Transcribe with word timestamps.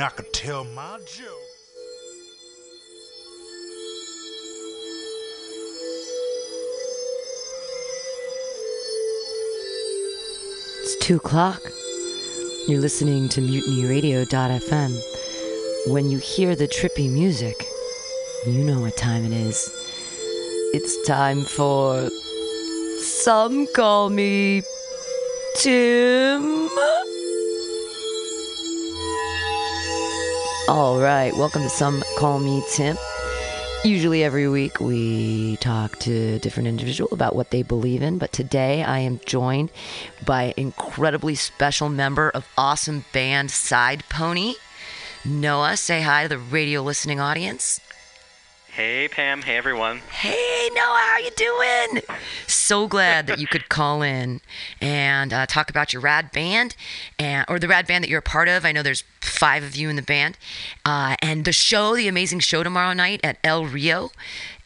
I 0.00 0.10
could 0.10 0.32
tell 0.32 0.62
my 0.62 0.96
joke. 1.06 1.26
It's 10.82 10.96
two 11.04 11.16
o'clock. 11.16 11.60
You're 12.68 12.80
listening 12.80 13.28
to 13.30 13.40
MutinyRadio.fm. 13.40 15.92
When 15.92 16.08
you 16.08 16.18
hear 16.18 16.54
the 16.54 16.68
trippy 16.68 17.10
music, 17.10 17.66
you 18.46 18.62
know 18.62 18.78
what 18.78 18.96
time 18.96 19.24
it 19.24 19.32
is. 19.32 19.68
It's 20.74 21.08
time 21.08 21.42
for. 21.42 22.08
Some 23.00 23.66
call 23.74 24.10
me. 24.10 24.62
Tim. 25.56 26.68
All 30.68 31.00
right, 31.00 31.34
welcome 31.34 31.62
to 31.62 31.70
Some 31.70 32.02
Call 32.18 32.40
Me 32.40 32.62
Tim. 32.70 32.98
Usually 33.84 34.22
every 34.22 34.50
week 34.50 34.80
we 34.80 35.56
talk 35.56 35.98
to 36.00 36.34
a 36.34 36.38
different 36.38 36.68
individual 36.68 37.08
about 37.10 37.34
what 37.34 37.50
they 37.50 37.62
believe 37.62 38.02
in, 38.02 38.18
but 38.18 38.32
today 38.32 38.82
I 38.82 38.98
am 38.98 39.18
joined 39.24 39.70
by 40.26 40.42
an 40.42 40.54
incredibly 40.58 41.36
special 41.36 41.88
member 41.88 42.28
of 42.28 42.46
awesome 42.58 43.06
band 43.14 43.50
Side 43.50 44.04
Pony. 44.10 44.56
Noah, 45.24 45.78
say 45.78 46.02
hi 46.02 46.24
to 46.24 46.28
the 46.28 46.38
radio 46.38 46.82
listening 46.82 47.18
audience. 47.18 47.80
Hey 48.70 49.08
Pam, 49.08 49.40
hey 49.40 49.56
everyone. 49.56 50.00
Hey 50.10 50.57
Noah, 50.78 51.04
how 51.10 51.18
you 51.18 51.30
doing? 51.32 52.02
So 52.46 52.86
glad 52.86 53.26
that 53.26 53.40
you 53.40 53.48
could 53.48 53.68
call 53.68 54.00
in 54.02 54.40
and 54.80 55.32
uh, 55.32 55.44
talk 55.46 55.70
about 55.70 55.92
your 55.92 56.00
rad 56.00 56.30
band, 56.30 56.76
and 57.18 57.44
or 57.48 57.58
the 57.58 57.66
rad 57.66 57.88
band 57.88 58.04
that 58.04 58.08
you're 58.08 58.20
a 58.20 58.22
part 58.22 58.46
of. 58.46 58.64
I 58.64 58.70
know 58.70 58.84
there's 58.84 59.02
five 59.20 59.64
of 59.64 59.74
you 59.74 59.88
in 59.90 59.96
the 59.96 60.02
band, 60.02 60.38
uh, 60.84 61.16
and 61.20 61.44
the 61.44 61.52
show, 61.52 61.96
the 61.96 62.06
amazing 62.06 62.38
show 62.38 62.62
tomorrow 62.62 62.92
night 62.92 63.18
at 63.24 63.38
El 63.42 63.64
Rio 63.66 64.12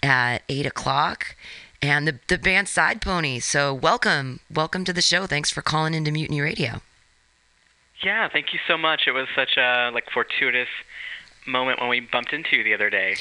at 0.02 0.42
eight 0.50 0.66
o'clock, 0.66 1.34
and 1.80 2.06
the 2.06 2.18
the 2.28 2.36
band 2.36 2.68
Side 2.68 3.00
Pony. 3.00 3.38
So 3.38 3.72
welcome, 3.72 4.40
welcome 4.52 4.84
to 4.84 4.92
the 4.92 5.00
show. 5.00 5.26
Thanks 5.26 5.50
for 5.50 5.62
calling 5.62 5.94
into 5.94 6.12
Mutiny 6.12 6.42
Radio. 6.42 6.82
Yeah, 8.04 8.28
thank 8.28 8.52
you 8.52 8.58
so 8.68 8.76
much. 8.76 9.04
It 9.06 9.12
was 9.12 9.28
such 9.34 9.56
a 9.56 9.90
like 9.94 10.10
fortuitous 10.12 10.68
moment 11.46 11.80
when 11.80 11.88
we 11.88 12.00
bumped 12.00 12.32
into 12.32 12.62
the 12.62 12.74
other 12.74 12.90
day. 12.90 13.16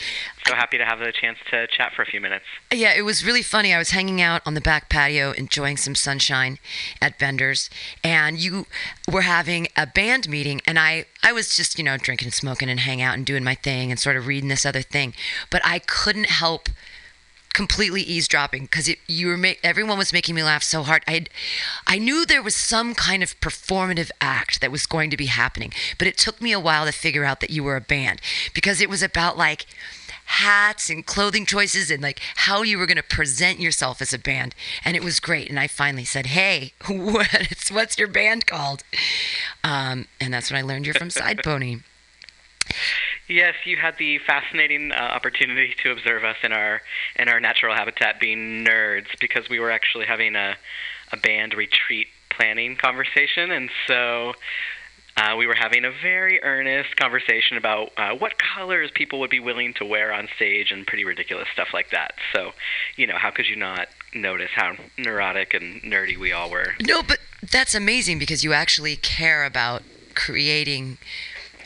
So 0.45 0.55
happy 0.55 0.77
to 0.77 0.85
have 0.85 0.99
the 0.99 1.11
chance 1.11 1.39
to 1.49 1.67
chat 1.67 1.93
for 1.95 2.01
a 2.01 2.05
few 2.05 2.21
minutes. 2.21 2.45
Yeah, 2.71 2.93
it 2.95 3.01
was 3.03 3.25
really 3.25 3.41
funny. 3.41 3.73
I 3.73 3.77
was 3.77 3.91
hanging 3.91 4.21
out 4.21 4.41
on 4.45 4.53
the 4.53 4.61
back 4.61 4.89
patio 4.89 5.31
enjoying 5.31 5.77
some 5.77 5.95
sunshine 5.95 6.59
at 7.01 7.17
Bender's 7.17 7.69
and 8.03 8.37
you 8.37 8.67
were 9.11 9.21
having 9.21 9.67
a 9.75 9.87
band 9.87 10.29
meeting 10.29 10.61
and 10.65 10.77
I 10.77 11.05
I 11.23 11.33
was 11.33 11.55
just, 11.55 11.77
you 11.77 11.83
know, 11.83 11.97
drinking 11.97 12.31
smoking 12.31 12.69
and 12.69 12.79
hanging 12.79 13.03
out 13.03 13.15
and 13.15 13.25
doing 13.25 13.43
my 13.43 13.55
thing 13.55 13.91
and 13.91 13.99
sort 13.99 14.17
of 14.17 14.27
reading 14.27 14.49
this 14.49 14.65
other 14.65 14.81
thing. 14.81 15.13
But 15.49 15.61
I 15.63 15.79
couldn't 15.79 16.27
help 16.27 16.69
completely 17.53 18.01
eavesdropping 18.01 18.63
because 18.63 18.89
you 19.07 19.27
were 19.27 19.37
ma- 19.37 19.53
everyone 19.63 19.97
was 19.97 20.13
making 20.13 20.35
me 20.35 20.43
laugh 20.43 20.63
so 20.63 20.83
hard. 20.83 21.03
I 21.07 21.25
I 21.87 21.97
knew 21.97 22.25
there 22.25 22.41
was 22.41 22.55
some 22.55 22.95
kind 22.95 23.23
of 23.23 23.39
performative 23.39 24.11
act 24.19 24.61
that 24.61 24.71
was 24.71 24.85
going 24.85 25.09
to 25.09 25.17
be 25.17 25.27
happening, 25.27 25.71
but 25.97 26.07
it 26.07 26.17
took 26.17 26.41
me 26.41 26.51
a 26.51 26.59
while 26.59 26.85
to 26.85 26.91
figure 26.91 27.25
out 27.25 27.39
that 27.41 27.49
you 27.49 27.63
were 27.63 27.75
a 27.75 27.81
band 27.81 28.21
because 28.53 28.81
it 28.81 28.89
was 28.89 29.03
about 29.03 29.37
like 29.37 29.65
hats 30.25 30.89
and 30.89 31.05
clothing 31.05 31.45
choices 31.45 31.91
and 31.91 32.01
like 32.01 32.21
how 32.35 32.61
you 32.61 32.77
were 32.77 32.85
going 32.85 32.95
to 32.97 33.03
present 33.03 33.59
yourself 33.59 34.01
as 34.01 34.13
a 34.13 34.19
band 34.19 34.55
and 34.85 34.95
it 34.95 35.03
was 35.03 35.19
great 35.19 35.49
and 35.49 35.59
i 35.59 35.67
finally 35.67 36.05
said 36.05 36.27
hey 36.27 36.71
what's, 36.87 37.69
what's 37.69 37.97
your 37.97 38.07
band 38.07 38.47
called 38.47 38.81
um, 39.61 40.05
and 40.21 40.33
that's 40.33 40.49
when 40.49 40.57
i 40.57 40.61
learned 40.61 40.85
you're 40.85 40.95
from 40.95 41.09
side 41.21 41.41
pony 41.43 41.79
Yes, 43.31 43.55
you 43.63 43.77
had 43.77 43.97
the 43.97 44.17
fascinating 44.17 44.91
uh, 44.91 44.95
opportunity 44.95 45.73
to 45.83 45.91
observe 45.91 46.25
us 46.25 46.35
in 46.43 46.51
our 46.51 46.81
in 47.15 47.29
our 47.29 47.39
natural 47.39 47.73
habitat, 47.73 48.19
being 48.19 48.65
nerds, 48.65 49.07
because 49.21 49.47
we 49.47 49.57
were 49.57 49.71
actually 49.71 50.05
having 50.05 50.35
a 50.35 50.57
a 51.13 51.17
band 51.17 51.53
retreat 51.53 52.07
planning 52.29 52.75
conversation, 52.75 53.49
and 53.51 53.69
so 53.87 54.33
uh, 55.15 55.35
we 55.37 55.47
were 55.47 55.55
having 55.55 55.85
a 55.85 55.91
very 55.91 56.43
earnest 56.43 56.97
conversation 56.97 57.55
about 57.55 57.91
uh, 57.95 58.13
what 58.15 58.33
colors 58.37 58.91
people 58.93 59.21
would 59.21 59.29
be 59.29 59.39
willing 59.39 59.73
to 59.75 59.85
wear 59.85 60.13
on 60.13 60.27
stage 60.35 60.69
and 60.69 60.85
pretty 60.85 61.05
ridiculous 61.05 61.47
stuff 61.53 61.69
like 61.73 61.89
that. 61.91 62.15
So, 62.33 62.51
you 62.97 63.07
know, 63.07 63.15
how 63.15 63.31
could 63.31 63.47
you 63.47 63.55
not 63.55 63.87
notice 64.13 64.51
how 64.53 64.75
neurotic 64.97 65.53
and 65.53 65.81
nerdy 65.83 66.17
we 66.17 66.33
all 66.33 66.49
were? 66.49 66.73
No, 66.81 67.01
but 67.01 67.19
that's 67.49 67.75
amazing 67.75 68.19
because 68.19 68.43
you 68.43 68.51
actually 68.51 68.97
care 68.97 69.45
about 69.45 69.83
creating 70.15 70.97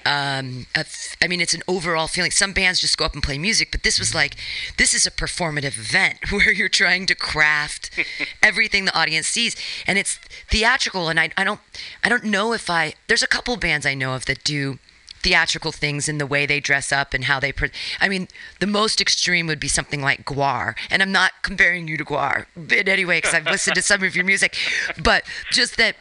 um, 0.06 0.68
I 0.76 1.28
mean, 1.28 1.42
it's 1.42 1.54
an 1.54 1.64
overall 1.68 2.08
feeling. 2.08 2.32
Some 2.32 2.54
bands 2.54 2.80
just 2.80 2.98
go 2.98 3.06
up 3.06 3.14
and 3.14 3.24
play 3.24 3.38
music, 3.38 3.72
but 3.72 3.84
this 3.84 3.98
was 3.98 4.14
like, 4.14 4.36
this 4.78 4.94
is 4.94 5.06
a 5.06 5.12
performative 5.12 5.78
event 5.80 6.20
where 6.32 6.52
you're 6.52 6.70
trying 6.70 7.06
to 7.08 7.16
craft 7.16 7.90
everything 8.44 8.86
the 8.86 8.98
audience 8.98 9.28
sees, 9.28 9.56
and 9.88 9.98
it's 9.98 10.20
theatrical. 10.50 11.10
And 11.10 11.20
I, 11.20 11.32
I 11.36 11.44
don't, 11.44 11.60
I 12.04 12.10
don't 12.10 12.24
know 12.26 12.54
if 12.54 12.70
I. 12.70 12.94
There's 13.08 13.24
a 13.24 13.28
couple 13.28 13.58
bands 13.58 13.86
I 13.86 13.96
know 13.96 14.14
of 14.14 14.26
that 14.26 14.44
do 14.44 14.78
theatrical 15.26 15.72
things 15.72 16.08
in 16.08 16.20
the 16.20 16.28
way 16.28 16.46
they 16.46 16.60
dress 16.60 16.92
up 16.92 17.16
and 17.16 17.24
how 17.24 17.40
they. 17.40 17.52
Pre- 17.52 17.72
I 18.00 18.08
mean, 18.08 18.28
the 18.60 18.68
most 18.68 19.02
extreme 19.02 19.48
would 19.48 19.60
be 19.60 19.68
something 19.68 20.02
like 20.02 20.24
Gwar, 20.24 20.76
and 20.92 21.02
I'm 21.02 21.12
not 21.12 21.32
comparing 21.42 21.88
you 21.88 21.98
to 21.98 22.06
Gwar 22.06 22.46
in 22.56 22.88
any 22.88 23.06
way 23.06 23.18
because 23.18 23.34
I've 23.34 23.46
listened 23.46 23.76
to 23.76 23.82
some 23.82 24.04
of 24.04 24.16
your 24.16 24.26
music, 24.26 24.56
but 25.02 25.24
just 25.52 25.78
that 25.78 25.96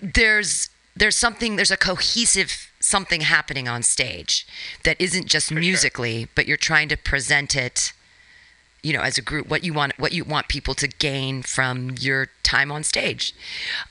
there's 0.00 0.70
there's 0.94 1.16
something 1.16 1.56
there's 1.56 1.70
a 1.70 1.76
cohesive 1.76 2.71
something 2.84 3.20
happening 3.22 3.68
on 3.68 3.82
stage 3.82 4.46
that 4.84 5.00
isn't 5.00 5.26
just 5.26 5.48
For 5.48 5.54
musically 5.54 6.20
sure. 6.22 6.28
but 6.34 6.46
you're 6.46 6.56
trying 6.56 6.88
to 6.88 6.96
present 6.96 7.54
it 7.56 7.92
you 8.82 8.92
know 8.92 9.00
as 9.02 9.16
a 9.18 9.22
group 9.22 9.48
what 9.48 9.62
you 9.64 9.72
want 9.72 9.92
what 9.98 10.12
you 10.12 10.24
want 10.24 10.48
people 10.48 10.74
to 10.74 10.88
gain 10.88 11.42
from 11.42 11.94
your 12.00 12.28
time 12.42 12.72
on 12.72 12.82
stage 12.82 13.32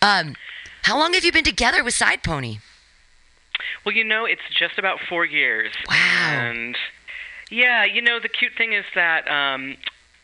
um, 0.02 0.35
how 0.84 0.97
long 0.97 1.13
have 1.13 1.24
you 1.24 1.31
been 1.31 1.44
together 1.44 1.84
with 1.84 1.94
side 1.94 2.22
pony 2.24 2.57
Well, 3.85 3.96
you 3.96 4.03
know, 4.03 4.25
it's 4.25 4.41
just 4.53 4.78
about 4.78 5.00
four 5.09 5.25
years. 5.25 5.72
Wow. 5.90 5.96
And 6.34 6.75
yeah, 7.50 7.84
you 7.85 8.02
know, 8.02 8.19
the 8.19 8.29
cute 8.29 8.53
thing 8.58 8.73
is 8.73 8.85
that 8.96 9.28
um, 9.29 9.78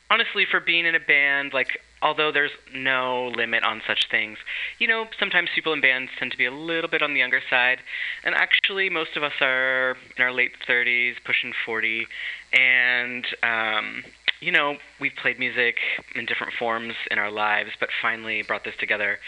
honestly, 0.10 0.46
for 0.50 0.60
being 0.60 0.86
in 0.86 0.96
a 0.96 1.00
band, 1.00 1.54
like 1.54 1.82
although 2.02 2.32
there's 2.32 2.52
no 2.74 3.32
limit 3.36 3.64
on 3.64 3.82
such 3.88 4.10
things, 4.10 4.38
you 4.80 4.88
know, 4.88 5.06
sometimes 5.20 5.50
people 5.54 5.74
in 5.74 5.82
bands 5.82 6.12
tend 6.18 6.32
to 6.32 6.38
be 6.38 6.46
a 6.46 6.52
little 6.52 6.90
bit 6.90 7.02
on 7.02 7.14
the 7.14 7.20
younger 7.20 7.42
side. 7.50 7.80
And 8.24 8.36
actually, 8.36 8.90
most 8.90 9.16
of 9.16 9.24
us 9.24 9.34
are 9.42 9.98
in 10.16 10.24
our 10.24 10.32
late 10.32 10.54
30s, 10.68 11.16
pushing 11.24 11.54
40. 11.66 12.08
And, 12.54 13.26
um, 13.44 14.04
you 14.40 14.52
know, 14.52 14.78
we've 15.00 15.16
played 15.16 15.40
music 15.40 15.78
in 16.16 16.26
different 16.26 16.54
forms 16.54 16.94
in 17.10 17.18
our 17.18 17.32
lives, 17.32 17.72
but 17.80 17.90
finally 18.02 18.44
brought 18.44 18.64
this 18.64 18.76
together. 18.80 19.20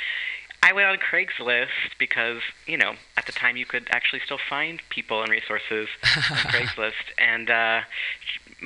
I 0.62 0.74
went 0.74 0.88
on 0.88 0.98
Craigslist 0.98 1.98
because, 1.98 2.42
you 2.68 2.78
know, 2.78 2.94
at 3.18 3.26
the 3.26 3.32
time 3.32 3.56
you 3.56 3.66
could 3.66 3.88
actually 3.92 4.22
still 4.26 4.40
find 4.50 4.82
people 4.90 5.22
and 5.22 5.32
resources 5.32 5.88
on 6.04 6.38
Craigslist. 6.52 7.16
And 7.18 7.50
uh, 7.50 7.82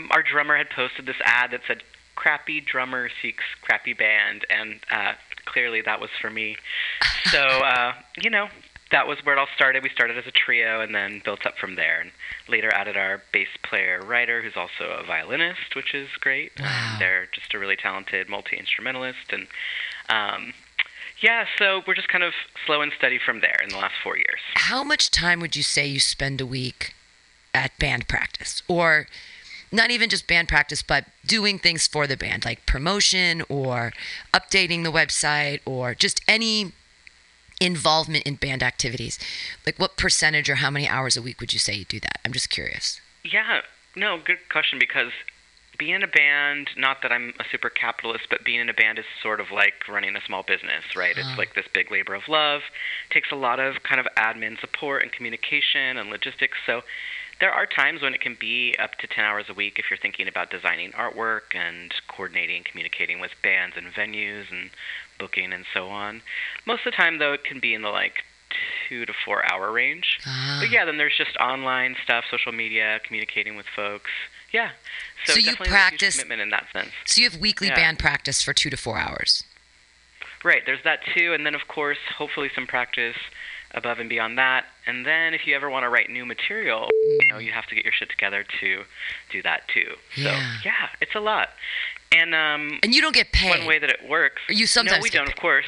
our 0.09 0.23
drummer 0.23 0.57
had 0.57 0.69
posted 0.69 1.05
this 1.05 1.15
ad 1.23 1.51
that 1.51 1.61
said, 1.67 1.83
crappy 2.23 2.61
drummer 2.61 3.09
seeks 3.21 3.43
crappy 3.61 3.91
band, 3.91 4.45
and 4.49 4.79
uh, 4.89 5.13
clearly 5.45 5.81
that 5.81 5.99
was 5.99 6.09
for 6.21 6.29
me. 6.29 6.55
So 7.25 7.39
uh, 7.39 7.93
you 8.21 8.29
know, 8.29 8.47
that 8.91 9.07
was 9.07 9.17
where 9.25 9.35
it 9.35 9.39
all 9.39 9.47
started. 9.53 9.83
We 9.83 9.89
started 9.89 10.17
as 10.17 10.25
a 10.25 10.31
trio, 10.31 10.79
and 10.79 10.95
then 10.95 11.21
built 11.25 11.45
up 11.45 11.57
from 11.57 11.75
there. 11.75 11.99
And 11.99 12.11
later 12.47 12.73
added 12.73 12.95
our 12.95 13.21
bass 13.33 13.49
player 13.61 14.01
writer, 14.01 14.41
who's 14.41 14.55
also 14.55 14.85
a 14.85 15.03
violinist, 15.03 15.75
which 15.75 15.93
is 15.93 16.07
great. 16.21 16.53
Wow. 16.59 16.95
they're 16.97 17.27
just 17.33 17.53
a 17.53 17.59
really 17.59 17.75
talented 17.75 18.29
multi 18.29 18.55
instrumentalist, 18.55 19.31
and 19.31 19.47
um, 20.07 20.53
yeah, 21.21 21.45
so 21.57 21.81
we're 21.85 21.95
just 21.95 22.07
kind 22.07 22.23
of 22.23 22.33
slow 22.65 22.81
and 22.81 22.93
steady 22.97 23.19
from 23.23 23.41
there 23.41 23.59
in 23.61 23.69
the 23.69 23.77
last 23.77 23.95
four 24.01 24.15
years. 24.15 24.39
how 24.55 24.81
much 24.83 25.11
time 25.11 25.41
would 25.41 25.57
you 25.57 25.63
say 25.63 25.85
you 25.85 25.99
spend 25.99 26.39
a 26.39 26.45
week 26.45 26.93
at 27.53 27.77
band 27.79 28.07
practice 28.07 28.63
or 28.67 29.07
not 29.73 29.91
even 29.91 30.09
just 30.09 30.27
band 30.27 30.47
practice 30.47 30.81
but 30.81 31.05
doing 31.25 31.59
things 31.59 31.87
for 31.87 32.07
the 32.07 32.15
band 32.15 32.45
like 32.45 32.65
promotion 32.65 33.43
or 33.49 33.91
updating 34.33 34.83
the 34.83 34.91
website 34.91 35.59
or 35.65 35.93
just 35.93 36.21
any 36.27 36.71
involvement 37.59 38.23
in 38.25 38.35
band 38.35 38.63
activities 38.63 39.19
like 39.65 39.77
what 39.77 39.97
percentage 39.97 40.49
or 40.49 40.55
how 40.55 40.69
many 40.69 40.87
hours 40.87 41.17
a 41.17 41.21
week 41.21 41.39
would 41.41 41.53
you 41.53 41.59
say 41.59 41.73
you 41.73 41.85
do 41.85 41.99
that 41.99 42.19
i'm 42.23 42.31
just 42.31 42.49
curious 42.49 43.01
Yeah, 43.23 43.61
no, 43.95 44.19
good 44.23 44.49
question 44.49 44.79
because 44.79 45.11
being 45.77 45.95
in 45.95 46.03
a 46.03 46.07
band, 46.07 46.69
not 46.77 47.01
that 47.01 47.11
I'm 47.11 47.33
a 47.39 47.43
super 47.51 47.69
capitalist, 47.69 48.25
but 48.29 48.43
being 48.43 48.59
in 48.59 48.69
a 48.69 48.73
band 48.73 48.99
is 48.99 49.05
sort 49.21 49.39
of 49.39 49.49
like 49.51 49.73
running 49.89 50.15
a 50.15 50.21
small 50.21 50.43
business, 50.43 50.95
right? 50.95 51.15
Oh. 51.17 51.19
It's 51.19 51.29
ah. 51.31 51.35
like 51.37 51.55
this 51.55 51.65
big 51.73 51.89
labor 51.89 52.13
of 52.13 52.27
love. 52.27 52.61
takes 53.09 53.31
a 53.31 53.35
lot 53.35 53.59
of 53.59 53.81
kind 53.83 53.99
of 53.99 54.07
admin 54.17 54.59
support 54.59 55.01
and 55.01 55.11
communication 55.11 55.97
and 55.97 56.09
logistics. 56.09 56.57
So 56.65 56.83
there 57.43 57.51
are 57.51 57.65
times 57.65 58.01
when 58.01 58.13
it 58.13 58.21
can 58.21 58.37
be 58.39 58.73
up 58.79 58.95
to 58.95 59.05
10 59.05 59.25
hours 59.25 59.47
a 59.49 59.53
week 59.53 59.77
if 59.77 59.91
you're 59.91 59.97
thinking 59.97 60.29
about 60.29 60.49
designing 60.49 60.91
artwork 60.93 61.53
and 61.53 61.93
coordinating, 62.07 62.63
communicating 62.63 63.19
with 63.19 63.31
bands 63.43 63.75
and 63.75 63.87
venues 63.87 64.49
and 64.49 64.69
booking 65.19 65.51
and 65.51 65.65
so 65.73 65.89
on. 65.89 66.21
Most 66.65 66.85
of 66.85 66.93
the 66.93 66.95
time, 66.95 67.17
though, 67.19 67.33
it 67.33 67.43
can 67.43 67.59
be 67.59 67.73
in 67.73 67.81
the 67.81 67.89
like 67.89 68.23
two 68.87 69.05
to 69.05 69.11
four 69.25 69.43
hour 69.51 69.73
range. 69.73 70.19
Ah. 70.25 70.59
But 70.61 70.71
yeah, 70.71 70.85
then 70.85 70.95
there's 70.95 71.17
just 71.17 71.35
online 71.35 71.97
stuff, 72.01 72.23
social 72.31 72.53
media, 72.53 73.01
communicating 73.05 73.57
with 73.57 73.65
folks. 73.75 74.11
Yeah. 74.53 74.69
So, 75.25 75.33
So 75.33 75.39
you 75.39 75.53
practice- 75.57 76.15
commitment 76.15 76.39
in 76.39 76.49
that 76.51 76.67
sense. 76.71 76.91
So 77.03 77.19
you 77.21 77.29
have 77.29 77.41
weekly 77.41 77.67
Yeah. 77.67 77.75
band 77.75 77.99
practice 77.99 78.41
for 78.41 78.53
two 78.53 78.69
to 78.69 78.77
four 78.77 78.97
hours. 78.97 79.43
Right, 80.45 80.65
there's 80.65 80.83
that 80.85 81.01
too, 81.13 81.33
and 81.33 81.45
then 81.45 81.55
of 81.55 81.67
course, 81.67 81.97
hopefully 82.17 82.49
some 82.55 82.67
practice 82.67 83.17
above 83.71 83.99
and 83.99 84.07
beyond 84.07 84.37
that. 84.37 84.65
And 84.85 85.05
then 85.05 85.33
if 85.33 85.47
you 85.47 85.55
ever 85.55 85.69
want 85.69 85.83
to 85.83 85.89
write 85.89 86.09
new 86.09 86.25
material, 86.25 86.89
you 87.19 87.27
know, 87.29 87.37
you 87.37 87.51
have 87.51 87.65
to 87.67 87.75
get 87.75 87.83
your 87.85 87.93
shit 87.93 88.09
together 88.09 88.43
to 88.59 88.83
do 89.31 89.41
that 89.43 89.67
too. 89.73 89.93
So 90.15 90.21
Yeah. 90.23 90.53
yeah, 90.65 90.89
it's 91.01 91.15
a 91.15 91.19
lot. 91.19 91.49
And 92.11 92.35
um, 92.35 92.79
And 92.83 92.93
you 92.93 93.01
don't 93.01 93.15
get 93.15 93.31
paid. 93.31 93.49
one 93.57 93.65
way 93.67 93.79
that 93.79 93.89
it 93.89 94.07
works. 94.07 94.41
You 94.49 94.67
sometimes 94.67 94.99
no, 94.99 95.03
we 95.03 95.09
don't, 95.09 95.25
paid. 95.27 95.33
of 95.33 95.39
course. 95.39 95.65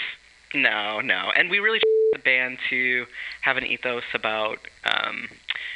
No, 0.54 1.02
no, 1.02 1.32
and 1.36 1.50
we 1.50 1.60
really 1.60 1.80
the 2.14 2.20
band 2.20 2.60
to 2.70 3.06
have 3.42 3.58
an 3.58 3.66
ethos 3.66 4.04
about 4.14 4.60
um, 4.86 5.28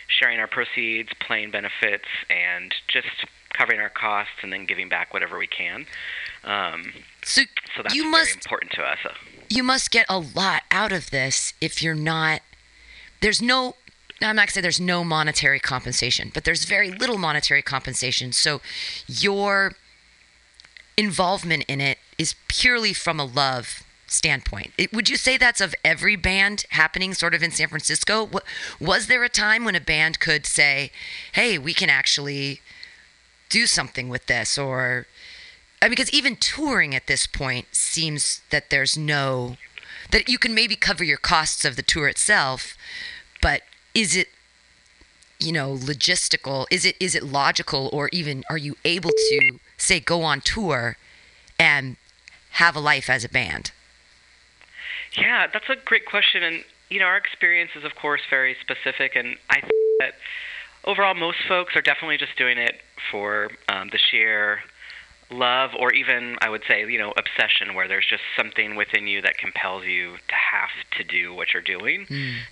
sharing 0.07 0.39
our 0.39 0.47
proceeds, 0.47 1.09
playing 1.19 1.51
benefits, 1.51 2.05
and 2.29 2.73
just 2.87 3.07
covering 3.57 3.79
our 3.81 3.89
costs, 3.89 4.33
and 4.41 4.53
then 4.53 4.65
giving 4.65 4.87
back 4.87 5.13
whatever 5.13 5.37
we 5.37 5.47
can. 5.47 5.85
Um, 6.45 6.93
so 7.23 7.41
so 7.75 7.83
that's 7.83 7.93
you 7.95 8.03
very 8.03 8.11
must 8.11 8.35
important 8.35 8.71
to 8.73 8.83
us. 8.83 8.99
you 9.49 9.63
must 9.63 9.91
get 9.91 10.05
a 10.07 10.17
lot 10.19 10.63
out 10.71 10.91
of 10.93 11.09
this 11.09 11.53
if 11.59 11.81
you're 11.83 11.95
not 11.95 12.41
there's 13.21 13.41
no 13.41 13.75
I'm 14.21 14.35
not 14.35 14.43
gonna 14.43 14.51
say 14.51 14.61
there's 14.61 14.81
no 14.81 15.03
monetary 15.03 15.59
compensation, 15.59 16.31
but 16.33 16.43
there's 16.43 16.65
very 16.65 16.91
little 16.91 17.17
monetary 17.17 17.61
compensation. 17.61 18.33
So 18.33 18.61
your 19.07 19.73
involvement 20.97 21.63
in 21.67 21.79
it 21.79 21.99
is 22.17 22.35
purely 22.49 22.93
from 22.93 23.19
a 23.19 23.25
love 23.25 23.83
standpoint. 24.07 24.73
It, 24.77 24.91
would 24.91 25.07
you 25.07 25.15
say 25.15 25.37
that's 25.37 25.61
of 25.61 25.73
every 25.85 26.15
band 26.15 26.65
happening 26.71 27.13
sort 27.13 27.33
of 27.33 27.43
in 27.43 27.51
San 27.51 27.69
Francisco? 27.69 28.23
Wa- 28.23 28.41
Was 28.79 29.07
there 29.07 29.23
a 29.23 29.29
time 29.29 29.63
when 29.63 29.75
a 29.75 29.79
band 29.81 30.19
could 30.19 30.45
say, 30.45 30.91
"Hey, 31.33 31.57
we 31.57 31.73
can 31.73 31.89
actually 31.89 32.61
do 33.47 33.65
something 33.67 34.09
with 34.09 34.25
this," 34.25 34.57
or 34.57 35.07
I 35.81 35.85
mean, 35.85 35.91
because 35.91 36.11
even 36.11 36.35
touring 36.35 36.93
at 36.93 37.07
this 37.07 37.25
point 37.25 37.67
seems 37.71 38.41
that 38.49 38.69
there's 38.69 38.97
no 38.97 39.55
that 40.11 40.29
you 40.29 40.37
can 40.37 40.53
maybe 40.53 40.75
cover 40.75 41.03
your 41.03 41.17
costs 41.17 41.65
of 41.65 41.75
the 41.75 41.81
tour 41.81 42.07
itself, 42.07 42.75
but 43.41 43.61
is 43.93 44.15
it 44.15 44.29
you 45.39 45.51
know 45.51 45.73
logistical? 45.73 46.65
Is 46.71 46.85
it 46.85 46.95
is 46.99 47.15
it 47.15 47.23
logical, 47.23 47.89
or 47.93 48.09
even 48.11 48.43
are 48.49 48.57
you 48.57 48.75
able 48.85 49.11
to 49.11 49.59
say 49.77 49.99
go 49.99 50.23
on 50.23 50.41
tour 50.41 50.97
and 51.59 51.97
have 52.51 52.75
a 52.75 52.79
life 52.79 53.09
as 53.09 53.23
a 53.23 53.29
band? 53.29 53.71
Yeah, 55.17 55.47
that's 55.51 55.69
a 55.69 55.75
great 55.75 56.05
question, 56.05 56.43
and 56.43 56.63
you 56.89 56.99
know, 56.99 57.05
our 57.05 57.17
experience 57.17 57.71
is 57.75 57.83
of 57.83 57.95
course 57.95 58.21
very 58.29 58.55
specific, 58.61 59.15
and 59.15 59.37
I 59.49 59.61
think 59.61 59.73
that 59.99 60.13
overall 60.85 61.13
most 61.13 61.37
folks 61.47 61.75
are 61.75 61.81
definitely 61.81 62.17
just 62.17 62.35
doing 62.37 62.57
it 62.57 62.81
for 63.11 63.49
um, 63.67 63.89
the 63.91 63.97
sheer 63.97 64.61
love, 65.29 65.71
or 65.77 65.93
even 65.93 66.37
I 66.41 66.49
would 66.49 66.63
say, 66.67 66.81
you 66.89 66.97
know, 66.97 67.13
obsession, 67.17 67.75
where 67.75 67.87
there's 67.87 68.05
just 68.05 68.23
something 68.35 68.75
within 68.75 69.07
you 69.07 69.21
that 69.21 69.37
compels 69.37 69.85
you 69.85 70.17
to 70.27 70.35
have 70.35 70.69
to 70.97 71.03
do 71.03 71.33
what 71.33 71.53
you're 71.53 71.63
doing, 71.63 72.07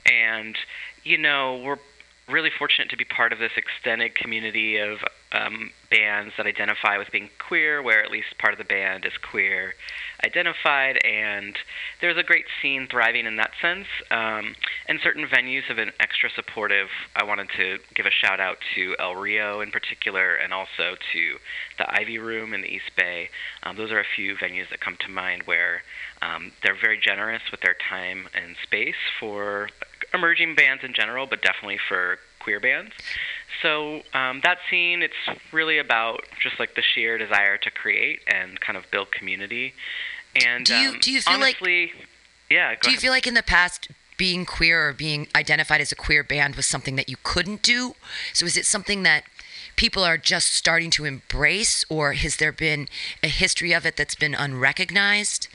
and 0.05 0.57
you 1.03 1.17
know, 1.17 1.61
we're 1.63 1.79
really 2.27 2.51
fortunate 2.57 2.89
to 2.89 2.97
be 2.97 3.05
part 3.05 3.31
of 3.31 3.39
this 3.39 3.53
extended 3.55 4.13
community 4.13 4.77
of 4.77 4.99
um, 5.31 5.71
bands 5.89 6.33
that 6.37 6.45
identify 6.45 6.97
with 6.97 7.09
being 7.11 7.29
queer, 7.39 7.81
where 7.81 8.03
at 8.03 8.11
least 8.11 8.37
part 8.37 8.53
of 8.53 8.57
the 8.57 8.65
band 8.65 9.05
is 9.05 9.13
queer 9.17 9.73
identified, 10.23 10.97
and 11.05 11.57
there's 12.01 12.17
a 12.17 12.23
great 12.23 12.45
scene 12.61 12.87
thriving 12.89 13.25
in 13.25 13.37
that 13.37 13.51
sense. 13.61 13.87
Um, 14.11 14.55
and 14.87 14.99
certain 15.03 15.25
venues 15.27 15.63
have 15.63 15.77
been 15.77 15.91
extra 15.99 16.29
supportive. 16.29 16.87
I 17.15 17.23
wanted 17.23 17.49
to 17.57 17.77
give 17.95 18.05
a 18.05 18.11
shout 18.11 18.39
out 18.39 18.57
to 18.75 18.95
El 18.99 19.15
Rio 19.15 19.61
in 19.61 19.71
particular, 19.71 20.35
and 20.35 20.53
also 20.53 20.95
to 21.13 21.37
the 21.77 21.99
Ivy 21.99 22.17
Room 22.19 22.53
in 22.53 22.61
the 22.61 22.67
East 22.67 22.91
Bay. 22.95 23.29
Um, 23.63 23.77
those 23.77 23.91
are 23.91 23.99
a 23.99 24.05
few 24.15 24.35
venues 24.35 24.69
that 24.69 24.79
come 24.79 24.97
to 25.05 25.11
mind 25.11 25.43
where 25.43 25.83
um, 26.21 26.51
they're 26.63 26.77
very 26.79 26.99
generous 26.99 27.43
with 27.51 27.61
their 27.61 27.75
time 27.89 28.27
and 28.33 28.55
space 28.63 28.95
for 29.19 29.69
emerging 30.13 30.55
bands 30.55 30.83
in 30.83 30.93
general, 30.93 31.27
but 31.27 31.41
definitely 31.41 31.79
for 31.87 32.19
queer 32.39 32.59
bands. 32.59 32.91
So 33.61 34.01
um, 34.13 34.41
that 34.43 34.57
scene, 34.69 35.01
it's 35.01 35.39
really 35.51 35.77
about 35.77 36.23
just 36.41 36.59
like 36.59 36.75
the 36.75 36.81
sheer 36.81 37.17
desire 37.17 37.57
to 37.57 37.71
create 37.71 38.19
and 38.27 38.59
kind 38.59 38.77
of 38.77 38.89
build 38.91 39.11
community. 39.11 39.73
And 40.45 40.65
Do 40.65 40.75
you- 40.75 40.89
um, 40.91 40.99
do 40.99 41.11
you 41.11 41.21
feel 41.21 41.39
like- 41.39 41.59
yeah. 42.49 42.75
Go 42.75 42.81
Do 42.81 42.89
you 42.89 42.93
ahead. 42.95 43.01
feel 43.01 43.11
like 43.11 43.25
in 43.27 43.33
the 43.33 43.43
past 43.43 43.89
being 44.17 44.45
queer 44.45 44.89
or 44.89 44.93
being 44.93 45.27
identified 45.35 45.79
as 45.81 45.91
a 45.91 45.95
queer 45.95 46.23
band 46.23 46.55
was 46.55 46.65
something 46.65 46.95
that 46.97 47.09
you 47.09 47.17
couldn't 47.23 47.61
do? 47.61 47.95
So 48.33 48.45
is 48.45 48.57
it 48.57 48.65
something 48.65 49.03
that 49.03 49.23
people 49.75 50.03
are 50.03 50.17
just 50.17 50.53
starting 50.53 50.89
to 50.91 51.05
embrace 51.05 51.85
or 51.89 52.13
has 52.13 52.37
there 52.37 52.51
been 52.51 52.87
a 53.23 53.27
history 53.27 53.73
of 53.73 53.85
it 53.85 53.95
that's 53.95 54.15
been 54.15 54.33
unrecognized? 54.35 55.47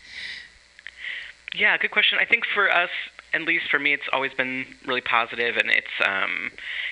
Yeah, 1.54 1.76
good 1.76 1.90
question. 1.90 2.18
I 2.20 2.24
think 2.24 2.44
for 2.46 2.70
us, 2.72 2.90
at 3.34 3.42
least 3.42 3.70
for 3.70 3.78
me, 3.78 3.92
it's 3.92 4.08
always 4.12 4.32
been 4.34 4.66
really 4.86 5.00
positive, 5.00 5.56
and 5.56 5.70
it's 5.70 5.86
um, 6.04 6.50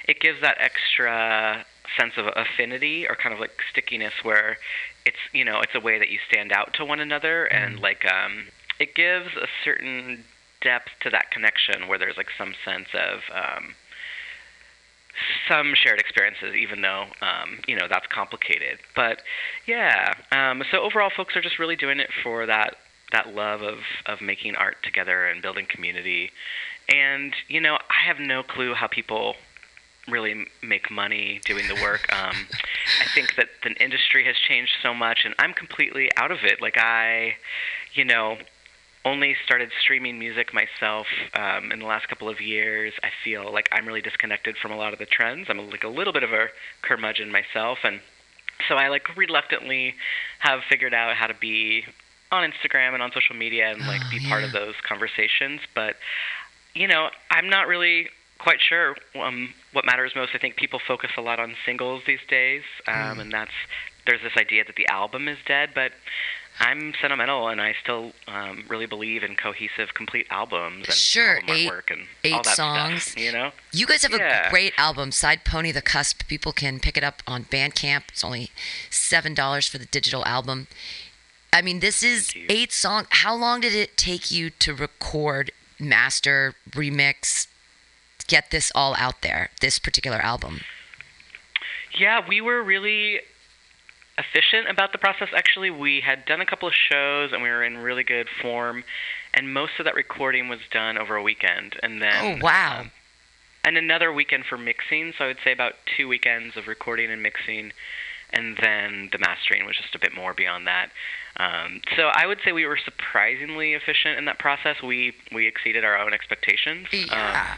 it 0.09 0.21
gives 0.21 0.41
that 0.41 0.57
extra 0.59 1.65
sense 1.99 2.15
of 2.17 2.27
affinity 2.37 3.07
or 3.09 3.17
kind 3.17 3.35
of 3.35 3.41
like 3.41 3.51
stickiness 3.71 4.15
where 4.23 4.57
it's 5.05 5.19
you 5.33 5.45
know 5.45 5.61
it's 5.61 5.75
a 5.75 5.81
way 5.81 5.99
that 5.99 6.09
you 6.09 6.19
stand 6.29 6.53
out 6.53 6.75
to 6.75 6.85
one 6.85 7.01
another, 7.01 7.45
and 7.45 7.81
like 7.81 8.05
um, 8.11 8.47
it 8.79 8.95
gives 8.95 9.35
a 9.37 9.47
certain 9.65 10.25
depth 10.63 10.91
to 11.01 11.11
that 11.11 11.31
connection 11.31 11.89
where 11.89 11.99
there's 11.99 12.17
like 12.17 12.29
some 12.37 12.55
sense 12.65 12.89
of 12.95 13.21
um, 13.35 13.75
some 15.49 15.75
shared 15.75 15.99
experiences, 15.99 16.55
even 16.55 16.83
though 16.83 17.07
um, 17.21 17.59
you 17.67 17.77
know 17.77 17.87
that's 17.89 18.07
complicated. 18.07 18.79
But 18.97 19.23
yeah, 19.67 20.15
um, 20.33 20.63
so 20.71 20.81
overall, 20.81 21.11
folks 21.15 21.37
are 21.37 21.43
just 21.43 21.59
really 21.59 21.77
doing 21.77 22.01
it 22.01 22.11
for 22.23 22.47
that 22.47 22.77
that 23.13 23.35
love 23.35 23.63
of 23.63 23.79
of 24.07 24.21
making 24.21 24.57
art 24.57 24.77
together 24.83 25.27
and 25.27 25.43
building 25.43 25.67
community. 25.67 26.31
And 26.89 27.35
you 27.49 27.61
know, 27.61 27.77
I 27.77 28.07
have 28.07 28.19
no 28.19 28.43
clue 28.43 28.75
how 28.75 28.87
people 28.87 29.37
really 30.09 30.47
make 30.63 30.91
money 30.91 31.41
doing 31.45 31.69
the 31.69 31.81
work. 31.83 32.09
Um, 32.21 32.35
I 33.01 33.07
think 33.15 33.37
that 33.37 33.49
the 33.63 33.71
industry 33.83 34.25
has 34.27 34.37
changed 34.37 34.73
so 34.83 34.93
much, 34.93 35.21
and 35.25 35.35
I'm 35.39 35.55
completely 35.55 36.11
out 36.17 36.31
of 36.31 36.39
it. 36.43 36.61
Like 36.61 36.77
I, 36.77 37.37
you 37.95 38.05
know, 38.05 38.37
only 39.05 39.37
started 39.45 39.71
streaming 39.81 40.19
music 40.19 40.53
myself 40.53 41.07
um, 41.35 41.73
in 41.73 41.79
the 41.79 41.87
last 41.87 42.09
couple 42.09 42.29
of 42.29 42.41
years. 42.41 42.93
I 43.03 43.09
feel 43.25 43.51
like 43.53 43.69
I'm 43.73 43.87
really 43.87 44.03
disconnected 44.03 44.57
from 44.59 44.73
a 44.73 44.77
lot 44.77 44.93
of 44.93 44.99
the 44.99 45.07
trends. 45.07 45.47
I'm 45.49 45.71
like 45.71 45.85
a 45.85 45.89
little 45.89 46.13
bit 46.13 46.23
of 46.23 46.33
a 46.33 46.49
curmudgeon 46.83 47.31
myself, 47.31 47.79
and 47.85 48.01
so 48.69 48.75
I 48.75 48.89
like 48.89 49.17
reluctantly 49.17 49.95
have 50.41 50.61
figured 50.69 50.93
out 50.93 51.17
how 51.17 51.27
to 51.27 51.35
be 51.35 51.85
on 52.33 52.49
Instagram 52.51 52.95
and 52.95 53.03
on 53.03 53.11
social 53.13 53.35
media 53.37 53.71
and 53.71 53.81
like 53.87 54.01
Oh, 54.05 54.11
be 54.11 54.21
part 54.29 54.41
yeah. 54.43 54.47
of 54.49 54.53
those 54.53 54.75
conversations. 54.87 55.61
But 55.75 55.97
you 56.75 56.87
know, 56.87 57.11
I'm 57.31 57.49
not 57.49 57.67
really 57.67 58.09
quite 58.39 58.61
sure 58.61 58.97
um, 59.21 59.53
what 59.73 59.85
matters 59.85 60.13
most. 60.15 60.31
I 60.35 60.39
think 60.39 60.57
people 60.57 60.79
focus 60.87 61.11
a 61.17 61.21
lot 61.21 61.39
on 61.41 61.55
singles 61.67 62.03
these 62.07 62.21
days, 62.29 62.63
um, 62.87 62.95
Mm. 62.95 63.21
and 63.21 63.33
that's 63.33 63.51
there's 64.07 64.23
this 64.23 64.37
idea 64.37 64.65
that 64.65 64.77
the 64.77 64.89
album 64.89 65.29
is 65.29 65.37
dead, 65.47 65.71
but 65.75 65.93
I'm 66.59 66.95
sentimental, 67.01 67.49
and 67.49 67.61
I 67.61 67.75
still 67.83 68.13
um, 68.29 68.65
really 68.69 68.87
believe 68.87 69.23
in 69.23 69.35
cohesive, 69.37 69.95
complete 69.95 70.27
albums 70.31 70.87
and 70.89 70.95
Sure, 70.95 71.37
album 71.41 71.57
eight- 71.57 71.71
artwork 71.71 71.91
and 71.91 72.07
eight 72.25 72.33
all 72.35 72.43
that 72.43 72.57
songs. 72.57 73.03
Stuff, 73.05 73.19
you 73.23 73.33
know, 73.33 73.53
You 73.73 73.87
guys 73.87 74.03
have 74.03 74.13
a 74.15 74.47
great 74.51 74.73
album, 74.79 75.11
Side 75.13 75.45
Pony 75.45 75.71
the 75.73 75.83
Cusp. 75.83 76.27
People 76.29 76.53
can 76.53 76.81
pick 76.81 76.97
it 76.97 77.05
up 77.05 77.23
on 77.27 77.45
Bandcamp. 77.45 78.05
It's 78.09 78.25
only 78.25 78.51
$7 78.91 79.69
for 79.71 79.79
the 79.79 79.87
digital 79.87 80.25
album. 80.27 80.67
I 81.53 81.63
mean, 81.63 81.81
this 81.81 82.03
is 82.03 82.33
eight 82.49 82.73
songs. 82.73 83.07
How 83.11 83.35
long 83.35 83.61
did 83.61 83.75
it 83.75 83.97
take 83.97 84.31
you 84.31 84.51
to 84.51 84.75
record, 84.75 85.51
master, 85.79 86.55
remix, 86.71 87.47
get 88.29 88.51
this 88.51 88.71
all 88.75 88.95
out 88.97 89.23
there, 89.23 89.51
this 89.61 89.79
particular 89.79 90.19
album? 90.19 90.61
Yeah, 91.99 92.23
we 92.27 92.41
were 92.41 92.63
really 92.63 93.21
efficient 94.17 94.69
about 94.69 94.93
the 94.93 94.99
process. 94.99 95.29
Actually, 95.35 95.71
we 95.71 96.01
had 96.01 96.25
done 96.25 96.41
a 96.41 96.47
couple 96.47 96.69
of 96.69 96.75
shows 96.75 97.33
and 97.33 97.43
we 97.43 97.49
were 97.49 97.65
in 97.65 97.79
really 97.79 98.05
good 98.05 98.29
form, 98.41 98.85
and 99.35 99.53
most 99.53 99.73
of 99.79 99.85
that 99.87 99.95
recording 99.95 100.49
was 100.49 100.61
done 100.71 100.97
over 100.99 101.17
a 101.17 101.23
weekend, 101.23 101.77
and 101.83 102.01
then 102.01 102.41
Oh, 102.41 102.45
wow. 102.45 102.81
um, 102.83 102.91
and 103.65 103.77
another 103.77 104.13
weekend 104.13 104.45
for 104.47 104.57
mixing. 104.57 105.13
So 105.19 105.25
I 105.25 105.27
would 105.29 105.39
say 105.43 105.53
about 105.53 105.75
two 105.97 106.07
weekends 106.07 106.57
of 106.57 106.67
recording 106.69 107.11
and 107.11 107.23
mixing, 107.23 107.73
and 108.33 108.57
then 108.63 109.09
the 109.11 109.19
mastering 109.19 109.67
was 109.67 109.77
just 109.77 109.95
a 109.95 109.99
bit 109.99 110.15
more 110.15 110.33
beyond 110.33 110.67
that. 110.69 110.91
Um, 111.41 111.81
so 111.97 112.03
I 112.13 112.27
would 112.27 112.39
say 112.45 112.53
we 112.53 112.67
were 112.67 112.79
surprisingly 112.85 113.73
efficient 113.75 114.19
in 114.19 114.25
that 114.27 114.39
process. 114.39 114.77
We 114.83 115.15
we 115.33 115.47
exceeded 115.47 115.85
our 115.85 115.97
own 115.99 116.13
expectations. 116.13 116.87
Um, 116.93 117.01
Yeah. 117.09 117.57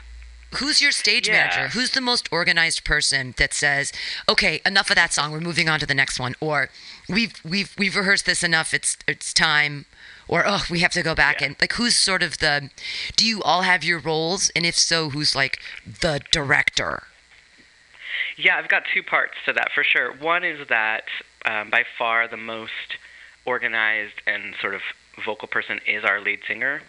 Who's 0.57 0.83
your 0.83 0.93
stage 0.93 1.27
yeah. 1.29 1.35
manager? 1.39 1.69
Who's 1.69 1.93
the 1.93 2.03
most 2.03 2.29
organized 2.31 2.85
person 2.85 3.35
that 3.39 3.55
says, 3.55 3.91
"Okay, 4.29 4.61
enough 4.67 4.91
of 4.91 4.97
that 4.97 5.13
song. 5.13 5.33
We're 5.33 5.41
moving 5.41 5.69
on 5.69 5.81
to 5.81 5.87
the 5.87 5.95
next 6.03 6.21
one," 6.21 6.35
or 6.41 6.69
"We've 7.09 7.35
we've 7.43 7.75
we've 7.79 7.97
rehearsed 7.97 8.27
this 8.27 8.43
enough. 8.45 8.75
It's 8.75 8.97
it's 9.09 9.33
time." 9.33 9.87
or 10.29 10.45
oh 10.47 10.65
we 10.71 10.79
have 10.79 10.93
to 10.93 11.03
go 11.03 11.15
back 11.17 11.41
Yeah. 11.41 11.49
and 11.49 11.57
like 11.61 11.73
who's 11.73 11.97
sort 11.97 12.23
of 12.23 12.39
the 12.39 12.71
do 13.17 13.27
you 13.27 13.43
all 13.43 13.63
have 13.63 13.83
your 13.83 13.99
roles 13.99 14.51
and 14.55 14.65
if 14.65 14.77
so 14.77 15.11
who's 15.11 15.35
like 15.35 15.59
the 15.85 16.21
director 16.31 17.03
Yeah, 18.37 18.57
I've 18.57 18.69
got 18.69 18.85
two 18.95 19.03
parts 19.03 19.35
to 19.47 19.53
that 19.53 19.73
for 19.75 19.83
sure. 19.85 20.13
One 20.13 20.45
is 20.45 20.69
that 20.69 21.05
um, 21.45 21.71
by 21.71 21.85
far 21.99 22.29
the 22.29 22.37
most 22.37 22.97
organized 23.45 24.21
and 24.27 24.55
sort 24.61 24.75
of 24.75 24.83
vocal 25.25 25.49
person 25.49 25.81
is 25.87 26.05
our 26.05 26.21
lead 26.21 26.41
singer, 26.47 26.83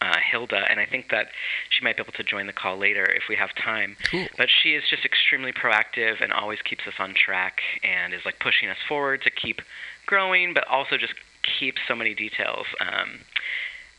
uh, 0.00 0.16
Hilda, 0.18 0.66
and 0.70 0.78
I 0.78 0.86
think 0.86 1.10
that 1.10 1.28
she 1.70 1.82
might 1.82 1.96
be 1.96 2.02
able 2.02 2.12
to 2.12 2.22
join 2.22 2.46
the 2.46 2.52
call 2.52 2.76
later 2.76 3.04
if 3.04 3.24
we 3.28 3.36
have 3.36 3.54
time. 3.54 3.96
Cool. 4.10 4.26
But 4.36 4.48
she 4.50 4.74
is 4.74 4.84
just 4.88 5.04
extremely 5.04 5.52
proactive 5.52 6.22
and 6.22 6.32
always 6.32 6.60
keeps 6.62 6.86
us 6.86 6.94
on 6.98 7.14
track 7.14 7.60
and 7.82 8.12
is 8.12 8.24
like 8.24 8.38
pushing 8.38 8.68
us 8.68 8.78
forward 8.88 9.22
to 9.22 9.30
keep 9.30 9.62
growing, 10.04 10.54
but 10.54 10.66
also 10.68 10.96
just 10.96 11.14
keeps 11.42 11.80
so 11.88 11.94
many 11.94 12.14
details. 12.14 12.66
Um, 12.80 13.20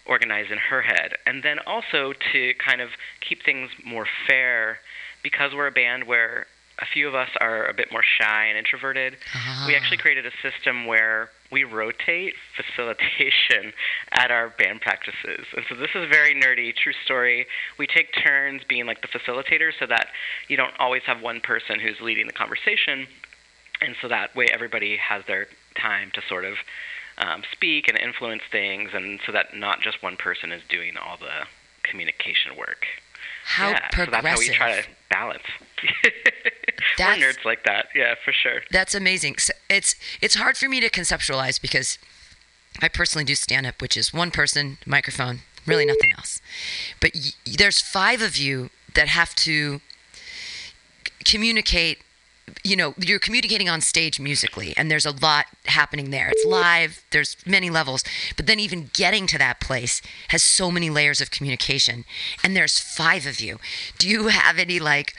organized 0.08 0.52
in 0.52 0.58
her 0.58 0.82
head. 0.82 1.16
And 1.26 1.44
then 1.44 1.60
also 1.60 2.14
to 2.32 2.54
kind 2.56 2.82
of 2.82 2.92
keep 3.20 3.44
things 3.44 3.70
more 3.84 4.08
fair 4.28 4.80
because 5.22 5.54
we're 5.54 5.68
a 5.68 5.72
band 5.72 6.06
where 6.06 6.48
a 6.80 6.86
few 6.86 7.08
of 7.08 7.16
us 7.16 7.30
are 7.40 7.66
a 7.66 7.74
bit 7.74 7.92
more 7.92 8.04
shy 8.04 8.46
and 8.46 8.58
introverted. 8.58 9.18
We 9.68 9.76
actually 9.76 9.98
created 9.98 10.26
a 10.26 10.32
system 10.42 10.86
where 10.86 11.30
we 11.52 11.64
rotate 11.64 12.36
facilitation 12.56 13.74
at 14.12 14.32
our 14.32 14.50
band 14.50 14.82
practices. 14.82 15.46
And 15.56 15.66
so 15.70 15.76
this 15.76 15.90
is 15.96 16.08
very 16.10 16.36
nerdy, 16.36 16.76
true 16.76 16.94
story. 17.04 17.48
We 17.78 17.88
take 17.88 18.14
turns 18.14 18.62
being 18.68 18.86
like 18.86 19.02
the 19.02 19.08
facilitator 19.08 19.72
so 19.78 19.88
that 19.88 20.08
you 20.48 20.58
don't 20.58 20.74
always 20.80 21.04
have 21.04 21.22
one 21.22 21.42
person 21.42 21.80
who's 21.80 22.00
leading 22.02 22.28
the 22.28 22.34
conversation. 22.34 23.08
And 23.82 23.96
so 24.02 24.08
that 24.08 24.36
way 24.36 24.48
everybody 24.52 24.98
has 24.98 25.24
their 25.26 25.48
time 25.76 26.12
to 26.14 26.22
sort 26.28 26.46
of 26.46 26.56
um, 27.18 27.44
speak 27.52 27.88
and 27.88 27.98
influence 27.98 28.44
things, 28.52 28.92
and 28.94 29.20
so 29.26 29.32
that 29.32 29.56
not 29.56 29.82
just 29.82 30.04
one 30.04 30.18
person 30.18 30.52
is 30.52 30.62
doing 30.70 30.98
all 30.98 31.18
the 31.18 31.48
communication 31.84 32.56
work. 32.56 32.86
How 33.48 33.70
yeah, 33.70 33.88
progressive 33.92 34.14
so 34.14 34.22
that's 34.22 34.28
how 34.28 34.40
we 34.40 34.50
try 34.50 34.82
to 34.82 34.88
balance. 35.10 35.44
We're 37.00 37.06
nerds 37.06 37.46
like 37.46 37.64
that, 37.64 37.88
yeah, 37.96 38.16
for 38.24 38.34
sure. 38.34 38.62
That's 38.72 38.94
amazing. 38.94 39.38
So 39.38 39.54
it's 39.70 39.96
it's 40.22 40.36
hard 40.36 40.58
for 40.58 40.68
me 40.68 40.82
to 40.82 40.90
conceptualize 40.90 41.62
because 41.62 41.98
I 42.82 42.90
personally 42.90 43.24
do 43.24 43.36
stand 43.36 43.66
up, 43.66 43.82
which 43.82 43.96
is 43.96 44.14
one 44.14 44.32
person, 44.32 44.80
microphone, 44.86 45.40
really 45.66 45.86
nothing 45.86 46.12
else. 46.18 46.42
But 47.00 47.12
y- 47.16 47.32
there's 47.46 47.80
five 47.80 48.22
of 48.22 48.36
you 48.38 48.70
that 48.96 49.08
have 49.08 49.34
to 49.36 49.80
communicate. 51.24 52.00
You 52.64 52.76
know, 52.76 52.94
you're 52.98 53.20
communicating 53.20 53.70
on 53.70 53.82
stage 53.82 54.20
musically, 54.20 54.74
and 54.78 54.90
there's 54.90 55.06
a 55.06 55.12
lot 55.12 55.46
happening 55.66 56.12
there. 56.12 56.30
It's 56.30 56.46
live. 56.46 57.04
There's 57.12 57.38
many 57.46 57.70
levels, 57.70 58.04
but 58.36 58.48
then 58.48 58.60
even 58.60 58.90
getting 58.94 59.28
to 59.28 59.38
that 59.38 59.60
place 59.60 60.02
has 60.30 60.44
so 60.44 60.72
many 60.72 60.90
layers 60.90 61.22
of 61.22 61.32
communication. 61.32 62.06
And 62.44 62.56
there's 62.56 62.80
five 62.80 63.26
of 63.26 63.40
you. 63.40 63.60
Do 63.98 64.08
you 64.08 64.28
have 64.28 64.58
any 64.58 64.80
like 64.80 65.16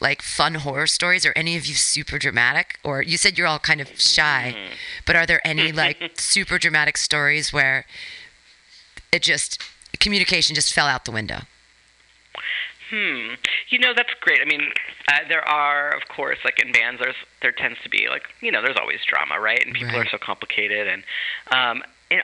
like 0.00 0.22
fun 0.22 0.56
horror 0.56 0.86
stories 0.86 1.24
or 1.24 1.32
any 1.34 1.56
of 1.56 1.66
you 1.66 1.74
super 1.74 2.18
dramatic 2.18 2.78
or 2.84 3.02
you 3.02 3.16
said 3.16 3.38
you're 3.38 3.46
all 3.46 3.58
kind 3.58 3.80
of 3.80 3.88
shy 3.98 4.54
mm-hmm. 4.54 4.72
but 5.06 5.16
are 5.16 5.24
there 5.24 5.40
any 5.46 5.72
like 5.72 5.96
super 6.16 6.58
dramatic 6.58 6.96
stories 6.98 7.54
where 7.54 7.86
it 9.10 9.22
just 9.22 9.62
communication 9.98 10.54
just 10.54 10.74
fell 10.74 10.86
out 10.86 11.06
the 11.06 11.10
window 11.10 11.40
Hmm. 12.92 13.34
You 13.70 13.78
know, 13.78 13.94
that's 13.96 14.12
great. 14.20 14.40
I 14.42 14.44
mean, 14.44 14.68
uh, 15.08 15.20
there 15.26 15.40
are, 15.48 15.96
of 15.96 16.08
course, 16.14 16.36
like 16.44 16.58
in 16.62 16.72
bands, 16.72 17.00
there's 17.00 17.14
there 17.40 17.50
tends 17.50 17.78
to 17.84 17.88
be 17.88 18.06
like 18.10 18.24
you 18.42 18.52
know, 18.52 18.60
there's 18.60 18.76
always 18.78 18.98
drama, 19.08 19.40
right? 19.40 19.64
And 19.64 19.74
people 19.74 19.94
Right. 19.96 20.06
are 20.06 20.10
so 20.10 20.18
complicated, 20.18 20.86
and 20.86 21.02
um, 21.50 21.82
and 22.10 22.22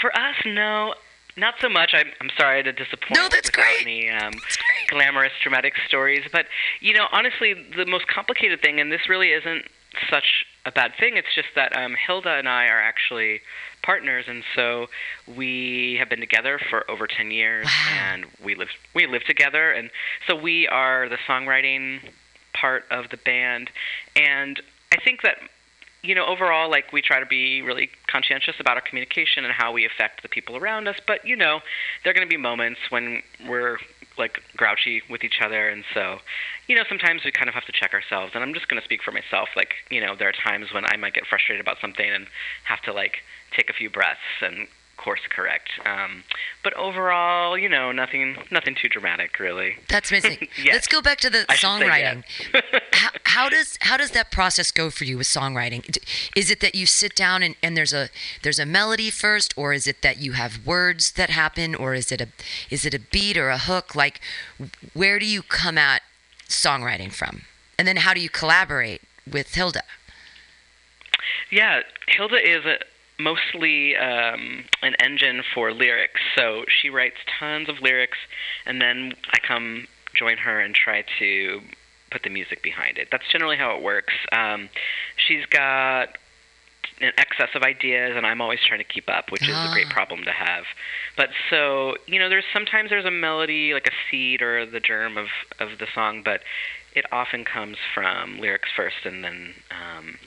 for 0.00 0.10
us, 0.16 0.36
no, 0.46 0.94
not 1.36 1.54
so 1.60 1.68
much. 1.68 1.90
I'm 1.92 2.06
I'm 2.20 2.30
sorry 2.38 2.62
to 2.62 2.72
disappoint. 2.72 3.10
No, 3.14 3.28
that's 3.28 3.50
without 3.50 3.62
great. 3.62 3.82
Any 3.82 4.08
um, 4.08 4.32
That's 4.32 4.56
great. 4.56 4.88
glamorous, 4.88 5.32
dramatic 5.42 5.74
stories, 5.86 6.24
but 6.32 6.46
you 6.80 6.94
know, 6.94 7.06
honestly, 7.12 7.52
the 7.76 7.84
most 7.84 8.06
complicated 8.08 8.62
thing, 8.62 8.80
and 8.80 8.90
this 8.90 9.06
really 9.06 9.32
isn't 9.32 9.66
such 10.08 10.46
a 10.66 10.72
bad 10.72 10.92
thing. 10.98 11.16
It's 11.16 11.34
just 11.34 11.48
that 11.56 11.76
um, 11.76 11.94
Hilda 11.94 12.30
and 12.34 12.48
I 12.48 12.66
are 12.66 12.80
actually 12.80 13.40
partners, 13.82 14.26
and 14.28 14.42
so 14.54 14.88
we 15.26 15.96
have 15.98 16.08
been 16.08 16.20
together 16.20 16.58
for 16.70 16.88
over 16.90 17.06
ten 17.06 17.30
years, 17.30 17.66
Wow. 17.66 17.98
and 18.12 18.26
we 18.44 18.54
live 18.54 18.68
we 18.94 19.06
live 19.06 19.24
together, 19.24 19.70
and 19.72 19.90
so 20.26 20.34
we 20.36 20.68
are 20.68 21.08
the 21.08 21.16
songwriting 21.28 22.00
part 22.52 22.84
of 22.90 23.10
the 23.10 23.16
band, 23.16 23.70
and 24.16 24.60
I 24.92 24.96
think 25.02 25.22
that 25.22 25.38
you 26.02 26.14
know 26.14 26.26
overall 26.26 26.70
like 26.70 26.92
we 26.92 27.00
try 27.02 27.20
to 27.20 27.26
be 27.26 27.62
really 27.62 27.90
conscientious 28.06 28.56
about 28.58 28.76
our 28.76 28.80
communication 28.82 29.44
and 29.44 29.52
how 29.52 29.70
we 29.72 29.84
affect 29.84 30.22
the 30.22 30.28
people 30.30 30.56
around 30.56 30.88
us 30.88 30.96
but 31.06 31.26
you 31.26 31.36
know 31.36 31.60
there 32.02 32.10
are 32.10 32.14
going 32.14 32.26
to 32.26 32.30
be 32.30 32.38
moments 32.38 32.80
when 32.88 33.22
we're 33.46 33.76
like 34.20 34.40
grouchy 34.56 35.02
with 35.10 35.24
each 35.24 35.40
other 35.42 35.68
and 35.68 35.82
so 35.92 36.18
you 36.68 36.76
know 36.76 36.84
sometimes 36.88 37.24
we 37.24 37.32
kind 37.32 37.48
of 37.48 37.54
have 37.54 37.64
to 37.64 37.72
check 37.72 37.92
ourselves 37.94 38.32
and 38.34 38.44
i'm 38.44 38.54
just 38.54 38.68
going 38.68 38.80
to 38.80 38.84
speak 38.84 39.02
for 39.02 39.10
myself 39.10 39.48
like 39.56 39.74
you 39.90 40.00
know 40.00 40.14
there 40.14 40.28
are 40.28 40.32
times 40.32 40.72
when 40.72 40.84
i 40.84 40.96
might 40.96 41.14
get 41.14 41.26
frustrated 41.26 41.60
about 41.60 41.78
something 41.80 42.08
and 42.08 42.26
have 42.64 42.80
to 42.82 42.92
like 42.92 43.16
take 43.56 43.68
a 43.70 43.72
few 43.72 43.90
breaths 43.90 44.20
and 44.42 44.68
course 45.00 45.20
correct. 45.30 45.70
Um, 45.84 46.24
but 46.62 46.74
overall 46.74 47.56
you 47.56 47.68
know 47.68 47.90
nothing 47.90 48.36
nothing 48.50 48.74
too 48.80 48.88
dramatic 48.88 49.38
really. 49.38 49.76
That's 49.88 50.10
amazing. 50.10 50.48
Yes. 50.60 50.74
let's 50.74 50.88
go 50.88 51.00
back 51.00 51.18
to 51.20 51.30
the 51.30 51.46
I 51.48 51.56
songwriting. 51.56 52.22
yes. 52.52 52.62
how, 52.92 53.10
how 53.24 53.48
does 53.48 53.78
how 53.80 53.96
does 53.96 54.10
that 54.10 54.30
process 54.30 54.70
go 54.70 54.90
for 54.90 55.04
you 55.04 55.16
with 55.16 55.26
songwriting? 55.26 55.96
Is 56.36 56.50
it 56.50 56.60
that 56.60 56.74
you 56.74 56.86
sit 56.86 57.14
down 57.14 57.42
and, 57.42 57.54
and 57.62 57.76
there's 57.76 57.94
a 57.94 58.10
there's 58.42 58.58
a 58.58 58.66
melody 58.66 59.10
first 59.10 59.54
or 59.56 59.72
is 59.72 59.86
it 59.86 60.02
that 60.02 60.18
you 60.18 60.32
have 60.32 60.66
words 60.66 61.12
that 61.12 61.30
happen 61.30 61.74
or 61.74 61.94
is 61.94 62.12
it 62.12 62.20
a 62.20 62.28
is 62.68 62.84
it 62.84 62.92
a 62.92 62.98
beat 62.98 63.36
or 63.38 63.48
a 63.48 63.58
hook? 63.58 63.94
Like 63.94 64.20
where 64.92 65.18
do 65.18 65.26
you 65.26 65.42
come 65.42 65.78
at 65.78 66.02
songwriting 66.48 67.12
from? 67.12 67.42
And 67.78 67.88
then 67.88 67.98
how 67.98 68.12
do 68.12 68.20
you 68.20 68.28
collaborate 68.28 69.00
with 69.30 69.54
hilda? 69.54 69.82
Yeah, 71.50 71.80
Hilda 72.06 72.36
is 72.36 72.64
a, 72.64 72.78
mostly 73.20 73.96
um, 73.96 74.64
an 74.82 74.94
engine 75.00 75.42
for 75.54 75.72
lyrics. 75.72 76.20
So 76.36 76.64
she 76.68 76.90
writes 76.90 77.16
tons 77.38 77.68
of 77.68 77.80
lyrics, 77.80 78.18
and 78.66 78.80
then 78.80 79.14
I 79.32 79.38
come 79.38 79.86
join 80.14 80.38
her 80.38 80.60
and 80.60 80.74
try 80.74 81.04
to 81.18 81.60
put 82.10 82.22
the 82.24 82.30
music 82.30 82.62
behind 82.62 82.98
it. 82.98 83.08
That's 83.12 83.28
generally 83.30 83.56
how 83.56 83.76
it 83.76 83.82
works. 83.82 84.14
Um, 84.32 84.68
she's 85.16 85.46
got 85.46 86.18
an 87.00 87.12
excess 87.16 87.48
of 87.54 87.62
ideas, 87.62 88.14
and 88.16 88.26
I'm 88.26 88.40
always 88.40 88.60
trying 88.66 88.80
to 88.80 88.84
keep 88.84 89.08
up, 89.08 89.30
which 89.30 89.42
is 89.48 89.56
a 89.56 89.70
great 89.72 89.86
Ah. 89.90 89.92
problem 89.94 90.24
to 90.24 90.32
have. 90.32 90.64
But 91.16 91.30
so 91.48 91.96
you 92.06 92.18
know, 92.18 92.28
there's 92.28 92.44
sometimes 92.52 92.90
there's 92.90 93.04
a 93.06 93.10
melody, 93.10 93.72
like 93.72 93.86
a 93.86 93.92
seed 94.10 94.42
or 94.42 94.66
the 94.66 94.80
germ 94.80 95.16
of 95.16 95.28
of 95.58 95.78
the 95.78 95.86
song, 95.94 96.22
but 96.22 96.42
it 96.94 97.06
often 97.12 97.44
comes 97.44 97.76
from 97.94 98.38
lyrics 98.40 98.68
first, 98.74 99.06
and 99.06 99.22
then 99.24 99.54
um, 99.70 100.18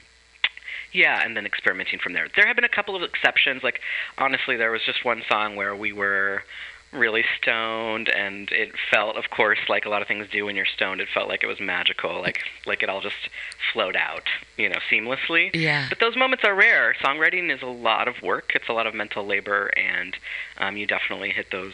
yeah, 0.94 1.22
and 1.24 1.36
then 1.36 1.46
experimenting 1.46 2.00
from 2.00 2.14
there. 2.14 2.28
There 2.36 2.46
have 2.48 2.56
been 2.56 2.64
a 2.66 2.70
couple 2.70 2.96
of 2.96 3.04
exceptions. 3.04 3.64
Like 3.64 3.82
honestly, 4.18 4.56
there 4.56 4.72
was 4.72 4.82
just 4.84 5.04
one 5.04 5.24
song 5.28 5.56
where 5.56 5.76
we 5.76 5.92
were 5.92 6.44
really 6.92 7.26
stoned 7.42 8.08
and 8.08 8.52
it 8.52 8.72
felt 8.92 9.18
of 9.18 9.30
course 9.32 9.58
like 9.68 9.84
a 9.86 9.90
lot 9.90 10.04
of 10.04 10.08
things 10.08 10.28
do 10.32 10.46
when 10.46 10.56
you're 10.56 10.64
stoned 10.64 11.02
it 11.02 11.08
felt 11.12 11.28
like 11.28 11.44
it 11.44 11.48
was 11.48 11.60
magical 11.60 12.22
like 12.22 12.44
like 12.68 12.84
it 12.84 12.90
all 12.90 13.02
just 13.02 13.30
flowed 13.72 13.96
out 13.96 14.28
you 14.58 14.70
know 14.70 14.78
seamlessly 14.92 15.50
Yeah. 15.56 15.88
but 15.90 16.00
those 16.00 16.16
moments 16.16 16.44
are 16.44 16.54
rare 16.54 16.96
songwriting 17.04 17.52
is 17.52 17.64
a 17.64 17.66
lot 17.66 18.08
of 18.08 18.22
work 18.22 18.52
it's 18.54 18.70
a 18.70 18.74
lot 18.74 18.86
of 18.86 18.94
mental 18.94 19.26
labor 19.26 19.72
and 19.76 20.16
um, 20.60 20.78
you 20.78 20.86
definitely 20.86 21.32
hit 21.32 21.50
those 21.52 21.74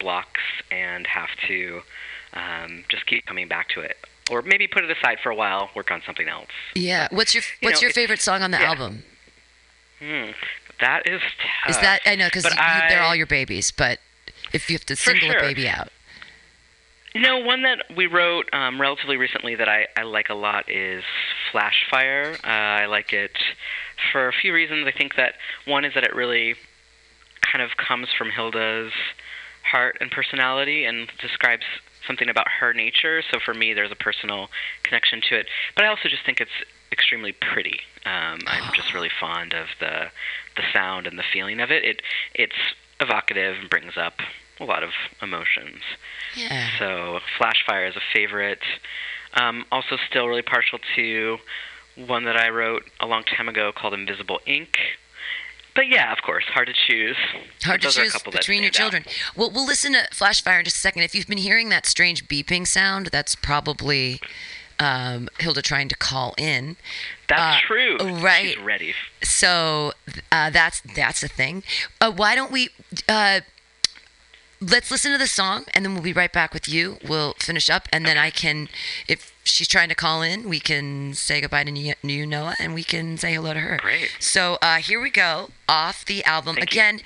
blocks 0.00 0.40
and 0.70 1.06
have 1.08 1.28
to 1.46 1.82
um, 2.32 2.84
just 2.88 3.04
keep 3.04 3.26
coming 3.26 3.48
back 3.48 3.68
to 3.68 3.80
it 3.80 3.98
or 4.30 4.42
maybe 4.42 4.66
put 4.66 4.84
it 4.84 4.90
aside 4.90 5.18
for 5.22 5.30
a 5.30 5.34
while 5.34 5.70
work 5.74 5.90
on 5.90 6.02
something 6.06 6.28
else 6.28 6.48
yeah 6.74 7.08
what's 7.10 7.34
your 7.34 7.42
you 7.60 7.66
what's 7.68 7.80
know, 7.80 7.86
your 7.86 7.92
favorite 7.92 8.20
song 8.20 8.42
on 8.42 8.50
the 8.50 8.58
yeah. 8.58 8.70
album 8.70 9.02
Hmm. 10.00 10.32
That 10.80 11.06
is 11.06 11.20
tough. 11.20 11.70
is 11.70 11.80
that 11.80 12.00
i 12.04 12.14
know 12.16 12.26
because 12.26 12.42
they're 12.42 13.02
all 13.02 13.14
your 13.16 13.26
babies 13.26 13.70
but 13.70 14.00
if 14.52 14.68
you 14.68 14.74
have 14.74 14.84
to 14.86 14.96
single 14.96 15.30
sure. 15.30 15.38
a 15.38 15.40
baby 15.40 15.68
out 15.68 15.88
You 17.14 17.20
know, 17.20 17.38
one 17.38 17.62
that 17.62 17.84
we 17.96 18.06
wrote 18.06 18.52
um, 18.52 18.80
relatively 18.80 19.16
recently 19.16 19.54
that 19.54 19.68
I, 19.68 19.86
I 19.96 20.02
like 20.02 20.30
a 20.30 20.34
lot 20.34 20.68
is 20.68 21.04
Flash 21.52 21.86
Fire. 21.88 22.34
Uh, 22.42 22.82
I 22.82 22.86
like 22.86 23.12
it 23.12 23.30
for 24.10 24.26
a 24.26 24.32
few 24.32 24.52
reasons. 24.52 24.84
I 24.88 24.90
think 24.90 25.14
that 25.14 25.34
one 25.64 25.84
is 25.84 25.94
that 25.94 26.02
it 26.02 26.12
really 26.12 26.56
kind 27.40 27.62
of 27.62 27.76
comes 27.76 28.08
from 28.18 28.30
Hilda's 28.30 28.92
heart 29.62 29.96
and 30.00 30.10
personality 30.10 30.84
and 30.84 31.08
describes 31.20 31.62
something 32.06 32.28
about 32.28 32.48
her 32.60 32.72
nature. 32.74 33.22
So 33.30 33.38
for 33.44 33.54
me, 33.54 33.72
there's 33.74 33.92
a 33.92 33.96
personal 33.96 34.48
connection 34.82 35.20
to 35.28 35.38
it. 35.38 35.46
But 35.74 35.84
I 35.84 35.88
also 35.88 36.08
just 36.08 36.24
think 36.24 36.40
it's 36.40 36.50
extremely 36.92 37.32
pretty. 37.32 37.80
Um, 38.04 38.40
I'm 38.46 38.72
just 38.74 38.94
really 38.94 39.10
fond 39.20 39.54
of 39.54 39.66
the 39.80 40.10
the 40.56 40.62
sound 40.72 41.06
and 41.06 41.18
the 41.18 41.24
feeling 41.32 41.60
of 41.60 41.70
it. 41.70 41.84
It 41.84 42.02
it's 42.34 42.54
evocative 43.00 43.56
and 43.60 43.70
brings 43.70 43.96
up 43.96 44.14
a 44.60 44.64
lot 44.64 44.82
of 44.82 44.90
emotions. 45.20 45.80
yeah 46.36 46.68
So 46.78 47.20
Flashfire 47.38 47.88
is 47.88 47.96
a 47.96 48.02
favorite. 48.12 48.62
Um, 49.34 49.64
also, 49.72 49.96
still 50.08 50.28
really 50.28 50.42
partial 50.42 50.78
to 50.94 51.38
one 51.96 52.24
that 52.24 52.36
I 52.36 52.50
wrote 52.50 52.84
a 53.00 53.06
long 53.06 53.24
time 53.24 53.48
ago 53.48 53.72
called 53.72 53.94
Invisible 53.94 54.40
Ink. 54.46 54.78
But 55.74 55.88
yeah, 55.88 56.12
of 56.12 56.22
course, 56.22 56.44
hard 56.44 56.68
to 56.68 56.74
choose. 56.86 57.16
Hard 57.62 57.82
Those 57.82 57.96
to 57.96 58.02
a 58.02 58.04
choose 58.04 58.22
between 58.22 58.62
your 58.62 58.72
stand 58.72 58.86
out. 58.86 58.92
children. 59.02 59.04
Well, 59.36 59.50
we'll 59.52 59.66
listen 59.66 59.92
to 59.92 60.06
Flashfire 60.12 60.58
in 60.58 60.64
just 60.64 60.76
a 60.76 60.80
second. 60.80 61.02
If 61.02 61.14
you've 61.14 61.26
been 61.26 61.38
hearing 61.38 61.68
that 61.70 61.86
strange 61.86 62.26
beeping 62.28 62.66
sound, 62.66 63.06
that's 63.12 63.34
probably 63.34 64.20
um, 64.78 65.28
Hilda 65.38 65.62
trying 65.62 65.88
to 65.88 65.96
call 65.96 66.34
in. 66.36 66.76
That's 67.28 67.56
Uh, 67.62 67.66
true. 67.66 67.96
right. 68.20 68.54
She's 68.54 68.58
ready. 68.58 68.94
So 69.22 69.92
uh, 70.32 70.50
that's 70.50 70.80
that's 70.94 71.22
a 71.22 71.28
thing. 71.28 71.62
Uh, 72.00 72.10
why 72.10 72.34
don't 72.34 72.50
we? 72.52 72.70
Let's 74.66 74.90
listen 74.90 75.12
to 75.12 75.18
the 75.18 75.26
song, 75.26 75.64
and 75.74 75.84
then 75.84 75.92
we'll 75.92 76.02
be 76.02 76.12
right 76.14 76.32
back 76.32 76.54
with 76.54 76.68
you. 76.68 76.96
We'll 77.06 77.34
finish 77.34 77.68
up, 77.68 77.86
and 77.92 78.06
then 78.06 78.16
I 78.16 78.30
can, 78.30 78.68
if 79.06 79.34
she's 79.44 79.68
trying 79.68 79.90
to 79.90 79.94
call 79.94 80.22
in, 80.22 80.48
we 80.48 80.58
can 80.58 81.12
say 81.12 81.42
goodbye 81.42 81.64
to 81.64 81.72
you, 81.72 81.92
you, 82.02 82.24
Noah, 82.26 82.54
and 82.58 82.72
we 82.72 82.82
can 82.82 83.18
say 83.18 83.34
hello 83.34 83.52
to 83.52 83.60
her. 83.60 83.76
Great. 83.76 84.16
So 84.20 84.56
uh, 84.62 84.76
here 84.76 85.02
we 85.02 85.10
go 85.10 85.50
off 85.68 86.04
the 86.06 86.24
album 86.24 86.56
Thank 86.56 86.74
you. 86.74 86.80
again. 86.80 87.00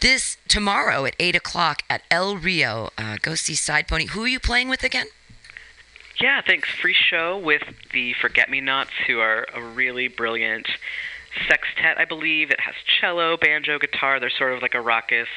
This 0.00 0.36
tomorrow 0.48 1.04
at 1.04 1.14
eight 1.20 1.36
o'clock 1.36 1.82
at 1.88 2.02
El 2.10 2.36
Rio. 2.36 2.90
Uh, 2.98 3.18
go 3.22 3.36
see 3.36 3.54
Side 3.54 3.86
Pony. 3.86 4.06
Who 4.06 4.24
are 4.24 4.28
you 4.28 4.40
playing 4.40 4.68
with 4.68 4.82
again? 4.82 5.06
Yeah, 6.20 6.40
thanks. 6.40 6.68
Free 6.70 6.94
show 6.94 7.38
with 7.38 7.62
the 7.92 8.14
Forget 8.14 8.50
Me 8.50 8.60
Nots, 8.60 8.90
who 9.06 9.20
are 9.20 9.46
a 9.54 9.62
really 9.62 10.08
brilliant 10.08 10.66
sextet, 11.48 11.98
I 11.98 12.04
believe. 12.04 12.50
It 12.50 12.60
has 12.60 12.74
cello, 13.00 13.36
banjo, 13.36 13.78
guitar. 13.78 14.18
They're 14.20 14.30
sort 14.30 14.52
of 14.54 14.62
like 14.62 14.74
a 14.74 14.80
raucous 14.80 15.28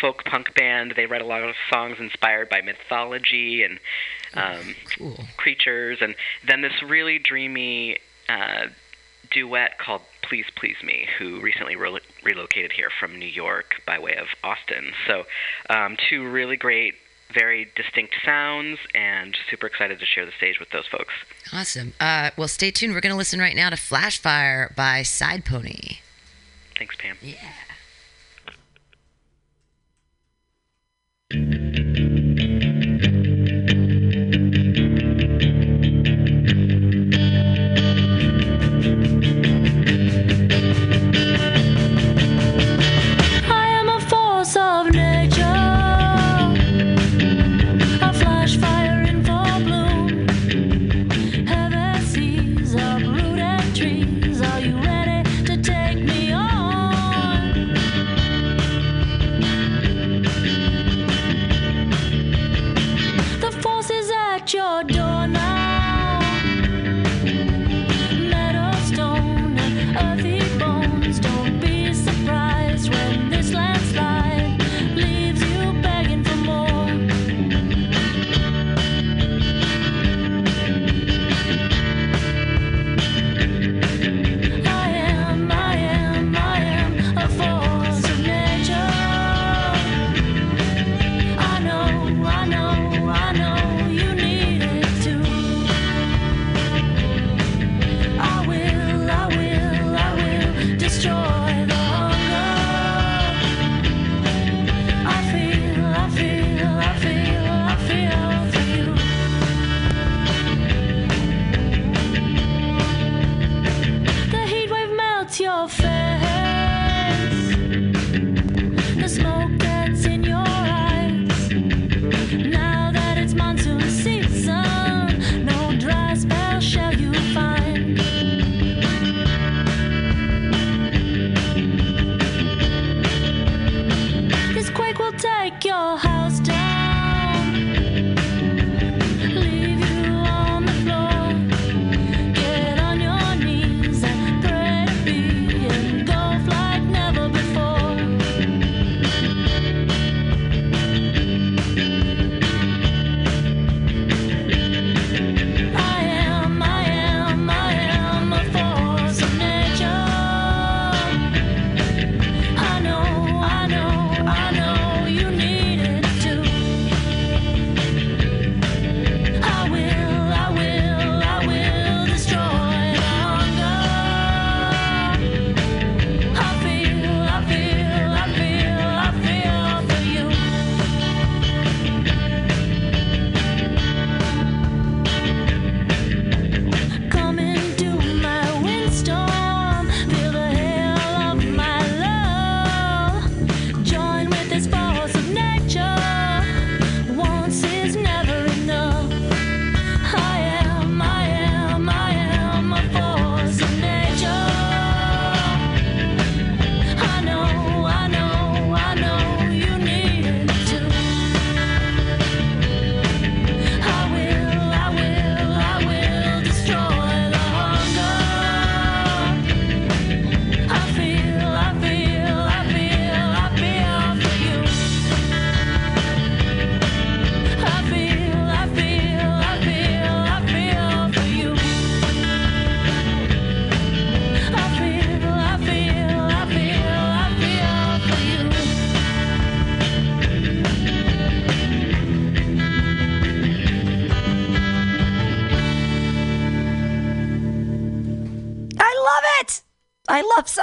folk 0.00 0.24
punk 0.24 0.54
band. 0.54 0.94
They 0.96 1.06
write 1.06 1.22
a 1.22 1.26
lot 1.26 1.42
of 1.42 1.54
songs 1.72 1.96
inspired 1.98 2.48
by 2.48 2.60
mythology 2.62 3.62
and 3.62 3.78
um, 4.34 4.74
Cool. 4.96 5.18
creatures, 5.36 5.98
and 6.00 6.14
then 6.46 6.60
this 6.60 6.82
really 6.82 7.18
dreamy 7.18 7.98
uh, 8.28 8.66
duet 9.32 9.78
called 9.78 10.02
Please 10.22 10.46
Please 10.54 10.76
Me, 10.84 11.08
who 11.18 11.40
recently 11.40 11.74
re- 11.76 12.00
relocated 12.22 12.72
here 12.72 12.90
from 13.00 13.18
New 13.18 13.26
York 13.26 13.74
by 13.86 13.98
way 13.98 14.14
of 14.16 14.28
Austin. 14.44 14.92
So, 15.06 15.24
um, 15.68 15.96
two 16.08 16.28
really 16.30 16.56
great, 16.56 16.94
very 17.32 17.70
distinct 17.76 18.14
sounds, 18.24 18.78
and 18.94 19.36
super 19.50 19.66
excited 19.66 20.00
to 20.00 20.06
share 20.06 20.26
the 20.26 20.32
stage 20.32 20.58
with 20.58 20.70
those 20.70 20.86
folks. 20.86 21.12
Awesome. 21.52 21.94
Uh, 22.00 22.30
well, 22.36 22.48
stay 22.48 22.70
tuned. 22.70 22.94
We're 22.94 23.00
going 23.00 23.12
to 23.12 23.18
listen 23.18 23.40
right 23.40 23.56
now 23.56 23.70
to 23.70 23.76
Flashfire 23.76 24.74
by 24.74 25.02
Side 25.02 25.44
Pony. 25.44 25.98
Thanks, 26.76 26.96
Pam. 26.96 27.16
Yeah. 27.22 27.36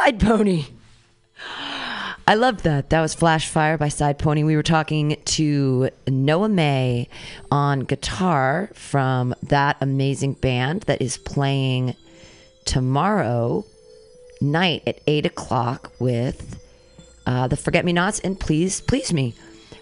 Side 0.07 0.21
Pony. 0.21 0.63
I 2.25 2.35
loved 2.35 2.63
that. 2.63 2.91
That 2.91 3.01
was 3.01 3.13
Flash 3.13 3.49
Fire 3.49 3.77
by 3.77 3.89
Side 3.89 4.17
Pony. 4.17 4.41
We 4.41 4.55
were 4.55 4.63
talking 4.63 5.17
to 5.25 5.89
Noah 6.07 6.47
May 6.47 7.09
on 7.51 7.81
guitar 7.81 8.69
from 8.73 9.35
that 9.43 9.75
amazing 9.81 10.35
band 10.35 10.83
that 10.83 11.01
is 11.01 11.17
playing 11.17 11.93
tomorrow 12.63 13.65
night 14.39 14.83
at 14.87 15.01
8 15.07 15.25
o'clock 15.25 15.91
with 15.99 16.57
uh, 17.25 17.49
the 17.49 17.57
Forget 17.57 17.83
Me 17.83 17.91
Nots 17.91 18.21
and 18.21 18.39
Please 18.39 18.79
Please 18.79 19.11
Me. 19.11 19.35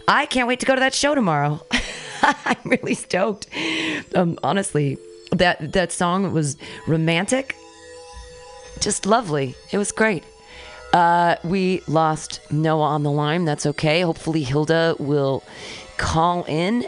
I 0.07 0.25
can't 0.25 0.47
wait 0.47 0.59
to 0.61 0.65
go 0.65 0.73
to 0.73 0.79
that 0.79 0.95
show 0.95 1.13
tomorrow. 1.13 1.63
I'm 2.23 2.57
really 2.65 2.95
stoked. 2.95 3.47
Um, 4.15 4.39
honestly, 4.41 4.97
that 5.33 5.73
that 5.73 5.91
song 5.91 6.33
was 6.33 6.57
romantic, 6.87 7.55
just 8.79 9.05
lovely. 9.05 9.55
It 9.71 9.77
was 9.77 9.91
great. 9.91 10.23
Uh, 10.93 11.35
we 11.43 11.81
lost 11.87 12.39
Noah 12.51 12.85
on 12.85 13.03
the 13.03 13.11
line. 13.11 13.45
That's 13.45 13.65
okay. 13.65 14.01
Hopefully, 14.01 14.43
Hilda 14.43 14.95
will 14.97 15.43
call 15.97 16.43
in 16.45 16.87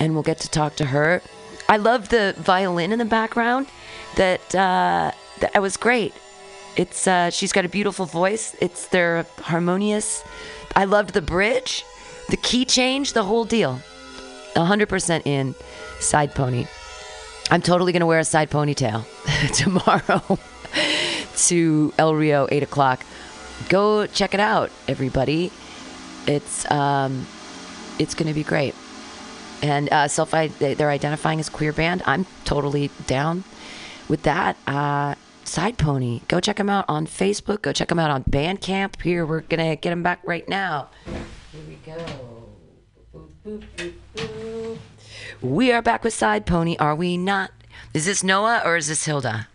and 0.00 0.14
we'll 0.14 0.22
get 0.22 0.40
to 0.40 0.50
talk 0.50 0.76
to 0.76 0.86
her. 0.86 1.22
I 1.68 1.76
love 1.76 2.08
the 2.08 2.34
violin 2.38 2.92
in 2.92 2.98
the 2.98 3.04
background. 3.04 3.68
That 4.16 4.54
uh, 4.54 5.12
that 5.40 5.60
was 5.60 5.76
great. 5.76 6.12
It's 6.76 7.06
uh, 7.06 7.30
she's 7.30 7.52
got 7.52 7.64
a 7.64 7.68
beautiful 7.68 8.06
voice. 8.06 8.56
It's 8.60 8.88
they're 8.88 9.26
harmonious. 9.38 10.24
I 10.74 10.84
loved 10.84 11.14
the 11.14 11.22
bridge, 11.22 11.84
the 12.28 12.36
key 12.36 12.64
change, 12.64 13.12
the 13.12 13.24
whole 13.24 13.44
deal. 13.44 13.80
100% 14.54 15.22
in 15.26 15.54
side 16.00 16.34
pony. 16.34 16.66
I'm 17.50 17.62
totally 17.62 17.92
gonna 17.92 18.06
wear 18.06 18.18
a 18.18 18.24
side 18.24 18.50
ponytail 18.50 19.04
tomorrow 19.54 20.38
to 21.48 21.92
El 21.98 22.14
Rio, 22.14 22.46
eight 22.50 22.62
o'clock. 22.62 23.04
Go 23.68 24.06
check 24.06 24.34
it 24.34 24.40
out, 24.40 24.70
everybody. 24.88 25.50
It's 26.26 26.70
um, 26.70 27.26
it's 27.98 28.14
gonna 28.14 28.34
be 28.34 28.42
great. 28.42 28.74
And 29.62 29.90
uh, 29.92 30.08
self, 30.08 30.30
they're 30.30 30.90
identifying 30.90 31.40
as 31.40 31.48
queer 31.48 31.72
band. 31.72 32.02
I'm 32.06 32.26
totally 32.44 32.90
down 33.06 33.44
with 34.08 34.22
that. 34.22 34.56
Uh, 34.66 35.14
Side 35.44 35.78
Pony. 35.78 36.22
Go 36.28 36.40
check 36.40 36.56
them 36.56 36.68
out 36.68 36.84
on 36.88 37.06
Facebook. 37.06 37.62
Go 37.62 37.72
check 37.72 37.88
them 37.88 38.00
out 38.00 38.10
on 38.10 38.24
Bandcamp. 38.24 39.00
Here, 39.00 39.24
we're 39.24 39.42
gonna 39.42 39.76
get 39.76 39.90
them 39.90 40.02
back 40.02 40.20
right 40.24 40.46
now. 40.48 40.88
Here 41.52 41.62
we 41.68 41.76
go. 41.86 42.04
We 45.40 45.70
are 45.70 45.82
back 45.82 46.02
with 46.02 46.14
Side 46.14 46.46
Pony, 46.46 46.76
are 46.78 46.94
we 46.94 47.16
not? 47.16 47.52
Is 47.94 48.06
this 48.06 48.24
Noah 48.24 48.62
or 48.64 48.76
is 48.76 48.88
this 48.88 49.04
Hilda? 49.04 49.48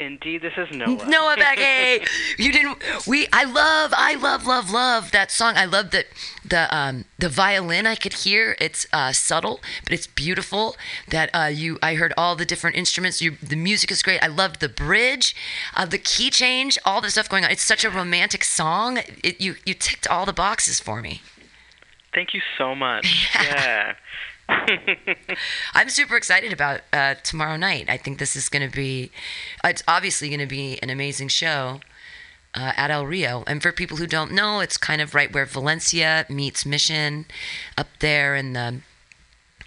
Indeed, 0.00 0.42
this 0.42 0.54
is 0.56 0.68
Noah. 0.76 1.06
Noah 1.08 1.36
Becky. 1.36 2.04
you 2.42 2.50
didn't. 2.50 2.78
We. 3.06 3.28
I 3.32 3.44
love. 3.44 3.92
I 3.96 4.16
love. 4.16 4.44
Love. 4.44 4.70
Love 4.70 5.12
that 5.12 5.30
song. 5.30 5.54
I 5.56 5.66
love 5.66 5.92
that 5.92 6.06
the 6.44 6.74
um 6.74 7.04
the 7.18 7.28
violin 7.28 7.86
I 7.86 7.94
could 7.94 8.12
hear. 8.12 8.56
It's 8.60 8.88
uh, 8.92 9.12
subtle, 9.12 9.60
but 9.84 9.92
it's 9.92 10.08
beautiful. 10.08 10.76
That 11.08 11.30
uh, 11.32 11.44
you. 11.46 11.78
I 11.80 11.94
heard 11.94 12.12
all 12.16 12.34
the 12.34 12.44
different 12.44 12.76
instruments. 12.76 13.22
You. 13.22 13.36
The 13.40 13.54
music 13.54 13.92
is 13.92 14.02
great. 14.02 14.20
I 14.20 14.26
loved 14.26 14.58
the 14.58 14.68
bridge, 14.68 15.36
uh, 15.74 15.86
the 15.86 15.98
key 15.98 16.28
change, 16.28 16.76
all 16.84 17.00
the 17.00 17.10
stuff 17.10 17.28
going 17.28 17.44
on. 17.44 17.52
It's 17.52 17.62
such 17.62 17.84
a 17.84 17.90
romantic 17.90 18.42
song. 18.42 18.98
It, 19.22 19.40
you. 19.40 19.54
You 19.64 19.74
ticked 19.74 20.08
all 20.08 20.26
the 20.26 20.32
boxes 20.32 20.80
for 20.80 21.00
me. 21.00 21.22
Thank 22.12 22.34
you 22.34 22.40
so 22.58 22.74
much. 22.74 23.28
Yeah. 23.34 23.94
I'm 25.74 25.88
super 25.88 26.16
excited 26.16 26.52
about 26.52 26.82
uh, 26.92 27.14
tomorrow 27.22 27.56
night. 27.56 27.86
I 27.88 27.96
think 27.96 28.18
this 28.18 28.36
is 28.36 28.48
going 28.48 28.68
to 28.68 28.74
be, 28.74 29.10
it's 29.62 29.82
obviously 29.88 30.28
going 30.28 30.40
to 30.40 30.46
be 30.46 30.78
an 30.82 30.90
amazing 30.90 31.28
show 31.28 31.80
uh, 32.54 32.72
at 32.76 32.90
El 32.90 33.06
Rio. 33.06 33.44
And 33.46 33.62
for 33.62 33.72
people 33.72 33.96
who 33.96 34.06
don't 34.06 34.32
know, 34.32 34.60
it's 34.60 34.76
kind 34.76 35.00
of 35.00 35.14
right 35.14 35.32
where 35.32 35.46
Valencia 35.46 36.26
meets 36.28 36.64
Mission, 36.64 37.26
up 37.76 37.88
there 38.00 38.36
in 38.36 38.52
the 38.52 38.80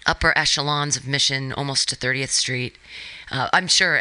upper 0.06 0.36
echelons 0.36 0.96
of 0.96 1.06
Mission, 1.06 1.52
almost 1.52 1.88
to 1.90 1.96
30th 1.96 2.30
Street. 2.30 2.78
Uh, 3.30 3.48
I'm 3.52 3.68
sure 3.68 4.00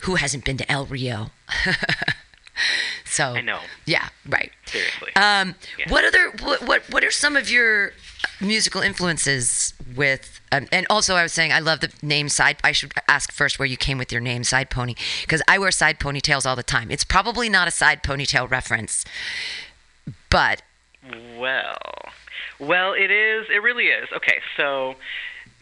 who 0.00 0.16
hasn't 0.16 0.44
been 0.44 0.56
to 0.56 0.70
El 0.70 0.86
Rio. 0.86 1.30
so 3.04 3.34
I 3.34 3.40
know. 3.40 3.60
Yeah, 3.84 4.08
right. 4.28 4.50
Seriously. 4.66 5.12
Um, 5.16 5.54
Yeah. 5.78 5.90
What 5.90 6.04
other 6.04 6.30
what, 6.42 6.62
what 6.66 6.82
what 6.90 7.04
are 7.04 7.10
some 7.10 7.36
of 7.36 7.50
your 7.50 7.92
musical 8.40 8.80
influences 8.80 9.74
with? 9.94 10.40
Um, 10.52 10.66
and 10.72 10.86
also, 10.90 11.14
I 11.14 11.22
was 11.22 11.32
saying 11.32 11.52
I 11.52 11.60
love 11.60 11.80
the 11.80 11.92
name 12.02 12.28
side. 12.28 12.56
I 12.62 12.72
should 12.72 12.92
ask 13.08 13.32
first 13.32 13.58
where 13.58 13.66
you 13.66 13.76
came 13.76 13.98
with 13.98 14.12
your 14.12 14.20
name, 14.20 14.44
Side 14.44 14.70
Pony, 14.70 14.94
because 15.22 15.42
I 15.48 15.58
wear 15.58 15.70
side 15.70 15.98
ponytails 15.98 16.46
all 16.46 16.56
the 16.56 16.62
time. 16.62 16.90
It's 16.90 17.04
probably 17.04 17.48
not 17.48 17.68
a 17.68 17.70
side 17.70 18.02
ponytail 18.02 18.50
reference, 18.50 19.04
but 20.30 20.62
Well, 21.38 21.76
well, 22.58 22.92
it 22.92 23.10
is. 23.10 23.46
It 23.50 23.62
really 23.62 23.86
is. 23.86 24.08
Okay, 24.14 24.40
so 24.56 24.96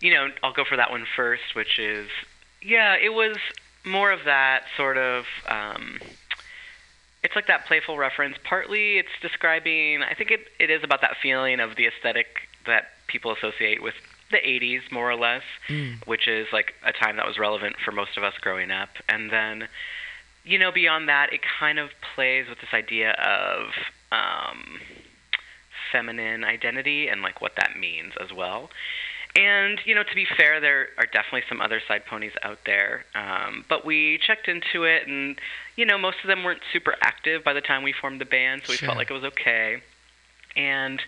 you 0.01 0.13
know, 0.13 0.29
I'll 0.43 0.53
go 0.53 0.65
for 0.65 0.77
that 0.77 0.91
one 0.91 1.07
first, 1.17 1.55
which 1.55 1.79
is 1.79 2.09
yeah, 2.63 2.97
it 2.97 3.13
was 3.13 3.37
more 3.85 4.11
of 4.11 4.21
that 4.25 4.65
sort 4.77 4.97
of. 4.97 5.27
Um, 5.47 6.01
it's 7.23 7.35
like 7.35 7.47
that 7.47 7.67
playful 7.67 7.97
reference. 7.97 8.37
Partly, 8.45 8.99
it's 8.99 9.09
describing. 9.23 10.03
I 10.03 10.15
think 10.15 10.31
it, 10.31 10.41
it 10.59 10.71
is 10.71 10.83
about 10.85 11.01
that 11.01 11.17
feeling 11.23 11.59
of 11.61 11.77
the 11.77 11.87
aesthetic 11.87 12.44
that 12.67 12.89
people 13.07 13.33
associate 13.33 13.83
with 13.83 13.95
the 14.31 14.39
80s, 14.39 14.91
more 14.91 15.11
or 15.11 15.17
less, 15.17 15.43
which 16.07 16.27
is 16.27 16.47
like 16.53 16.75
a 16.85 16.93
time 16.93 17.17
that 17.17 17.27
was 17.27 17.39
relevant 17.39 17.77
for 17.85 17.93
most 17.93 18.17
of 18.17 18.25
us 18.25 18.35
growing 18.41 18.71
up. 18.71 18.89
And 19.09 19.31
then, 19.31 19.69
you 20.45 20.59
know, 20.59 20.73
beyond 20.73 21.09
that, 21.09 21.33
it 21.33 21.41
kind 21.61 21.79
of 21.79 21.91
plays 22.15 22.49
with 22.49 22.59
this 22.61 22.71
idea 22.73 23.13
of 23.13 23.69
um, 24.11 24.81
feminine 25.93 26.45
identity 26.45 27.09
and 27.09 27.23
like 27.23 27.41
what 27.41 27.53
that 27.57 27.79
means 27.79 28.13
as 28.21 28.33
well. 28.33 28.71
And 29.37 29.81
you 29.85 29.97
know, 29.97 30.05
to 30.05 30.15
be 30.15 30.25
fair, 30.37 30.61
there 30.61 30.89
are 30.97 31.07
definitely 31.07 31.43
some 31.49 31.61
other 31.61 31.81
side 31.89 32.07
ponies 32.07 32.33
out 32.43 32.59
there. 32.67 33.05
Um, 33.17 33.65
but 33.69 33.85
we 33.85 34.19
checked 34.25 34.47
into 34.47 34.85
it, 34.85 35.09
and 35.09 35.37
you 35.75 35.85
know, 35.85 35.99
most 35.99 36.19
of 36.23 36.29
them 36.29 36.45
weren't 36.45 36.61
super 36.73 36.95
active 37.01 37.43
by 37.43 37.53
the 37.53 37.61
time 37.61 37.83
we 37.83 37.93
formed 37.93 38.21
the 38.21 38.25
band, 38.27 38.63
so 38.65 38.73
we 38.73 38.77
Sure. 38.77 38.87
felt 38.87 38.97
like 38.99 39.11
it 39.11 39.15
was 39.15 39.25
okay. 39.25 39.83
And 40.57 41.01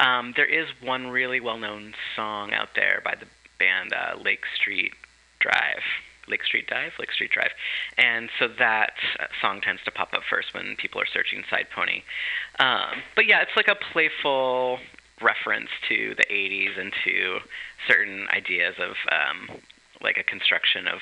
um, 0.00 0.32
there 0.36 0.46
is 0.46 0.68
one 0.82 1.08
really 1.08 1.40
well-known 1.40 1.94
song 2.16 2.52
out 2.52 2.70
there 2.74 3.00
by 3.04 3.14
the 3.14 3.26
band 3.58 3.92
uh, 3.92 4.20
Lake 4.22 4.44
Street 4.54 4.92
Drive. 5.40 5.82
Lake 6.28 6.44
Street 6.44 6.66
Dive, 6.68 6.92
Lake 6.98 7.10
Street 7.10 7.30
Drive, 7.30 7.52
and 7.96 8.28
so 8.38 8.48
that 8.58 8.92
uh, 9.18 9.24
song 9.40 9.62
tends 9.62 9.82
to 9.84 9.90
pop 9.90 10.12
up 10.12 10.20
first 10.28 10.52
when 10.52 10.76
people 10.76 11.00
are 11.00 11.06
searching 11.10 11.42
Side 11.48 11.68
Pony. 11.74 12.02
Um, 12.58 13.02
but 13.16 13.26
yeah, 13.26 13.40
it's 13.40 13.56
like 13.56 13.68
a 13.68 13.74
playful 13.74 14.78
reference 15.22 15.70
to 15.88 16.14
the 16.16 16.24
80s 16.24 16.78
and 16.78 16.92
to 17.04 17.38
certain 17.88 18.26
ideas 18.28 18.74
of 18.78 18.94
um, 19.10 19.58
like 20.00 20.16
a 20.16 20.22
construction 20.22 20.86
of 20.86 21.00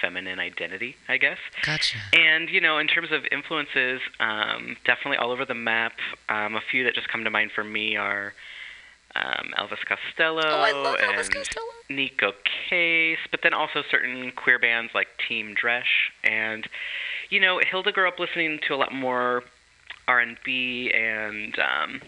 feminine 0.00 0.38
identity, 0.38 0.96
I 1.08 1.16
guess. 1.16 1.38
gotcha. 1.62 1.98
And 2.12 2.48
you 2.48 2.60
know, 2.60 2.78
in 2.78 2.86
terms 2.86 3.10
of 3.12 3.24
influences, 3.30 4.00
um, 4.20 4.76
definitely 4.84 5.18
all 5.18 5.30
over 5.30 5.44
the 5.44 5.54
map. 5.54 5.94
Um, 6.28 6.56
a 6.56 6.60
few 6.60 6.84
that 6.84 6.94
just 6.94 7.08
come 7.08 7.24
to 7.24 7.30
mind 7.30 7.50
for 7.54 7.64
me 7.64 7.96
are 7.96 8.32
um, 9.16 9.52
Elvis 9.58 9.84
Costello 9.86 10.42
Oh, 10.44 10.60
I 10.60 10.72
love 10.72 10.98
Elvis 10.98 11.26
and 11.26 11.34
Costello. 11.34 11.66
Neko 11.90 12.32
Case, 12.68 13.18
but 13.30 13.40
then 13.42 13.54
also 13.54 13.82
certain 13.90 14.32
queer 14.32 14.58
bands 14.58 14.92
like 14.94 15.08
Team 15.28 15.54
Dresch. 15.54 16.10
And 16.24 16.66
you 17.30 17.40
know, 17.40 17.60
Hilda 17.60 17.92
grew 17.92 18.08
up 18.08 18.18
listening 18.18 18.58
to 18.68 18.74
a 18.74 18.76
lot 18.76 18.92
more 18.92 19.42
R&B 20.06 20.90
and 20.94 21.54
um, 21.58 22.00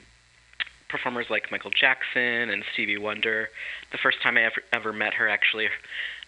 performers 0.88 1.26
like 1.28 1.50
Michael 1.50 1.70
Jackson 1.70 2.50
and 2.50 2.64
Stevie 2.72 2.98
Wonder. 2.98 3.50
The 3.92 3.98
first 3.98 4.22
time 4.22 4.36
I 4.36 4.44
ever, 4.44 4.62
ever 4.72 4.92
met 4.92 5.14
her, 5.14 5.28
actually, 5.28 5.68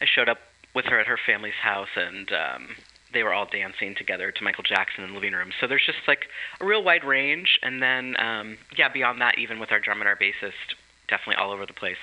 I 0.00 0.04
showed 0.06 0.28
up 0.28 0.38
with 0.74 0.86
her 0.86 0.98
at 0.98 1.06
her 1.06 1.18
family's 1.24 1.54
house, 1.62 1.88
and 1.96 2.30
um, 2.32 2.76
they 3.12 3.22
were 3.22 3.32
all 3.32 3.46
dancing 3.46 3.94
together 3.94 4.30
to 4.32 4.44
Michael 4.44 4.64
Jackson 4.64 5.04
in 5.04 5.10
the 5.10 5.14
living 5.14 5.32
room. 5.32 5.50
So 5.60 5.66
there's 5.66 5.84
just 5.84 5.98
like 6.08 6.26
a 6.60 6.64
real 6.64 6.82
wide 6.82 7.04
range, 7.04 7.58
and 7.62 7.82
then 7.82 8.16
um, 8.18 8.58
yeah, 8.76 8.88
beyond 8.88 9.20
that, 9.20 9.38
even 9.38 9.58
with 9.58 9.70
our 9.72 9.80
drum 9.80 10.00
and 10.00 10.08
our 10.08 10.16
bassist, 10.16 10.76
definitely 11.08 11.36
all 11.36 11.50
over 11.50 11.66
the 11.66 11.72
place. 11.74 11.98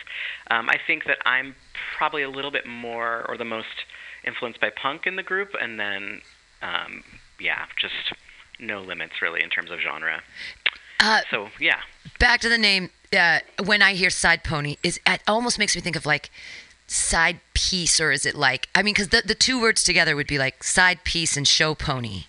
Um, 0.52 0.70
I 0.70 0.78
think 0.86 1.06
that 1.06 1.18
I'm 1.26 1.56
probably 1.98 2.24
a 2.24 2.30
little 2.30 2.52
bit 2.52 2.68
more 2.68 3.26
or 3.28 3.38
the 3.38 3.46
most 3.46 3.86
influenced 4.26 4.62
by 4.62 4.70
punk 4.70 5.08
in 5.08 5.16
the 5.16 5.24
group, 5.24 5.50
and 5.60 5.80
then 5.80 6.22
um, 6.62 7.04
yeah, 7.40 7.66
just 7.80 8.14
no 8.60 8.82
limits 8.82 9.22
really 9.22 9.42
in 9.42 9.50
terms 9.50 9.72
of 9.72 9.80
genre. 9.80 10.22
Uh, 11.00 11.22
So 11.32 11.50
yeah, 11.60 11.80
back 12.20 12.42
to 12.42 12.50
the 12.50 12.58
name. 12.58 12.90
Uh, 13.12 13.40
when 13.66 13.82
I 13.82 13.94
hear 13.94 14.12
side 14.12 14.44
pony, 14.44 14.78
is 14.84 15.00
it 15.08 15.22
almost 15.28 15.58
makes 15.58 15.76
me 15.76 15.82
think 15.82 15.96
of 15.96 16.06
like 16.06 16.30
side 16.90 17.40
piece, 17.54 18.00
or 18.00 18.12
is 18.12 18.26
it 18.26 18.36
like 18.36 18.68
I 18.76 18.82
mean, 18.84 18.94
because 18.94 19.10
the 19.10 19.22
the 19.26 19.36
two 19.36 19.60
words 19.62 19.84
together 19.84 20.16
would 20.16 20.28
be 20.28 20.38
like 20.38 20.64
side 20.64 21.04
piece 21.04 21.38
and 21.38 21.48
show 21.48 21.76
pony. 21.76 22.24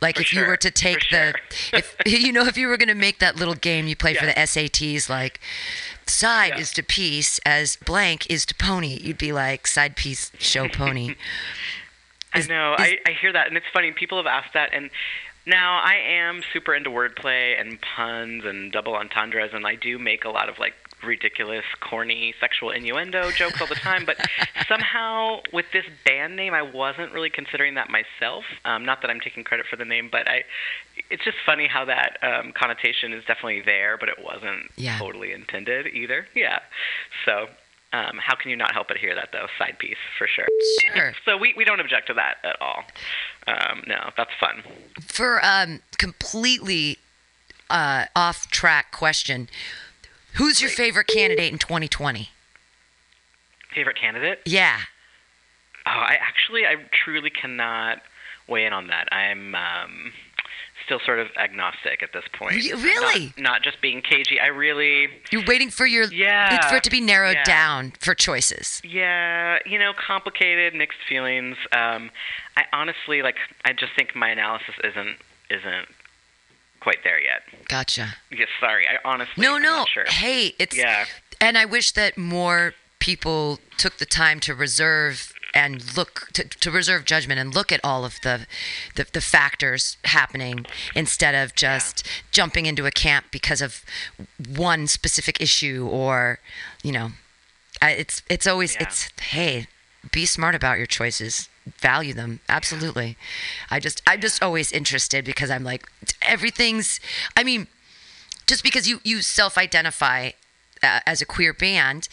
Like 0.00 0.16
For 0.16 0.22
if 0.22 0.32
you 0.34 0.44
were 0.44 0.56
to 0.58 0.70
take 0.70 1.04
for 1.04 1.16
the, 1.16 1.34
sure. 1.50 1.78
if 1.78 1.96
you 2.06 2.32
know, 2.32 2.44
if 2.46 2.56
you 2.58 2.66
were 2.68 2.76
going 2.76 2.88
to 2.88 2.94
make 2.94 3.20
that 3.20 3.36
little 3.36 3.54
game 3.54 3.86
you 3.86 3.96
play 3.96 4.14
for 4.14 4.26
the 4.26 4.32
SATs, 4.32 5.08
like 5.08 5.40
side 6.06 6.54
Yeah. 6.54 6.60
is 6.60 6.72
to 6.72 6.82
piece 6.82 7.38
as 7.46 7.76
blank 7.76 8.28
is 8.30 8.44
to 8.46 8.54
pony, 8.56 8.98
you'd 9.00 9.16
be 9.18 9.32
like 9.32 9.66
side 9.66 9.96
piece, 9.96 10.30
show 10.38 10.68
pony. 10.68 11.14
Is- 12.34 12.50
I 12.50 12.52
know. 12.52 12.74
is- 12.74 12.80
I, 12.80 12.98
I 13.06 13.12
hear 13.12 13.32
that, 13.32 13.46
and 13.46 13.56
it's 13.56 13.66
funny. 13.72 13.92
People 13.92 14.18
have 14.18 14.26
asked 14.26 14.54
that, 14.54 14.70
and 14.74 14.90
Now, 15.46 15.78
I 15.84 15.94
am 15.94 16.42
super 16.52 16.74
into 16.74 16.90
wordplay 16.90 17.58
and 17.60 17.78
puns 17.80 18.44
and 18.44 18.72
double 18.72 18.94
entendres, 18.96 19.50
and 19.54 19.64
I 19.66 19.76
do 19.76 19.98
make 19.98 20.24
a 20.24 20.30
lot 20.30 20.48
of 20.48 20.58
like 20.58 20.74
ridiculous, 21.04 21.64
corny 21.80 22.34
sexual 22.40 22.70
innuendo 22.70 23.30
jokes 23.30 23.60
all 23.60 23.66
the 23.66 23.74
time. 23.74 24.04
But 24.04 24.16
somehow, 24.68 25.40
with 25.52 25.66
this 25.72 25.84
band 26.04 26.36
name, 26.36 26.54
I 26.54 26.62
wasn't 26.62 27.12
really 27.12 27.30
considering 27.30 27.74
that 27.74 27.88
myself. 27.90 28.44
Um, 28.64 28.84
not 28.84 29.00
that 29.02 29.10
I'm 29.10 29.20
taking 29.20 29.44
credit 29.44 29.66
for 29.68 29.76
the 29.76 29.84
name, 29.84 30.08
but 30.10 30.28
I. 30.28 30.44
It's 31.10 31.24
just 31.24 31.36
funny 31.44 31.66
how 31.66 31.84
that 31.86 32.18
um, 32.22 32.52
connotation 32.52 33.12
is 33.12 33.24
definitely 33.24 33.62
there, 33.62 33.96
but 33.98 34.08
it 34.08 34.22
wasn't 34.22 34.70
Yeah. 34.76 34.98
totally 34.98 35.32
intended 35.32 35.86
either. 35.86 36.26
Yeah. 36.34 36.60
So. 37.24 37.48
Um, 37.92 38.18
how 38.20 38.34
can 38.34 38.50
you 38.50 38.56
not 38.56 38.72
help 38.72 38.88
but 38.88 38.96
hear 38.96 39.14
that 39.14 39.28
though? 39.30 39.46
Side 39.56 39.78
piece 39.78 39.94
for 40.18 40.26
sure. 40.26 40.48
Sure. 40.96 41.12
So 41.24 41.38
we, 41.38 41.54
we 41.56 41.64
don't 41.64 41.78
object 41.78 42.08
to 42.08 42.14
that 42.14 42.38
at 42.42 42.60
all. 42.60 42.82
Um, 43.46 43.84
no, 43.86 44.10
that's 44.16 44.32
fun. 44.40 44.64
For 45.00 45.38
um, 45.44 45.78
completely 45.96 46.98
uh, 47.70 48.06
off 48.16 48.50
track 48.50 48.90
question, 48.90 49.48
who's 50.34 50.60
your 50.60 50.70
favorite 50.70 51.06
candidate 51.06 51.52
in 51.52 51.58
2020? 51.58 52.30
Favorite 53.74 53.98
candidate? 54.00 54.40
Yeah. 54.44 54.78
Oh, 55.86 55.90
I 55.90 56.16
actually, 56.20 56.64
I 56.66 56.76
truly 57.04 57.30
cannot 57.30 58.00
weigh 58.48 58.64
in 58.66 58.72
on 58.72 58.86
that. 58.88 59.08
I'm 59.12 59.54
um, 59.54 60.12
still 60.86 61.00
sort 61.04 61.18
of 61.18 61.28
agnostic 61.36 62.02
at 62.02 62.12
this 62.12 62.24
point. 62.32 62.54
I'm 62.72 62.82
really? 62.82 63.26
Not, 63.36 63.38
not 63.38 63.62
just 63.62 63.80
being 63.80 64.00
cagey. 64.00 64.38
I 64.40 64.46
really, 64.46 65.08
You're 65.30 65.44
waiting 65.46 65.70
for 65.70 65.86
your 65.86 66.04
Yeah. 66.12 66.68
for 66.68 66.76
it 66.76 66.84
to 66.84 66.90
be 66.90 67.00
narrowed 67.00 67.34
Yeah. 67.36 67.44
down 67.44 67.92
for 68.00 68.14
choices. 68.14 68.80
yeah, 68.84 69.58
you 69.66 69.78
know, 69.78 69.92
complicated, 69.94 70.74
mixed 70.74 70.98
feelings. 71.08 71.56
Um, 71.72 72.10
I 72.56 72.64
honestly, 72.72 73.22
like, 73.22 73.36
I 73.64 73.72
just 73.72 73.92
think 73.96 74.14
my 74.14 74.28
analysis 74.30 74.74
isn't 74.84 75.16
isn't 75.50 75.88
quite 76.84 77.02
there 77.02 77.20
yet. 77.20 77.42
Gotcha. 77.68 78.14
Yes, 78.30 78.48
sorry. 78.60 78.86
I 78.86 78.96
honestly, 79.04 79.42
No, 79.42 79.56
I'm 79.56 79.62
no. 79.62 79.84
sure. 79.92 80.04
Hey, 80.06 80.54
it's 80.60 80.76
Yeah. 80.76 81.06
and 81.40 81.58
I 81.58 81.64
wish 81.64 81.90
that 81.92 82.16
more 82.16 82.74
people 83.00 83.58
took 83.76 83.98
the 83.98 84.06
time 84.06 84.38
to 84.40 84.54
reserve 84.54 85.32
and 85.56 85.96
look 85.96 86.28
to, 86.32 86.44
to 86.44 86.70
reserve 86.70 87.04
judgment 87.04 87.38
and 87.40 87.54
look 87.54 87.70
at 87.72 87.80
all 87.84 88.04
of 88.04 88.20
the, 88.22 88.46
the 88.96 89.06
the 89.12 89.20
factors 89.20 89.96
happening 90.04 90.66
instead 90.96 91.34
of 91.34 91.54
just 91.54 92.04
jumping 92.32 92.66
into 92.66 92.86
a 92.86 92.90
camp 92.90 93.26
because 93.30 93.62
of 93.62 93.84
one 94.56 94.86
specific 94.88 95.40
issue 95.40 95.86
or 95.90 96.38
you 96.82 96.90
know 96.92 97.10
it's 97.82 98.22
it's 98.28 98.46
always 98.48 98.74
Yeah. 98.74 98.82
it's 98.84 99.10
hey 99.20 99.66
be 100.10 100.26
smart 100.26 100.54
about 100.56 100.76
your 100.78 100.86
choices 100.88 101.48
value 101.78 102.12
them. 102.14 102.40
Absolutely. 102.48 103.16
I 103.70 103.80
just 103.80 104.02
i'm 104.06 104.20
just 104.20 104.42
always 104.42 104.70
interested 104.72 105.24
because 105.24 105.50
i'm 105.50 105.64
like 105.64 105.86
everything's 106.22 107.00
i 107.36 107.42
mean 107.44 107.66
just 108.46 108.62
because 108.62 108.86
you 108.88 109.00
you 109.04 109.22
self-identify 109.22 110.30
uh, 110.82 111.00
as 111.06 111.22
a 111.22 111.26
queer 111.26 111.52
band 111.54 112.08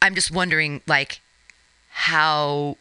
i'm 0.00 0.14
just 0.14 0.30
wondering 0.30 0.80
like 0.86 1.20
how 1.90 2.76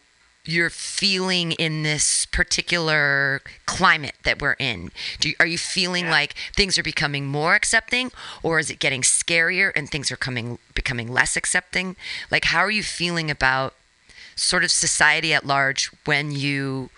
you're 0.46 0.70
feeling 0.70 1.52
in 1.54 1.84
this 1.84 2.26
particular 2.28 3.42
climate 3.66 4.16
that 4.24 4.42
we're 4.42 4.56
in. 4.60 4.92
Do 5.20 5.28
you, 5.30 5.36
are 5.42 5.46
you 5.46 5.58
feeling 5.58 6.06
Yeah. 6.06 6.12
like 6.12 6.36
things 6.56 6.78
are 6.78 6.84
becoming 6.84 7.26
more 7.26 7.54
accepting 7.54 8.12
or 8.42 8.58
is 8.58 8.70
it 8.70 8.80
getting 8.80 9.02
scarier 9.02 9.74
and 9.76 9.90
things 9.90 10.10
are 10.10 10.16
coming 10.16 10.58
becoming 10.74 11.12
less 11.12 11.36
accepting? 11.36 11.98
Like 12.32 12.46
how 12.46 12.60
are 12.60 12.72
you 12.72 12.82
feeling 12.84 13.30
about 13.30 13.74
sort 14.38 14.64
of 14.64 14.72
society 14.72 15.34
at 15.34 15.46
large 15.46 15.92
when 16.06 16.32
you 16.32 16.90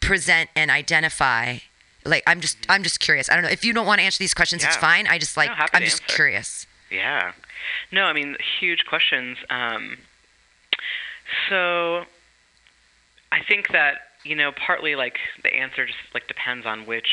present 0.00 0.50
and 0.54 0.70
identify 0.70 1.56
like 2.04 2.22
i'm 2.26 2.40
just 2.40 2.58
i'm 2.68 2.82
just 2.82 3.00
curious 3.00 3.28
i 3.30 3.34
don't 3.34 3.42
know 3.42 3.48
if 3.50 3.64
you 3.64 3.72
don't 3.72 3.86
want 3.86 3.98
to 3.98 4.04
answer 4.04 4.18
these 4.18 4.34
questions 4.34 4.62
it's 4.62 4.76
fine 4.76 5.06
i 5.08 5.18
just 5.18 5.36
like 5.36 5.48
No, 5.50 5.66
i'm 5.72 5.82
just 5.82 6.02
answer. 6.02 6.14
curious 6.14 6.66
Yeah. 6.90 7.32
No, 7.90 8.04
I 8.04 8.12
mean, 8.12 8.36
huge 8.60 8.84
questions. 8.86 9.38
Um, 9.50 9.96
so 11.48 12.04
I 13.32 13.42
think 13.48 13.72
that, 13.72 13.94
you 14.24 14.36
know, 14.36 14.52
partly 14.52 14.94
like 14.94 15.18
the 15.42 15.52
answer 15.52 15.84
just 15.86 15.98
like 16.14 16.28
depends 16.28 16.64
on 16.64 16.86
which 16.86 17.08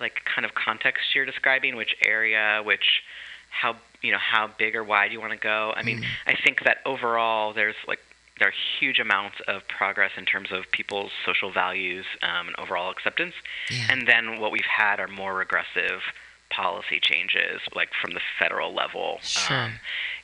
like 0.00 0.20
kind 0.32 0.44
of 0.44 0.54
context 0.54 1.14
you're 1.14 1.26
describing, 1.26 1.74
which 1.74 1.96
area, 2.06 2.62
which 2.64 3.02
how, 3.50 3.76
you 4.02 4.12
know, 4.12 4.18
how 4.18 4.48
big 4.58 4.76
or 4.76 4.84
wide 4.84 5.10
you 5.12 5.20
want 5.20 5.32
to 5.32 5.38
go. 5.38 5.72
I 5.76 5.82
mean, 5.82 6.04
I 6.26 6.34
think 6.34 6.62
that 6.64 6.78
overall 6.86 7.52
there's 7.52 7.76
like 7.88 8.00
there 8.38 8.48
are 8.48 8.54
huge 8.80 8.98
amounts 8.98 9.36
of 9.46 9.66
progress 9.68 10.10
in 10.16 10.24
terms 10.24 10.48
of 10.50 10.70
people's 10.72 11.12
social 11.24 11.52
values 11.52 12.04
um, 12.22 12.48
and 12.48 12.56
overall 12.58 12.90
acceptance. 12.90 13.34
Yeah. 13.70 13.86
And 13.90 14.08
then 14.08 14.40
what 14.40 14.50
we've 14.50 14.64
had 14.64 14.98
are 14.98 15.08
more 15.08 15.34
regressive 15.34 16.02
policy 16.50 16.98
changes, 17.00 17.60
like 17.74 17.90
from 18.00 18.14
the 18.14 18.20
federal 18.38 18.74
level. 18.74 19.18
Sure. 19.22 19.56
Um, 19.56 19.72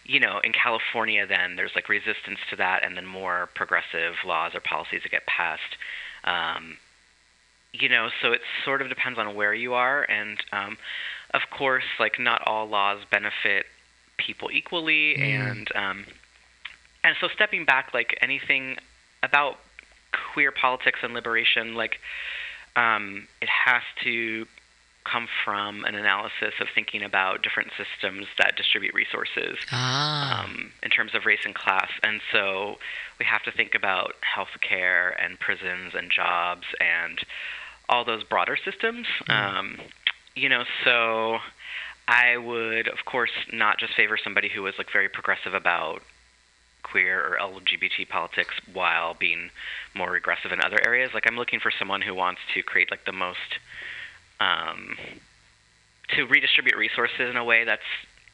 you 0.05 0.19
know, 0.19 0.41
in 0.43 0.53
California, 0.53 1.27
then 1.27 1.57
there's 1.57 1.73
like 1.75 1.89
resistance 1.89 2.39
to 2.51 2.57
that, 2.57 2.85
and 2.85 2.97
then 2.97 3.07
more 3.07 3.49
progressive 3.55 4.15
laws 4.27 4.55
or 4.55 4.61
policies 4.61 5.03
that 5.03 5.11
get 5.11 5.27
passed. 5.27 5.77
Um, 6.25 6.79
you 7.73 7.89
know, 7.89 8.09
so 8.21 8.33
it 8.33 8.41
sort 8.65 8.83
of 8.83 8.89
depends 8.89 9.19
on 9.19 9.37
where 9.37 9.55
you 9.55 9.75
are, 9.75 10.03
and 10.03 10.39
um, 10.53 10.79
of 11.33 11.43
course, 11.57 11.85
like 12.01 12.19
not 12.19 12.43
all 12.47 12.67
laws 12.67 13.05
benefit 13.09 13.67
people 14.17 14.51
equally, 14.53 15.15
and 15.15 15.69
um, 15.77 16.05
and 17.05 17.17
so 17.21 17.29
stepping 17.29 17.65
back, 17.65 17.93
like 17.95 18.19
anything 18.23 18.77
about 19.23 19.59
queer 20.33 20.53
politics 20.53 21.01
and 21.03 21.15
liberation, 21.15 21.75
like 21.75 22.01
um, 22.77 23.27
it 23.41 23.49
has 23.49 23.83
to 24.05 24.47
come 25.05 25.27
from 25.45 25.85
an 25.85 25.95
analysis 25.95 26.55
of 26.61 26.69
thinking 26.75 27.03
about 27.03 27.43
different 27.43 27.71
systems 27.77 28.27
that 28.39 28.55
distribute 28.57 28.95
resources 28.95 29.57
ah 29.73 30.45
um, 30.45 30.71
in 30.83 30.91
terms 30.91 31.15
of 31.15 31.25
race 31.25 31.41
and 31.45 31.55
class. 31.55 31.91
And 32.03 32.21
so 32.33 32.79
we 33.19 33.25
have 33.25 33.43
to 33.45 33.51
think 33.51 33.75
about 33.75 34.15
healthcare 34.37 35.15
and 35.19 35.41
prisons 35.41 35.95
and 35.95 36.11
jobs 36.11 36.67
and 36.81 37.19
all 37.89 38.05
those 38.05 38.23
broader 38.25 38.57
systems. 38.63 39.07
Um, 39.27 39.79
you 40.37 40.49
know, 40.49 40.65
so 40.85 41.39
I 42.07 42.37
would, 42.37 42.87
of 42.89 43.05
course, 43.05 43.33
not 43.53 43.79
just 43.79 43.95
favor 43.95 44.19
somebody 44.23 44.49
who 44.49 44.63
was 44.63 44.75
like 44.79 44.93
very 44.93 45.09
progressive 45.09 45.55
about 45.55 46.03
queer 46.83 47.21
or 47.35 47.39
LGBT 47.39 48.09
politics 48.09 48.55
while 48.73 49.15
being 49.15 49.51
more 49.95 50.11
regressive 50.11 50.53
in 50.53 50.61
other 50.61 50.79
areas. 50.85 51.13
Like 51.15 51.27
I'm 51.27 51.37
looking 51.37 51.61
for 51.61 51.71
someone 51.71 52.01
who 52.03 52.15
wants 52.15 52.41
to 52.55 52.63
create 52.63 52.91
like 52.91 53.05
the 53.05 53.13
most 53.13 53.59
um, 54.41 54.97
to 56.15 56.25
redistribute 56.27 56.77
resources 56.77 57.31
in 57.31 57.37
a 57.37 57.45
way 57.45 57.65
that's 57.65 57.83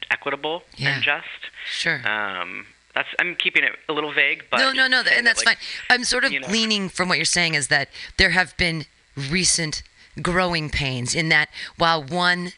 equitable 0.09 0.63
Yeah. 0.75 0.95
and 0.95 1.03
just. 1.03 1.25
sure 1.69 2.01
Um, 2.07 2.67
that's 2.95 3.09
I'm 3.19 3.35
keeping 3.35 3.63
it 3.63 3.73
a 3.87 3.93
little 3.93 4.11
vague, 4.13 4.45
but 4.49 4.57
no, 4.57 4.71
no, 4.71 4.87
no, 4.87 5.03
say 5.03 5.17
and 5.17 5.27
that, 5.27 5.35
that's 5.35 5.45
like, 5.45 5.57
fine. 5.59 5.99
I'm 5.99 6.03
sort 6.03 6.23
of 6.23 6.31
you 6.31 6.39
know- 6.39 6.47
leaning 6.47 6.89
from 6.89 7.09
what 7.09 7.17
you're 7.17 7.25
saying 7.25 7.53
is 7.55 7.67
that 7.67 7.89
there 8.17 8.31
have 8.31 8.55
been 8.57 8.85
recent 9.15 9.83
growing 10.21 10.69
pains 10.69 11.13
in 11.13 11.29
that 11.29 11.49
while 11.77 12.01
one 12.03 12.53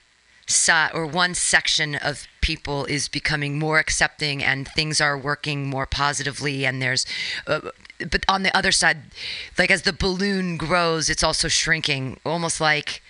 side 0.50 0.92
or 0.94 1.06
one 1.06 1.34
section 1.36 1.96
of 1.96 2.28
people 2.42 2.86
is 2.86 3.08
becoming 3.08 3.60
more 3.60 3.78
accepting 3.80 4.44
and 4.44 4.68
things 4.70 5.00
are 5.00 5.18
working 5.18 5.70
more 5.70 5.86
positively 5.86 6.66
and 6.66 6.82
there's 6.82 7.06
uh, 7.48 7.62
but 8.12 8.26
on 8.28 8.44
the 8.44 8.56
other 8.58 8.72
side 8.72 8.98
like 9.58 9.70
as 9.70 9.84
the 9.84 9.94
balloon 9.94 10.58
grows 10.58 11.10
it's 11.10 11.24
also 11.24 11.48
shrinking 11.48 12.20
almost 12.26 12.60
like 12.60 13.02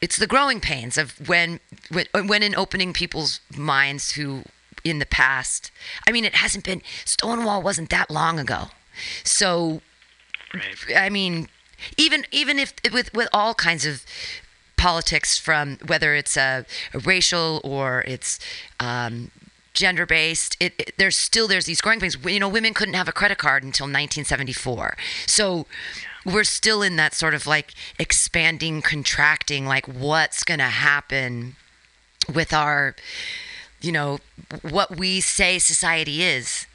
it's 0.00 0.16
the 0.16 0.26
growing 0.26 0.60
pains 0.60 0.96
of 0.96 1.28
when 1.28 1.60
when, 1.90 2.06
when 2.26 2.42
in 2.42 2.54
opening 2.54 2.92
people's 2.92 3.40
minds 3.56 4.12
who 4.12 4.42
in 4.84 4.98
the 4.98 5.06
past 5.06 5.70
i 6.08 6.12
mean 6.12 6.24
it 6.24 6.36
hasn't 6.36 6.64
been 6.64 6.80
stonewall 7.04 7.60
wasn't 7.60 7.90
that 7.90 8.10
long 8.10 8.38
ago 8.38 8.68
so 9.22 9.82
Right. 10.54 10.96
i 10.96 11.08
mean 11.10 11.48
even 11.96 12.24
even 12.30 12.58
if 12.58 12.72
with 12.92 13.12
with 13.12 13.28
all 13.32 13.54
kinds 13.54 13.84
of 13.84 14.04
politics 14.76 15.38
from 15.38 15.78
whether 15.86 16.14
it's 16.14 16.36
a, 16.36 16.66
a 16.92 16.98
racial 17.00 17.60
or 17.64 18.04
it's 18.06 18.38
um, 18.80 19.30
gender 19.72 20.06
based 20.06 20.56
it, 20.60 20.72
it 20.78 20.94
there's 20.96 21.16
still 21.16 21.48
there's 21.48 21.66
these 21.66 21.80
growing 21.80 22.00
things. 22.00 22.16
you 22.24 22.40
know 22.40 22.48
women 22.48 22.72
couldn't 22.72 22.94
have 22.94 23.08
a 23.08 23.12
credit 23.12 23.38
card 23.38 23.62
until 23.62 23.84
1974 23.84 24.96
so 25.26 25.66
we're 26.24 26.44
still 26.44 26.80
in 26.80 26.96
that 26.96 27.12
sort 27.12 27.34
of 27.34 27.46
like 27.46 27.74
expanding 27.98 28.80
contracting 28.80 29.66
like 29.66 29.86
what's 29.86 30.44
going 30.44 30.58
to 30.58 30.64
happen 30.64 31.56
with 32.32 32.52
our 32.52 32.94
you 33.80 33.92
know 33.92 34.18
what 34.62 34.96
we 34.96 35.20
say 35.20 35.58
society 35.58 36.22
is 36.22 36.66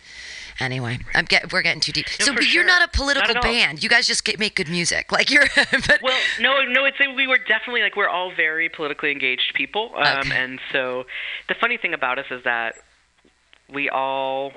anyway 0.59 0.99
i'm 1.15 1.25
get 1.25 1.51
we're 1.53 1.61
getting 1.61 1.79
too 1.81 1.91
deep 1.91 2.05
No, 2.19 2.25
so 2.27 2.33
but 2.33 2.43
you're 2.43 2.63
sure. 2.63 2.65
not 2.65 2.81
a 2.83 2.87
political 2.89 3.35
all. 3.37 3.41
band 3.43 3.81
you 3.83 3.89
guys 3.89 4.05
just 4.07 4.23
get, 4.25 4.39
make 4.39 4.55
good 4.55 4.69
music 4.69 5.11
like 5.17 5.29
you're 5.29 5.45
but 5.55 5.99
Well, 6.01 6.19
no, 6.39 6.61
no. 6.63 6.85
It's 6.85 6.97
we 7.15 7.27
were 7.27 7.37
definitely 7.37 7.81
like 7.81 7.95
we're 7.95 8.07
all 8.09 8.31
very 8.33 8.69
politically 8.69 9.11
engaged 9.11 9.53
people, 9.55 9.91
um, 9.95 10.19
Okay. 10.19 10.35
and 10.35 10.59
so 10.71 11.05
the 11.47 11.55
funny 11.55 11.77
thing 11.77 11.93
about 11.93 12.19
us 12.19 12.25
is 12.31 12.43
that 12.43 12.75
we 13.71 13.89
all 13.89 14.51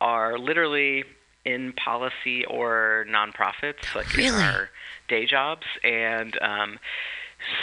are 0.00 0.38
literally 0.38 1.04
in 1.44 1.72
policy 1.74 2.44
or 2.46 3.06
nonprofits, 3.08 3.94
like 3.94 4.14
Really? 4.16 4.28
in 4.28 4.34
our 4.34 4.70
day 5.08 5.26
jobs, 5.26 5.66
and 5.84 6.38
um, 6.42 6.78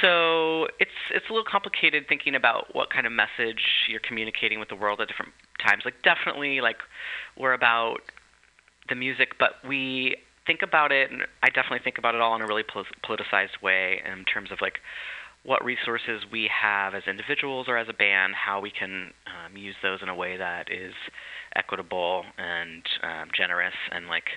so 0.01 0.67
it's 0.79 0.91
it's 1.09 1.27
a 1.29 1.33
little 1.33 1.45
complicated 1.49 2.07
thinking 2.07 2.35
about 2.35 2.73
what 2.75 2.89
kind 2.91 3.05
of 3.07 3.11
message 3.11 3.63
you're 3.87 3.99
communicating 3.99 4.59
with 4.59 4.69
the 4.69 4.75
world 4.75 5.01
at 5.01 5.07
different 5.07 5.31
times. 5.65 5.83
Like 5.85 6.01
definitely, 6.03 6.61
like 6.61 6.77
we're 7.37 7.53
about 7.53 7.97
the 8.89 8.95
music, 8.95 9.37
but 9.39 9.51
we 9.67 10.17
think 10.45 10.61
about 10.61 10.91
it, 10.91 11.11
and 11.11 11.21
I 11.43 11.47
definitely 11.47 11.79
think 11.83 11.97
about 11.97 12.15
it 12.15 12.21
all 12.21 12.35
in 12.35 12.41
a 12.41 12.47
really 12.47 12.63
pol- 12.63 12.85
politicized 13.05 13.61
way 13.61 14.01
in 14.05 14.25
terms 14.25 14.51
of 14.51 14.59
like 14.61 14.79
what 15.43 15.63
resources 15.65 16.21
we 16.31 16.49
have 16.53 16.93
as 16.93 17.03
individuals 17.07 17.67
or 17.67 17.77
as 17.77 17.87
a 17.89 17.93
band, 17.93 18.33
how 18.35 18.59
we 18.59 18.69
can 18.69 19.11
um, 19.25 19.57
use 19.57 19.75
those 19.81 19.99
in 20.01 20.09
a 20.09 20.15
way 20.15 20.37
that 20.37 20.71
is 20.71 20.93
equitable 21.55 22.23
and 22.37 22.83
um, 23.03 23.29
generous, 23.35 23.73
and 23.91 24.07
like 24.07 24.29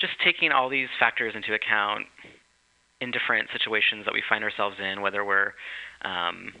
just 0.00 0.12
taking 0.24 0.50
all 0.50 0.68
these 0.68 0.88
factors 0.98 1.34
into 1.36 1.54
account 1.54 2.06
in 3.00 3.10
different 3.12 3.48
situations 3.52 4.04
that 4.04 4.14
we 4.14 4.22
find 4.28 4.42
ourselves 4.42 4.76
in, 4.80 5.00
whether 5.00 5.24
we're 5.24 5.52
um, 6.02 6.52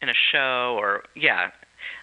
in 0.00 0.08
a 0.08 0.14
show 0.32 0.76
or 0.78 1.02
yeah, 1.14 1.50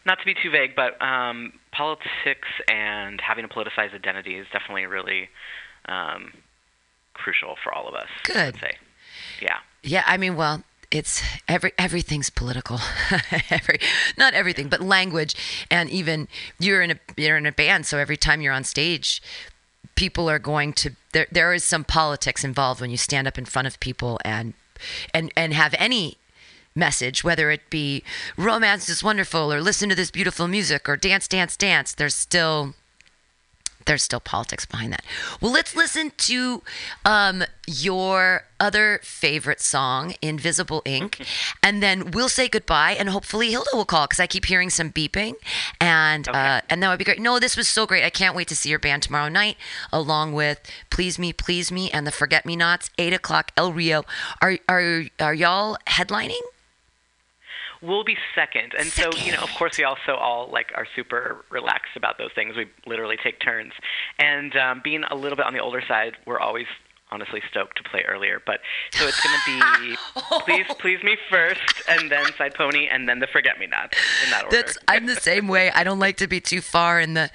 not 0.06 0.20
to 0.20 0.26
be 0.26 0.34
too 0.34 0.50
vague, 0.50 0.76
but 0.76 1.02
um, 1.02 1.54
politics 1.72 2.48
and 2.68 3.20
having 3.22 3.46
a 3.46 3.48
politicized 3.48 3.94
identity 3.94 4.36
is 4.36 4.48
definitely 4.52 4.86
really 4.86 5.30
um, 5.86 6.34
crucial 7.14 7.56
for 7.64 7.74
all 7.74 7.88
of 7.88 7.96
us. 7.96 8.08
I 8.26 8.28
Good. 8.28 8.54
would 8.54 8.62
say, 8.62 8.78
yeah. 9.42 9.58
Yeah, 9.84 10.04
I 10.06 10.18
mean, 10.18 10.36
well, 10.36 10.64
it's 10.92 11.22
every 11.48 11.74
everything's 11.78 12.30
political. 12.30 12.80
every 13.50 13.80
not 14.18 14.34
everything, 14.34 14.70
but 14.70 14.82
language, 14.82 15.36
and 15.70 15.90
even 15.90 16.28
you're 16.60 16.82
in 16.82 16.92
a 16.92 17.00
you're 17.16 17.38
in 17.38 17.46
a 17.46 17.52
band, 17.52 17.86
so 17.86 17.98
every 17.98 18.18
time 18.18 18.42
you're 18.42 18.54
on 18.54 18.64
stage, 18.64 19.22
people 19.96 20.30
are 20.30 20.40
going 20.40 20.74
to 20.74 20.92
there. 21.12 21.28
There 21.32 21.54
is 21.54 21.64
some 21.64 21.84
politics 21.84 22.44
involved 22.44 22.80
when 22.82 22.90
you 22.90 22.98
stand 22.98 23.28
up 23.28 23.38
in 23.38 23.46
front 23.46 23.68
of 23.68 23.80
people 23.80 24.20
and 24.24 24.54
and 25.14 25.32
and 25.36 25.54
have 25.54 25.76
any 25.78 26.18
message, 26.78 27.24
whether 27.24 27.52
it 27.52 27.70
be 27.70 28.04
romance 28.38 28.88
is 28.88 29.04
wonderful 29.04 29.52
or 29.52 29.62
listen 29.62 29.90
to 29.90 29.96
this 29.96 30.12
beautiful 30.12 30.48
music 30.48 30.88
or 30.88 30.96
dance, 30.96 31.28
dance, 31.28 31.58
dance. 31.58 31.94
There's 31.94 32.16
still 32.16 32.76
there's 33.88 34.04
still 34.04 34.20
politics 34.20 34.66
behind 34.66 34.94
that. 34.94 35.04
Well, 35.42 35.52
let's 35.52 35.76
listen 35.76 36.12
to 36.18 36.62
um, 37.06 37.44
your 37.66 38.44
other 38.60 39.00
favorite 39.02 39.62
song, 39.62 40.14
Invisible 40.22 40.82
Ink, 40.86 41.26
and 41.64 41.82
then 41.82 42.12
we'll 42.12 42.30
say 42.30 42.50
goodbye. 42.50 42.92
And 42.92 43.10
hopefully 43.10 43.50
Hilda 43.50 43.70
will 43.74 43.86
call 43.86 44.06
because 44.06 44.20
I 44.20 44.28
keep 44.28 44.46
hearing 44.46 44.70
some 44.70 44.92
beeping, 44.92 45.36
and 45.80 46.28
uh, 46.28 46.62
and 46.70 46.84
that 46.84 46.90
would 46.90 47.00
be 47.00 47.06
great. 47.06 47.22
No, 47.22 47.40
this 47.40 47.58
was 47.58 47.68
so 47.68 47.86
great. 47.86 48.04
I 48.04 48.10
can't 48.10 48.36
wait 48.36 48.50
to 48.50 48.56
see 48.56 48.70
your 48.70 48.80
band 48.80 49.04
tomorrow 49.04 49.30
night, 49.30 49.58
along 49.92 50.34
with 50.34 50.60
Please 50.90 51.18
Me, 51.18 51.34
Please 51.34 51.72
Me, 51.72 51.90
and 51.90 52.06
the 52.06 52.12
Forget 52.12 52.46
Me 52.46 52.56
Nots. 52.56 52.90
Eight 52.98 53.14
o'clock, 53.14 53.52
El 53.58 53.74
Rio. 53.74 54.04
Are 54.42 54.58
are 54.68 55.06
are 55.20 55.34
y'all 55.34 55.78
headlining? 55.88 56.42
We'll 57.82 58.04
be 58.04 58.18
second, 58.36 58.74
and 58.78 58.88
so 58.88 59.12
you 59.18 59.32
know, 59.32 59.40
of 59.40 59.50
course, 59.56 59.78
we 59.78 59.84
also 59.84 60.16
all 60.16 60.50
like 60.52 60.72
are 60.76 60.88
super 60.96 61.46
relaxed 61.50 61.96
about 61.96 62.18
those 62.18 62.32
things. 62.34 62.56
We 62.56 62.68
literally 62.86 63.18
take 63.24 63.40
turns, 63.40 63.74
and 64.20 64.56
um, 64.56 64.82
being 64.84 65.04
a 65.04 65.16
little 65.16 65.36
bit 65.36 65.46
on 65.46 65.54
the 65.54 65.60
older 65.60 65.84
side, 65.88 66.18
we're 66.26 66.40
always 66.40 66.66
honestly 67.12 67.42
stoked 67.50 67.78
to 67.78 67.84
play 67.90 68.04
earlier. 68.08 68.42
But 68.46 68.60
so 68.92 69.08
it's 69.08 69.20
going 69.22 69.36
to 69.38 69.82
be 69.92 69.98
please, 70.46 70.66
please 70.80 71.04
me 71.04 71.18
first, 71.30 71.62
and 71.88 72.12
then 72.12 72.26
Side 72.38 72.54
Pony, 72.54 72.88
and 72.88 73.08
then 73.08 73.20
the 73.20 73.28
Forget 73.28 73.60
Me 73.60 73.68
Not 73.68 73.96
in 74.26 74.32
that 74.32 74.46
order. 74.46 74.56
That's 74.58 74.78
I'm 74.88 75.06
the 75.06 75.16
same 75.16 75.48
way. 75.48 75.72
I 75.72 75.84
don't 75.84 76.00
like 76.00 76.18
to 76.18 76.28
be 76.28 76.40
too 76.42 76.62
far 76.62 77.00
in 77.00 77.14
the 77.14 77.30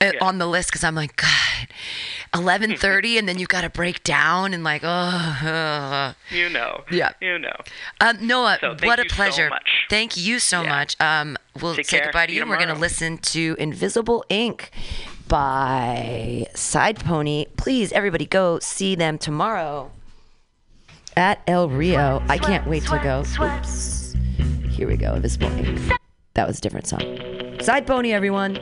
uh, 0.00 0.12
Yeah. 0.14 0.18
on 0.20 0.38
the 0.38 0.46
list 0.46 0.70
because 0.70 0.84
I'm 0.84 0.94
like 0.94 1.16
God, 1.16 1.68
eleven 2.34 2.76
thirty, 2.76 3.18
and 3.18 3.28
then 3.28 3.38
you've 3.38 3.48
got 3.48 3.62
to 3.62 3.70
break 3.70 4.02
down 4.04 4.54
and 4.54 4.62
like 4.64 4.82
oh. 4.84 4.88
uh. 4.88 6.12
you 6.30 6.48
know, 6.48 6.84
Yeah. 6.90 7.12
you 7.20 7.38
know. 7.38 7.56
Um, 8.00 8.26
Noah, 8.26 8.58
So 8.60 8.76
what 8.82 8.98
a 9.00 9.08
so 9.08 9.14
pleasure! 9.14 9.48
much. 9.50 9.68
Thank 9.90 10.16
you 10.16 10.38
so 10.38 10.62
Yeah. 10.62 10.68
much. 10.68 10.96
Um, 11.00 11.36
we'll 11.60 11.74
Take 11.74 11.86
say 11.86 11.96
care. 11.98 12.06
goodbye 12.06 12.26
to 12.26 12.30
See 12.30 12.36
you. 12.36 12.38
you 12.38 12.42
and 12.42 12.50
We're 12.50 12.56
going 12.64 12.74
to 12.74 12.80
listen 12.80 13.18
to 13.18 13.56
Invisible 13.58 14.24
Ink 14.28 14.70
by 15.28 16.46
Side 16.54 16.98
Pony. 17.00 17.46
Please, 17.56 17.92
everybody, 17.92 18.26
go 18.26 18.58
see 18.58 18.94
them 18.94 19.18
tomorrow 19.18 19.90
at 21.16 21.42
El 21.46 21.68
Rio. 21.68 22.22
I 22.28 22.38
can't 22.38 22.66
wait 22.66 22.84
to 22.84 22.98
go. 23.02 23.24
Oops. 23.44 24.16
Here 24.70 24.88
we 24.88 24.96
go. 24.96 25.14
Invisible 25.14 25.52
Ink. 25.58 25.92
That 26.34 26.46
was 26.46 26.58
a 26.58 26.60
different 26.60 26.86
song. 26.86 27.02
Side 27.60 27.86
Pony, 27.86 28.12
everyone. 28.12 28.58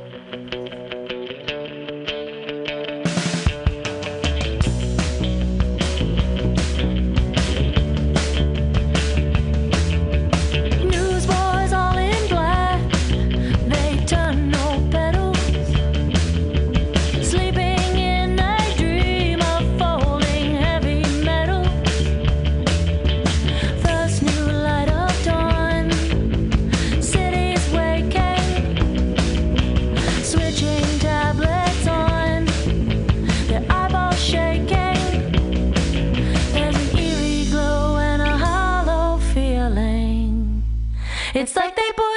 Like 41.56 41.74
they 41.74 41.90
put 41.96 42.15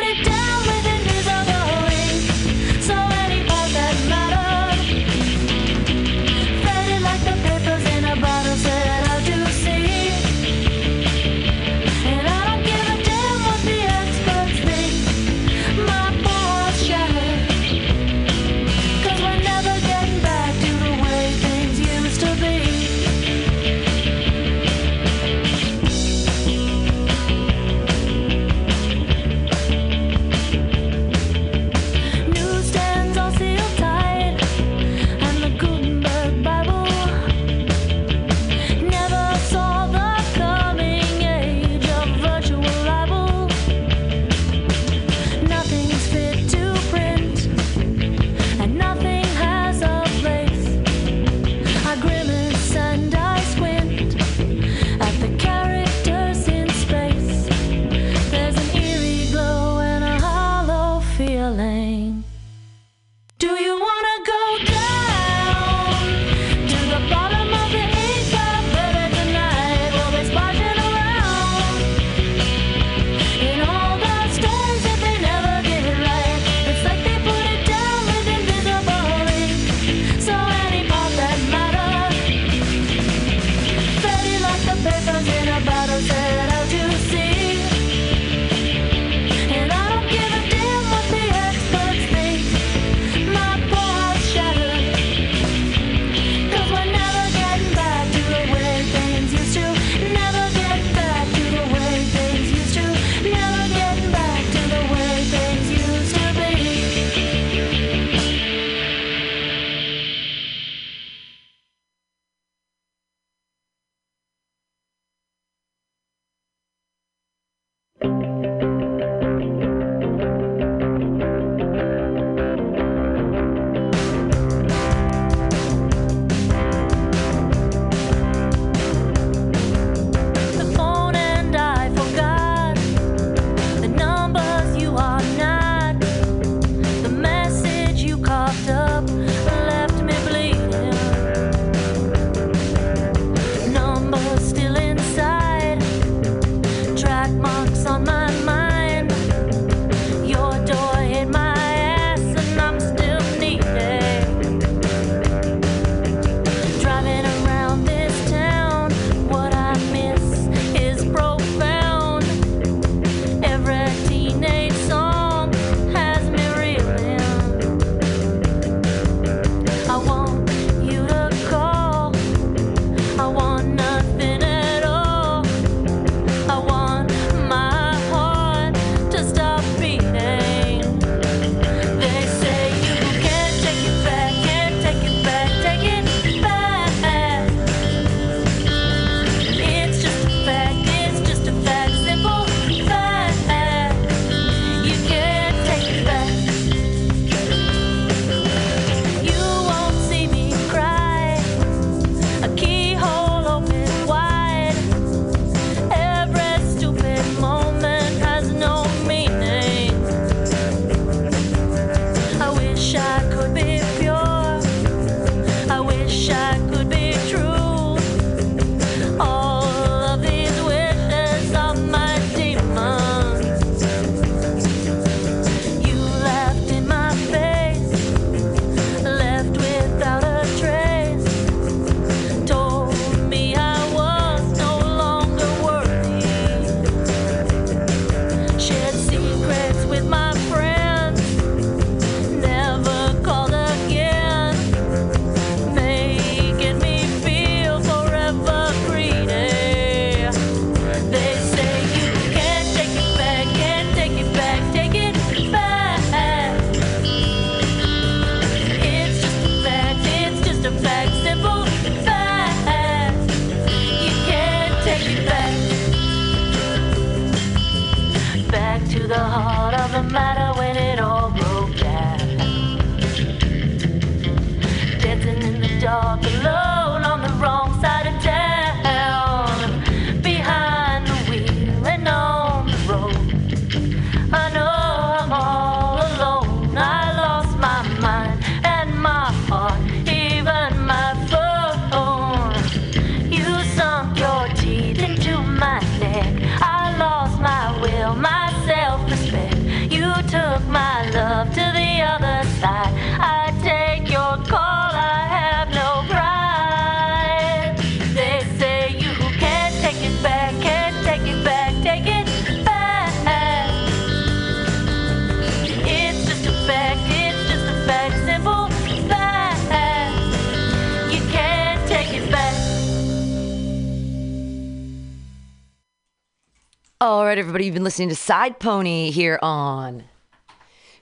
everybody, 327.40 327.66
you've 327.66 327.74
been 327.74 327.86
listening 327.86 328.10
to 328.10 328.16
Side 328.16 328.60
Pony 328.60 329.12
here 329.12 329.40
on 329.42 330.04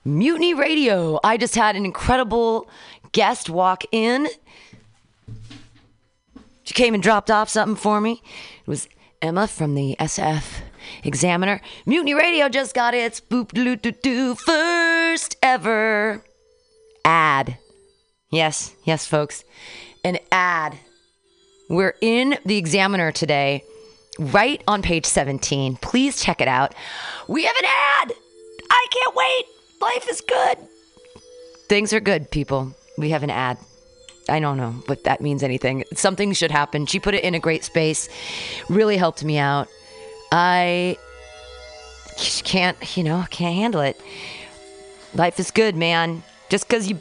Mutiny 0.06 0.54
Radio. 0.54 1.20
I 1.24 1.36
just 1.36 1.56
had 1.56 1.76
an 1.76 1.84
incredible 1.84 2.70
guest 3.12 3.50
walk 3.50 3.84
in. 3.92 4.28
She 6.64 6.76
came 6.76 6.94
and 6.94 7.02
dropped 7.02 7.32
off 7.32 7.50
something 7.50 7.76
for 7.76 8.00
me. 8.00 8.22
It 8.60 8.68
was 8.68 8.88
Emma 9.20 9.48
from 9.48 9.74
the 9.74 9.96
SF 10.00 10.60
Examiner. 11.04 11.60
Mutiny 11.88 12.14
Radio 12.14 12.50
just 12.50 12.76
got 12.76 12.94
its 12.94 13.20
boop 13.20 13.52
doo 13.52 13.76
doo 13.76 13.92
doo 13.92 14.36
first 14.36 15.38
ever 15.42 16.24
ad. 17.04 17.58
Yes, 18.30 18.76
yes, 18.84 19.08
folks, 19.08 19.44
an 20.04 20.20
ad. 20.32 20.78
We're 21.68 21.96
in 22.00 22.38
the 22.46 22.58
Examiner 22.58 23.12
today, 23.12 23.64
right 24.20 24.62
on 24.68 24.82
page 24.82 25.06
17. 25.06 25.78
Please 25.78 26.22
check 26.22 26.42
it 26.42 26.48
out. 26.48 26.74
We 27.28 27.46
have 27.46 27.56
an 27.58 27.66
ad. 27.66 28.14
I 28.70 28.86
can't 28.92 29.16
wait. 29.16 29.46
Life 29.82 30.08
is 30.10 30.22
good. 30.22 30.58
Things 31.68 31.94
are 31.94 32.00
good, 32.00 32.32
people. 32.32 32.74
We 32.98 33.10
have 33.12 33.24
an 33.24 33.30
ad. 33.30 33.58
I 34.30 34.40
don't 34.40 34.58
know 34.58 34.72
what 34.88 35.04
that 35.06 35.22
means 35.22 35.44
anything. 35.44 35.84
Something 35.94 36.34
should 36.34 36.52
happen. 36.52 36.86
She 36.86 37.00
put 37.00 37.14
it 37.14 37.24
in 37.24 37.36
a 37.36 37.40
great 37.40 37.64
space. 37.64 38.10
Really 38.70 38.98
helped 38.98 39.24
me 39.24 39.38
out. 39.38 39.68
I 40.32 40.98
can't, 42.44 42.98
you 42.98 43.04
know, 43.04 43.26
can't 43.30 43.56
handle 43.56 43.82
it. 43.82 44.00
Life 45.14 45.40
is 45.40 45.52
good, 45.52 45.76
man. 45.76 46.24
Just 46.50 46.68
because 46.68 46.90
you 46.90 47.00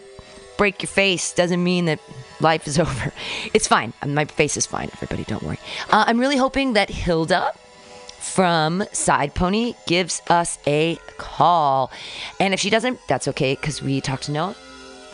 break 0.57 0.83
your 0.83 0.89
face 0.89 1.33
doesn't 1.33 1.63
mean 1.63 1.87
that 1.87 2.01
life 2.41 2.67
is 2.67 2.79
over. 2.87 3.13
It's 3.55 3.69
fine. 3.69 3.93
My 4.07 4.25
face 4.25 4.57
is 4.57 4.67
fine, 4.67 4.91
everybody. 4.93 5.25
Don't 5.25 5.43
worry. 5.43 5.59
Uh, 5.91 6.05
I'm 6.07 6.19
really 6.19 6.37
hoping 6.37 6.75
that 6.75 6.91
Hilda 6.91 7.53
from 8.21 8.85
Side 8.93 9.35
Pony 9.35 9.75
gives 9.87 10.21
us 10.29 10.59
a 10.67 10.97
call. 11.17 11.91
And 12.41 12.53
if 12.53 12.61
she 12.61 12.71
doesn't, 12.71 12.99
that's 13.09 13.29
okay 13.29 13.55
because 13.55 13.81
we 13.81 14.01
talked 14.01 14.25
to 14.25 14.33
Noah 14.33 14.57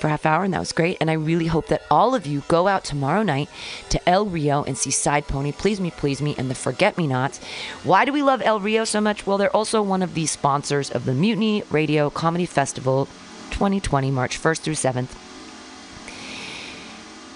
for 0.03 0.09
half 0.09 0.27
hour 0.27 0.43
and 0.43 0.53
that 0.53 0.59
was 0.59 0.73
great. 0.73 0.97
And 1.01 1.11
I 1.11 1.15
really 1.15 1.47
hope 1.47 1.69
that 1.69 1.83
all 1.91 2.15
of 2.15 2.27
you 2.27 2.43
go 2.49 2.67
out 2.67 2.85
tomorrow 2.85 3.23
night 3.23 3.49
to 3.91 4.09
El 4.09 4.27
Rio 4.27 4.65
and 4.65 4.77
see 4.77 4.91
Side 4.91 5.29
Pony, 5.29 5.53
Please 5.53 5.81
Me, 5.81 5.93
Please 5.93 6.21
Me, 6.21 6.35
and 6.37 6.51
the 6.51 6.57
Forget 6.57 6.99
Me 6.99 7.07
Nots. 7.07 7.39
Why 7.85 8.05
do 8.05 8.13
we 8.13 8.23
love 8.23 8.43
El 8.43 8.59
Rio 8.59 8.85
so 8.85 9.01
much? 9.01 9.27
Well, 9.27 9.39
they're 9.39 9.55
also 9.55 9.81
one 9.81 10.03
of 10.03 10.15
the 10.15 10.27
sponsors 10.27 10.91
of 10.91 11.05
the 11.05 11.15
Mutiny 11.15 11.63
Radio 11.71 12.11
Comedy 12.11 12.47
Festival 12.47 13.07
2020, 13.53 14.11
March 14.11 14.43
1st 14.43 14.59
through 14.61 14.75
7th. 14.75 15.32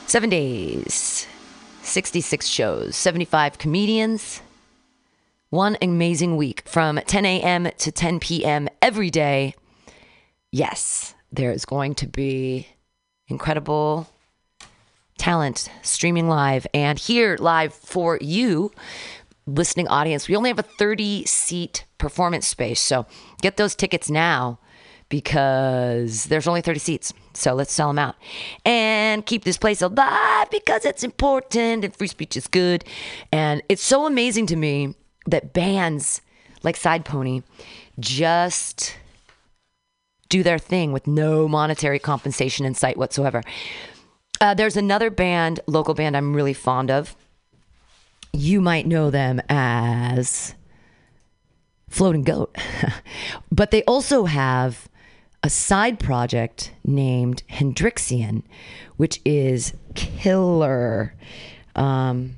Seven 0.08 0.30
days, 0.30 1.26
66 1.82 2.46
shows, 2.46 2.94
75 2.94 3.58
comedians, 3.58 4.40
one 5.50 5.76
amazing 5.82 6.36
week 6.36 6.62
from 6.64 7.00
10 7.04 7.26
a.m. 7.26 7.68
to 7.78 7.90
10 7.90 8.20
p.m. 8.20 8.68
every 8.80 9.10
day. 9.10 9.56
Yes, 10.52 11.16
there 11.32 11.50
is 11.50 11.64
going 11.64 11.96
to 11.96 12.06
be 12.06 12.68
incredible 13.26 14.08
talent 15.18 15.68
streaming 15.82 16.28
live 16.28 16.68
and 16.72 17.00
here 17.00 17.36
live 17.40 17.74
for 17.74 18.16
you, 18.20 18.70
listening 19.44 19.88
audience. 19.88 20.28
We 20.28 20.36
only 20.36 20.50
have 20.50 20.60
a 20.60 20.62
30 20.62 21.24
seat 21.24 21.84
performance 21.98 22.46
space, 22.46 22.80
so 22.80 23.06
get 23.42 23.56
those 23.56 23.74
tickets 23.74 24.08
now 24.08 24.60
because 25.08 26.24
there's 26.24 26.46
only 26.46 26.60
30 26.60 26.78
seats. 26.78 27.12
So 27.34 27.54
let's 27.54 27.72
sell 27.72 27.88
them 27.88 27.98
out 27.98 28.16
and 28.64 29.24
keep 29.24 29.44
this 29.44 29.56
place 29.56 29.82
alive 29.82 30.50
because 30.50 30.84
it's 30.84 31.04
important 31.04 31.84
and 31.84 31.94
free 31.94 32.08
speech 32.08 32.36
is 32.36 32.46
good. 32.46 32.84
And 33.30 33.62
it's 33.68 33.82
so 33.82 34.06
amazing 34.06 34.46
to 34.46 34.56
me 34.56 34.94
that 35.26 35.52
bands 35.52 36.20
like 36.62 36.76
Side 36.76 37.04
Pony 37.04 37.42
just 38.00 38.96
do 40.28 40.42
their 40.42 40.58
thing 40.58 40.92
with 40.92 41.06
no 41.06 41.46
monetary 41.46 41.98
compensation 41.98 42.66
in 42.66 42.74
sight 42.74 42.96
whatsoever. 42.96 43.42
Uh, 44.40 44.54
there's 44.54 44.76
another 44.76 45.10
band, 45.10 45.60
local 45.66 45.94
band 45.94 46.16
I'm 46.16 46.34
really 46.34 46.52
fond 46.52 46.90
of. 46.90 47.16
You 48.32 48.60
might 48.60 48.86
know 48.86 49.10
them 49.10 49.40
as 49.48 50.54
Floating 51.88 52.24
Goat, 52.24 52.54
but 53.52 53.70
they 53.70 53.82
also 53.84 54.24
have 54.24 54.88
a 55.46 55.48
side 55.48 56.00
project 56.00 56.72
named 56.84 57.44
Hendrixian, 57.48 58.42
which 58.96 59.20
is 59.24 59.72
killer. 59.94 61.14
Um, 61.76 62.34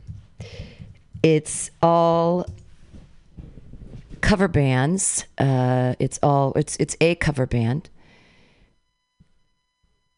it's 1.22 1.70
all 1.80 2.44
cover 4.20 4.46
bands. 4.46 5.24
Uh, 5.38 5.94
it's 5.98 6.18
all 6.22 6.52
it's 6.54 6.76
it's 6.76 6.98
a 7.00 7.14
cover 7.14 7.46
band. 7.46 7.88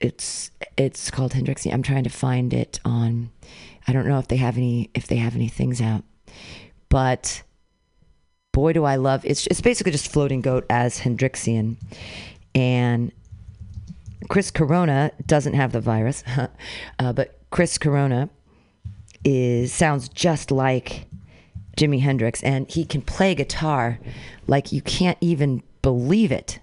It's 0.01 0.51
it's 0.77 1.13
called 1.13 1.35
Hendrixian. 1.35 1.73
I'm 1.73 1.85
trying 1.85 2.05
to 2.05 2.11
find 2.11 2.53
it 2.53 2.81
on. 2.85 3.31
I 3.87 3.93
don't 3.93 4.09
know 4.09 4.19
if 4.19 4.27
they 4.27 4.37
have 4.39 4.57
any 4.57 4.91
if 4.95 5.07
they 5.07 5.17
have 5.17 5.37
any 5.37 5.49
things 5.49 5.81
out, 5.81 6.03
but 6.89 7.45
boy 8.51 8.73
do 8.73 8.83
I 8.83 8.97
love 8.97 9.25
it's 9.25 9.47
it's 9.47 9.61
basically 9.61 9.93
just 9.93 10.11
floating 10.11 10.41
goat 10.41 10.67
as 10.69 10.99
Hendrixian, 10.99 11.77
and 12.55 13.13
Chris 14.29 14.51
Corona 14.51 15.13
doesn't 15.27 15.55
have 15.55 15.73
the 15.73 15.81
virus, 15.81 16.23
uh, 16.99 17.13
but 17.13 17.39
Chris 17.51 17.79
Corona 17.79 18.31
is 19.25 19.73
sounds 19.73 20.09
just 20.09 20.51
like 20.51 21.07
Jimi 21.77 22.01
Hendrix, 22.01 22.43
and 22.43 22.71
he 22.71 22.85
can 22.85 23.03
play 23.03 23.35
guitar 23.35 23.99
like 24.47 24.73
you 24.73 24.83
can't 24.83 25.19
even 25.21 25.63
believe 25.83 26.33
it. 26.33 26.61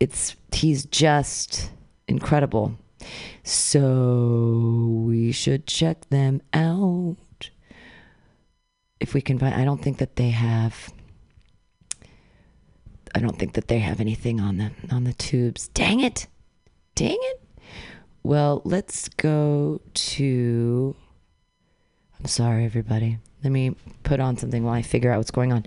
It's 0.00 0.36
he's 0.52 0.84
just 0.84 1.70
incredible. 2.06 2.76
So 3.42 5.04
we 5.06 5.32
should 5.32 5.66
check 5.66 6.08
them 6.10 6.42
out. 6.52 7.16
If 9.00 9.14
we 9.14 9.20
can 9.20 9.38
find, 9.38 9.54
I 9.54 9.64
don't 9.64 9.82
think 9.82 9.98
that 9.98 10.16
they 10.16 10.30
have. 10.30 10.92
I 13.14 13.20
don't 13.20 13.38
think 13.38 13.54
that 13.54 13.68
they 13.68 13.78
have 13.78 14.00
anything 14.00 14.40
on 14.40 14.58
the 14.58 14.70
on 14.90 15.04
the 15.04 15.12
tubes. 15.14 15.68
Dang 15.68 16.00
it! 16.00 16.26
Dang 16.94 17.18
it! 17.20 17.42
Well, 18.22 18.62
let's 18.64 19.08
go 19.08 19.80
to. 19.92 20.96
I'm 22.18 22.26
sorry, 22.26 22.64
everybody. 22.64 23.18
Let 23.44 23.52
me 23.52 23.76
put 24.02 24.20
on 24.20 24.36
something 24.36 24.64
while 24.64 24.74
I 24.74 24.82
figure 24.82 25.12
out 25.12 25.18
what's 25.18 25.30
going 25.30 25.52
on. 25.52 25.64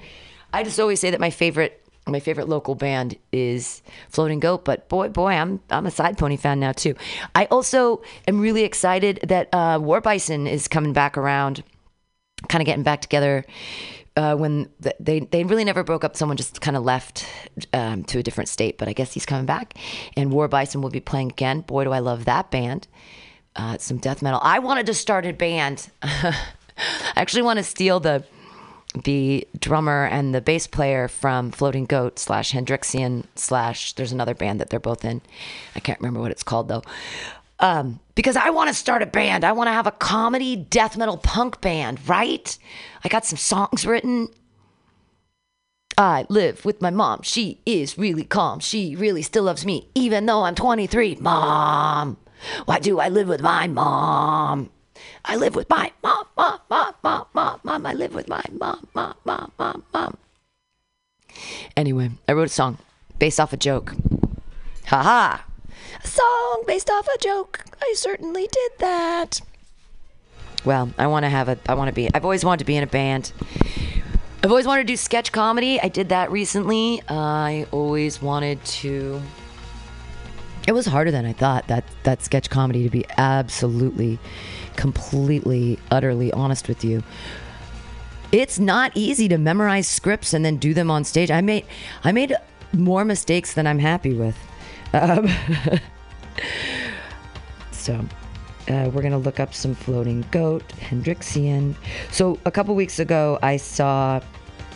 I 0.54 0.64
just 0.64 0.80
always 0.80 1.00
say 1.00 1.12
that 1.12 1.20
my 1.20 1.30
favorite 1.30 1.82
my 2.08 2.20
favorite 2.20 2.50
local 2.50 2.76
band 2.76 3.18
is 3.32 3.82
Floating 4.10 4.40
Goat, 4.40 4.66
but 4.66 4.90
boy, 4.90 5.10
boy, 5.10 5.32
I'm 5.32 5.60
I'm 5.70 5.86
a 5.86 5.92
Side 5.92 6.18
Pony 6.18 6.38
fan 6.38 6.60
now 6.60 6.72
too. 6.72 6.96
I 7.36 7.46
also 7.46 8.02
am 8.28 8.40
really 8.40 8.64
excited 8.64 9.20
that 9.28 9.50
uh, 9.54 9.80
War 9.82 10.02
Bison 10.02 10.48
is 10.48 10.68
coming 10.68 10.94
back 10.94 11.18
around, 11.18 11.64
kind 12.50 12.62
of 12.62 12.66
getting 12.66 12.84
back 12.84 13.02
together. 13.02 13.46
Uh, 14.18 14.36
when 14.36 14.70
th- 14.84 14.96
they 15.00 15.22
they 15.22 15.44
really 15.46 15.64
never 15.64 15.84
broke 15.84 16.04
up, 16.04 16.18
someone 16.18 16.36
just 16.36 16.60
kind 16.60 16.76
of 16.76 16.84
left 16.84 17.26
um, 17.74 18.04
to 18.04 18.20
a 18.20 18.24
different 18.24 18.50
state. 18.50 18.78
But 18.78 18.90
I 18.90 18.94
guess 18.94 19.14
he's 19.14 19.26
coming 19.26 19.46
back, 19.46 19.76
and 20.18 20.32
War 20.32 20.48
Bison 20.48 20.82
will 20.82 20.90
be 20.90 21.00
playing 21.00 21.32
again. 21.32 21.62
Boy, 21.62 21.86
do 21.86 21.92
I 21.92 22.00
love 22.00 22.26
that 22.26 22.52
band! 22.52 22.88
Uh, 23.56 23.78
some 23.78 23.98
death 23.98 24.22
metal. 24.22 24.40
I 24.44 24.60
wanted 24.60 24.86
to 24.88 24.94
start 24.94 25.26
a 25.26 25.32
band. 25.32 25.90
I 26.04 26.36
actually 27.16 27.44
want 27.44 27.58
to 27.58 27.64
steal 27.64 28.00
the 28.00 28.26
the 29.04 29.48
drummer 29.58 30.06
and 30.06 30.36
the 30.36 30.42
bass 30.42 30.68
player 30.68 31.08
from 31.08 31.52
Floating 31.52 31.86
Goat 31.86 32.20
slash 32.20 32.52
Hendrixian 32.52 33.26
slash 33.36 33.94
there's 33.94 34.12
another 34.12 34.34
band 34.34 34.60
that 34.60 34.70
they're 34.70 34.80
both 34.80 35.06
in. 35.06 35.22
I 35.76 35.80
can't 35.80 36.00
remember 36.00 36.20
what 36.20 36.32
it's 36.32 36.44
called 36.44 36.68
though. 36.68 36.84
Um, 37.62 38.00
because 38.16 38.36
I 38.36 38.50
want 38.50 38.70
to 38.70 38.74
start 38.74 39.04
a 39.04 39.06
band. 39.06 39.44
I 39.44 39.52
want 39.52 39.68
to 39.68 39.72
have 39.72 39.88
a 39.88 39.92
comedy 39.92 40.56
death 40.56 40.98
metal 40.98 41.18
punk 41.18 41.62
band, 41.62 42.00
right? 42.10 42.58
I 43.04 43.08
got 43.08 43.26
some 43.26 43.38
songs 43.38 43.86
written. 43.86 44.30
I 45.98 46.26
live 46.28 46.66
with 46.66 46.82
my 46.82 46.90
mom. 46.90 47.22
She 47.22 47.62
is 47.66 47.98
really 47.98 48.24
calm. 48.24 48.60
She 48.60 48.96
really 48.96 49.22
still 49.22 49.44
loves 49.44 49.66
me, 49.66 49.90
even 49.94 50.26
though 50.26 50.44
I'm 50.44 50.56
23. 50.56 51.18
Mom, 51.20 52.18
why 52.66 52.80
do 52.80 53.00
I 53.00 53.10
live 53.10 53.28
with 53.28 53.42
my 53.42 53.68
mom? 53.68 54.72
I 55.26 55.36
live 55.36 55.56
with 55.56 55.70
my 55.70 55.92
mom, 56.02 56.26
mom, 56.36 56.60
mom, 56.70 56.94
mom, 57.04 57.26
mom, 57.34 57.60
mom. 57.64 57.86
I 57.86 57.94
live 57.94 58.16
with 58.16 58.28
my 58.28 58.44
mom, 58.52 58.88
mom, 58.96 59.14
mom, 59.24 59.52
mom, 59.60 59.84
mom. 59.94 60.18
Anyway, 61.78 62.12
I 62.28 62.34
wrote 62.34 62.48
a 62.48 62.50
song 62.50 62.80
based 63.20 63.40
off 63.40 63.54
a 63.54 63.58
joke. 63.58 63.94
Ha 64.88 65.04
ha! 65.04 65.46
Song 66.04 66.64
based 66.68 66.90
off 66.90 67.08
a 67.08 67.18
joke. 67.18 67.66
I 67.82 67.94
certainly 67.96 68.48
did 68.52 68.72
that. 68.80 69.42
Well, 70.64 70.92
I 70.98 71.08
want 71.08 71.24
to 71.24 71.30
have 71.30 71.50
a. 71.50 71.58
I 71.68 71.74
want 71.74 71.90
to 71.90 71.94
be. 71.94 72.10
I've 72.14 72.24
always 72.24 72.46
wanted 72.46 72.60
to 72.60 72.66
be 72.66 72.76
in 72.76 72.84
a 72.84 72.88
band. 72.88 73.32
I've 74.44 74.50
always 74.50 74.66
wanted 74.66 74.84
to 74.84 74.94
do 74.94 74.98
sketch 74.98 75.32
comedy. 75.32 75.80
I 75.82 75.88
did 75.88 76.10
that 76.10 76.32
recently. 76.32 77.02
I 77.08 77.68
always 77.72 78.22
wanted 78.22 78.64
to. 78.66 79.22
It 80.68 80.74
was 80.74 80.86
harder 80.86 81.12
than 81.12 81.26
I 81.26 81.34
thought. 81.34 81.68
That 81.68 81.84
that 82.04 82.22
sketch 82.22 82.50
comedy, 82.50 82.84
to 82.84 82.90
be 82.90 83.06
absolutely, 83.18 84.20
completely, 84.76 85.80
utterly 85.90 86.32
honest 86.32 86.68
with 86.68 86.84
you. 86.84 87.04
It's 88.32 88.60
not 88.60 88.92
easy 88.96 89.28
to 89.28 89.38
memorize 89.38 89.88
scripts 89.88 90.34
and 90.34 90.46
then 90.46 90.58
do 90.58 90.74
them 90.74 90.90
on 90.90 91.04
stage. 91.04 91.32
I 91.32 91.42
made 91.42 91.66
I 92.04 92.12
made 92.12 92.36
more 92.74 93.04
mistakes 93.04 93.54
than 93.54 93.68
I'm 93.68 93.80
happy 93.80 94.14
with. 94.14 94.38
Um, 94.94 95.28
so 97.72 97.94
uh, 98.70 98.90
we're 98.94 99.02
gonna 99.02 99.18
look 99.18 99.40
up 99.40 99.54
some 99.54 99.74
floating 99.74 100.24
goat 100.32 100.68
Hendrixian. 100.80 101.76
So 102.12 102.40
a 102.46 102.52
couple 102.52 102.76
weeks 102.76 103.00
ago, 103.00 103.40
I 103.42 103.58
saw 103.58 104.20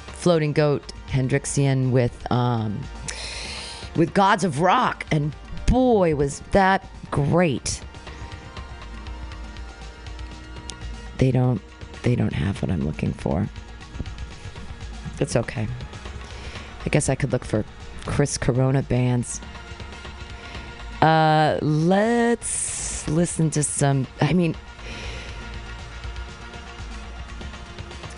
floating 0.07 0.53
goat 0.53 0.91
Hendrixian 1.07 1.91
with 1.91 2.29
um, 2.31 2.79
with 3.95 4.13
Gods 4.13 4.43
of 4.43 4.61
Rock, 4.61 5.05
and 5.11 5.33
boy, 5.67 6.15
was 6.15 6.39
that 6.51 6.87
great. 7.11 7.81
They 11.17 11.31
don't 11.31 11.61
they 12.03 12.15
don't 12.15 12.33
have 12.33 12.61
what 12.61 12.71
I'm 12.71 12.85
looking 12.85 13.13
for. 13.13 13.47
It's 15.19 15.35
okay. 15.35 15.67
I 16.85 16.89
guess 16.89 17.09
I 17.09 17.15
could 17.15 17.31
look 17.31 17.45
for 17.45 17.63
Chris 18.05 18.37
Corona 18.37 18.83
bands. 18.83 19.41
Uh, 21.01 21.59
let's 21.61 23.07
listen 23.07 23.49
to 23.51 23.63
some. 23.63 24.07
I 24.21 24.33
mean, 24.33 24.55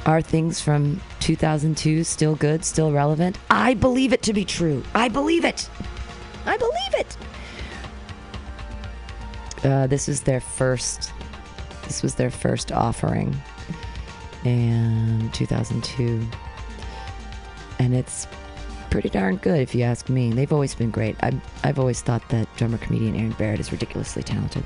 are 0.05 0.21
things 0.21 0.61
from 0.61 1.01
2002 1.19 2.03
still 2.03 2.35
good, 2.35 2.63
still 2.63 2.91
relevant? 2.91 3.37
I 3.49 3.73
believe 3.73 4.13
it 4.13 4.21
to 4.23 4.33
be 4.33 4.45
true. 4.45 4.83
I 4.95 5.09
believe 5.09 5.43
it. 5.43 5.69
I 6.45 6.57
believe 6.57 6.93
it. 6.93 7.17
Uh, 9.65 9.87
this 9.87 10.07
is 10.07 10.21
their 10.21 10.39
first. 10.39 11.11
This 11.83 12.03
was 12.03 12.15
their 12.15 12.29
first 12.29 12.71
offering, 12.71 13.35
in 14.43 15.29
2002, 15.33 16.25
and 17.79 17.95
it's 17.95 18.27
pretty 18.89 19.09
darn 19.09 19.37
good 19.37 19.59
if 19.59 19.75
you 19.75 19.83
ask 19.83 20.09
me. 20.09 20.31
They've 20.31 20.51
always 20.51 20.75
been 20.75 20.91
great. 20.91 21.15
I've, 21.21 21.39
I've 21.63 21.79
always 21.79 22.01
thought 22.01 22.27
that 22.29 22.47
drummer 22.55 22.77
comedian 22.77 23.15
Aaron 23.15 23.31
Barrett 23.31 23.59
is 23.59 23.71
ridiculously 23.71 24.23
talented. 24.23 24.63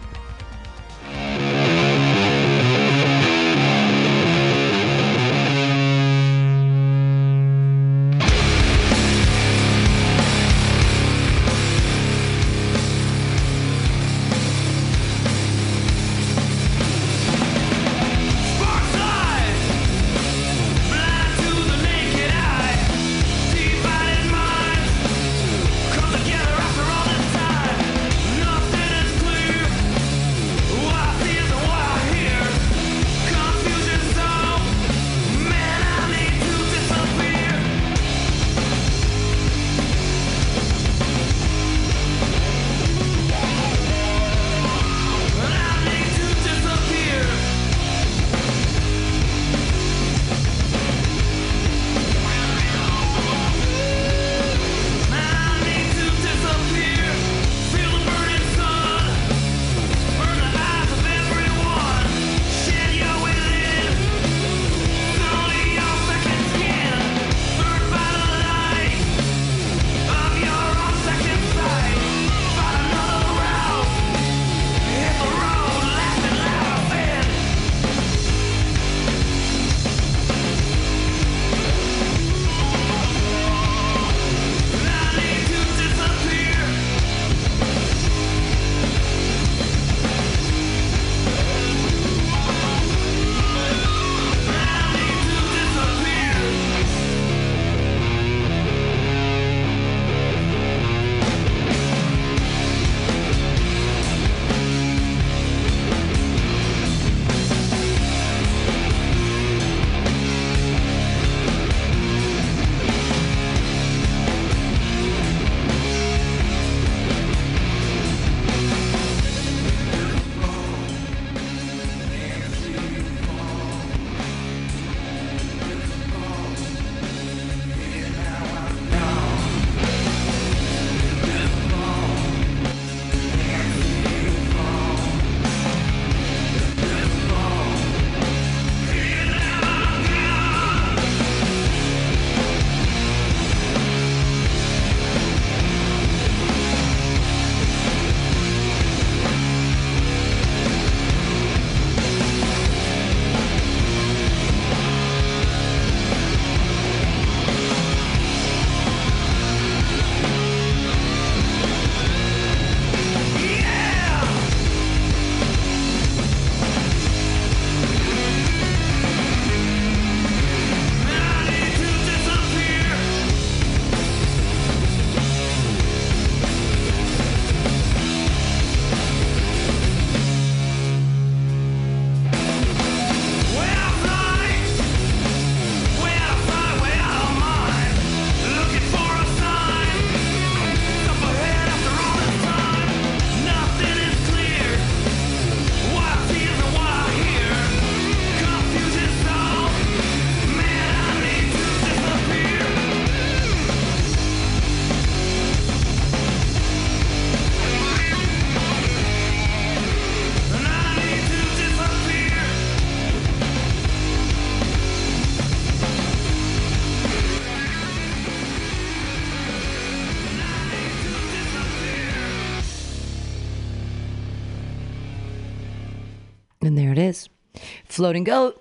Floating 228.01 228.23
Goat. 228.23 228.59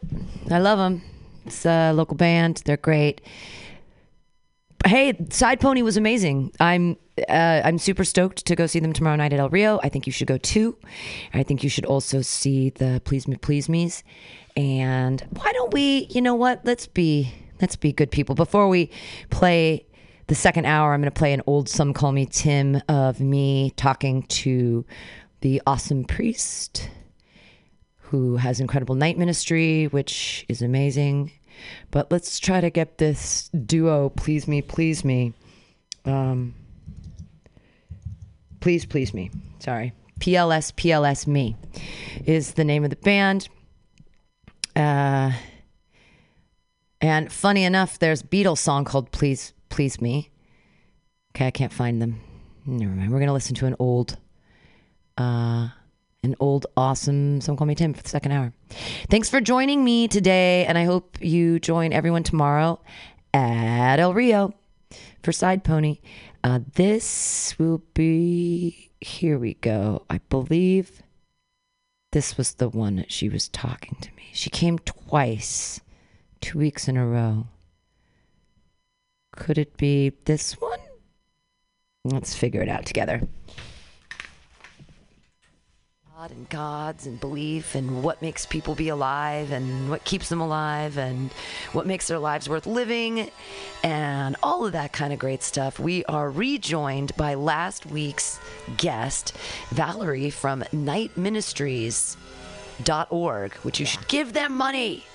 I 0.51 0.59
love 0.59 0.77
them. 0.77 1.01
It's 1.47 1.65
a 1.65 1.93
local 1.93 2.15
band. 2.15 2.61
They're 2.67 2.77
great. 2.77 3.23
Hey, 4.85 5.17
Side 5.31 5.61
Pony 5.61 5.81
was 5.81 5.97
amazing. 5.97 6.53
I'm 6.61 6.99
uh, 7.27 7.63
I'm 7.65 7.79
super 7.79 8.05
stoked 8.05 8.45
to 8.45 8.55
go 8.55 8.67
see 8.67 8.81
them 8.81 8.93
tomorrow 8.93 9.17
night 9.17 9.33
at 9.33 9.41
El 9.41 9.49
Rio. 9.49 9.81
I 9.83 9.89
think 9.89 10.07
you 10.07 10.13
should 10.13 10.29
go 10.29 10.37
too. 10.37 10.77
I 11.33 11.43
think 11.43 11.65
you 11.65 11.71
should 11.71 11.87
also 11.87 12.21
see 12.21 12.69
the 12.69 13.01
Please 13.07 13.27
Me 13.27 13.37
Please 13.37 13.67
Me's. 13.67 14.05
And 14.59 15.25
why 15.31 15.53
don't 15.53 15.73
we? 15.73 16.07
You 16.11 16.21
know 16.21 16.35
what? 16.35 16.61
Let's 16.67 16.87
be 16.87 17.33
let's 17.63 17.77
be 17.77 17.95
good 17.95 18.11
people. 18.11 18.35
Before 18.35 18.69
we 18.69 18.91
play 19.31 19.87
the 20.27 20.35
second 20.35 20.67
hour, 20.67 20.93
I'm 20.93 21.01
going 21.01 21.11
to 21.11 21.19
play 21.19 21.33
an 21.33 21.41
old 21.47 21.67
Some 21.67 21.95
Call 21.95 22.13
Me 22.13 22.27
Tim 22.27 22.83
of 22.91 23.21
me 23.21 23.73
talking 23.77 24.25
to 24.25 24.85
the 25.41 25.63
awesome 25.67 26.05
priest 26.05 26.91
who 28.11 28.37
has 28.37 28.59
incredible 28.59 28.97
night 28.97 29.17
ministry, 29.17 29.87
which 29.87 30.45
is 30.49 30.63
amazing. 30.63 31.31
But 31.93 32.11
let's 32.11 32.41
try 32.41 32.61
to 32.61 32.69
get 32.69 32.99
this 32.99 33.49
duo, 33.51 34.09
Please 34.11 34.49
Me, 34.49 34.63
Please 34.63 35.05
Me. 35.05 35.33
Um, 36.05 36.55
please, 38.59 38.85
Please 38.85 39.15
Me. 39.15 39.31
Sorry. 39.61 39.93
PLS, 40.19 40.73
PLS 40.75 41.29
Me 41.29 41.57
is 42.27 42.55
the 42.55 42.65
name 42.65 42.83
of 42.83 42.91
the 42.91 42.97
band. 42.97 43.49
Uh, 44.75 45.31
and 47.01 47.33
funny 47.33 47.63
enough, 47.63 48.01
there's 48.01 48.25
Beatles 48.25 48.59
song 48.59 48.85
called 48.85 49.13
Please, 49.13 49.53
Please 49.69 50.01
Me. 50.01 50.31
Okay, 51.37 51.47
I 51.47 51.51
can't 51.53 51.73
find 51.73 52.03
them. 52.03 52.21
Never 52.67 52.93
mind. 52.93 53.13
We're 53.13 53.19
going 53.19 53.29
to 53.29 53.33
listen 53.33 53.55
to 53.57 53.67
an 53.67 53.77
old 53.79 54.19
uh, 55.17 55.69
an 56.23 56.35
old 56.39 56.67
awesome 56.77 57.41
Some 57.41 57.57
Call 57.57 57.67
Me 57.67 57.75
Tim 57.75 57.95
for 57.95 58.03
the 58.03 58.09
second 58.09 58.33
hour. 58.33 58.53
Thanks 59.09 59.31
for 59.31 59.41
joining 59.41 59.85
me 59.85 60.07
today, 60.09 60.67
and 60.67 60.77
I 60.77 60.85
hope 60.85 61.19
you 61.21 61.59
join 61.59 61.93
everyone 61.93 62.23
tomorrow 62.23 62.81
at 63.33 63.99
El 63.99 64.13
Rio 64.13 64.55
for 65.23 65.33
Side 65.33 65.65
Pony. 65.65 65.99
Uh, 66.45 66.61
this 66.75 67.55
will 67.59 67.83
be 67.95 68.91
here 69.01 69.39
we 69.39 69.55
go. 69.55 70.05
I 70.11 70.19
believe 70.29 71.03
this 72.13 72.37
was 72.37 72.55
the 72.55 72.69
one 72.69 72.97
that 72.97 73.11
she 73.11 73.29
was 73.29 73.49
talking 73.49 73.97
to 74.01 74.11
me. 74.15 74.25
She 74.33 74.51
came 74.51 74.79
twice, 74.81 75.81
two 76.41 76.59
weeks 76.59 76.87
in 76.87 76.97
a 76.97 77.07
row. 77.07 77.47
Could 79.37 79.59
it 79.59 79.77
be 79.77 80.13
this 80.25 80.61
one? 80.61 80.81
Let's 82.05 82.35
figure 82.35 82.63
it 82.63 82.69
out 82.69 82.85
together. 82.85 83.23
God 86.21 86.33
and 86.33 86.49
gods 86.51 87.07
and 87.07 87.19
belief 87.19 87.75
and 87.75 88.03
what 88.03 88.21
makes 88.21 88.45
people 88.45 88.75
be 88.75 88.91
alive 88.91 89.53
and 89.53 89.89
what 89.89 90.05
keeps 90.05 90.29
them 90.29 90.43
alive 90.43 90.99
and 90.99 91.33
what 91.73 91.87
makes 91.87 92.09
their 92.09 92.19
lives 92.19 92.47
worth 92.47 92.67
living 92.67 93.31
and 93.83 94.37
all 94.43 94.67
of 94.67 94.73
that 94.73 94.93
kind 94.93 95.15
of 95.15 95.19
great 95.19 95.43
stuff. 95.43 95.79
We 95.79 96.05
are 96.05 96.29
rejoined 96.29 97.17
by 97.17 97.33
last 97.33 97.87
week's 97.87 98.39
guest, 98.77 99.35
Valerie 99.71 100.29
from 100.29 100.61
nightministries.org, 100.75 103.55
which 103.55 103.81
you 103.81 103.87
should 103.87 104.07
give 104.07 104.35
them 104.35 104.55
money. 104.55 105.07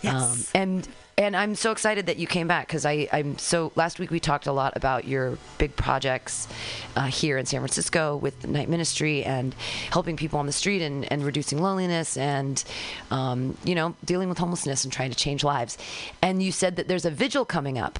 Yes. 0.00 0.14
Um, 0.14 0.38
and 0.54 0.88
and 1.18 1.36
I'm 1.36 1.54
so 1.54 1.72
excited 1.72 2.06
that 2.06 2.16
you 2.16 2.26
came 2.26 2.48
back 2.48 2.66
because 2.66 2.84
I'm 2.86 3.38
so 3.38 3.72
last 3.76 3.98
week 3.98 4.10
we 4.10 4.20
talked 4.20 4.46
a 4.46 4.52
lot 4.52 4.76
about 4.76 5.06
your 5.06 5.38
big 5.58 5.76
projects 5.76 6.48
uh, 6.96 7.06
here 7.06 7.38
in 7.38 7.46
San 7.46 7.60
Francisco 7.60 8.16
with 8.16 8.46
Night 8.46 8.68
Ministry 8.68 9.24
and 9.24 9.54
helping 9.90 10.16
people 10.16 10.38
on 10.38 10.46
the 10.46 10.52
street 10.52 10.82
and, 10.82 11.10
and 11.12 11.24
reducing 11.24 11.60
loneliness 11.60 12.16
and 12.16 12.62
um, 13.10 13.56
you 13.64 13.74
know 13.74 13.94
dealing 14.04 14.28
with 14.28 14.38
homelessness 14.38 14.84
and 14.84 14.92
trying 14.92 15.10
to 15.10 15.16
change 15.16 15.44
lives. 15.44 15.76
And 16.22 16.42
you 16.42 16.52
said 16.52 16.76
that 16.76 16.88
there's 16.88 17.04
a 17.04 17.10
vigil 17.10 17.44
coming 17.44 17.78
up. 17.78 17.98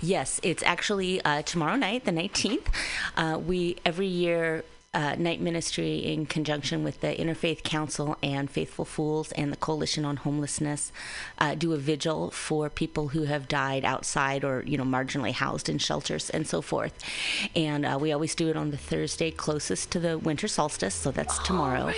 Yes, 0.00 0.40
it's 0.42 0.62
actually 0.62 1.22
uh, 1.22 1.42
tomorrow 1.42 1.76
night, 1.76 2.04
the 2.04 2.12
19th. 2.12 2.66
Uh, 3.16 3.38
we 3.38 3.76
every 3.84 4.06
year. 4.06 4.64
Uh, 4.92 5.14
night 5.16 5.40
ministry 5.40 5.98
in 5.98 6.26
conjunction 6.26 6.82
with 6.82 7.00
the 7.00 7.14
Interfaith 7.14 7.62
Council 7.62 8.16
and 8.24 8.50
Faithful 8.50 8.84
Fools 8.84 9.30
and 9.30 9.52
the 9.52 9.56
Coalition 9.56 10.04
on 10.04 10.16
Homelessness 10.16 10.90
uh, 11.38 11.54
do 11.54 11.72
a 11.74 11.76
vigil 11.76 12.32
for 12.32 12.68
people 12.68 13.06
who 13.10 13.22
have 13.22 13.46
died 13.46 13.84
outside 13.84 14.42
or 14.42 14.64
you 14.66 14.76
know 14.76 14.82
marginally 14.82 15.30
housed 15.30 15.68
in 15.68 15.78
shelters 15.78 16.28
and 16.30 16.44
so 16.44 16.60
forth. 16.60 16.92
And 17.54 17.86
uh, 17.86 17.98
we 18.00 18.10
always 18.10 18.34
do 18.34 18.48
it 18.48 18.56
on 18.56 18.72
the 18.72 18.76
Thursday 18.76 19.30
closest 19.30 19.92
to 19.92 20.00
the 20.00 20.18
winter 20.18 20.48
solstice, 20.48 20.96
so 20.96 21.12
that's 21.12 21.38
tomorrow. 21.38 21.92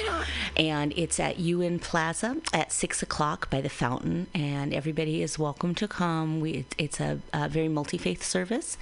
And 0.59 0.93
it's 0.95 1.19
at 1.19 1.39
UN 1.39 1.79
Plaza 1.79 2.43
at 2.53 2.73
six 2.73 3.03
o'clock 3.03 3.49
by 3.49 3.63
the 3.63 3.71
fountain, 3.71 4.27
and 4.35 4.75
everybody 4.75 5.23
is 5.23 5.39
welcome 5.39 5.75
to 5.77 5.89
come. 5.89 6.41
We 6.41 6.67
it's 6.77 7.01
a, 7.01 7.21
a 7.33 7.49
very 7.49 7.69
multi 7.69 7.97
faith 7.97 8.23
service, 8.23 8.77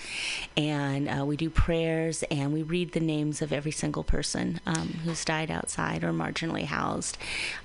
and 0.56 1.08
uh, 1.08 1.24
we 1.24 1.36
do 1.36 1.48
prayers 1.48 2.24
and 2.24 2.52
we 2.52 2.64
read 2.64 2.90
the 2.90 2.98
names 2.98 3.40
of 3.40 3.52
every 3.52 3.70
single 3.70 3.99
person 4.02 4.60
um, 4.66 5.00
who's 5.04 5.24
died 5.24 5.50
outside 5.50 6.02
or 6.04 6.12
marginally 6.12 6.64
housed, 6.64 7.16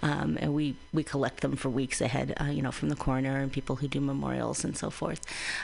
um, 0.02 0.38
and 0.40 0.54
we 0.54 0.76
we 0.94 1.04
collect 1.04 1.42
them 1.42 1.56
for 1.56 1.70
weeks 1.70 2.02
ahead, 2.02 2.34
uh, 2.40 2.46
you 2.46 2.62
know, 2.62 2.72
from 2.72 2.90
the 2.90 2.96
coroner 2.96 3.40
and 3.40 3.52
people 3.52 3.78
who 3.78 3.88
do 3.88 4.00
memorials 4.00 4.64
and 4.64 4.78
so 4.78 4.90
forth. 4.90 5.22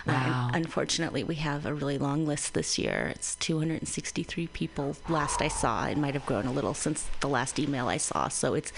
Uh, 0.08 0.12
Wow. 0.12 0.52
unfortunately, 0.54 1.24
we 1.24 1.36
have 1.36 1.66
a 1.66 1.74
really 1.74 1.98
long 1.98 2.26
list 2.26 2.54
this 2.54 2.78
year. 2.78 3.12
It's 3.16 3.36
263 3.36 4.48
people. 4.48 4.96
Last 5.10 5.42
I 5.42 5.48
saw, 5.48 5.86
it 5.88 5.98
might 5.98 6.14
have 6.14 6.26
grown 6.26 6.46
a 6.46 6.52
little 6.52 6.74
since 6.74 7.08
the 7.22 7.28
last 7.28 7.60
email 7.60 7.88
I 7.88 7.98
saw. 7.98 8.28
So 8.28 8.54
it's 8.54 8.72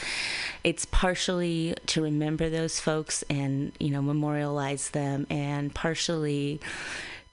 it's 0.63 0.85
partially 0.85 1.75
to 1.87 2.01
remember 2.01 2.49
those 2.49 2.79
folks 2.79 3.23
and 3.29 3.71
you 3.79 3.89
know 3.89 4.01
memorialize 4.01 4.89
them, 4.91 5.27
and 5.29 5.73
partially 5.73 6.59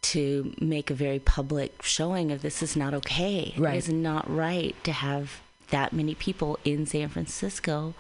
to 0.03 0.55
make 0.61 0.90
a 0.90 0.94
very 0.94 1.18
public 1.18 1.82
showing 1.82 2.32
of 2.32 2.42
this 2.42 2.62
is 2.62 2.76
not 2.76 2.94
okay. 2.94 3.55
Right. 3.57 3.74
It 3.74 3.78
is 3.78 3.88
not 3.88 4.28
right 4.34 4.74
to 4.84 4.92
have 4.92 5.40
that 5.70 5.92
many 5.92 6.14
people 6.14 6.59
in 6.64 6.86
San 6.86 7.09
Francisco 7.09 7.94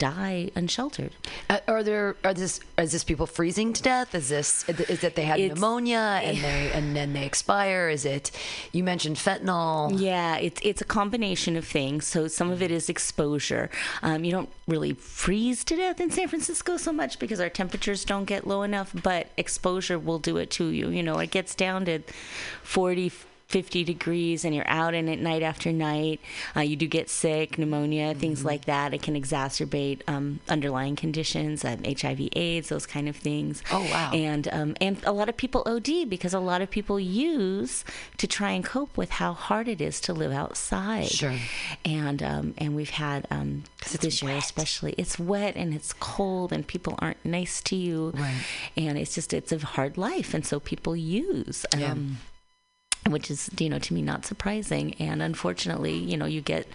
die 0.00 0.50
unsheltered. 0.56 1.12
Uh, 1.48 1.58
are 1.68 1.84
there 1.84 2.16
are 2.24 2.34
this 2.34 2.58
is 2.78 2.90
this 2.90 3.04
people 3.04 3.26
freezing 3.26 3.72
to 3.74 3.82
death? 3.82 4.14
Is 4.14 4.28
this 4.30 4.68
is 4.68 5.00
that 5.02 5.14
they 5.14 5.22
had 5.22 5.38
It's- 5.38 5.54
pneumonia 5.54 6.20
and 6.24 6.38
they 6.38 6.72
and 6.72 6.96
then 6.96 7.12
they 7.12 7.24
expire? 7.24 7.88
Is 7.88 8.04
it 8.04 8.32
you 8.72 8.82
mentioned 8.82 9.16
fentanyl? 9.16 9.92
Yeah, 10.00 10.36
it's 10.38 10.60
it's 10.64 10.80
a 10.80 10.84
combination 10.84 11.54
of 11.56 11.64
things. 11.64 12.06
So 12.06 12.26
some 12.26 12.50
of 12.50 12.60
it 12.62 12.70
is 12.72 12.88
exposure. 12.88 13.70
Um, 14.02 14.24
you 14.24 14.32
don't 14.32 14.48
really 14.66 14.94
freeze 14.94 15.62
to 15.64 15.76
death 15.76 16.00
in 16.00 16.10
San 16.10 16.26
Francisco 16.28 16.76
so 16.76 16.92
much 16.92 17.18
because 17.18 17.38
our 17.38 17.50
temperatures 17.50 18.04
don't 18.04 18.24
get 18.24 18.46
low 18.46 18.62
enough, 18.62 18.90
but 19.02 19.28
exposure 19.36 19.98
will 19.98 20.18
do 20.18 20.38
it 20.38 20.50
to 20.52 20.66
you. 20.66 20.88
You 20.88 21.02
know, 21.02 21.18
it 21.18 21.30
gets 21.30 21.54
down 21.54 21.84
to 21.84 22.00
40. 22.64 23.12
50 23.50 23.84
degrees 23.84 24.44
and 24.44 24.54
you're 24.54 24.66
out 24.68 24.94
in 24.94 25.08
it 25.08 25.20
night 25.20 25.42
after 25.42 25.72
night 25.72 26.20
uh, 26.56 26.60
you 26.60 26.76
do 26.76 26.86
get 26.86 27.10
sick 27.10 27.58
pneumonia 27.58 28.10
Mm-hmm. 28.10 28.20
things 28.20 28.44
like 28.44 28.64
that 28.64 28.94
it 28.94 29.02
can 29.02 29.14
exacerbate 29.14 30.00
um, 30.08 30.40
underlying 30.48 30.96
conditions 30.96 31.64
um, 31.64 31.82
hiv 31.84 32.20
aids 32.34 32.68
those 32.70 32.86
kind 32.86 33.08
of 33.08 33.16
things 33.16 33.62
Oh, 33.72 33.82
wow. 33.92 34.10
and 34.14 34.48
um, 34.52 34.74
and 34.80 34.96
a 35.04 35.12
lot 35.12 35.28
of 35.28 35.36
people 35.36 35.62
OD 35.66 36.08
because 36.08 36.32
a 36.32 36.40
lot 36.40 36.62
of 36.62 36.70
people 36.70 36.98
use 37.00 37.84
to 38.16 38.26
try 38.26 38.50
and 38.52 38.64
cope 38.64 38.96
with 38.96 39.10
how 39.10 39.32
hard 39.32 39.66
it 39.68 39.80
is 39.80 40.00
to 40.02 40.12
live 40.12 40.32
outside. 40.32 41.08
Sure. 41.08 41.34
And 41.84 42.22
um, 42.22 42.54
and 42.58 42.74
we've 42.76 42.90
had 43.06 43.26
um, 43.30 43.64
this 44.00 44.22
year 44.22 44.32
wet. 44.34 44.42
especially 44.44 44.94
it's 44.96 45.18
wet 45.18 45.56
and 45.56 45.74
it's 45.74 45.92
cold 45.94 46.52
and 46.52 46.66
people 46.66 46.94
aren't 47.00 47.22
nice 47.24 47.60
to 47.62 47.76
you. 47.76 48.12
Right. 48.14 48.42
And 48.76 48.96
it's 48.98 49.14
just 49.14 49.32
it's 49.32 49.52
a 49.52 49.58
hard 49.58 49.98
life 49.98 50.32
and 50.34 50.44
so 50.46 50.60
people 50.60 50.94
use. 50.96 51.66
Yeah. 51.76 51.94
Which 53.08 53.30
is 53.30 53.50
you 53.58 53.68
know 53.68 53.78
to 53.78 53.94
me 53.94 54.02
not 54.02 54.24
surprising 54.26 54.94
and 54.98 55.22
unfortunately 55.22 55.96
you 55.96 56.16
know 56.16 56.26
you 56.26 56.40
get 56.40 56.66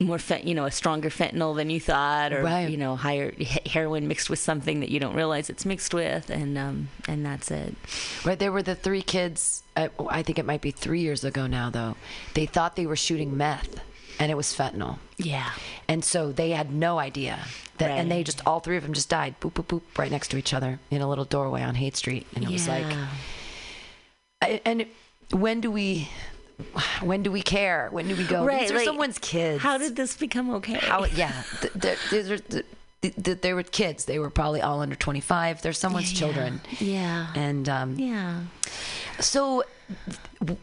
more 0.00 0.18
fent- 0.18 0.44
you 0.46 0.54
know 0.54 0.64
a 0.64 0.70
stronger 0.70 1.08
fentanyl 1.10 1.56
than 1.56 1.70
you 1.70 1.80
thought 1.80 2.32
or 2.32 2.42
Right. 2.44 2.68
you 2.70 2.76
know 2.76 2.94
higher 2.94 3.32
heroin 3.66 4.06
mixed 4.06 4.30
with 4.30 4.38
something 4.38 4.78
that 4.80 4.90
you 4.90 5.00
don't 5.00 5.16
realize 5.16 5.50
it's 5.50 5.64
mixed 5.64 5.92
with 5.92 6.30
and 6.30 6.56
um 6.56 6.88
and 7.08 7.26
that's 7.26 7.50
it 7.50 7.74
Right, 8.24 8.38
there 8.38 8.52
were 8.52 8.62
the 8.62 8.74
three 8.76 9.02
kids. 9.02 9.62
Uh, 9.76 9.88
I 10.08 10.22
think 10.22 10.38
it 10.38 10.44
might 10.44 10.60
be 10.60 10.70
three 10.70 11.00
years 11.00 11.24
ago 11.24 11.46
now, 11.46 11.70
though. 11.70 11.96
They 12.34 12.46
thought 12.46 12.74
they 12.76 12.86
were 12.86 12.96
shooting 12.96 13.36
meth, 13.36 13.80
and 14.20 14.30
it 14.30 14.36
was 14.36 14.48
fentanyl. 14.54 14.98
yeah 15.16 15.50
And 15.88 16.04
so 16.04 16.30
they 16.32 16.50
had 16.50 16.72
no 16.72 16.98
idea 16.98 17.38
that, 17.78 17.90
and 17.90 18.10
they 18.10 18.22
just 18.24 18.40
all 18.46 18.60
three 18.60 18.76
of 18.76 18.82
them 18.84 18.92
just 18.92 19.08
died, 19.08 19.34
boop 19.40 19.52
boop 19.54 19.66
boop, 19.66 19.82
right 19.98 20.10
next 20.10 20.28
to 20.28 20.36
each 20.36 20.52
other 20.52 20.78
in 20.90 21.00
a 21.00 21.08
little 21.08 21.24
doorway 21.24 21.62
on 21.62 21.74
Haight 21.76 21.96
Street, 21.96 22.26
and 22.36 22.44
it 22.44 22.50
was 22.50 22.68
like, 22.68 22.84
Yeah. 22.90 23.06
I- 23.06 23.08
and 24.42 24.86
when 25.32 25.60
do 25.60 25.70
we, 25.70 26.08
when 27.02 27.22
do 27.22 27.30
we 27.30 27.42
care? 27.42 27.88
When 27.90 28.08
do 28.08 28.16
we 28.16 28.24
go? 28.24 28.44
Right, 28.44 28.62
These 28.62 28.70
are 28.72 28.76
like, 28.76 28.84
someone's 28.84 29.18
kids. 29.18 29.62
how 29.62 29.78
did 29.78 29.96
this 29.96 30.16
become 30.16 30.50
okay 30.56 30.74
How? 30.74 31.04
Yeah, 31.04 31.32
th- 31.60 31.72
th- 31.80 31.98
these 32.10 32.30
are 32.30 32.38
th- 32.38 32.64
th- 33.02 33.14
th- 33.22 33.40
they 33.40 33.52
were 33.52 33.62
kids. 33.62 34.04
They 34.04 34.18
were 34.18 34.30
probably 34.30 34.60
all 34.60 34.80
under 34.80 34.96
twenty 34.96 35.20
five. 35.20 35.60
They're 35.62 35.72
someone's 35.72 36.12
Yeah. 36.12 36.18
children. 36.18 36.60
yeah 36.80 37.26
And 37.34 37.68
um, 37.68 37.98
yeah 37.98 38.40
So, 39.20 39.64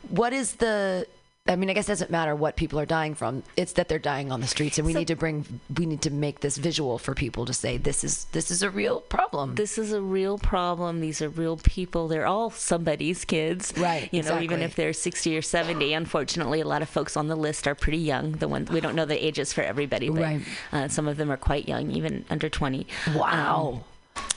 what 0.09 0.33
is 0.33 0.53
the 0.55 1.07
I 1.47 1.55
mean, 1.55 1.69
I 1.69 1.73
guess 1.73 1.85
it 1.87 1.91
doesn't 1.91 2.09
matter 2.09 2.35
what 2.35 2.55
people 2.55 2.79
are 2.79 2.87
dying 2.87 3.13
from. 3.13 3.43
It's 3.55 3.73
that 3.73 3.87
they're 3.87 3.99
dying 3.99 4.31
on 4.31 4.41
the 4.41 4.47
streets, 4.47 4.79
and 4.79 4.85
we 4.87 4.93
So- 4.93 4.99
need 4.99 5.09
to 5.09 5.15
bring, 5.15 5.59
we 5.77 5.85
need 5.85 6.01
to 6.01 6.09
make 6.09 6.39
this 6.39 6.57
visual 6.57 6.97
for 6.97 7.13
people 7.13 7.45
to 7.45 7.53
say 7.53 7.77
this 7.77 8.03
is 8.03 8.25
this 8.31 8.49
is 8.49 8.63
a 8.63 8.69
real 8.71 9.01
problem. 9.01 9.53
this 9.53 9.77
is 9.77 9.91
a 9.91 10.01
real 10.01 10.39
problem. 10.39 11.01
These 11.01 11.21
are 11.21 11.29
real 11.29 11.57
people. 11.57 12.07
They're 12.07 12.25
all 12.25 12.49
somebody's 12.49 13.25
kids. 13.25 13.73
Right, 13.77 14.09
You 14.11 14.23
know, 14.23 14.39
even 14.41 14.63
if 14.63 14.75
they're 14.75 14.91
60 14.93 15.37
or 15.37 15.43
70. 15.43 15.93
Unfortunately, 15.93 16.61
a 16.61 16.67
lot 16.67 16.81
of 16.81 16.89
folks 16.89 17.15
on 17.15 17.27
the 17.27 17.35
list 17.35 17.67
are 17.67 17.75
pretty 17.75 17.99
young. 17.99 18.31
The 18.33 18.47
ones 18.47 18.71
we 18.71 18.81
don't 18.81 18.95
know 18.95 19.05
the 19.05 19.23
ages 19.23 19.53
for 19.53 19.61
everybody, 19.61 20.09
but 20.09 20.21
Right. 20.23 20.41
uh, 20.73 20.87
some 20.87 21.07
of 21.07 21.17
them 21.17 21.31
are 21.31 21.37
quite 21.37 21.67
young, 21.67 21.91
even 21.91 22.25
under 22.31 22.49
20. 22.49 22.87
wow. 23.15 23.83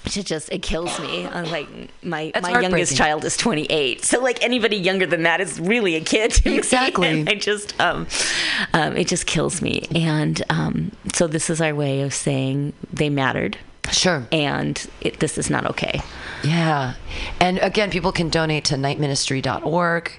It 0.06 0.24
just 0.24 0.50
it 0.50 0.62
kills 0.62 0.98
me. 1.00 1.26
I'm 1.26 1.50
like 1.50 1.68
my 2.02 2.30
That's 2.32 2.48
my 2.48 2.60
youngest 2.60 2.96
child 2.96 3.24
is 3.24 3.36
28, 3.36 4.04
so 4.04 4.20
like 4.22 4.42
anybody 4.42 4.76
younger 4.76 5.04
than 5.06 5.24
that 5.24 5.40
is 5.40 5.60
really 5.60 5.96
a 5.96 6.00
kid. 6.00 6.40
Exactly. 6.46 7.08
And 7.08 7.28
I 7.28 7.34
just 7.34 7.78
um, 7.80 8.06
um, 8.72 8.96
it 8.96 9.06
just 9.06 9.26
kills 9.26 9.60
me. 9.60 9.86
And 9.94 10.42
um, 10.50 10.92
so 11.12 11.26
this 11.26 11.50
is 11.50 11.60
our 11.60 11.74
way 11.74 12.00
of 12.00 12.14
saying 12.14 12.72
they 12.92 13.10
mattered, 13.10 13.58
Sure. 13.92 14.26
and 14.32 14.84
it, 15.02 15.20
this 15.20 15.36
is 15.36 15.50
not 15.50 15.66
okay. 15.66 16.00
Yeah. 16.42 16.94
And 17.38 17.58
again, 17.58 17.90
people 17.90 18.10
can 18.12 18.30
donate 18.30 18.64
to 18.66 18.76
nightministry.org. 18.76 20.12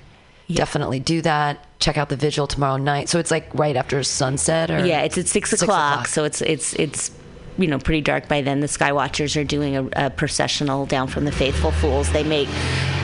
Definitely 0.51 0.99
do 0.99 1.21
that. 1.21 1.65
Check 1.79 1.97
out 1.97 2.09
the 2.09 2.15
vigil 2.15 2.47
tomorrow 2.47 2.77
night. 2.77 3.07
So 3.09 3.19
it's 3.19 3.29
like 3.31 3.53
right 3.53 3.75
after 3.75 4.01
sunset 4.03 4.71
or 4.71 4.85
Yeah, 4.85 5.01
it's 5.01 5.17
at 5.17 5.27
six, 5.27 5.51
Six 5.51 5.61
o'clock, 5.61 5.93
o'clock. 5.93 6.07
so 6.07 6.23
it's 6.23 6.41
it's 6.41 6.73
it's 6.73 7.11
you 7.59 7.67
know 7.67 7.77
pretty 7.79 8.01
dark 8.01 8.27
by 8.27 8.41
then. 8.41 8.59
The 8.61 8.67
Sky 8.67 8.91
Watchers 8.91 9.35
are 9.37 9.43
doing 9.43 9.75
a, 9.77 9.87
a 10.07 10.09
processional 10.09 10.85
down 10.85 11.07
from 11.07 11.25
the 11.25 11.31
Faithful 11.31 11.71
Fools. 11.71 12.11
They 12.11 12.23
make 12.23 12.47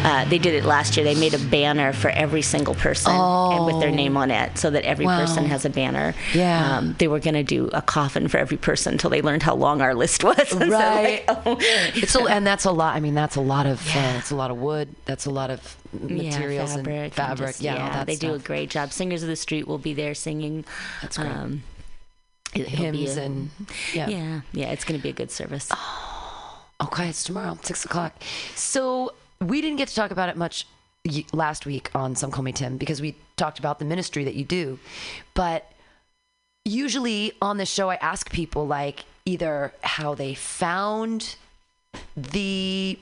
uh, 0.07 0.23
they 0.25 0.37
did 0.37 0.53
it 0.53 0.65
last 0.65 0.95
year. 0.97 1.03
They 1.03 1.15
made 1.19 1.33
a 1.33 1.39
banner 1.39 1.91
for 1.91 2.09
every 2.09 2.41
single 2.43 2.75
person 2.75 3.11
and 3.11 3.65
with 3.65 3.79
their 3.79 3.91
name 3.91 4.17
on 4.17 4.29
it, 4.31 4.57
so 4.57 4.69
that 4.69 4.83
every 4.83 5.05
Oh. 5.05 5.09
Wow. 5.09 5.19
person 5.25 5.45
has 5.45 5.65
a 5.65 5.69
banner. 5.69 6.13
Yeah. 6.33 6.77
um, 6.77 6.95
they 6.99 7.07
were 7.07 7.19
going 7.19 7.33
to 7.35 7.43
do 7.43 7.69
a 7.73 7.81
coffin 7.81 8.27
for 8.27 8.37
every 8.37 8.57
person 8.57 8.93
until 8.93 9.09
they 9.09 9.21
learned 9.21 9.43
how 9.43 9.55
long 9.55 9.81
our 9.81 9.93
list 9.95 10.23
was. 10.23 10.37
And 10.37 10.47
so, 10.61 10.69
Right. 10.69 11.27
like, 11.27 11.39
oh. 11.45 11.57
It's 11.59 12.15
a, 12.15 12.19
and 12.23 12.45
that's 12.45 12.65
a 12.65 12.71
lot. 12.71 12.95
I 12.95 12.99
mean, 12.99 13.13
that's 13.15 13.35
a 13.35 13.41
lot 13.41 13.65
of 13.65 13.81
uh, 13.95 14.15
it's 14.17 14.31
a 14.31 14.35
lot 14.35 14.51
of 14.51 14.57
wood. 14.57 14.89
That's 15.05 15.25
a 15.25 15.31
lot 15.31 15.49
of 15.49 15.75
Yeah, 15.93 16.29
materials 16.29 16.73
fabric 16.75 16.87
and 16.95 17.03
and 17.05 17.13
fabric. 17.13 17.49
just- 17.49 17.61
yeah, 17.61 17.89
that 17.89 18.05
they 18.07 18.15
do 18.15 18.33
a 18.35 18.39
great 18.39 18.69
job. 18.69 18.91
Singers 18.93 19.23
of 19.23 19.29
the 19.29 19.35
Street 19.35 19.67
will 19.67 19.77
be 19.79 19.93
there 19.93 20.13
singing. 20.13 20.65
That's 21.01 21.17
great. 21.17 21.31
Um, 21.31 21.63
it- 22.61 22.67
hymns 22.67 23.17
a- 23.17 23.21
and 23.21 23.49
yeah. 23.93 24.07
yeah, 24.07 24.41
yeah, 24.53 24.71
it's 24.71 24.83
going 24.83 24.99
to 24.99 25.03
be 25.03 25.09
a 25.09 25.13
good 25.13 25.31
service. 25.31 25.69
Oh. 25.71 26.61
Okay, 26.83 27.07
it's 27.09 27.23
tomorrow, 27.23 27.57
six 27.63 27.85
o'clock. 27.85 28.13
So 28.55 29.13
we 29.39 29.61
didn't 29.61 29.77
get 29.77 29.87
to 29.87 29.95
talk 29.95 30.11
about 30.11 30.27
it 30.29 30.35
much 30.35 30.67
last 31.33 31.65
week 31.65 31.89
on 31.95 32.15
Some 32.15 32.31
Call 32.31 32.43
Me 32.43 32.51
Tim 32.51 32.77
because 32.77 32.99
we 33.01 33.15
talked 33.37 33.59
about 33.59 33.79
the 33.79 33.85
ministry 33.85 34.23
that 34.25 34.35
you 34.35 34.43
do. 34.43 34.77
But 35.35 35.71
usually 36.65 37.31
on 37.41 37.57
this 37.57 37.69
show, 37.69 37.89
I 37.89 37.95
ask 37.95 38.29
people 38.31 38.67
like 38.67 39.05
either 39.25 39.73
how 39.81 40.15
they 40.15 40.33
found 40.33 41.35
the 42.17 42.99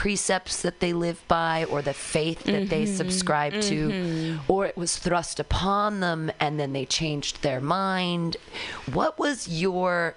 precepts 0.00 0.62
that 0.62 0.80
they 0.80 0.94
live 0.94 1.22
by 1.28 1.62
or 1.64 1.82
the 1.82 1.92
faith 1.92 2.44
that 2.44 2.70
they 2.70 2.86
subscribe 2.86 3.52
to 3.60 4.38
or 4.48 4.64
it 4.64 4.74
was 4.74 4.96
thrust 4.96 5.38
upon 5.38 6.00
them 6.00 6.32
and 6.40 6.58
then 6.58 6.72
they 6.72 6.86
changed 6.86 7.42
their 7.42 7.60
mind. 7.60 8.38
What 8.90 9.18
was 9.18 9.46
your 9.46 10.14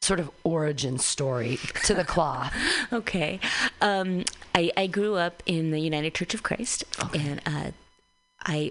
sort 0.00 0.20
of 0.20 0.30
origin 0.42 0.98
story 0.98 1.58
to 1.84 1.92
the 1.92 2.04
cloth? 2.04 2.50
Okay. 2.94 3.40
Um, 3.82 4.24
I, 4.54 4.72
I 4.74 4.86
grew 4.86 5.16
up 5.16 5.42
in 5.44 5.70
the 5.70 5.80
United 5.80 6.14
Church 6.14 6.32
of 6.32 6.42
Christ, 6.42 6.82
and 7.14 7.42
uh, 7.44 7.70
I 8.42 8.70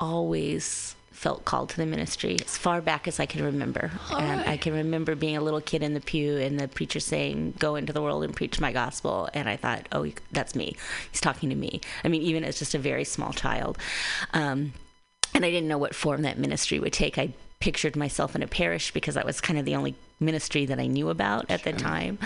always 0.00 0.96
felt 1.24 1.46
called 1.46 1.70
to 1.70 1.78
the 1.78 1.86
ministry 1.86 2.36
as 2.44 2.58
far 2.58 2.82
back 2.82 3.08
as 3.08 3.18
I 3.18 3.24
can 3.24 3.42
remember. 3.42 3.90
and 4.10 4.42
I 4.42 4.58
can 4.58 4.74
remember 4.74 5.14
being 5.14 5.38
a 5.38 5.40
little 5.40 5.62
kid 5.62 5.82
in 5.82 5.94
the 5.94 6.00
pew 6.02 6.36
and 6.36 6.60
the 6.60 6.68
preacher 6.68 7.00
saying, 7.00 7.54
Go 7.58 7.76
into 7.76 7.94
the 7.94 8.02
world 8.02 8.24
and 8.24 8.36
preach 8.36 8.60
my 8.60 8.72
gospel. 8.72 9.30
And 9.32 9.48
I 9.48 9.56
thought, 9.56 9.88
Oh, 9.90 10.06
that's 10.32 10.54
me. 10.54 10.76
He's 11.10 11.22
talking 11.22 11.48
to 11.48 11.56
me. 11.56 11.80
I 12.04 12.08
mean, 12.08 12.20
even 12.20 12.44
as 12.44 12.58
just 12.58 12.74
a 12.74 12.78
very 12.78 13.04
small 13.04 13.32
child. 13.32 13.78
Um, 14.34 14.74
and 15.32 15.46
I 15.46 15.50
didn't 15.50 15.66
know 15.66 15.78
what 15.78 15.94
form 15.94 16.20
that 16.22 16.36
ministry 16.36 16.78
would 16.78 16.92
take. 16.92 17.16
I 17.16 17.32
pictured 17.58 17.96
myself 17.96 18.36
in 18.36 18.42
a 18.42 18.46
parish 18.46 18.92
because 18.92 19.14
that 19.14 19.24
was 19.24 19.40
kind 19.40 19.58
of 19.58 19.64
the 19.64 19.76
only 19.76 19.94
ministry 20.20 20.66
that 20.66 20.78
I 20.78 20.88
knew 20.88 21.08
about 21.08 21.50
at 21.50 21.62
the 21.62 21.72
time. 21.72 22.18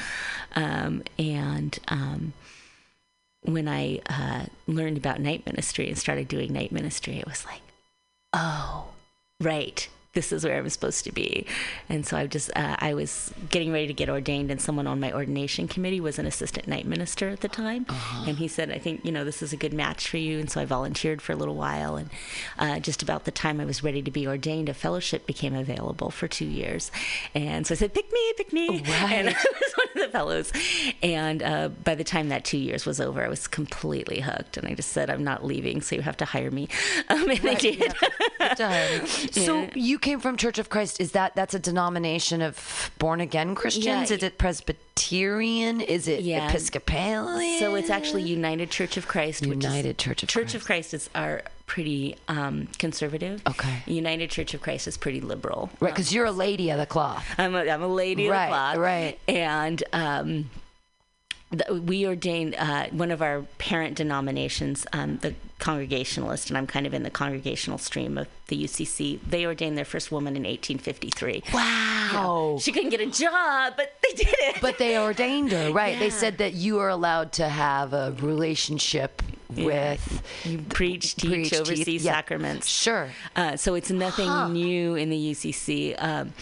Um, 0.56 1.04
and 1.20 1.78
um, 1.86 2.32
when 3.42 3.68
I 3.68 4.00
uh, 4.10 4.46
learned 4.66 4.96
about 4.96 5.20
night 5.20 5.46
ministry 5.46 5.86
and 5.86 5.96
started 5.96 6.26
doing 6.26 6.52
night 6.52 6.72
ministry, 6.72 7.14
it 7.18 7.26
was 7.26 7.46
like, 7.46 7.60
oh, 8.32 8.86
right. 9.40 9.88
This 10.18 10.32
is 10.32 10.44
where 10.44 10.58
I'm 10.58 10.68
supposed 10.68 11.04
to 11.04 11.12
be, 11.12 11.46
and 11.88 12.04
so 12.04 12.16
I 12.16 12.26
just 12.26 12.50
uh, 12.56 12.74
I 12.80 12.92
was 12.92 13.32
getting 13.50 13.70
ready 13.70 13.86
to 13.86 13.94
get 13.94 14.08
ordained, 14.08 14.50
and 14.50 14.60
someone 14.60 14.88
on 14.88 14.98
my 14.98 15.12
ordination 15.12 15.68
committee 15.68 16.00
was 16.00 16.18
an 16.18 16.26
assistant 16.26 16.66
night 16.66 16.86
minister 16.86 17.28
at 17.28 17.38
the 17.38 17.46
time, 17.46 17.86
and 18.26 18.36
he 18.36 18.48
said, 18.48 18.72
"I 18.72 18.78
think 18.78 19.04
you 19.04 19.12
know 19.12 19.22
this 19.22 19.42
is 19.42 19.52
a 19.52 19.56
good 19.56 19.72
match 19.72 20.08
for 20.08 20.16
you," 20.16 20.40
and 20.40 20.50
so 20.50 20.60
I 20.60 20.64
volunteered 20.64 21.22
for 21.22 21.30
a 21.30 21.36
little 21.36 21.54
while, 21.54 21.94
and 21.94 22.10
uh, 22.58 22.80
just 22.80 23.00
about 23.00 23.26
the 23.26 23.30
time 23.30 23.60
I 23.60 23.64
was 23.64 23.84
ready 23.84 24.02
to 24.02 24.10
be 24.10 24.26
ordained, 24.26 24.68
a 24.68 24.74
fellowship 24.74 25.24
became 25.24 25.54
available 25.54 26.10
for 26.10 26.26
two 26.26 26.46
years, 26.46 26.90
and 27.32 27.64
so 27.64 27.74
I 27.74 27.76
said, 27.76 27.94
"Pick 27.94 28.10
me, 28.10 28.32
pick 28.36 28.52
me," 28.52 28.82
and 28.88 29.28
I 29.28 29.32
was 29.32 29.74
one 29.76 29.86
of 29.94 30.02
the 30.02 30.08
fellows, 30.10 30.52
and 31.00 31.44
uh, 31.44 31.68
by 31.68 31.94
the 31.94 32.02
time 32.02 32.28
that 32.30 32.44
two 32.44 32.58
years 32.58 32.84
was 32.84 33.00
over, 33.00 33.24
I 33.24 33.28
was 33.28 33.46
completely 33.46 34.18
hooked, 34.18 34.56
and 34.56 34.66
I 34.66 34.74
just 34.74 34.90
said, 34.90 35.10
"I'm 35.10 35.22
not 35.22 35.44
leaving, 35.44 35.80
so 35.80 35.94
you 35.94 36.02
have 36.02 36.16
to 36.16 36.24
hire 36.24 36.50
me," 36.50 36.66
um, 37.08 37.30
and 37.30 37.38
they 37.38 37.54
did. 37.54 37.94
so 39.30 39.68
you 39.74 39.98
came 40.08 40.20
from 40.20 40.38
church 40.38 40.58
of 40.58 40.70
christ 40.70 41.00
is 41.00 41.12
that 41.12 41.34
that's 41.34 41.52
a 41.52 41.58
denomination 41.58 42.40
of 42.40 42.90
born 42.98 43.20
again 43.20 43.54
christians 43.54 44.08
Yeah. 44.10 44.16
is 44.16 44.22
it 44.22 44.38
presbyterian 44.38 45.82
is 45.82 46.08
it 46.08 46.22
Yeah. 46.22 46.48
episcopalian 46.48 47.58
So 47.58 47.74
it's 47.74 47.90
actually 47.90 48.22
United 48.22 48.70
Church 48.70 48.96
of 48.96 49.06
Christ. 49.06 49.46
which 49.46 49.58
is- 49.58 49.64
United 49.64 49.98
Church 49.98 50.22
of 50.22 50.28
Church 50.30 50.54
of 50.54 50.64
Christ 50.64 50.94
is 50.94 51.10
are 51.14 51.42
pretty 51.66 52.16
um, 52.28 52.68
conservative. 52.78 53.42
Okay. 53.46 53.82
United 53.86 54.30
Church 54.30 54.54
of 54.54 54.62
Christ 54.62 54.86
is 54.88 54.96
pretty 54.96 55.20
liberal. 55.20 55.68
right 55.80 55.92
because 55.92 56.10
you're 56.14 56.24
a 56.24 56.32
lady 56.32 56.70
of 56.70 56.78
the 56.78 56.86
cloth 56.86 57.26
I'm 57.36 57.54
a, 57.54 57.68
I'm 57.68 57.82
a 57.82 57.88
lady 57.88 58.26
of 58.28 58.32
Right, 58.32 58.46
the 58.46 58.50
cloth. 58.50 58.76
right. 58.78 59.18
And 59.28 59.82
um, 59.92 60.50
we 61.70 62.06
ordained 62.06 62.54
uh, 62.58 62.88
one 62.90 63.10
of 63.10 63.22
our 63.22 63.42
parent 63.56 63.96
denominations, 63.96 64.86
um, 64.92 65.16
the 65.18 65.34
Congregationalist, 65.58 66.50
and 66.50 66.58
I'm 66.58 66.66
kind 66.66 66.86
of 66.86 66.94
in 66.94 67.02
the 67.02 67.10
congregational 67.10 67.78
stream 67.78 68.18
of 68.18 68.28
the 68.46 68.64
UCC. 68.64 69.18
They 69.26 69.46
ordained 69.46 69.76
their 69.76 69.84
first 69.84 70.12
woman 70.12 70.36
in 70.36 70.42
1853. 70.42 71.44
wow 71.52 72.58
She 72.60 72.70
couldn't 72.70 72.90
get 72.90 73.00
a 73.00 73.06
job, 73.06 73.74
but 73.76 73.94
they 74.02 74.14
did 74.14 74.34
it. 74.38 74.58
But 74.60 74.78
they 74.78 74.98
ordained 74.98 75.52
her, 75.52 75.72
right? 75.72 75.98
They 75.98 76.10
said 76.10 76.38
that 76.38 76.52
you 76.54 76.78
are 76.78 76.88
allowed 76.88 77.32
to 77.32 77.48
have 77.48 77.92
a 77.92 78.14
relationship 78.20 79.22
with 79.48 80.22
you 80.44 80.58
preach, 80.58 81.16
teach, 81.16 81.30
preach, 81.30 81.54
oversee 81.54 81.92
yeah. 81.98 82.12
sacraments. 82.12 82.68
Sure. 82.68 83.10
Uh, 83.34 83.56
so 83.56 83.74
it's 83.74 83.90
nothing 83.90 84.52
new 84.52 84.94
in 84.94 85.10
the 85.10 85.32
UCC. 85.32 86.00
Um, 86.02 86.34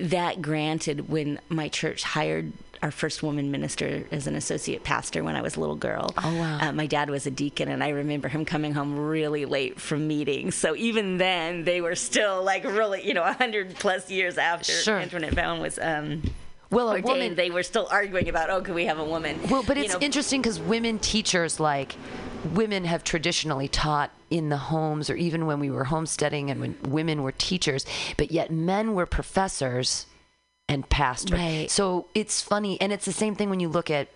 that 0.00 0.40
granted, 0.40 1.08
when 1.08 1.40
my 1.48 1.68
church 1.68 2.02
hired 2.02 2.52
our 2.82 2.90
first 2.90 3.22
woman 3.22 3.50
minister 3.50 4.04
as 4.10 4.26
an 4.26 4.34
associate 4.36 4.84
pastor 4.84 5.24
when 5.24 5.36
I 5.36 5.42
was 5.42 5.56
a 5.56 5.60
little 5.60 5.76
girl. 5.76 6.12
Oh, 6.16 6.38
wow. 6.38 6.58
Uh, 6.60 6.72
my 6.72 6.86
dad 6.86 7.10
was 7.10 7.26
a 7.26 7.30
deacon, 7.30 7.68
and 7.68 7.82
I 7.82 7.88
remember 7.90 8.28
him 8.28 8.44
coming 8.44 8.72
home 8.72 8.98
really 8.98 9.44
late 9.44 9.80
from 9.80 10.06
meetings. 10.06 10.54
So 10.54 10.76
even 10.76 11.18
then, 11.18 11.64
they 11.64 11.80
were 11.80 11.94
still 11.96 12.42
like 12.42 12.64
really, 12.64 13.06
you 13.06 13.14
know, 13.14 13.24
hundred 13.24 13.74
plus 13.76 14.10
years 14.10 14.38
after 14.38 14.72
Sure. 14.72 14.98
Antoinette 14.98 15.34
Brown 15.34 15.60
was. 15.60 15.78
Um, 15.78 16.22
Well, 16.70 16.88
a 16.88 16.96
ordained, 16.96 17.04
woman. 17.06 17.34
they 17.34 17.50
were 17.50 17.62
still 17.62 17.88
arguing 17.90 18.28
about, 18.28 18.50
oh, 18.50 18.60
can 18.60 18.74
we 18.74 18.84
have 18.86 18.98
a 18.98 19.04
woman? 19.04 19.38
Well, 19.50 19.62
but 19.66 19.76
You 19.78 19.84
it's 19.84 19.94
know, 19.94 20.00
interesting 20.00 20.42
because 20.42 20.60
women 20.60 20.98
teachers, 20.98 21.58
like 21.58 21.96
women, 22.52 22.84
have 22.84 23.02
traditionally 23.04 23.68
taught 23.68 24.10
in 24.30 24.50
the 24.50 24.58
homes, 24.58 25.08
or 25.08 25.16
even 25.16 25.46
when 25.46 25.58
we 25.60 25.70
were 25.70 25.84
homesteading 25.84 26.50
and 26.50 26.60
when 26.60 26.76
women 26.86 27.22
were 27.22 27.32
teachers, 27.32 27.86
but 28.18 28.30
yet 28.30 28.50
men 28.52 28.94
were 28.94 29.06
professors 29.06 30.04
and 30.68 30.88
pastors. 30.88 31.38
Right. 31.38 31.70
So 31.70 32.06
it's 32.14 32.42
funny, 32.42 32.80
and 32.80 32.92
it's 32.92 33.04
the 33.04 33.12
same 33.12 33.34
thing 33.34 33.50
when 33.50 33.60
you 33.60 33.68
look 33.68 33.90
at, 33.90 34.08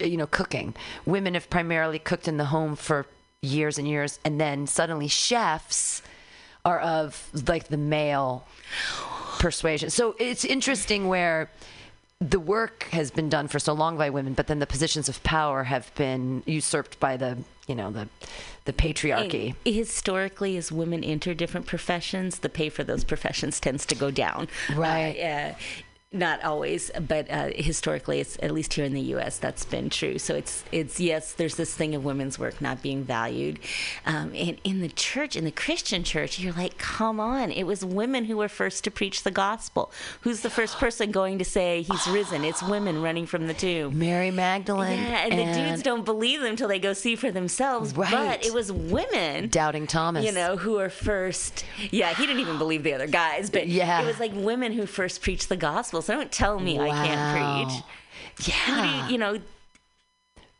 uh, 0.00 0.04
you 0.04 0.16
know, 0.16 0.26
cooking. 0.26 0.74
Women 1.04 1.34
have 1.34 1.50
primarily 1.50 1.98
cooked 1.98 2.28
in 2.28 2.36
the 2.36 2.46
home 2.46 2.76
for 2.76 3.06
years 3.42 3.78
and 3.78 3.86
years, 3.88 4.18
and 4.24 4.40
then 4.40 4.66
suddenly 4.66 5.08
chefs 5.08 6.02
are 6.64 6.80
of 6.80 7.28
like 7.46 7.68
the 7.68 7.76
male 7.76 8.46
persuasion. 9.38 9.90
So 9.90 10.16
it's 10.18 10.44
interesting 10.44 11.08
where 11.08 11.50
the 12.26 12.40
work 12.40 12.84
has 12.84 13.10
been 13.10 13.28
done 13.28 13.48
for 13.48 13.58
so 13.58 13.74
long 13.74 13.98
by 13.98 14.08
women, 14.08 14.32
but 14.32 14.46
then 14.46 14.58
the 14.58 14.66
positions 14.66 15.08
of 15.10 15.22
power 15.22 15.64
have 15.64 15.94
been 15.94 16.42
usurped 16.46 16.98
by 16.98 17.18
the, 17.18 17.36
you 17.66 17.74
know, 17.74 17.90
the 17.90 18.08
the 18.64 18.72
patriarchy. 18.72 19.54
And 19.66 19.74
historically, 19.74 20.56
as 20.56 20.72
women 20.72 21.04
enter 21.04 21.34
different 21.34 21.66
professions, 21.66 22.38
the 22.38 22.48
pay 22.48 22.70
for 22.70 22.82
those 22.82 23.04
professions 23.04 23.60
tends 23.60 23.84
to 23.86 23.94
go 23.94 24.10
down. 24.10 24.48
Right. 24.74 25.10
Uh, 25.10 25.18
yeah. 25.18 25.54
Not 26.14 26.42
always, 26.44 26.90
but 27.08 27.30
uh, 27.30 27.50
historically, 27.54 28.20
it's 28.20 28.38
at 28.42 28.52
least 28.52 28.74
here 28.74 28.84
in 28.84 28.94
the 28.94 29.00
U.S. 29.00 29.38
that's 29.38 29.64
been 29.64 29.90
true. 29.90 30.18
So 30.18 30.34
it's 30.34 30.64
it's 30.72 31.00
yes, 31.00 31.32
there's 31.32 31.56
this 31.56 31.74
thing 31.74 31.94
of 31.94 32.04
women's 32.04 32.38
work 32.38 32.60
not 32.60 32.82
being 32.82 33.04
valued, 33.04 33.58
um, 34.06 34.32
and 34.34 34.58
in 34.64 34.80
the 34.80 34.88
church, 34.88 35.36
in 35.36 35.44
the 35.44 35.50
Christian 35.50 36.04
church, 36.04 36.38
you're 36.38 36.52
like, 36.52 36.78
come 36.78 37.20
on, 37.20 37.50
it 37.50 37.64
was 37.64 37.84
women 37.84 38.24
who 38.26 38.36
were 38.36 38.48
first 38.48 38.84
to 38.84 38.90
preach 38.90 39.22
the 39.24 39.30
gospel. 39.30 39.90
Who's 40.22 40.40
the 40.40 40.50
first 40.50 40.78
person 40.78 41.10
going 41.10 41.38
to 41.38 41.44
say 41.44 41.82
he's 41.82 42.06
risen? 42.08 42.44
It's 42.44 42.62
women 42.62 43.02
running 43.02 43.26
from 43.26 43.46
the 43.46 43.54
tomb. 43.54 43.98
Mary 43.98 44.30
Magdalene. 44.30 44.98
Yeah, 44.98 45.26
and, 45.26 45.38
the 45.38 45.52
dudes 45.70 45.82
don't 45.82 46.04
believe 46.04 46.40
them 46.40 46.56
till 46.56 46.68
they 46.68 46.78
go 46.78 46.92
see 46.92 47.16
for 47.16 47.30
themselves. 47.30 47.94
Right. 47.96 48.10
But 48.10 48.44
it 48.46 48.54
was 48.54 48.70
women 48.70 49.48
Doubting 49.48 49.86
Thomas. 49.86 50.24
you 50.24 50.32
know, 50.32 50.56
who 50.56 50.78
are 50.78 50.88
first. 50.90 51.64
Yeah, 51.90 52.14
he 52.14 52.26
didn't 52.26 52.40
even 52.40 52.58
believe 52.58 52.82
the 52.82 52.94
other 52.94 53.06
guys, 53.06 53.50
but 53.50 53.66
Yeah. 53.68 54.02
it 54.02 54.06
was 54.06 54.20
like 54.20 54.32
women 54.34 54.72
who 54.72 54.86
first 54.86 55.22
preached 55.22 55.48
the 55.48 55.56
gospel. 55.56 56.02
Don't 56.06 56.30
tell 56.32 56.58
me 56.58 56.78
I 56.78 56.90
can't 56.90 57.68
preach. 57.68 58.48
Yeah. 58.48 59.06
you, 59.06 59.12
you 59.12 59.18
know, 59.18 59.38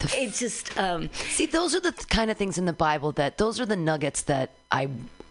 it's 0.01 0.39
just 0.39 0.77
um, 0.79 1.11
See, 1.13 1.47
those 1.47 1.75
are 1.75 1.81
the 1.81 1.93
th- 1.93 2.09
kind 2.09 2.31
of 2.31 2.37
things 2.37 2.59
in 2.59 2.67
the 2.67 2.73
Bible 2.73 3.13
that 3.13 3.39
those 3.39 3.61
are 3.61 3.67
the 3.67 3.77
nuggets 3.77 4.23
that 4.23 4.51
I 4.71 4.89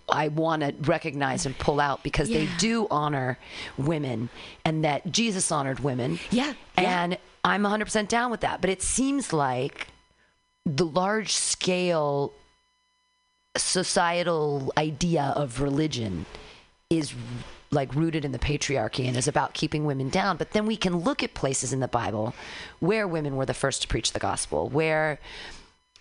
I 0.10 0.28
want 0.28 0.62
to 0.62 0.74
recognize 0.82 1.46
and 1.46 1.58
pull 1.58 1.80
out 1.80 2.04
because 2.04 2.28
they 2.28 2.48
do 2.58 2.88
honor 2.92 3.38
women 3.78 4.30
and 4.66 4.84
that 4.84 5.12
Jesus 5.12 5.52
honored 5.52 5.80
women. 5.80 6.20
Yeah, 6.30 6.54
yeah. 6.78 7.04
And 7.04 7.18
I'm 7.46 7.64
100% 7.64 8.08
down 8.10 8.30
with 8.30 8.42
that, 8.42 8.60
but 8.62 8.70
it 8.70 8.82
seems 8.82 9.32
like 9.32 9.88
the 10.66 10.86
large 10.86 11.34
scale 11.34 12.34
societal 13.56 14.74
idea 14.78 15.34
of 15.36 15.62
religion 15.62 16.26
is 16.90 17.14
like 17.74 17.94
rooted 17.96 18.24
in 18.26 18.32
the 18.32 18.40
patriarchy 18.40 19.08
and 19.08 19.18
is 19.18 19.28
about 19.28 19.54
keeping 19.54 19.86
women 19.86 20.10
down. 20.10 20.38
But 20.38 20.52
then 20.52 20.66
we 20.66 20.78
can 20.78 20.98
look 20.98 21.24
at 21.24 21.34
places 21.34 21.74
in 21.74 21.80
the 21.80 21.88
Bible 21.88 22.34
where 22.80 23.08
women 23.08 23.36
were 23.36 23.46
the 23.46 23.54
first 23.54 23.82
to 23.82 23.88
preach 23.88 24.14
the 24.14 24.20
gospel, 24.20 24.70
where 24.70 25.20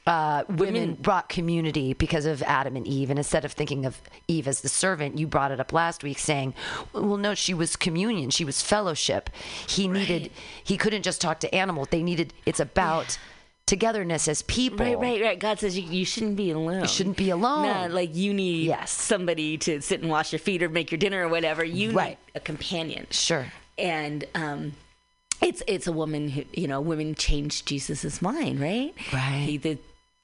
uh, 0.07 0.43
women 0.49 0.95
brought 0.95 1.29
community 1.29 1.95
because 1.95 2.27
of 2.27 2.43
Adam 2.43 2.77
and 2.77 2.87
Eve. 2.87 3.11
And 3.11 3.19
instead 3.19 3.45
of 3.45 3.53
thinking 3.53 3.87
of 3.87 4.01
Eve 4.27 4.49
as 4.49 4.61
the 4.61 4.69
servant, 4.69 5.19
you 5.19 5.27
brought 5.27 5.53
it 5.53 5.61
up 5.61 5.73
last 5.73 6.03
week 6.03 6.19
saying, 6.19 6.55
well, 6.93 7.17
no, 7.17 7.35
she 7.35 7.55
was 7.55 7.77
communion, 7.77 8.31
she 8.31 8.45
was 8.45 8.63
fellowship. 8.63 9.31
He 9.69 9.87
needed, 9.87 10.31
he 10.65 10.77
couldn't 10.77 11.03
just 11.03 11.21
talk 11.21 11.39
to 11.41 11.55
animals. 11.55 11.89
They 11.91 12.03
needed, 12.03 12.35
it's 12.47 12.61
about 12.61 13.19
togetherness 13.67 14.29
as 14.29 14.43
people. 14.43 14.85
right, 14.85 14.99
right, 14.99 15.23
right. 15.23 15.39
God 15.39 15.59
says 15.59 15.79
you, 15.79 15.85
you 15.85 16.05
shouldn't 16.05 16.37
be 16.37 16.51
alone. 16.51 16.81
You 16.83 16.89
shouldn't 16.89 17.17
be 17.17 17.31
alone. 17.31 17.63
No, 17.67 17.95
like 17.95 18.15
you 18.15 18.35
need 18.35 18.67
Yes. 18.67 18.91
somebody 18.91 19.57
to 19.59 19.81
sit 19.81 20.01
and 20.01 20.11
wash 20.11 20.33
your 20.33 20.39
feet 20.41 20.63
or 20.63 20.69
make 20.69 20.91
your 20.91 20.99
dinner 20.99 21.25
or 21.25 21.29
whatever. 21.29 21.65
You 21.65 21.93
Right. 21.93 22.19
need 22.27 22.33
a 22.35 22.41
companion. 22.41 23.07
Sure. 23.11 23.47
And 23.79 24.25
um, 24.35 24.73
it's 25.41 25.63
it's 25.67 25.87
a 25.87 25.93
woman 25.93 26.29
who 26.29 26.45
you 26.53 26.69
know 26.69 26.81
women 26.81 27.15
changed 27.15 27.67
Jesus's 27.67 28.21
mind, 28.21 28.61
right? 28.61 28.95
Right. 29.13 29.45
He, 29.47 29.57
the 29.57 29.79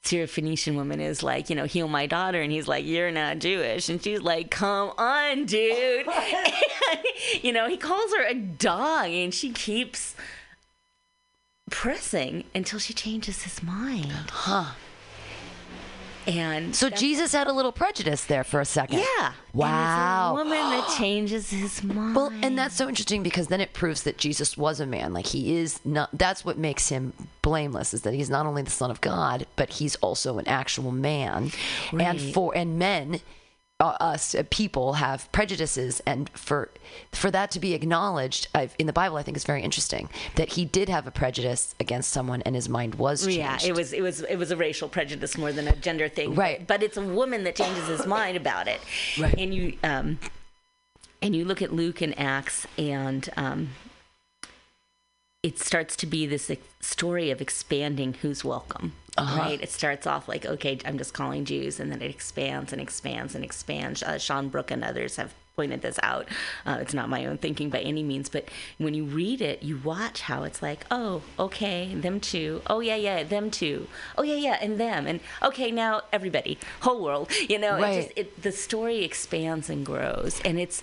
Syrophoenician 0.04 0.74
woman 0.74 1.00
is 1.00 1.22
like, 1.22 1.50
you 1.50 1.56
know, 1.56 1.64
heal 1.64 1.88
my 1.88 2.06
daughter, 2.06 2.40
and 2.40 2.52
he's 2.52 2.68
like, 2.68 2.84
you're 2.86 3.10
not 3.10 3.40
Jewish, 3.40 3.88
and 3.88 4.02
she's 4.02 4.20
like, 4.20 4.50
come 4.50 4.92
on, 4.96 5.44
dude. 5.44 6.06
and, 6.92 7.02
you 7.42 7.52
know, 7.52 7.68
he 7.68 7.76
calls 7.76 8.14
her 8.14 8.24
a 8.26 8.34
dog, 8.34 9.10
and 9.10 9.34
she 9.34 9.50
keeps 9.50 10.14
pressing 11.70 12.44
until 12.54 12.78
she 12.78 12.92
changes 12.92 13.42
his 13.42 13.62
mind. 13.62 14.12
Huh. 14.30 14.72
And 16.26 16.76
So 16.76 16.90
Jesus 16.90 17.32
had 17.32 17.46
a 17.46 17.52
little 17.54 17.72
prejudice 17.72 18.26
there 18.26 18.44
for 18.44 18.60
a 18.60 18.64
second. 18.66 18.98
yeah, 18.98 19.32
Wow. 19.54 20.36
And 20.36 20.50
it's 20.50 20.54
a 20.54 20.54
woman 20.58 20.70
that 20.78 20.94
changes 20.98 21.50
his 21.50 21.82
mind. 21.82 22.14
Well, 22.14 22.30
and 22.42 22.58
that's 22.58 22.74
so 22.76 22.86
interesting 22.86 23.22
because 23.22 23.46
then 23.46 23.62
it 23.62 23.72
proves 23.72 24.02
that 24.02 24.18
Jesus 24.18 24.54
was 24.58 24.78
a 24.78 24.84
man. 24.86 25.14
Like 25.14 25.24
he 25.26 25.56
is 25.56 25.80
not. 25.86 26.10
That's 26.12 26.44
what 26.44 26.58
makes 26.58 26.90
him 26.90 27.14
blameless 27.40 27.94
is 27.94 28.02
that 28.02 28.12
he's 28.12 28.28
not 28.28 28.44
only 28.44 28.60
the 28.60 28.70
Son 28.70 28.90
of 28.90 29.00
God, 29.00 29.46
but 29.56 29.70
he's 29.70 29.96
also 29.96 30.36
an 30.38 30.46
actual 30.46 30.92
man. 30.92 31.50
And 31.98 32.20
for 32.20 32.54
and 32.54 32.78
men, 32.78 33.20
us 33.80 34.34
uh, 34.34 34.42
people 34.50 34.94
have 34.94 35.30
prejudices, 35.30 36.00
and 36.06 36.30
for 36.30 36.70
for 37.12 37.30
that 37.30 37.50
to 37.52 37.60
be 37.60 37.74
acknowledged 37.74 38.48
I've, 38.54 38.74
in 38.78 38.86
the 38.86 38.92
Bible, 38.92 39.16
I 39.16 39.22
think 39.22 39.36
is 39.36 39.44
very 39.44 39.62
interesting 39.62 40.08
that 40.34 40.54
he 40.54 40.64
did 40.64 40.88
have 40.88 41.06
a 41.06 41.10
prejudice 41.10 41.74
against 41.78 42.10
someone, 42.10 42.42
and 42.42 42.54
his 42.54 42.68
mind 42.68 42.96
was 42.96 43.24
changed. 43.24 43.38
Yeah, 43.38 43.58
it 43.62 43.74
was 43.74 43.92
it 43.92 44.02
was 44.02 44.22
it 44.22 44.36
was 44.36 44.50
a 44.50 44.56
racial 44.56 44.88
prejudice 44.88 45.38
more 45.38 45.52
than 45.52 45.68
a 45.68 45.76
gender 45.76 46.08
thing. 46.08 46.34
Right. 46.34 46.66
But 46.66 46.82
it's 46.82 46.96
a 46.96 47.02
woman 47.02 47.44
that 47.44 47.54
changes 47.54 47.86
his 47.86 48.06
mind 48.06 48.36
about 48.36 48.66
it. 48.66 48.80
Right. 49.18 49.34
And 49.38 49.54
you 49.54 49.78
um 49.84 50.18
and 51.22 51.36
you 51.36 51.44
look 51.44 51.62
at 51.62 51.72
Luke 51.72 52.00
and 52.00 52.18
Acts 52.18 52.66
and 52.76 53.28
um 53.36 53.70
it 55.42 55.58
starts 55.58 55.94
to 55.96 56.06
be 56.06 56.26
this 56.26 56.50
story 56.80 57.30
of 57.30 57.40
expanding 57.40 58.14
who's 58.14 58.44
welcome. 58.44 58.92
Right? 59.16 59.60
It 59.60 59.70
starts 59.70 60.06
off 60.06 60.28
like, 60.28 60.46
okay, 60.46 60.78
I'm 60.84 60.96
just 60.96 61.12
calling 61.12 61.44
Jews, 61.44 61.80
and 61.80 61.90
then 61.90 62.00
it 62.02 62.10
expands 62.10 62.72
and 62.72 62.80
expands 62.80 63.34
and 63.34 63.42
expands. 63.44 64.00
Uh, 64.02 64.16
Sean 64.18 64.48
Brook 64.48 64.70
and 64.70 64.84
others 64.84 65.16
have 65.16 65.34
pointed 65.56 65.82
this 65.82 65.98
out. 66.04 66.28
Uh, 66.64 66.78
it's 66.80 66.94
not 66.94 67.08
my 67.08 67.26
own 67.26 67.36
thinking 67.36 67.68
by 67.68 67.80
any 67.80 68.04
means, 68.04 68.28
but 68.28 68.48
when 68.78 68.94
you 68.94 69.04
read 69.04 69.40
it, 69.40 69.60
you 69.60 69.76
watch 69.82 70.20
how 70.20 70.44
it's 70.44 70.62
like, 70.62 70.86
oh, 70.92 71.22
okay, 71.36 71.92
them 71.96 72.20
too. 72.20 72.62
Oh, 72.68 72.78
yeah, 72.78 72.94
yeah, 72.94 73.24
them 73.24 73.50
too. 73.50 73.88
Oh, 74.16 74.22
yeah, 74.22 74.36
yeah, 74.36 74.58
and 74.60 74.78
them. 74.78 75.08
And 75.08 75.18
okay, 75.42 75.72
now 75.72 76.02
everybody, 76.12 76.58
whole 76.80 77.02
world. 77.02 77.28
You 77.48 77.58
know, 77.58 77.72
Right. 77.80 77.94
it 77.94 78.02
just, 78.04 78.18
it, 78.18 78.42
the 78.42 78.52
story 78.52 79.02
expands 79.04 79.68
and 79.68 79.84
grows. 79.84 80.40
And 80.44 80.60
it's, 80.60 80.80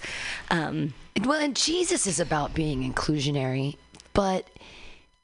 um, 0.52 0.94
Well, 1.24 1.40
and 1.40 1.56
Jesus 1.56 2.06
is 2.06 2.20
about 2.20 2.54
being 2.54 2.82
inclusionary, 2.92 3.78
but 4.16 4.50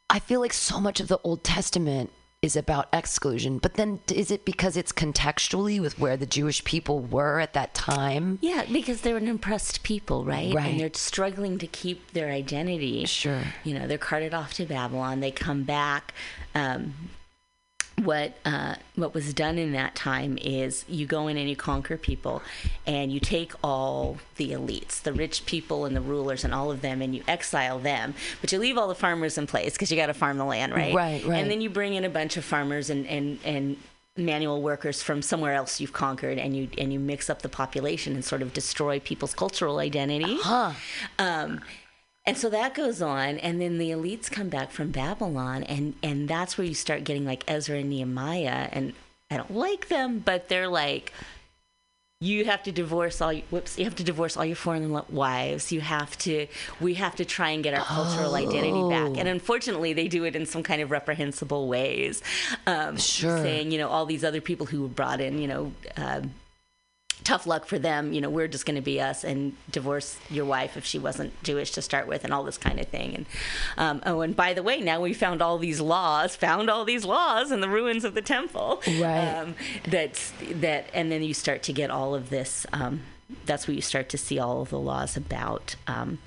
I 0.10 0.20
feel 0.20 0.40
like 0.40 0.54
so 0.54 0.80
much 0.80 1.00
of 1.00 1.08
the 1.08 1.20
Old 1.24 1.44
Testament 1.44 2.12
is 2.42 2.56
about 2.56 2.88
exclusion. 2.92 3.60
But 3.60 3.76
then 3.76 4.00
is 4.12 4.32
it 4.32 4.46
because 4.46 4.76
it's 4.76 4.92
contextually 4.92 5.80
with 5.80 6.00
where 6.00 6.18
the 6.18 6.26
Jewish 6.26 6.64
people 6.64 7.00
were 7.00 7.40
at 7.40 7.54
that 7.54 7.74
time? 7.74 8.40
Yeah, 8.42 8.66
because 8.72 9.02
they're 9.02 9.18
an 9.18 9.28
oppressed 9.28 9.84
people, 9.84 10.26
right? 10.26 10.54
Right. 10.54 10.72
And 10.72 10.80
they're 10.80 10.90
struggling 10.94 11.60
to 11.60 11.68
keep 11.68 12.14
their 12.14 12.32
identity. 12.32 13.06
Sure. 13.06 13.44
You 13.64 13.78
know, 13.78 13.88
they're 13.88 14.00
carted 14.00 14.34
off 14.34 14.54
to 14.56 14.66
Babylon. 14.66 15.20
They 15.20 15.32
come 15.32 15.64
back. 15.64 16.14
Um, 16.56 16.96
what 18.04 18.34
uh, 18.46 18.76
what 18.96 19.14
was 19.14 19.34
done 19.34 19.58
in 19.58 19.74
that 19.74 19.96
time 19.96 20.38
is 20.42 20.86
you 20.88 21.06
go 21.06 21.28
in 21.28 21.38
and 21.38 21.50
you 21.50 21.56
conquer 21.56 21.98
people, 21.98 22.42
and 22.88 23.12
you 23.12 23.20
take 23.20 23.54
all 23.64 24.18
the 24.38 24.52
elites, 24.52 25.02
the 25.02 25.14
rich 25.14 25.46
people 25.46 25.86
and 25.86 25.96
the 25.96 26.02
rulers 26.02 26.44
and 26.44 26.54
all 26.54 26.72
of 26.72 26.82
them, 26.82 27.02
and 27.02 27.14
you 27.16 27.24
exile 27.28 27.78
them. 27.80 28.14
But 28.40 28.52
you 28.52 28.60
leave 28.60 28.78
all 28.78 28.88
the 28.88 28.96
farmers 28.96 29.38
in 29.38 29.46
place 29.46 29.74
because 29.74 29.92
you 29.92 29.98
got 29.98 30.08
to 30.08 30.14
farm 30.14 30.38
the 30.38 30.46
land, 30.46 30.74
right? 30.74 30.94
Right, 30.96 31.24
right. 31.26 31.40
And 31.42 31.52
then 31.52 31.62
you 31.62 31.70
bring 31.70 31.94
in 31.94 32.04
a 32.04 32.10
bunch 32.10 32.38
of 32.38 32.46
farmers 32.46 32.90
and 32.90 33.06
and 33.08 33.40
and 33.46 33.78
manual 34.18 34.62
workers 34.62 35.02
from 35.02 35.22
somewhere 35.22 35.54
else 35.54 35.80
you've 35.80 35.94
conquered 35.94 36.38
and 36.38 36.56
you 36.56 36.68
and 36.78 36.92
you 36.92 37.00
mix 37.00 37.30
up 37.30 37.42
the 37.44 37.50
population 37.50 38.14
and 38.14 38.26
sort 38.26 38.42
of 38.42 38.52
destroy 38.52 39.00
people's 39.00 39.34
cultural 39.34 39.80
identity 39.80 40.38
Huh. 40.42 40.74
um, 41.18 41.62
and 42.26 42.38
so 42.38 42.50
that 42.50 42.74
goes 42.74 43.02
on 43.02 43.38
and 43.40 43.60
then 43.62 43.78
the 43.78 43.90
elites 43.92 44.30
come 44.30 44.50
back 44.50 44.72
from 44.72 44.92
babylon 44.92 45.64
and 45.64 45.94
and 46.04 46.28
that's 46.28 46.58
where 46.58 46.66
you 46.68 46.74
start 46.74 47.04
getting 47.04 47.26
like 47.26 47.44
ezra 47.48 47.78
and 47.80 47.90
nehemiah 47.90 48.70
and 48.72 48.94
i 49.30 49.38
don't 49.38 49.56
like 49.56 49.88
them 49.88 50.20
but 50.20 50.48
they're 50.50 50.68
like 50.68 51.14
you 52.24 52.46
have 52.46 52.62
to 52.62 52.72
divorce 52.72 53.20
all 53.20 53.34
your, 53.34 53.44
whoops 53.50 53.80
you 53.80 53.84
have 53.86 53.96
to 53.96 54.04
divorce 54.04 54.38
all 54.38 54.46
your 54.46 54.56
foreign 54.56 54.92
wives. 55.10 55.72
You 55.72 55.82
have 55.82 56.16
to 56.20 56.46
we 56.80 56.94
have 56.94 57.16
to 57.16 57.26
try 57.26 57.50
and 57.50 57.64
get 57.64 57.74
our 57.74 57.84
cultural 57.84 58.36
identity 58.36 58.88
back. 58.90 59.18
And 59.18 59.28
unfortunately 59.28 59.94
they 59.94 60.08
do 60.08 60.24
it 60.26 60.36
in 60.36 60.46
some 60.46 60.62
kind 60.62 60.84
of 60.84 60.92
reprehensible 60.92 61.68
ways 61.68 62.22
um, 62.68 62.98
Sure. 62.98 63.40
saying 63.40 63.72
you 63.72 63.80
know 63.80 63.90
all 63.90 64.06
these 64.06 64.24
other 64.24 64.40
people 64.40 64.68
who 64.68 64.84
were 64.84 64.88
brought 64.88 65.20
in 65.20 65.40
you 65.42 65.48
know 65.48 65.72
uh, 65.98 66.22
tough 67.24 67.46
luck 67.46 67.66
for 67.66 67.80
them. 67.80 68.14
You 68.14 68.22
know, 68.22 68.30
we're 68.30 68.48
just 68.48 68.66
going 68.66 68.76
to 68.76 68.82
be 68.82 69.00
us 69.00 69.24
and 69.24 69.56
divorce 69.70 70.18
your 70.30 70.46
wife 70.46 70.78
if 70.78 70.86
she 70.86 71.00
wasn't 71.00 71.42
Jewish 71.44 71.72
to 71.72 71.82
start 71.82 72.08
with, 72.08 72.24
and 72.24 72.34
all 72.34 72.44
this 72.44 72.58
kind 72.58 72.80
of 72.80 72.88
thing. 72.88 73.16
And 73.16 73.26
um, 73.78 74.02
oh, 74.06 74.22
and 74.22 74.36
by 74.36 74.54
the 74.54 74.64
way, 74.64 74.82
now 74.82 75.02
we 75.02 75.14
found 75.14 75.42
all 75.42 75.58
these 75.58 75.80
laws, 75.80 76.36
found 76.36 76.70
all 76.70 76.86
these 76.86 77.06
laws 77.06 77.52
in 77.52 77.62
the 77.62 77.70
ruins 77.70 78.04
of 78.04 78.14
the 78.14 78.22
temple. 78.22 78.82
Right. 79.00 79.28
Um, 79.28 79.56
that's 79.88 80.34
that, 80.52 80.90
and 80.94 81.12
then 81.12 81.24
you 81.24 81.34
start 81.34 81.64
to 81.64 81.74
get 81.74 81.90
all 81.90 82.16
of 82.16 82.30
this. 82.30 82.66
Um, 82.74 83.02
that's 83.46 83.68
where 83.68 83.76
you 83.76 83.82
start 83.82 84.10
to 84.10 84.18
see 84.18 84.40
all 84.40 84.62
of 84.62 84.70
the 84.70 84.80
laws 84.80 85.16
about. 85.16 85.76
Um, 85.88 86.20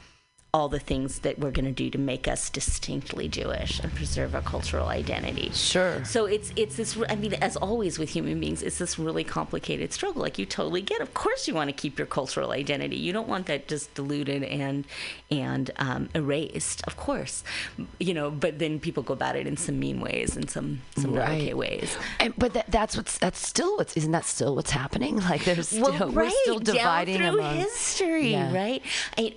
all 0.55 0.69
the 0.69 0.79
things 0.79 1.19
that 1.19 1.37
we're 1.41 1.51
going 1.51 1.65
to 1.65 1.73
do 1.73 1.91
to 1.91 1.99
make 1.99 2.29
us 2.29 2.49
distinctly 2.49 3.27
Jewish 3.29 3.81
and 3.81 3.93
preserve 3.93 4.37
our 4.37 4.41
cultural 4.43 4.87
identity. 4.87 5.51
Sure. 5.53 6.05
So 6.05 6.27
it's 6.27 6.53
it's 6.55 6.77
this. 6.77 6.97
I 7.09 7.17
mean, 7.17 7.35
as 7.35 7.57
always 7.57 7.99
with 7.99 8.11
human 8.11 8.39
beings, 8.39 8.63
it's 8.63 8.79
this 8.79 8.97
really 8.97 9.25
complicated 9.25 9.93
struggle. 9.93 10.23
Like 10.23 10.39
you 10.39 10.47
totally 10.47 10.81
get. 10.81 11.01
Of 11.01 11.13
course, 11.13 11.49
you 11.49 11.55
want 11.55 11.71
to 11.71 11.75
keep 11.75 11.99
your 11.99 12.07
cultural 12.07 12.53
identity. 12.53 12.95
You 12.97 13.13
don't 13.13 13.27
want 13.27 13.47
that 13.47 13.67
just 13.67 13.93
diluted 13.95 14.45
and 14.45 14.87
and 15.29 15.73
um, 15.77 16.09
erased. 16.15 16.83
Of 16.87 16.97
course, 16.97 17.43
you 17.99 18.15
know. 18.15 18.31
But 18.31 18.61
then 18.61 18.79
people 18.79 19.03
go 19.03 19.13
about 19.13 19.35
it 19.35 19.49
in 19.49 19.57
some 19.57 19.81
mean 19.81 20.01
ways 20.01 20.37
and 20.37 20.49
some 20.49 20.83
some 20.97 21.15
Right. 21.15 21.43
okay 21.43 21.55
ways. 21.55 21.97
And, 22.21 22.33
but 22.39 22.55
that, 22.55 22.71
that's 22.71 22.97
what's 22.97 23.19
that's 23.19 23.45
still 23.45 23.77
what's 23.77 23.97
isn't 23.97 24.13
that 24.13 24.25
still 24.25 24.55
what's 24.55 24.71
happening? 24.71 25.17
Like 25.19 25.45
there's 25.45 25.69
still 25.69 25.91
well, 25.91 26.11
we're 26.13 26.31
still 26.31 26.61
dividing 26.61 27.19
down 27.19 27.33
through 27.33 27.41
among 27.41 27.57
history, 27.57 28.31
Yeah. 28.33 28.55
right? 28.55 28.83
I, 29.19 29.35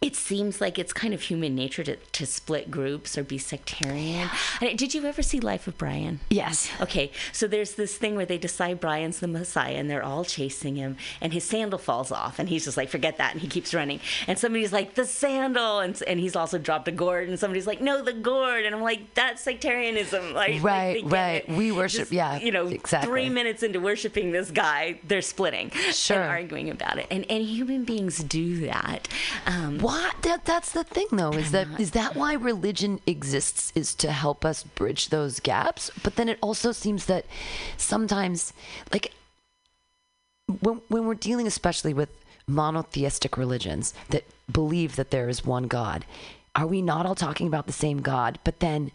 it 0.00 0.14
seems 0.14 0.60
like 0.60 0.78
it's 0.78 0.92
kind 0.92 1.12
of 1.12 1.22
human 1.22 1.56
nature 1.56 1.82
to, 1.82 1.96
to 1.96 2.24
split 2.24 2.70
groups 2.70 3.18
or 3.18 3.24
be 3.24 3.36
sectarian. 3.36 4.30
And 4.60 4.78
Did 4.78 4.94
you 4.94 5.04
ever 5.04 5.22
see 5.22 5.40
Life 5.40 5.66
of 5.66 5.76
Brian? 5.76 6.20
Yes. 6.30 6.70
Okay, 6.80 7.10
so 7.32 7.48
there's 7.48 7.74
this 7.74 7.96
thing 7.96 8.14
where 8.14 8.24
they 8.26 8.38
decide 8.38 8.78
Brian's 8.78 9.18
the 9.18 9.26
Messiah 9.26 9.74
and 9.74 9.90
they're 9.90 10.04
all 10.04 10.24
chasing 10.24 10.76
him, 10.76 10.96
and 11.20 11.32
his 11.32 11.42
sandal 11.42 11.78
falls 11.80 12.12
off, 12.12 12.38
and 12.38 12.48
he's 12.48 12.64
just 12.64 12.76
like, 12.76 12.88
forget 12.90 13.18
that, 13.18 13.32
and 13.32 13.40
he 13.40 13.48
keeps 13.48 13.74
running. 13.74 13.98
And 14.28 14.38
somebody's 14.38 14.72
like, 14.72 14.94
the 14.94 15.04
sandal, 15.04 15.80
and, 15.80 16.00
and 16.06 16.20
he's 16.20 16.36
also 16.36 16.58
dropped 16.58 16.86
a 16.86 16.92
gourd, 16.92 17.28
and 17.28 17.38
somebody's 17.38 17.66
like, 17.66 17.80
no, 17.80 18.00
the 18.02 18.12
gourd. 18.12 18.64
And 18.64 18.74
I'm 18.76 18.82
like, 18.82 19.14
that's 19.14 19.42
sectarianism. 19.42 20.32
Like, 20.32 20.54
like, 20.62 20.62
Right, 20.62 21.02
get 21.02 21.12
right. 21.12 21.44
it. 21.48 21.56
We 21.56 21.72
worship- 21.72 21.98
Just, 22.02 22.12
yeah, 22.12 22.38
You 22.38 22.52
know, 22.52 22.68
exactly. 22.68 23.08
three 23.10 23.28
minutes 23.30 23.64
into 23.64 23.80
worshiping 23.80 24.30
this 24.30 24.52
guy, 24.52 25.00
they're 25.08 25.22
splitting 25.22 25.70
Sure. 25.92 26.20
and 26.20 26.30
arguing 26.30 26.70
about 26.70 26.98
it. 26.98 27.06
And, 27.10 27.26
and 27.28 27.42
human 27.44 27.84
beings 27.84 28.18
do 28.22 28.60
that. 28.66 29.08
Um, 29.46 29.78
What? 29.88 30.20
That, 30.20 30.44
that's 30.44 30.72
the 30.72 30.84
thing, 30.84 31.06
though. 31.12 31.32
Is 31.32 31.50
that 31.52 31.66
is 31.80 31.92
that 31.92 32.14
why 32.14 32.34
religion 32.34 33.00
exists? 33.06 33.72
Is 33.74 33.94
to 33.94 34.12
help 34.12 34.44
us 34.44 34.62
bridge 34.62 35.08
those 35.08 35.40
gaps. 35.40 35.90
But 36.02 36.16
then 36.16 36.28
it 36.28 36.38
also 36.42 36.72
seems 36.72 37.06
that 37.06 37.24
sometimes, 37.78 38.52
like, 38.92 39.14
when 40.60 40.82
when 40.88 41.06
we're 41.06 41.14
dealing, 41.14 41.46
especially 41.46 41.94
with 41.94 42.10
monotheistic 42.46 43.38
religions 43.38 43.94
that 44.10 44.24
believe 44.52 44.96
that 44.96 45.10
there 45.10 45.30
is 45.30 45.46
one 45.46 45.68
God, 45.68 46.04
are 46.54 46.66
we 46.66 46.82
not 46.82 47.06
all 47.06 47.14
talking 47.14 47.46
about 47.46 47.66
the 47.66 47.72
same 47.72 48.02
God? 48.02 48.38
But 48.44 48.60
then, 48.60 48.90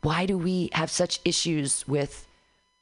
why 0.00 0.24
do 0.24 0.38
we 0.38 0.70
have 0.72 0.90
such 0.90 1.20
issues 1.26 1.86
with? 1.86 2.26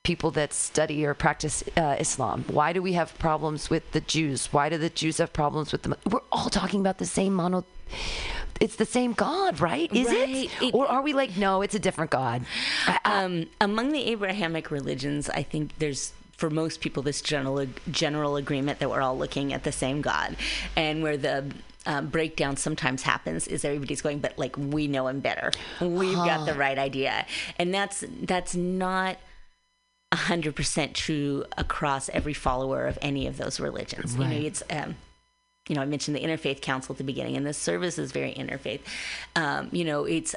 People 0.07 0.31
that 0.31 0.53
study 0.53 1.05
or 1.05 1.15
practice 1.15 1.65
uh, 1.77 1.97
Islam? 1.99 2.45
Why 2.47 2.73
do 2.73 2.81
we 2.81 2.93
have 2.93 3.19
problems 3.19 3.69
with 3.69 3.91
the 3.91 4.01
Jews? 4.01 4.53
Why 4.53 4.69
do 4.69 4.79
the 4.79 4.89
Jews 4.89 5.19
have 5.19 5.33
problems 5.33 5.73
with 5.73 5.83
the? 5.83 5.99
We're 6.09 6.21
all 6.31 6.49
talking 6.49 6.79
about 6.81 6.99
the 6.99 7.07
same 7.07 7.35
mono. 7.35 7.65
It's 8.61 8.77
the 8.77 8.87
same 8.87 9.13
God, 9.15 9.59
right? 9.61 9.93
Is 9.93 10.07
Right. 10.07 10.29
it? 10.29 10.51
It- 10.63 10.75
Or 10.75 10.87
are 10.87 11.03
we 11.03 11.13
like, 11.13 11.37
no, 11.37 11.61
it's 11.61 11.75
a 11.75 11.81
different 11.81 12.13
God? 12.13 12.47
Um, 13.05 13.47
among 13.61 13.91
the 13.91 14.05
Abrahamic 14.13 14.71
religions, 14.71 15.29
I 15.29 15.43
think 15.43 15.77
there's 15.79 16.13
for 16.37 16.51
most 16.51 16.81
people 16.81 17.03
this 17.03 17.21
general 17.21 17.67
general 17.91 18.37
agreement 18.37 18.79
that 18.79 18.89
we're 18.89 19.01
all 19.01 19.19
looking 19.19 19.53
at 19.53 19.65
the 19.65 19.73
same 19.73 20.03
God, 20.03 20.37
and 20.77 21.03
where 21.03 21.17
the 21.17 21.51
um, 21.87 22.07
breakdown 22.09 22.57
sometimes 22.57 23.03
happens 23.03 23.49
is 23.49 23.65
everybody's 23.65 24.03
going, 24.03 24.21
but 24.21 24.39
like 24.39 24.55
we 24.57 24.87
know 24.87 25.09
him 25.09 25.19
better, 25.21 25.51
we've 25.81 26.15
got 26.31 26.47
the 26.47 26.55
right 26.55 26.79
idea, 26.79 27.27
and 27.59 27.75
that's 27.75 28.05
that's 28.23 28.55
not. 28.55 29.17
100% 30.13 30.93
true 30.95 31.45
across 31.59 32.09
every 32.11 32.33
follower 32.35 32.87
of 32.87 32.99
any 33.03 33.27
of 33.27 33.37
those 33.39 33.59
religions. 33.61 34.15
You 34.17 34.25
know, 34.25 34.31
it's 34.31 34.63
um, 34.71 34.97
you 35.69 35.75
know, 35.75 35.83
I 35.83 35.85
mentioned 35.85 36.17
the 36.17 36.21
Interfaith 36.21 36.61
Council 36.63 36.93
at 36.93 36.99
the 36.99 37.05
beginning, 37.05 37.37
and 37.37 37.45
this 37.45 37.59
service 37.59 37.99
is 37.99 38.13
very 38.13 38.33
interfaith. 38.33 38.81
Um, 39.35 39.69
you 39.73 39.85
know, 39.85 40.05
it's 40.05 40.35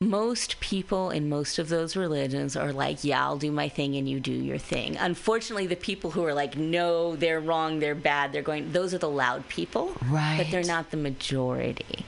most 0.00 0.58
people 0.60 1.10
in 1.10 1.28
most 1.28 1.58
of 1.58 1.68
those 1.68 1.94
religions 1.96 2.56
are 2.56 2.72
like, 2.72 3.04
yeah, 3.04 3.24
I'll 3.24 3.36
do 3.38 3.52
my 3.52 3.68
thing 3.68 3.94
and 3.96 4.08
you 4.08 4.18
do 4.18 4.32
your 4.32 4.58
thing. 4.58 4.96
Unfortunately, 4.96 5.66
the 5.68 5.76
people 5.76 6.10
who 6.10 6.24
are 6.24 6.34
like, 6.34 6.56
no, 6.56 7.14
they're 7.14 7.38
wrong, 7.40 7.78
they're 7.78 7.94
bad, 7.94 8.32
they're 8.32 8.42
going, 8.42 8.72
those 8.72 8.92
are 8.94 8.98
the 8.98 9.08
loud 9.08 9.48
people, 9.48 9.92
Right. 10.08 10.38
but 10.38 10.50
they're 10.50 10.64
not 10.64 10.90
the 10.90 10.96
majority. 10.96 12.04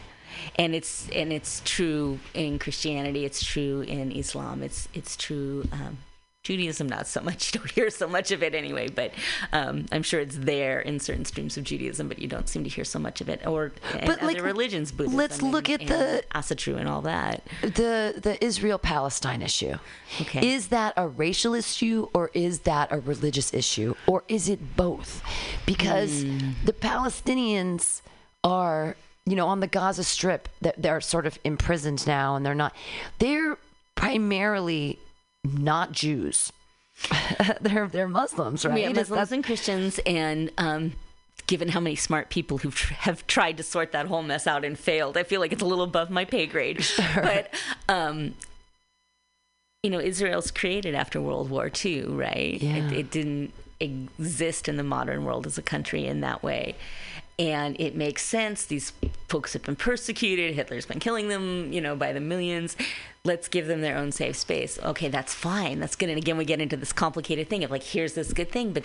And 0.57 0.75
it's 0.75 1.09
and 1.11 1.33
it's 1.33 1.63
true 1.65 2.19
in 2.33 2.59
Christianity. 2.59 3.25
It's 3.25 3.43
true 3.45 3.81
in 3.83 4.13
Islam. 4.13 4.63
It's 4.63 4.89
it's 4.95 5.17
true. 5.17 5.67
Um, 5.73 5.99
Judaism, 6.45 6.87
not 6.89 7.07
so 7.07 7.23
much. 7.23 7.41
You 7.55 7.61
don't 7.61 7.71
hear 7.71 7.89
so 7.89 8.07
much 8.07 8.31
of 8.31 8.43
it 8.43 8.55
anyway, 8.55 8.89
but 8.89 9.13
um, 9.55 9.87
I'm 9.91 10.03
sure 10.03 10.21
it's 10.21 10.37
there 10.37 10.79
in 10.81 11.01
certain 11.01 11.25
streams 11.25 11.57
of 11.57 11.65
Judaism, 11.65 12.07
but 12.07 12.19
you 12.19 12.29
don't 12.29 12.51
seem 12.51 12.65
to 12.65 12.69
hear 12.69 12.85
so 12.85 12.99
much 12.99 13.23
of 13.23 13.31
it. 13.31 13.47
Or 13.47 13.73
But, 13.95 14.19
other 14.19 14.27
like, 14.27 14.43
religions, 14.43 14.93
Buddhism. 14.93 15.17
let's 15.17 15.41
look 15.41 15.71
and, 15.71 15.81
at 15.81 15.89
the- 15.89 16.23
Asatru 16.39 16.77
and 16.77 16.87
all 16.87 17.01
that. 17.03 17.43
the 17.63 18.15
the 18.23 18.37
Israel 18.45 18.79
Palestine 18.79 19.41
issue. 19.41 19.77
Okay. 20.21 20.47
Is 20.55 20.69
that 20.69 20.93
a 20.99 21.09
racial 21.09 21.55
issue 21.55 22.09
or 22.13 22.31
is 22.35 22.61
that 22.61 22.93
a 22.93 23.01
religious 23.01 23.55
issue 23.55 23.95
or 24.07 24.23
is 24.29 24.49
it 24.51 24.77
both? 24.77 25.23
Because 25.65 26.25
the 26.69 26.75
Palestinians 26.79 28.03
are, 28.45 28.97
you 29.27 29.37
know, 29.37 29.47
on 29.49 29.61
the 29.61 29.67
Gaza 29.67 30.05
Strip, 30.05 30.49
that 30.61 30.81
they're 30.81 31.01
sort 31.01 31.27
of 31.27 31.39
imprisoned 31.45 32.07
now 32.07 32.37
and 32.37 32.45
they're 32.45 32.55
not 32.55 32.75
they're 33.19 33.57
primarily 33.95 34.99
not 35.45 35.93
Jews. 35.93 36.53
they're 37.61 37.89
they're 37.89 38.09
Muslims, 38.09 38.65
right? 38.65 38.79
Yeah, 38.81 38.89
Muslims 38.91 39.29
that- 39.31 39.35
and 39.35 39.45
Christians, 39.45 39.99
and 40.07 40.51
um, 40.59 40.93
given 41.47 41.69
how 41.69 41.81
many 41.81 41.97
smart 41.97 42.31
people 42.31 42.59
who 42.59 42.71
tr- 42.71 42.95
have 42.95 43.27
tried 43.27 43.57
to 43.57 43.63
sort 43.63 43.93
that 43.93 44.07
whole 44.07 44.23
mess 44.23 44.47
out 44.47 44.65
and 44.65 44.79
failed, 44.79 45.17
I 45.17 45.23
feel 45.25 45.41
like 45.41 45.53
it's 45.53 45.63
a 45.63 45.67
little 45.67 45.85
above 45.85 46.11
my 46.11 46.25
pay 46.25 46.47
grade. 46.47 46.85
Sure. 46.85 47.05
But 47.23 47.51
um, 47.89 48.35
you 49.83 49.91
know, 49.91 50.01
Israel's 50.01 50.51
created 50.51 50.95
after 50.95 51.21
World 51.21 51.51
War 51.51 51.71
II, 51.85 52.05
right? 52.05 52.63
Yeah. 52.63 52.77
It, 52.77 52.93
it 52.93 53.11
didn't 53.11 53.53
exist 53.81 54.69
in 54.69 54.77
the 54.77 54.83
modern 54.83 55.25
world 55.25 55.47
as 55.47 55.59
a 55.59 55.63
country 55.63 56.07
in 56.07 56.21
that 56.21 56.43
way. 56.43 56.75
And 57.39 57.79
it 57.81 57.97
makes 57.97 58.25
sense. 58.25 58.65
These 58.65 58.93
folks 59.29 59.55
have 59.55 59.63
been 59.65 59.75
persecuted. 59.77 60.55
Hitler's 60.55 60.87
been 60.87 61.01
killing 61.01 61.29
them, 61.29 61.73
you 61.73 61.81
know, 61.81 61.97
by 61.97 62.13
the 62.13 62.21
millions. 62.21 62.77
Let's 63.25 63.49
give 63.49 63.67
them 63.67 63.81
their 63.81 63.97
own 63.97 64.13
safe 64.13 64.37
space. 64.37 64.79
Okay, 64.79 65.09
that's 65.09 65.35
fine. 65.35 65.81
That's 65.81 65.97
good. 65.97 66.11
And 66.11 66.19
again, 66.19 66.37
we 66.37 66.45
get 66.45 66.61
into 66.61 66.77
this 66.77 66.93
complicated 66.93 67.49
thing 67.49 67.65
of 67.65 67.71
like, 67.71 67.83
here's 67.83 68.13
this 68.15 68.33
good 68.33 68.53
thing, 68.53 68.73
but 68.73 68.85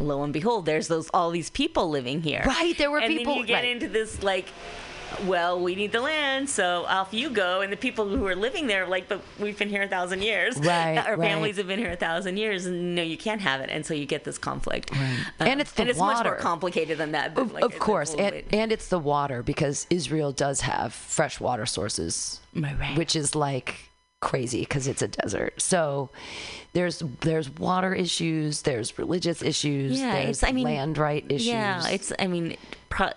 lo 0.00 0.22
and 0.24 0.32
behold, 0.32 0.66
there's 0.66 0.88
those 0.88 1.08
all 1.14 1.30
these 1.30 1.50
people 1.50 1.88
living 1.88 2.22
here. 2.22 2.42
Right, 2.44 2.76
there 2.76 2.90
were 2.90 2.98
and 2.98 3.08
people- 3.16 3.34
then 3.34 3.40
you 3.42 3.46
get 3.46 3.54
right. 3.62 3.64
into 3.68 3.88
this 3.88 4.22
like, 4.22 4.46
well, 5.24 5.60
we 5.60 5.74
need 5.74 5.92
the 5.92 6.00
land, 6.00 6.48
so 6.50 6.84
off 6.86 7.12
you 7.12 7.30
go. 7.30 7.60
And 7.60 7.72
the 7.72 7.76
people 7.76 8.08
who 8.08 8.26
are 8.26 8.34
living 8.36 8.66
there, 8.66 8.84
are 8.84 8.88
like, 8.88 9.08
but 9.08 9.22
we've 9.38 9.58
been 9.58 9.68
here 9.68 9.82
a 9.82 9.88
thousand 9.88 10.22
years. 10.22 10.56
Right, 10.58 10.98
Our 10.98 11.16
right. 11.16 11.30
families 11.30 11.56
have 11.56 11.66
been 11.66 11.78
here 11.78 11.92
a 11.92 11.96
thousand 11.96 12.36
years, 12.36 12.66
and 12.66 12.94
no, 12.94 13.02
you 13.02 13.16
can't 13.16 13.40
have 13.40 13.60
it. 13.60 13.70
And 13.70 13.84
so 13.86 13.94
you 13.94 14.06
get 14.06 14.24
this 14.24 14.38
conflict. 14.38 14.92
Um, 14.92 14.98
And 15.40 15.60
it's 15.60 15.72
the 15.72 15.82
and 15.82 15.90
it's 15.90 15.98
much 15.98 16.24
more 16.24 16.36
complicated 16.36 16.98
than 16.98 17.12
that. 17.12 17.36
Of, 17.38 17.52
like, 17.52 17.64
of 17.64 17.78
course, 17.78 18.10
and, 18.14 18.30
bit- 18.32 18.46
and 18.52 18.72
it's 18.72 18.88
the 18.88 18.98
water 18.98 19.42
because 19.42 19.86
Israel 19.90 20.32
does 20.32 20.62
have 20.62 20.92
fresh 20.92 21.40
water 21.40 21.66
sources, 21.66 22.40
Right, 22.54 22.78
right. 22.78 22.96
which 22.98 23.14
is 23.16 23.34
like 23.34 23.76
crazy 24.20 24.60
because 24.60 24.86
it's 24.88 25.02
a 25.02 25.08
desert. 25.08 25.60
So 25.60 26.10
there's 26.72 27.02
there's 27.20 27.50
water 27.50 27.94
issues, 27.94 28.62
there's 28.62 28.98
religious 28.98 29.42
issues, 29.42 30.00
Yeah, 30.00 30.12
there's 30.24 30.42
I 30.42 30.52
mean, 30.52 30.64
land 30.64 30.98
right 30.98 31.24
issues. 31.28 31.46
Yeah, 31.46 31.86
it's. 31.88 32.12
I 32.18 32.26
mean, 32.26 32.56
pro- 32.88 33.12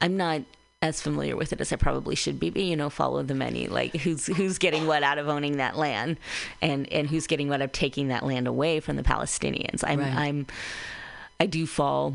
I'm 0.00 0.16
not 0.16 0.42
as 0.82 1.02
familiar 1.02 1.36
with 1.36 1.52
it 1.52 1.60
as 1.60 1.72
I 1.72 1.76
probably 1.76 2.14
should 2.14 2.40
be. 2.40 2.48
But 2.50 2.62
you 2.62 2.74
know, 2.76 2.88
follow 2.88 3.22
the 3.22 3.34
money. 3.34 3.68
Like 3.68 3.94
who's 3.96 4.26
who's 4.26 4.58
getting 4.58 4.86
what 4.86 5.02
out 5.02 5.18
of 5.18 5.28
owning 5.28 5.58
that 5.58 5.76
land, 5.76 6.16
and 6.62 6.90
and 6.92 7.08
who's 7.08 7.26
getting 7.26 7.48
what 7.48 7.60
of 7.60 7.72
taking 7.72 8.08
that 8.08 8.24
land 8.24 8.46
away 8.46 8.80
from 8.80 8.96
the 8.96 9.02
Palestinians. 9.02 9.84
I'm 9.86 10.00
Right. 10.00 10.14
I'm 10.14 10.46
I 11.38 11.46
do 11.46 11.66
fall 11.66 12.14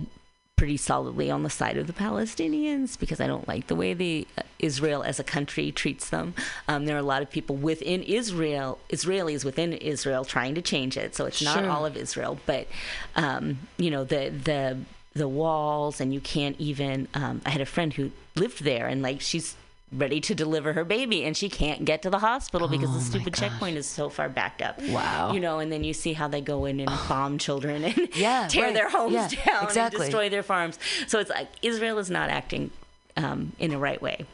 pretty 0.55 0.77
solidly 0.77 1.29
on 1.29 1.43
the 1.43 1.49
side 1.49 1.77
of 1.77 1.85
the 1.85 1.91
Palestinians 1.93 2.97
because 2.97 3.19
I 3.19 3.27
don't 3.27 3.45
like 3.47 3.67
the 3.67 3.75
way 3.75 3.93
the 3.93 4.25
uh, 4.37 4.41
Israel 4.57 5.03
as 5.03 5.19
a 5.19 5.23
country 5.23 5.69
treats 5.71 6.09
them. 6.09 6.33
Um, 6.69 6.85
there 6.85 6.95
are 6.95 6.99
a 6.99 7.03
lot 7.03 7.21
of 7.21 7.29
people 7.29 7.57
within 7.57 8.01
Israel, 8.03 8.79
Israelis 8.89 9.43
within 9.43 9.73
Israel, 9.73 10.23
trying 10.23 10.55
to 10.55 10.61
change 10.61 10.95
it. 10.97 11.13
So 11.13 11.25
it's 11.25 11.41
not 11.41 11.59
Sure. 11.59 11.69
all 11.69 11.85
of 11.85 11.97
Israel, 11.97 12.39
but 12.45 12.67
um, 13.15 13.59
you 13.77 13.91
know 13.91 14.03
the 14.05 14.29
the 14.29 14.79
the 15.15 15.27
walls, 15.27 15.99
and 16.01 16.13
you 16.13 16.19
can't 16.21 16.55
even. 16.59 17.07
Um, 17.13 17.41
I 17.45 17.49
had 17.49 17.61
a 17.61 17.65
friend 17.65 17.91
who 17.93 18.11
lived 18.35 18.63
there, 18.63 18.87
and 18.87 19.01
like 19.01 19.21
she's 19.21 19.55
ready 19.91 20.19
to 20.19 20.35
deliver 20.35 20.73
her 20.73 20.83
baby 20.83 21.23
and 21.23 21.37
she 21.37 21.47
can't 21.47 21.85
get 21.85 22.01
to 22.01 22.09
the 22.09 22.17
hospital 22.19 22.67
because 22.67 22.91
the 22.91 22.99
stupid 22.99 23.33
checkpoint 23.33 23.77
is 23.77 23.85
so 23.85 24.09
far 24.09 24.27
backed 24.27 24.61
up 24.61 24.77
Oh 24.81 24.93
Wow. 24.93 25.31
you 25.31 25.39
know 25.39 25.59
and 25.59 25.71
then 25.71 25.83
you 25.83 25.93
see 25.93 26.11
how 26.13 26.27
they 26.27 26.41
go 26.41 26.65
in 26.65 26.79
and 26.79 26.89
bomb 27.07 27.37
children 27.37 27.83
and 27.85 28.09
Yeah, 28.15 28.47
tear 28.49 28.65
right. 28.65 28.73
their 28.73 28.89
homes 28.89 29.13
Yeah, 29.13 29.29
down 29.45 29.63
exactly. 29.63 29.97
and 29.97 30.05
destroy 30.05 30.27
their 30.27 30.41
farms. 30.43 30.79
So 31.07 31.19
it's 31.19 31.29
like 31.29 31.47
Israel 31.61 31.99
is 31.99 32.09
not 32.09 32.29
acting 32.31 32.71
um, 33.15 33.53
in 33.59 33.69
the 33.69 33.77
right 33.77 34.01
way 34.01 34.25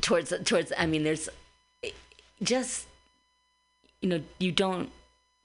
towards 0.00 0.34
towards. 0.44 0.72
I 0.76 0.86
mean, 0.86 1.04
there's 1.04 1.28
just 2.42 2.86
you 4.00 4.08
know 4.08 4.20
you 4.38 4.52
don't. 4.52 4.90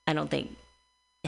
I 0.08 0.14
don't 0.14 0.30
think 0.30 0.56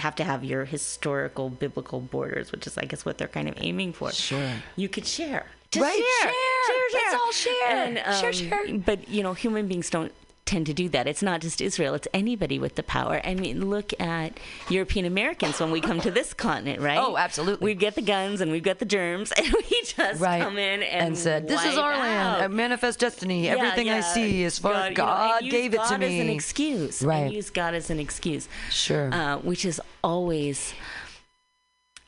have 0.02 0.16
to 0.16 0.24
have 0.24 0.44
your 0.44 0.66
historical 0.66 1.50
biblical 1.50 2.00
borders, 2.02 2.52
which 2.52 2.68
is 2.68 2.78
I 2.78 2.86
guess 2.86 3.06
what 3.06 3.18
they're 3.18 3.28
kind 3.28 3.48
of 3.48 3.56
aiming 3.58 3.94
for. 3.94 4.12
Sure. 4.12 4.52
You 4.76 4.90
could 4.90 5.06
share. 5.06 5.46
Just 5.72 5.82
Right, 5.84 6.04
share. 6.22 6.32
share. 6.68 6.88
Let's 6.94 7.16
all 7.16 7.32
share. 7.32 7.70
And, 7.70 7.98
Share, 8.20 8.28
um, 8.28 8.68
share. 8.68 8.78
But 8.80 9.08
you 9.10 9.24
know, 9.24 9.34
human 9.34 9.68
beings 9.68 9.90
don't 9.90 10.12
tend 10.52 10.66
to 10.68 10.74
do 10.74 10.90
that. 10.90 11.08
It's 11.08 11.24
not 11.24 11.40
just 11.42 11.62
Israel; 11.62 11.94
it's 11.94 12.08
anybody 12.14 12.60
with 12.60 12.76
the 12.76 12.84
power. 12.84 13.22
I 13.24 13.34
mean, 13.36 13.70
look 13.70 13.94
at 14.02 14.38
European 14.70 15.06
Americans 15.06 15.60
when 15.60 15.72
we 15.72 15.80
come 15.82 16.00
to 16.02 16.12
this 16.12 16.34
continent, 16.34 16.82
right? 16.82 17.00
Oh, 17.00 17.16
absolutely. 17.18 17.66
We 17.66 17.74
get 17.76 17.96
the 17.96 18.02
guns 18.02 18.42
and 18.42 18.52
we've 18.52 18.62
got 18.72 18.80
the 18.80 18.86
germs, 18.86 19.32
and 19.38 19.48
we 19.48 19.82
just 19.84 20.20
Right. 20.22 20.42
come 20.42 20.58
in 20.58 20.84
and, 20.84 21.18
said, 21.18 21.48
"This 21.48 21.64
is 21.64 21.78
our 21.78 21.94
out." 21.94 22.00
land. 22.40 22.54
Manifest 22.54 23.00
destiny. 23.00 23.46
Yeah, 23.46 23.56
Everything 23.56 23.90
I 23.90 24.02
see 24.02 24.44
is 24.44 24.60
for 24.60 24.74
God, 24.74 24.90
you 24.90 24.96
God. 24.96 25.30
know, 25.30 25.38
and 25.38 25.46
use 25.46 25.52
gave 25.54 25.74
it 25.74 25.78
God 25.78 25.88
to 25.90 25.94
as 26.06 26.12
an 26.24 26.28
me." 26.28 26.34
excuse, 26.36 27.02
Right. 27.02 27.18
And 27.26 27.34
use 27.34 27.50
God 27.50 27.74
as 27.74 27.90
an 27.90 28.00
excuse, 28.00 28.48
Sure. 28.70 29.14
uh, 29.14 29.38
which 29.38 29.64
is 29.66 29.80
always 30.04 30.74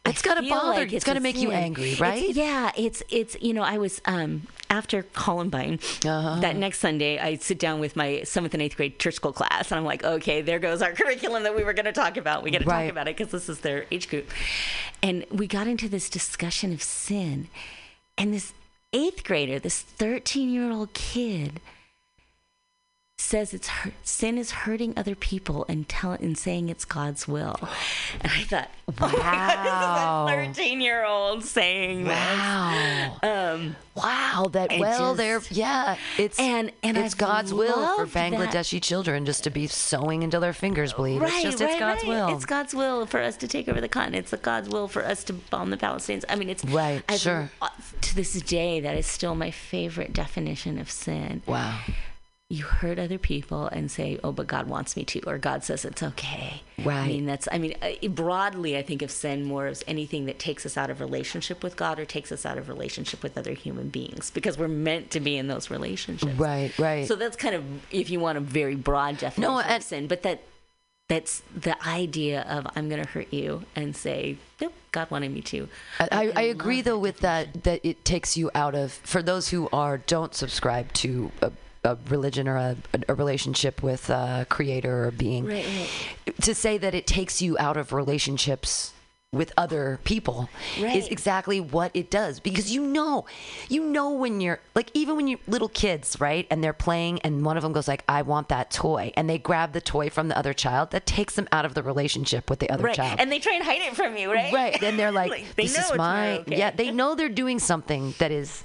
It's 0.06 0.22
I 0.22 0.26
gotta 0.36 0.50
bother 0.50 0.80
like 0.82 0.92
you. 0.92 0.98
It's 0.98 1.06
gotta 1.06 1.20
a 1.20 1.22
make 1.22 1.38
you 1.38 1.50
sin. 1.50 1.58
angry, 1.58 1.92
It's- 1.94 2.02
right? 2.02 2.30
yeah, 2.30 2.72
it's 2.76 3.02
it's 3.10 3.38
you 3.42 3.54
know 3.54 3.62
I 3.64 3.78
was 3.78 4.02
um 4.06 4.48
after 4.70 5.04
Columbine 5.14 5.80
Uh-huh. 6.06 6.40
that 6.42 6.58
next 6.58 6.80
Sunday 6.80 7.20
I 7.20 7.36
sit 7.38 7.58
down 7.58 7.80
with 7.80 7.96
my 7.96 8.24
seventh 8.24 8.54
and 8.54 8.62
eighth 8.62 8.76
grade 8.76 9.00
church 9.00 9.14
school 9.16 9.32
class 9.32 9.72
and 9.72 9.80
I'm 9.80 9.86
like 9.86 10.04
okay 10.04 10.42
there 10.42 10.60
goes 10.60 10.82
our 10.82 10.92
curriculum 11.00 11.44
that 11.44 11.56
we 11.56 11.64
were 11.64 11.74
going 11.74 11.86
to 11.86 11.94
talk 11.94 12.18
about 12.18 12.44
we 12.44 12.52
got 12.52 12.62
to 12.62 12.66
Right. 12.68 12.84
talk 12.86 12.92
about 12.92 13.08
it 13.08 13.16
because 13.16 13.32
this 13.32 13.48
is 13.48 13.60
their 13.62 13.86
age 13.92 14.10
group 14.10 14.30
and 15.02 15.26
we 15.32 15.48
got 15.48 15.68
into 15.68 15.88
this 15.88 16.10
discussion 16.10 16.74
of 16.74 16.82
sin 16.84 17.48
and 18.18 18.34
this 18.34 18.52
eighth 18.92 19.24
grader 19.24 19.58
this 19.58 19.80
13 19.82 20.50
year 20.50 20.70
old 20.72 20.92
kid 20.94 21.62
says 23.24 23.54
it's 23.54 23.68
hurt, 23.68 23.94
sin 24.04 24.38
is 24.38 24.52
hurting 24.52 24.94
other 24.98 25.16
people 25.16 25.66
and 25.70 25.88
tell 25.88 26.12
and 26.12 26.38
saying 26.38 26.70
it's 26.70 26.86
God's 26.86 27.28
will. 27.28 27.58
And 28.22 28.32
I 28.32 28.44
thought, 28.44 28.70
Wow. 29.00 29.12
wow, 29.14 30.26
this 30.28 30.50
is 30.50 30.58
a 30.58 30.62
13 30.64 30.82
year 30.82 31.06
old 31.06 31.44
saying 31.44 32.06
Wow. 32.06 33.18
this. 33.22 33.30
Um, 33.30 33.76
Wow, 33.96 34.48
that 34.52 34.72
well, 34.80 35.16
just- 35.16 35.18
there, 35.18 35.42
yeah, 35.58 35.98
it's 36.18 36.40
And- 36.40 36.72
and 36.82 36.98
it's 36.98 37.14
I've 37.14 37.18
God's 37.20 37.54
will 37.54 37.74
for 37.74 37.80
loved 38.04 38.14
that. 38.14 38.32
Bangladeshi 38.34 38.82
children 38.82 39.26
just 39.26 39.44
to 39.46 39.50
be 39.52 39.68
sewing 39.68 40.24
until 40.24 40.42
their 40.42 40.52
fingers 40.54 40.94
bleed. 40.94 41.20
right, 41.22 41.32
it's 41.34 41.44
just 41.44 41.60
right, 41.62 41.70
it's 41.72 41.80
God's 41.80 42.04
right. 42.04 42.10
will. 42.10 42.36
It's 42.36 42.46
God's 42.46 42.74
will 42.74 43.06
for 43.06 43.22
us 43.22 43.38
to 43.38 43.48
take 43.48 43.70
over 43.70 43.80
the 43.80 43.88
continent. 43.88 44.32
It's 44.34 44.42
God's 44.42 44.68
will 44.70 44.88
for 44.88 45.06
us 45.06 45.24
to 45.26 45.34
bomb 45.34 45.70
the 45.70 45.78
Palestinians. 45.78 46.26
I 46.28 46.36
mean, 46.36 46.50
it's 46.50 46.66
Right, 46.66 47.04
I've- 47.08 47.20
sure. 47.20 47.52
uh, 47.62 47.70
To 48.02 48.16
this 48.16 48.34
day, 48.42 48.80
that 48.80 48.98
is 48.98 49.06
still 49.06 49.36
my 49.36 49.52
favorite 49.52 50.12
definition 50.12 50.80
of 50.80 50.90
sin. 50.92 51.42
wow, 51.46 51.80
you 52.54 52.66
hurt 52.66 53.00
other 53.00 53.18
people 53.18 53.66
and 53.68 53.90
say, 53.90 54.20
"Oh, 54.24 54.32
but 54.32 54.46
God 54.46 54.68
wants 54.68 54.96
me 54.96 55.04
to," 55.06 55.22
or 55.22 55.40
God 55.40 55.64
says 55.64 55.84
it's 55.86 56.04
okay. 56.04 56.62
Right. 56.78 56.98
I 57.00 57.08
mean, 57.08 57.26
that's. 57.26 57.48
I 57.52 57.58
mean, 57.58 57.76
uh, 57.82 58.08
broadly, 58.10 58.78
I 58.78 58.84
think 58.84 59.02
of 59.02 59.10
sin 59.10 59.44
more 59.44 59.66
as 59.66 59.84
anything 59.88 60.26
that 60.26 60.38
takes 60.38 60.64
us 60.66 60.78
out 60.78 60.90
of 60.92 61.02
relationship 61.02 61.64
with 61.64 61.76
God 61.76 62.00
or 62.00 62.06
takes 62.06 62.32
us 62.32 62.46
out 62.46 62.60
of 62.60 62.70
relationship 62.70 63.24
with 63.24 63.38
other 63.38 63.54
human 63.54 63.90
beings, 63.90 64.30
because 64.30 64.58
we're 64.58 64.68
meant 64.68 65.10
to 65.12 65.20
be 65.20 65.36
in 65.36 65.48
those 65.48 65.72
relationships. 65.72 66.34
right, 66.34 66.78
right. 66.78 67.08
So 67.08 67.16
that's 67.16 67.36
kind 67.36 67.56
of, 67.56 67.64
if 67.92 68.12
you 68.12 68.20
want 68.20 68.38
a 68.38 68.42
very 68.42 68.76
broad 68.76 69.18
definition 69.18 69.56
and- 69.60 69.76
of 69.76 69.84
sin, 69.84 70.08
but 70.08 70.22
that. 70.24 70.44
That's 71.10 71.44
the 71.54 71.76
idea 71.86 72.44
of 72.44 72.66
I'm 72.78 72.88
going 72.88 73.04
to 73.04 73.08
hurt 73.08 73.32
you 73.34 73.64
and 73.76 73.94
say, 73.94 74.38
nope, 74.62 74.74
God 74.94 75.12
wanted 75.12 75.34
me 75.34 75.42
to. 75.42 75.68
I, 76.00 76.08
I, 76.12 76.32
I 76.34 76.42
agree 76.44 76.82
though 76.82 76.98
with 76.98 77.20
that 77.20 77.66
that 77.66 77.82
it 77.84 78.06
takes 78.06 78.38
you 78.38 78.50
out 78.56 78.74
of 78.74 78.94
for 78.94 79.22
those 79.22 79.50
who 79.50 79.68
are 79.74 79.98
don't 79.98 80.34
subscribe 80.34 80.94
to 80.94 81.30
a, 81.42 81.52
a 81.84 81.98
religion 82.10 82.48
or 82.48 82.56
a, 82.58 82.76
a 83.10 83.14
relationship 83.14 83.84
with 83.84 84.10
a 84.10 84.46
creator 84.50 85.06
or 85.06 85.12
being 85.12 85.46
Right, 85.46 85.66
to 86.42 86.56
say 86.56 86.78
that 86.78 86.94
it 86.96 87.06
takes 87.08 87.42
you 87.42 87.58
out 87.60 87.76
of 87.78 87.92
relationships 87.94 88.94
with 89.32 89.52
other 89.58 90.00
people 90.04 90.48
is 90.78 91.08
exactly 91.08 91.60
what 91.60 91.90
it 91.96 92.12
does 92.12 92.40
because 92.40 92.72
you 92.72 92.86
know 92.86 93.26
you 93.68 93.84
know 93.84 94.12
when 94.12 94.40
you're 94.40 94.60
like 94.76 94.92
even 94.94 95.16
when 95.16 95.28
you're 95.28 95.40
little 95.48 95.70
kids 95.70 96.22
right 96.22 96.46
and 96.52 96.64
they're 96.64 96.72
playing 96.72 97.20
and 97.22 97.44
one 97.44 97.58
of 97.58 97.64
them 97.64 97.74
goes 97.74 97.88
like 97.88 98.04
i 98.08 98.22
want 98.22 98.48
that 98.50 98.70
toy 98.70 99.12
and 99.18 99.28
they 99.28 99.40
grab 99.40 99.74
the 99.74 99.82
toy 99.82 100.08
from 100.08 100.28
the 100.28 100.38
other 100.38 100.54
child 100.54 100.92
that 100.92 101.08
takes 101.08 101.34
them 101.34 101.48
out 101.52 101.66
of 101.66 101.74
the 101.74 101.82
relationship 101.82 102.48
with 102.48 102.60
the 102.60 102.70
other 102.70 102.84
Right. 102.84 102.96
child 102.96 103.20
And 103.20 103.32
they 103.32 103.40
try 103.40 103.54
and 103.56 103.64
hide 103.64 103.82
it 103.82 103.96
from 103.96 104.16
you, 104.18 104.32
right? 104.32 104.54
Right. 104.54 104.84
And 104.84 105.00
they're 105.00 105.12
like, 105.24 105.32
they 105.56 105.64
this 105.64 105.78
know 105.80 105.92
is 105.94 105.98
my. 105.98 106.38
okay. 106.42 106.58
Yeah, 106.60 106.70
they 106.70 106.92
know 106.92 107.16
they're 107.16 107.28
doing 107.28 107.58
something 107.58 108.14
that 108.20 108.30
is 108.32 108.64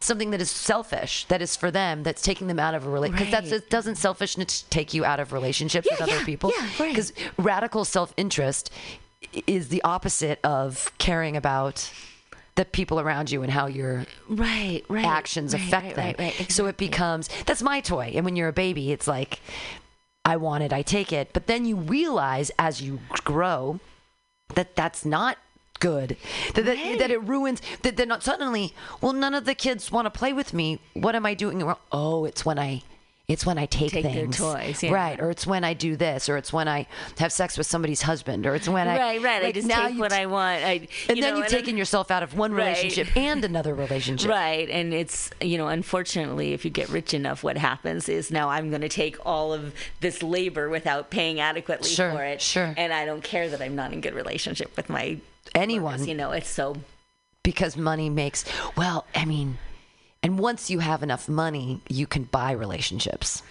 something 0.00 0.30
that 0.30 0.40
is 0.40 0.50
selfish, 0.50 1.24
that 1.26 1.42
is 1.42 1.56
for 1.56 1.70
them, 1.70 2.02
that's 2.02 2.22
taking 2.22 2.46
them 2.46 2.58
out 2.58 2.74
of 2.74 2.86
a 2.86 2.90
relationship. 2.90 3.26
Because 3.26 3.32
that's 3.32 3.52
Right. 3.52 3.70
doesn't 3.70 3.96
selfishness 3.96 4.62
take 4.70 4.94
you 4.94 5.04
out 5.04 5.18
of 5.20 5.32
relationships 5.32 5.88
Yeah, 5.90 5.94
with 5.94 6.02
other 6.02 6.18
yeah, 6.20 6.24
people. 6.24 6.52
yeah, 6.56 6.66
right. 6.78 6.90
Because 6.90 7.12
radical 7.36 7.84
self 7.84 8.14
interest 8.16 8.70
is 9.46 9.68
the 9.68 9.82
opposite 9.82 10.38
of 10.44 10.92
caring 10.98 11.36
about 11.36 11.90
the 12.54 12.64
people 12.64 12.98
around 13.00 13.30
you 13.30 13.42
and 13.42 13.52
how 13.52 13.66
your 13.66 14.06
Right, 14.28 14.82
right. 14.88 15.04
actions 15.04 15.52
right, 15.52 15.62
affect 15.62 15.96
them. 15.96 16.14
Right, 16.18 16.38
right, 16.38 16.50
So 16.52 16.66
it 16.66 16.76
becomes 16.76 17.28
that's 17.46 17.62
my 17.62 17.80
toy. 17.80 18.12
And 18.14 18.24
when 18.24 18.36
you're 18.36 18.48
a 18.48 18.52
baby, 18.52 18.92
it's 18.92 19.08
like 19.08 19.40
I 20.24 20.36
want 20.36 20.62
it, 20.62 20.72
I 20.72 20.82
take 20.82 21.12
it. 21.12 21.30
But 21.32 21.46
then 21.48 21.64
you 21.64 21.76
realize 21.76 22.50
as 22.58 22.80
you 22.80 23.00
grow 23.24 23.80
that 24.54 24.76
that's 24.76 25.04
not 25.04 25.38
good. 25.78 26.16
That 26.54 26.64
that, 26.64 26.76
Right. 26.76 26.98
that 26.98 27.10
it 27.10 27.22
ruins 27.22 27.60
that 27.82 27.96
they're 27.96 28.06
not 28.06 28.22
suddenly, 28.22 28.74
well 29.00 29.12
none 29.12 29.34
of 29.34 29.44
the 29.44 29.54
kids 29.54 29.90
want 29.92 30.06
to 30.06 30.10
play 30.10 30.32
with 30.32 30.52
me. 30.52 30.80
What 30.94 31.14
am 31.14 31.24
I 31.26 31.34
doing 31.34 31.58
wrong? 31.64 31.76
Oh, 31.92 32.24
it's 32.24 32.44
when 32.44 32.58
I 32.58 32.82
it's 33.26 33.44
when 33.44 33.58
I 33.58 33.66
take, 33.66 33.90
Take 33.92 34.04
their 34.04 34.12
things. 34.14 34.38
toys, 34.38 34.82
yeah. 34.82 34.90
Right. 34.90 35.20
Or 35.20 35.28
it's 35.30 35.46
when 35.46 35.62
I 35.62 35.74
do 35.74 35.96
this, 35.96 36.30
or 36.30 36.38
it's 36.38 36.50
when 36.50 36.66
I 36.66 36.86
have 37.18 37.30
sex 37.30 37.58
with 37.58 37.66
somebody's 37.66 38.00
husband, 38.00 38.46
or 38.46 38.54
it's 38.54 38.66
when 38.70 38.88
I 38.88 38.96
Right, 38.96 39.22
right. 39.22 39.44
I 39.44 39.52
just 39.52 39.68
take 39.68 39.98
what 39.98 40.12
t- 40.12 40.16
I 40.16 40.24
want. 40.24 40.64
I, 40.64 40.88
and 41.10 41.22
then 41.22 41.34
know, 41.34 41.36
you've 41.40 41.48
taken 41.48 41.76
yourself 41.76 42.10
out 42.10 42.22
of 42.22 42.38
one 42.38 42.52
Right. 42.54 42.68
relationship 42.68 43.14
and 43.14 43.44
another 43.44 43.74
relationship. 43.74 44.30
Right, 44.30 44.66
and 44.70 44.94
it's 44.94 45.28
you 45.42 45.58
know, 45.58 45.68
unfortunately, 45.68 46.54
if 46.54 46.64
you 46.64 46.70
get 46.70 46.88
rich 46.88 47.12
enough, 47.12 47.44
what 47.44 47.58
happens 47.58 48.08
is 48.08 48.30
now 48.30 48.48
I'm 48.48 48.70
going 48.70 48.80
to 48.80 48.88
take 48.88 49.18
all 49.26 49.52
of 49.52 49.74
this 50.00 50.22
labor 50.22 50.70
without 50.70 51.10
paying 51.10 51.38
adequately 51.38 51.90
Sure, 51.90 52.10
for 52.12 52.24
it, 52.24 52.40
sure. 52.40 52.72
and 52.78 52.94
I 52.94 53.04
don't 53.04 53.22
care 53.22 53.50
that 53.50 53.60
I'm 53.60 53.76
not 53.76 53.92
in 53.92 54.00
good 54.00 54.14
relationship 54.14 54.74
with 54.74 54.88
my 54.88 55.18
Anyone. 55.54 56.04
You 56.06 56.14
know, 56.14 56.32
it's 56.32 56.48
so 56.48 56.76
because 57.42 57.78
money 57.78 58.10
makes 58.10 58.44
well 58.76 59.06
i 59.14 59.24
mean 59.24 59.56
and 60.22 60.38
once 60.38 60.68
you 60.68 60.80
have 60.80 61.02
enough 61.02 61.28
money 61.30 61.80
you 61.88 62.06
can 62.06 62.24
buy 62.24 62.52
relationships 62.52 63.42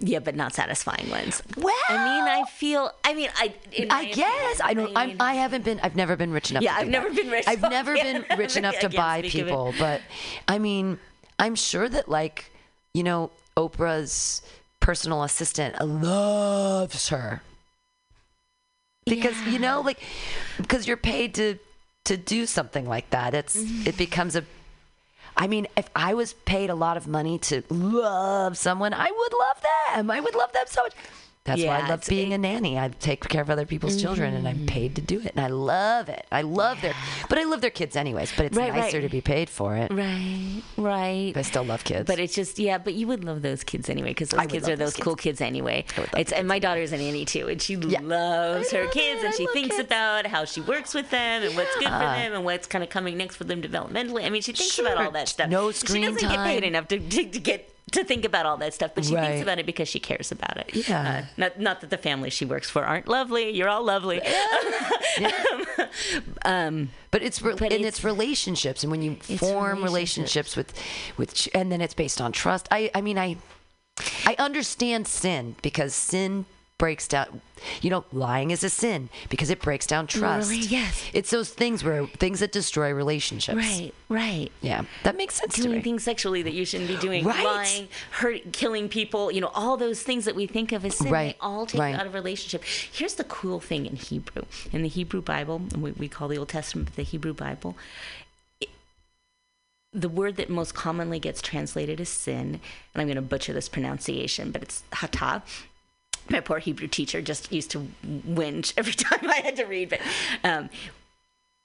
yeah, 0.00 0.18
but 0.18 0.34
not 0.34 0.54
satisfying 0.54 1.08
ones. 1.10 1.42
well 1.58 1.74
I 1.90 1.92
mean, 1.92 2.24
I 2.24 2.44
feel. 2.50 2.90
I 3.04 3.12
mean, 3.12 3.28
I. 3.36 3.52
I 3.90 4.06
guess 4.06 4.60
I 4.64 4.72
don't. 4.72 4.96
I'm, 4.96 5.08
mean- 5.08 5.16
I 5.20 5.34
haven't 5.34 5.62
been. 5.62 5.78
I've 5.82 5.94
never 5.94 6.16
been 6.16 6.32
rich 6.32 6.50
enough. 6.50 6.62
Yeah, 6.62 6.74
I've 6.74 6.88
never 6.88 7.10
that. 7.10 7.16
been 7.16 7.30
rich, 7.30 7.44
I've 7.46 7.60
never 7.60 7.94
been 8.06 8.24
rich 8.38 8.56
enough 8.56 8.78
to 8.78 8.88
buy 8.88 9.18
speak 9.20 9.34
of 9.34 9.40
it. 9.40 9.44
people. 9.44 9.74
But 9.78 10.00
I 10.48 10.58
mean, 10.58 10.98
I'm 11.38 11.54
sure 11.54 11.86
that 11.86 12.08
like 12.08 12.50
you 12.94 13.02
know, 13.02 13.30
Oprah's 13.58 14.40
personal 14.80 15.22
assistant 15.22 15.78
loves 15.86 17.10
her 17.10 17.42
because 19.10 19.36
you 19.46 19.58
know, 19.58 19.80
like 19.80 19.98
because 20.56 20.86
you're 20.88 20.96
paid 20.96 21.34
to 21.34 21.58
to 22.04 22.16
do 22.16 22.46
something 22.46 22.86
like 22.88 23.10
that. 23.10 23.34
It's 23.34 23.56
Mm-hmm. 23.56 23.88
it 23.88 23.96
becomes 23.96 24.36
a 24.36 24.44
I 25.36 25.46
mean, 25.46 25.66
if 25.76 25.88
I 25.94 26.14
was 26.14 26.32
paid 26.32 26.70
a 26.70 26.74
lot 26.74 26.96
of 26.96 27.06
money 27.06 27.38
to 27.38 27.62
love 27.70 28.58
someone, 28.58 28.92
I 28.92 29.10
would 29.10 29.32
love 29.38 29.62
them. 29.94 30.10
I 30.10 30.20
would 30.20 30.34
love 30.34 30.52
them 30.52 30.64
so 30.66 30.82
much. 30.82 30.92
That's 31.44 31.64
why 31.64 31.78
I 31.80 31.88
love 31.88 32.04
being 32.06 32.34
a 32.34 32.38
nanny. 32.38 32.78
I 32.78 32.88
take 32.88 33.26
care 33.28 33.40
of 33.40 33.48
other 33.48 33.64
people's 33.64 34.00
children, 34.00 34.34
and 34.34 34.46
Mm-hmm. 34.46 34.60
I'm 34.60 34.66
paid 34.66 34.94
to 34.96 35.00
do 35.02 35.20
it, 35.20 35.32
and 35.34 35.40
I 35.44 35.48
love 35.48 36.08
it. 36.10 36.26
I 36.30 36.42
love 36.42 36.80
their, 36.82 36.94
but 37.30 37.38
I 37.38 37.44
love 37.44 37.60
their 37.62 37.70
kids 37.70 37.96
anyways. 37.96 38.32
But 38.36 38.46
it's 38.46 38.56
Right, 38.58 38.72
nicer 38.74 38.98
right. 38.98 39.02
to 39.04 39.08
be 39.08 39.20
paid 39.22 39.48
for 39.48 39.74
it. 39.76 39.90
Right, 39.90 40.62
right. 40.76 41.32
I 41.34 41.42
still 41.42 41.64
love 41.64 41.82
kids. 41.84 42.06
But 42.06 42.18
it's 42.20 42.34
just 42.34 42.58
yeah, 42.58 42.76
but 42.78 42.92
you 42.94 43.06
would 43.06 43.24
love 43.24 43.40
those 43.42 43.64
kids 43.64 43.88
anyway 43.88 44.10
because 44.10 44.28
those 44.30 44.46
kids 44.48 44.68
are 44.68 44.76
those 44.76 44.94
cool 44.96 45.16
kids 45.16 45.40
anyway. 45.40 45.84
It's 46.16 46.30
and 46.32 46.46
my 46.46 46.58
daughter's 46.58 46.92
a 46.92 46.98
nanny 46.98 47.24
too, 47.24 47.48
and 47.48 47.60
she 47.60 47.74
Yeah. 47.74 48.00
loves 48.02 48.72
I 48.72 48.76
her 48.78 48.84
love 48.84 48.92
kids 48.92 49.22
it. 49.22 49.24
and 49.26 49.34
I 49.34 49.36
she 49.36 49.46
thinks 49.54 49.76
kids. 49.76 49.86
about 49.88 50.26
how 50.26 50.44
she 50.44 50.60
works 50.60 50.92
with 50.94 51.08
them 51.10 51.42
and 51.42 51.56
what's 51.56 51.74
good 51.76 51.84
for 51.84 51.90
Yeah. 51.90 52.22
them 52.22 52.34
and 52.34 52.44
what's 52.44 52.66
kind 52.66 52.84
of 52.84 52.90
coming 52.90 53.16
next 53.16 53.36
for 53.36 53.44
them 53.44 53.62
developmentally. 53.62 54.24
I 54.26 54.30
mean, 54.30 54.42
she 54.42 54.52
thinks 54.52 54.78
about 54.78 54.98
all 54.98 55.10
that 55.12 55.28
stuff. 55.28 55.48
No 55.48 55.70
screen 55.70 56.02
she 56.04 56.12
doesn't 56.12 56.28
get 56.28 56.44
paid 56.44 56.64
enough 56.64 56.88
to, 56.88 56.98
to, 56.98 57.24
to 57.30 57.38
get 57.38 57.69
to 57.92 58.04
think 58.04 58.24
about 58.24 58.46
all 58.46 58.56
that 58.58 58.72
stuff, 58.74 58.92
but 58.94 59.04
she 59.04 59.14
Right. 59.14 59.26
thinks 59.26 59.42
about 59.42 59.58
it 59.58 59.66
because 59.66 59.88
she 59.88 59.98
cares 59.98 60.30
about 60.30 60.56
it. 60.56 60.88
Yeah. 60.88 61.22
Uh, 61.22 61.24
not 61.36 61.58
not 61.58 61.80
that 61.80 61.90
the 61.90 61.98
family 61.98 62.30
she 62.30 62.44
works 62.44 62.70
for 62.70 62.84
aren't 62.84 63.08
lovely. 63.08 63.50
You're 63.50 63.68
all 63.68 63.82
lovely. 63.84 64.20
um, 66.44 66.90
But 67.10 67.22
it's 67.22 67.42
re- 67.42 67.54
But 67.54 67.72
and 67.72 67.80
it's- 67.80 67.86
it's, 67.96 68.04
relationships, 68.04 68.82
and 68.84 68.90
when 68.90 69.02
you 69.02 69.16
form 69.16 69.82
relationships 69.82 70.56
with, 70.56 70.72
with, 71.16 71.34
ch- 71.34 71.48
and 71.54 71.70
then 71.72 71.80
it's 71.80 71.94
based 71.94 72.20
on 72.20 72.32
trust. 72.32 72.68
I, 72.70 72.90
I 72.94 73.00
mean, 73.00 73.18
I, 73.18 73.36
I 74.24 74.36
understand 74.38 75.08
sin 75.08 75.56
because 75.62 75.94
sin 75.94 76.46
breaks 76.80 77.06
down. 77.06 77.40
You 77.82 77.90
know, 77.90 78.04
lying 78.10 78.50
is 78.50 78.64
a 78.64 78.70
sin 78.70 79.10
because 79.28 79.50
it 79.50 79.60
breaks 79.60 79.86
down 79.86 80.06
trust. 80.06 80.50
Really? 80.50 80.62
Yes. 80.62 81.04
It's 81.12 81.30
those 81.30 81.50
things 81.50 81.84
where 81.84 82.06
things 82.06 82.40
that 82.40 82.52
destroy 82.52 82.90
relationships. 82.92 83.54
right, 83.56 83.92
right. 84.08 84.50
Yeah, 84.62 84.84
that 85.04 85.14
makes 85.16 85.34
sense 85.34 85.54
to 85.56 85.62
doing 85.62 85.82
things 85.82 86.02
sexually 86.02 86.40
that 86.42 86.54
you 86.54 86.64
shouldn't 86.64 86.88
be 86.88 86.96
doing, 86.96 87.22
Right. 87.24 87.44
lying, 87.44 87.88
hurt, 88.12 88.52
killing 88.52 88.88
people, 88.88 89.30
you 89.30 89.42
know, 89.42 89.50
all 89.54 89.76
those 89.76 90.02
things 90.02 90.24
that 90.24 90.34
we 90.34 90.46
think 90.46 90.72
of 90.72 90.84
as 90.86 90.96
sin, 90.96 91.12
Right, 91.12 91.34
they 91.34 91.36
all 91.40 91.66
take 91.66 91.80
right. 91.80 91.94
out 91.94 92.06
of 92.06 92.14
relationship. 92.14 92.64
Here's 92.64 93.14
the 93.14 93.24
cool 93.24 93.60
thing 93.60 93.84
in 93.84 93.96
Hebrew. 93.96 94.44
In 94.72 94.80
the 94.82 94.88
Hebrew 94.88 95.20
Bible, 95.20 95.56
and 95.74 95.82
we, 95.82 95.92
we 95.92 96.08
call 96.08 96.28
the 96.28 96.38
Old 96.38 96.48
Testament 96.48 96.96
the 96.96 97.02
Hebrew 97.02 97.34
Bible, 97.34 97.76
the 99.92 100.08
word 100.08 100.36
that 100.36 100.48
most 100.48 100.72
commonly 100.74 101.18
gets 101.18 101.42
translated 101.42 102.00
as 102.00 102.08
sin, 102.08 102.60
and 102.94 103.00
I'm 103.02 103.06
going 103.06 103.16
to 103.16 103.22
butcher 103.22 103.52
this 103.52 103.68
pronunciation, 103.68 104.50
but 104.50 104.62
it's 104.62 104.82
hata. 104.92 105.42
My 106.30 106.40
poor 106.40 106.58
Hebrew 106.58 106.88
teacher 106.88 107.20
just 107.20 107.52
used 107.52 107.70
to 107.72 107.88
whinge 108.06 108.72
every 108.78 108.92
time 108.92 109.28
I 109.28 109.40
had 109.44 109.56
to 109.56 109.64
read, 109.64 109.90
but 109.90 110.00
um, 110.44 110.70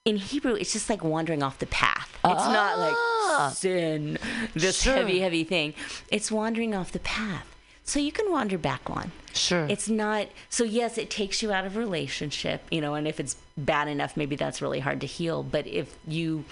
in 0.06 0.18
Hebrew, 0.18 0.54
it's 0.56 0.74
just 0.74 0.90
like 0.90 1.04
wandering 1.04 1.42
off 1.44 1.60
the 1.60 1.66
path. 1.68 2.12
It's 2.24 2.24
not 2.48 2.78
Ah. 2.78 3.46
like 3.46 3.54
sin, 3.56 4.18
this 4.54 4.82
Sure. 4.82 4.94
heavy, 4.96 5.20
heavy 5.20 5.44
thing. 5.44 5.74
It's 6.12 6.32
wandering 6.32 6.74
off 6.76 6.92
the 6.92 7.00
path. 7.00 7.46
so 7.88 8.00
you 8.00 8.12
can 8.12 8.32
wander 8.32 8.58
back 8.58 8.90
one. 8.90 9.12
Sure. 9.36 9.68
It's 9.70 9.88
not 9.88 10.28
so 10.50 10.64
yes, 10.64 10.98
it 10.98 11.10
takes 11.12 11.44
you 11.44 11.52
out 11.52 11.66
of 11.66 11.76
relationship, 11.76 12.64
you 12.72 12.82
know, 12.82 12.96
and 12.96 13.08
if 13.08 13.20
it's 13.20 13.36
bad 13.58 13.88
enough, 13.88 14.18
maybe 14.18 14.36
that's 14.36 14.60
really 14.60 14.80
hard 14.80 15.00
to 15.02 15.08
heal. 15.08 15.44
But 15.44 15.68
if 15.68 15.96
you 16.08 16.46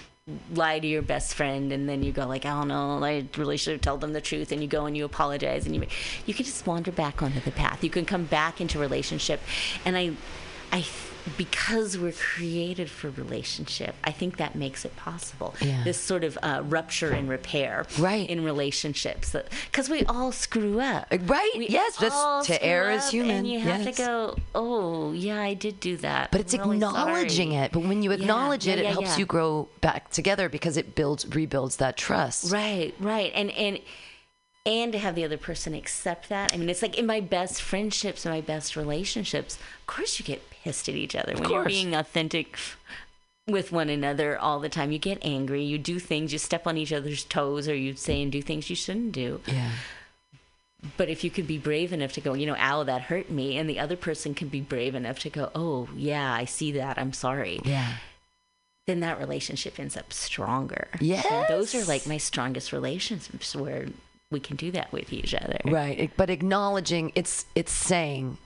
lie 0.54 0.78
to 0.78 0.86
your 0.86 1.02
best 1.02 1.34
friend 1.34 1.70
and 1.70 1.86
then 1.86 2.02
you 2.02 2.10
go 2.10 2.26
like, 2.26 2.46
oh 2.46 2.64
no, 2.64 3.04
I 3.04 3.26
really 3.36 3.58
should 3.58 3.72
have 3.72 3.82
told 3.82 4.00
them 4.00 4.14
the 4.14 4.22
truth, 4.22 4.52
and 4.52 4.62
you 4.62 4.68
go 4.68 4.86
and 4.86 4.96
you 4.96 5.04
apologize 5.04 5.66
and 5.66 5.74
you 5.74 5.86
you 6.24 6.32
can 6.32 6.46
just 6.46 6.66
wander 6.66 6.90
back 6.90 7.22
onto 7.22 7.40
the 7.40 7.50
path. 7.50 7.84
You 7.84 7.90
can 7.90 8.06
come 8.06 8.24
back 8.24 8.60
into 8.60 8.78
relationship, 8.78 9.40
and 9.84 9.96
I, 9.96 10.12
I. 10.72 10.86
Because 11.38 11.96
we're 11.96 12.12
created 12.12 12.90
for 12.90 13.08
relationship, 13.10 13.94
I 14.04 14.10
think 14.12 14.36
that 14.36 14.54
makes 14.54 14.84
it 14.84 14.94
possible. 14.96 15.54
Yeah. 15.60 15.82
This 15.82 15.98
sort 15.98 16.22
of 16.22 16.38
uh, 16.42 16.62
rupture 16.66 17.10
and 17.10 17.28
repair 17.28 17.86
Right. 17.98 18.28
in 18.28 18.44
relationships, 18.44 19.34
because 19.70 19.88
we 19.88 20.04
all 20.04 20.32
screw 20.32 20.80
up. 20.80 21.06
Right, 21.10 21.50
We 21.56 21.68
yes, 21.68 21.96
that's- 21.96 22.12
all 22.14 22.44
to 22.44 22.62
err 22.62 22.90
is 22.90 23.08
human, 23.10 23.36
And 23.38 23.48
you 23.48 23.58
have 23.60 23.82
yes. 23.84 23.96
to 23.96 24.02
go, 24.02 24.36
oh, 24.54 25.12
yeah, 25.12 25.40
I 25.40 25.54
did 25.54 25.80
do 25.80 25.96
that. 25.98 26.30
But 26.30 26.42
it's 26.42 26.52
I'm 26.54 26.60
really 26.60 26.76
acknowledging 26.76 27.52
sorry." 27.52 27.64
it. 27.64 27.72
But 27.72 27.80
when 27.84 28.02
you 28.02 28.10
Yeah, 28.10 28.16
acknowledge 28.16 28.66
it, 28.68 28.72
yeah, 28.76 28.80
it 28.80 28.84
yeah, 28.84 28.92
helps 28.92 29.10
yeah. 29.12 29.18
you 29.18 29.26
grow 29.26 29.68
back 29.80 30.10
together 30.10 30.48
because 30.50 30.76
it 30.76 30.94
builds, 30.94 31.26
rebuilds 31.34 31.76
that 31.76 31.96
trust. 31.96 32.52
Right, 32.52 32.94
right. 33.00 33.32
And, 33.34 33.50
and, 33.52 33.80
and 34.66 34.92
to 34.92 34.98
have 34.98 35.14
the 35.14 35.24
other 35.24 35.38
person 35.38 35.74
accept 35.74 36.28
that. 36.28 36.52
I 36.52 36.56
mean, 36.58 36.68
it's 36.68 36.82
like 36.82 36.98
in 36.98 37.06
my 37.06 37.20
best 37.20 37.60
friendships, 37.62 38.24
and 38.26 38.34
my 38.34 38.40
best 38.42 38.76
relationships, 38.76 39.56
of 39.80 39.86
course 39.86 40.18
you 40.18 40.24
get 40.24 40.42
pissed 40.64 40.88
at 40.88 40.94
each 40.94 41.14
other 41.14 41.34
when 41.34 41.50
you're 41.50 41.64
being 41.64 41.94
authentic 41.94 42.56
with 43.46 43.70
one 43.70 43.90
another 43.90 44.38
all 44.38 44.58
the 44.58 44.68
time. 44.70 44.90
You 44.90 44.98
get 44.98 45.18
angry, 45.22 45.62
you 45.62 45.76
do 45.78 45.98
things, 45.98 46.32
you 46.32 46.38
step 46.38 46.66
on 46.66 46.78
each 46.78 46.92
other's 46.92 47.22
toes, 47.24 47.68
or 47.68 47.74
you 47.74 47.94
say 47.94 48.22
and 48.22 48.32
do 48.32 48.40
things 48.42 48.70
you 48.70 48.76
shouldn't 48.76 49.12
do. 49.12 49.40
Yeah. 49.46 49.70
But 50.96 51.08
if 51.08 51.22
you 51.24 51.30
could 51.30 51.46
be 51.46 51.58
brave 51.58 51.92
enough 51.92 52.12
to 52.12 52.20
go, 52.20 52.34
you 52.34 52.46
know, 52.46 52.56
ow, 52.58 52.82
that 52.84 53.02
hurt 53.02 53.30
me, 53.30 53.56
and 53.56 53.68
the 53.68 53.78
other 53.78 53.96
person 53.96 54.34
can 54.34 54.48
be 54.48 54.60
brave 54.60 54.94
enough 54.94 55.18
to 55.20 55.30
go, 55.30 55.50
oh, 55.54 55.88
yeah, 55.96 56.32
I 56.32 56.44
see 56.46 56.72
that, 56.72 56.98
I'm 56.98 57.12
sorry, 57.12 57.60
Yeah. 57.64 57.94
then 58.86 59.00
that 59.00 59.18
relationship 59.18 59.78
ends 59.78 59.96
up 59.96 60.12
stronger. 60.12 60.88
Yes. 61.00 61.26
And 61.30 61.46
those 61.48 61.74
are 61.74 61.84
like 61.84 62.06
my 62.06 62.18
strongest 62.18 62.72
relationships 62.72 63.54
where 63.56 63.86
we 64.30 64.40
can 64.40 64.56
do 64.56 64.70
that 64.72 64.92
with 64.92 65.12
each 65.12 65.34
other. 65.34 65.58
Right. 65.64 66.10
But 66.16 66.28
acknowledging 66.28 67.12
it's 67.14 67.46
it's 67.54 67.72
saying 67.72 68.36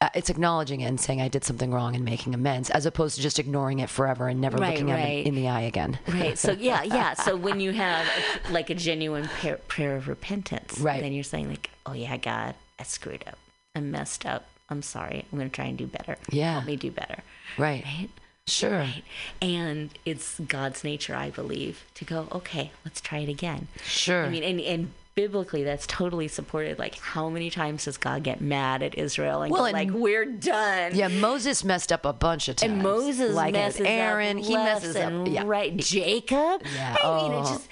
uh, 0.00 0.08
it's 0.14 0.28
acknowledging 0.28 0.80
it 0.82 0.86
and 0.86 1.00
saying 1.00 1.20
I 1.22 1.28
did 1.28 1.42
something 1.44 1.72
wrong 1.72 1.94
and 1.96 2.04
making 2.04 2.34
amends, 2.34 2.68
as 2.70 2.84
opposed 2.84 3.16
to 3.16 3.22
just 3.22 3.38
ignoring 3.38 3.78
it 3.78 3.88
forever 3.88 4.28
and 4.28 4.40
never 4.40 4.58
Right, 4.58 4.72
looking 4.72 4.90
at 4.90 4.98
it 5.08 5.26
in 5.26 5.34
the 5.34 5.48
eye 5.48 5.62
again. 5.62 5.98
Right. 6.06 6.36
So 6.36 6.52
yeah, 6.58 6.82
yeah. 6.82 7.14
So 7.14 7.34
when 7.34 7.60
you 7.60 7.72
have 7.72 8.06
a, 8.48 8.52
like 8.52 8.68
a 8.68 8.74
genuine 8.74 9.24
prayer, 9.26 9.56
prayer 9.68 9.96
of 9.96 10.06
repentance, 10.08 10.78
Right. 10.78 11.00
then 11.00 11.12
you're 11.12 11.24
saying 11.24 11.48
like, 11.48 11.70
oh 11.86 11.92
yeah, 11.94 12.16
God, 12.18 12.54
I 12.78 12.82
screwed 12.82 13.24
up. 13.26 13.38
I 13.74 13.80
messed 13.80 14.26
up. 14.26 14.46
I'm 14.68 14.82
sorry. 14.82 15.24
I'm 15.32 15.38
going 15.38 15.48
to 15.50 15.54
try 15.54 15.66
and 15.66 15.78
do 15.78 15.86
better. 15.86 16.16
Yeah. 16.30 16.54
Help 16.54 16.66
me 16.66 16.76
do 16.76 16.90
better. 16.90 17.22
Right. 17.56 17.84
Right. 17.84 18.08
Sure. 18.48 18.78
Right. 18.80 19.02
And 19.40 19.90
it's 20.04 20.38
God's 20.40 20.84
nature, 20.84 21.14
I 21.14 21.30
believe, 21.30 21.84
to 21.94 22.04
go, 22.04 22.28
okay, 22.32 22.70
let's 22.84 23.00
try 23.00 23.18
it 23.18 23.28
again. 23.28 23.68
Sure. 23.82 24.24
I 24.24 24.28
mean, 24.28 24.42
and, 24.44 24.60
and 24.60 24.92
biblically, 25.16 25.64
that's 25.64 25.86
totally 25.86 26.28
supported. 26.28 26.78
Like, 26.78 26.96
how 27.00 27.28
many 27.28 27.50
times 27.50 27.86
does 27.86 27.96
God 27.96 28.22
get 28.22 28.40
mad 28.40 28.82
at 28.82 28.96
Israel 28.96 29.42
and 29.42 29.50
Well, 29.50 29.62
go, 29.62 29.66
and- 29.66 29.72
like, 29.72 29.90
we're 29.90 30.26
done? 30.26 30.94
yeah, 30.94 31.08
Moses 31.08 31.64
messed 31.64 31.90
up 31.90 32.04
a 32.04 32.12
bunch 32.12 32.48
of 32.48 32.56
times. 32.56 32.70
And 32.70 32.82
Moses 32.82 33.34
like 33.34 33.54
messes 33.54 33.80
Aaron, 33.86 34.38
up 34.38 34.44
he 34.44 34.54
messes 34.54 34.94
up. 34.94 35.26
Yeah. 35.26 35.42
right. 35.46 35.74
Jacob. 35.76 36.62
Yeah. 36.74 36.96
I 37.02 37.16
mean, 37.22 37.32
Oh. 37.32 37.40
it's 37.40 37.50
just 37.50 37.68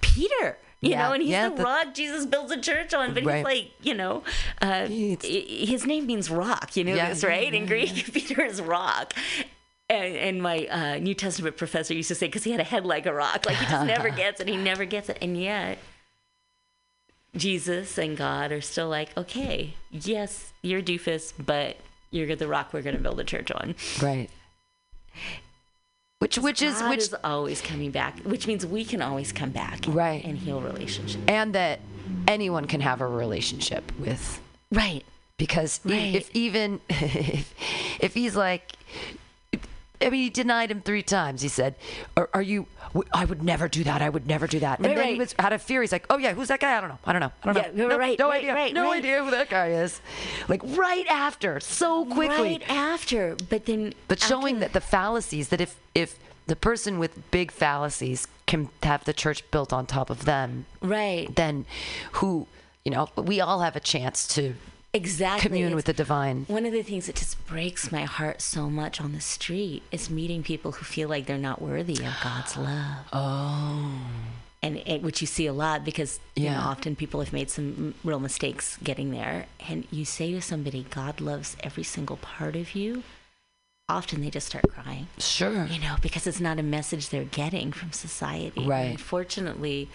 Peter. 0.00 0.58
You 0.80 0.90
Yeah. 0.90 1.08
know, 1.08 1.12
and 1.14 1.22
he's 1.22 1.32
Yeah, 1.32 1.48
the, 1.48 1.56
the- 1.56 1.62
rock 1.64 1.92
Jesus 1.92 2.24
builds 2.24 2.52
a 2.52 2.60
church 2.60 2.94
on, 2.94 3.12
but 3.12 3.24
Right. 3.24 3.36
he's 3.38 3.44
like, 3.44 3.70
you 3.82 3.94
know, 3.94 4.22
uh, 4.62 4.86
his 4.86 5.84
name 5.86 6.06
means 6.06 6.30
rock. 6.30 6.76
You 6.76 6.84
know 6.84 6.94
Yeah. 6.94 7.08
this, 7.08 7.24
right? 7.24 7.52
In 7.52 7.66
Greek, 7.66 7.92
Peter 8.14 8.42
is 8.44 8.62
rock. 8.62 9.12
And, 9.90 10.16
and 10.16 10.42
my 10.42 10.66
uh, 10.66 10.98
New 10.98 11.14
Testament 11.14 11.56
professor 11.56 11.94
used 11.94 12.08
to 12.08 12.14
say, 12.14 12.26
because 12.26 12.44
he 12.44 12.50
had 12.50 12.60
a 12.60 12.64
head 12.64 12.84
like 12.84 13.06
a 13.06 13.14
rock, 13.14 13.46
like 13.46 13.56
he 13.56 13.64
just 13.66 13.86
never 13.94 14.10
gets 14.10 14.40
it, 14.40 14.46
he 14.48 14.56
never 14.56 14.84
gets 14.84 15.08
it, 15.08 15.16
and 15.22 15.40
yet 15.40 15.78
Jesus 17.36 17.96
and 17.98 18.16
God 18.16 18.52
are 18.52 18.60
still 18.60 18.88
like, 18.88 19.16
okay, 19.16 19.74
yes, 19.90 20.52
you're 20.62 20.80
a 20.80 20.82
doofus, 20.82 21.32
but 21.44 21.76
you're 22.10 22.34
the 22.36 22.48
rock 22.48 22.72
we're 22.72 22.82
going 22.82 22.96
to 22.96 23.02
build 23.02 23.18
a 23.20 23.24
church 23.24 23.50
on. 23.50 23.74
Right. 24.02 24.28
Which 26.18 26.36
which 26.36 26.62
is 26.62 26.80
God 26.80 26.90
which 26.90 27.00
is 27.00 27.14
always 27.22 27.60
coming 27.60 27.90
back, 27.92 28.18
which 28.20 28.46
means 28.46 28.66
we 28.66 28.84
can 28.84 29.00
always 29.00 29.30
come 29.32 29.50
back, 29.50 29.80
Right. 29.86 30.24
and 30.24 30.36
heal 30.36 30.60
relationships. 30.60 31.22
and 31.28 31.54
that 31.54 31.80
anyone 32.26 32.66
can 32.66 32.80
have 32.80 33.00
a 33.00 33.06
relationship 33.06 33.90
with 34.00 34.40
Right. 34.72 35.04
because 35.36 35.80
Right. 35.84 36.14
if 36.16 36.30
even 36.34 36.80
if, 36.90 37.54
if 38.00 38.14
he's 38.14 38.34
like 38.36 38.72
I 40.00 40.10
mean, 40.10 40.22
he 40.22 40.30
denied 40.30 40.70
him 40.70 40.80
three 40.80 41.02
times. 41.02 41.42
He 41.42 41.48
said, 41.48 41.74
"Are, 42.16 42.30
are 42.32 42.42
you? 42.42 42.66
w- 42.94 43.08
I 43.12 43.24
would 43.24 43.42
never 43.42 43.68
do 43.68 43.82
that. 43.84 44.00
I 44.00 44.08
would 44.08 44.26
never 44.26 44.46
do 44.46 44.60
that." 44.60 44.78
And 44.78 44.86
Right, 44.86 44.96
then 44.96 45.08
he 45.14 45.18
was 45.18 45.34
out 45.38 45.52
of 45.52 45.60
fear. 45.60 45.80
He's 45.82 45.90
like, 45.92 46.06
"Oh 46.10 46.18
yeah, 46.18 46.34
who's 46.34 46.48
that 46.48 46.60
guy? 46.60 46.76
I 46.76 46.80
don't 46.80 46.90
know. 46.90 46.98
I 47.04 47.12
don't 47.12 47.20
know. 47.20 47.32
I 47.42 47.52
don't 47.52 47.56
Yeah, 47.56 47.70
know. 47.74 47.88
No, 47.88 47.98
right, 47.98 48.18
no 48.18 48.28
right, 48.28 48.38
idea. 48.38 48.54
right, 48.54 48.72
no 48.74 48.84
right. 48.84 48.98
idea 48.98 49.24
who 49.24 49.30
that 49.32 49.50
guy 49.50 49.68
is." 49.70 50.00
Like 50.48 50.62
right 50.64 51.06
after, 51.08 51.58
so 51.60 52.04
quickly. 52.04 52.36
Right 52.58 52.70
after, 52.70 53.36
but 53.50 53.66
then 53.66 53.92
But 54.06 54.20
showing 54.20 54.56
after- 54.56 54.60
that 54.66 54.72
the 54.72 54.80
fallacies 54.80 55.48
that 55.48 55.60
if 55.60 55.76
if 55.94 56.18
the 56.46 56.56
person 56.56 56.98
with 56.98 57.30
big 57.30 57.50
fallacies 57.50 58.26
can 58.46 58.70
have 58.82 59.04
the 59.04 59.12
church 59.12 59.50
built 59.50 59.72
on 59.72 59.84
top 59.86 60.10
of 60.10 60.24
them, 60.24 60.64
right 60.80 61.28
then 61.34 61.66
who 62.12 62.46
you 62.84 62.92
know 62.92 63.08
we 63.16 63.40
all 63.40 63.60
have 63.60 63.74
a 63.76 63.80
chance 63.80 64.26
to 64.28 64.54
exactly 64.94 65.48
commune 65.48 65.66
It's- 65.68 65.76
with 65.76 65.84
the 65.86 65.92
divine. 65.92 66.44
One 66.48 66.66
of 66.66 66.72
the 66.72 66.82
things 66.82 67.06
that 67.06 67.16
just 67.16 67.44
breaks 67.46 67.92
my 67.92 68.04
heart 68.04 68.40
so 68.40 68.68
much 68.70 69.00
on 69.00 69.12
the 69.12 69.20
street 69.20 69.82
is 69.92 70.08
meeting 70.10 70.42
people 70.42 70.72
who 70.72 70.84
feel 70.84 71.08
like 71.08 71.26
they're 71.26 71.38
not 71.38 71.60
worthy 71.62 71.94
of 72.04 72.14
God's 72.22 72.56
love. 72.56 73.06
Oh, 73.12 74.00
and, 74.62 74.78
and 74.86 75.02
which 75.02 75.20
you 75.20 75.26
see 75.26 75.46
a 75.46 75.52
lot 75.52 75.84
because 75.84 76.18
you 76.34 76.50
know 76.50 76.56
often 76.58 76.96
people 76.96 77.20
have 77.20 77.32
made 77.32 77.48
some 77.48 77.94
real 78.02 78.18
mistakes 78.18 78.76
getting 78.82 79.10
there 79.12 79.46
and 79.68 79.86
you 79.92 80.04
say 80.04 80.32
to 80.32 80.40
somebody 80.42 80.84
god 80.90 81.20
loves 81.20 81.56
every 81.62 81.84
single 81.84 82.16
part 82.16 82.56
of 82.56 82.74
you 82.74 83.04
often 83.88 84.20
they 84.20 84.30
just 84.30 84.48
start 84.48 84.64
crying 84.68 85.06
sure. 85.18 85.64
you 85.66 85.78
know 85.78 85.94
because 86.02 86.26
it's 86.26 86.40
not 86.40 86.58
a 86.58 86.62
message 86.64 87.08
they're 87.10 87.22
getting 87.22 87.70
from 87.70 87.92
society 87.92 88.66
Right. 88.66 88.90
unfortunately 88.90 89.88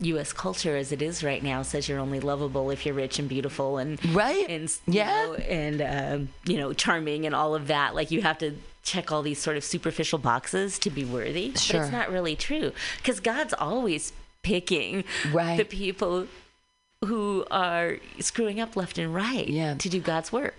us 0.00 0.32
culture 0.32 0.76
as 0.76 0.92
it 0.92 1.00
is 1.00 1.24
right 1.24 1.42
now 1.42 1.62
says 1.62 1.88
you're 1.88 1.98
only 1.98 2.20
lovable 2.20 2.70
if 2.70 2.84
you're 2.84 2.94
rich 2.94 3.18
and 3.18 3.28
beautiful 3.30 3.78
and 3.78 3.98
Right. 4.14 4.46
and 4.48 4.68
you 4.86 4.94
Yeah. 4.94 5.06
know, 5.06 5.34
and 5.34 5.80
um, 5.82 6.28
you 6.44 6.58
know 6.58 6.72
charming 6.74 7.24
and 7.24 7.34
all 7.34 7.54
of 7.54 7.68
that 7.68 7.94
like 7.94 8.10
you 8.10 8.20
have 8.22 8.36
to 8.38 8.56
check 8.82 9.10
all 9.10 9.22
these 9.22 9.38
sort 9.40 9.56
of 9.56 9.64
superficial 9.64 10.18
boxes 10.18 10.78
to 10.80 10.90
be 10.90 11.04
worthy 11.06 11.50
but 11.50 11.60
Sure. 11.60 11.82
it's 11.82 11.90
not 11.92 12.10
really 12.12 12.36
true 12.36 12.72
because 12.98 13.20
god's 13.20 13.54
always 13.54 14.12
picking 14.42 15.02
Right. 15.32 15.56
the 15.56 15.64
people 15.64 16.26
who 17.04 17.46
are 17.50 17.96
screwing 18.20 18.60
up 18.60 18.76
left 18.76 18.98
and 18.98 19.14
right 19.14 19.48
Yeah. 19.48 19.74
to 19.76 19.88
do 19.88 19.98
god's 19.98 20.30
work 20.30 20.56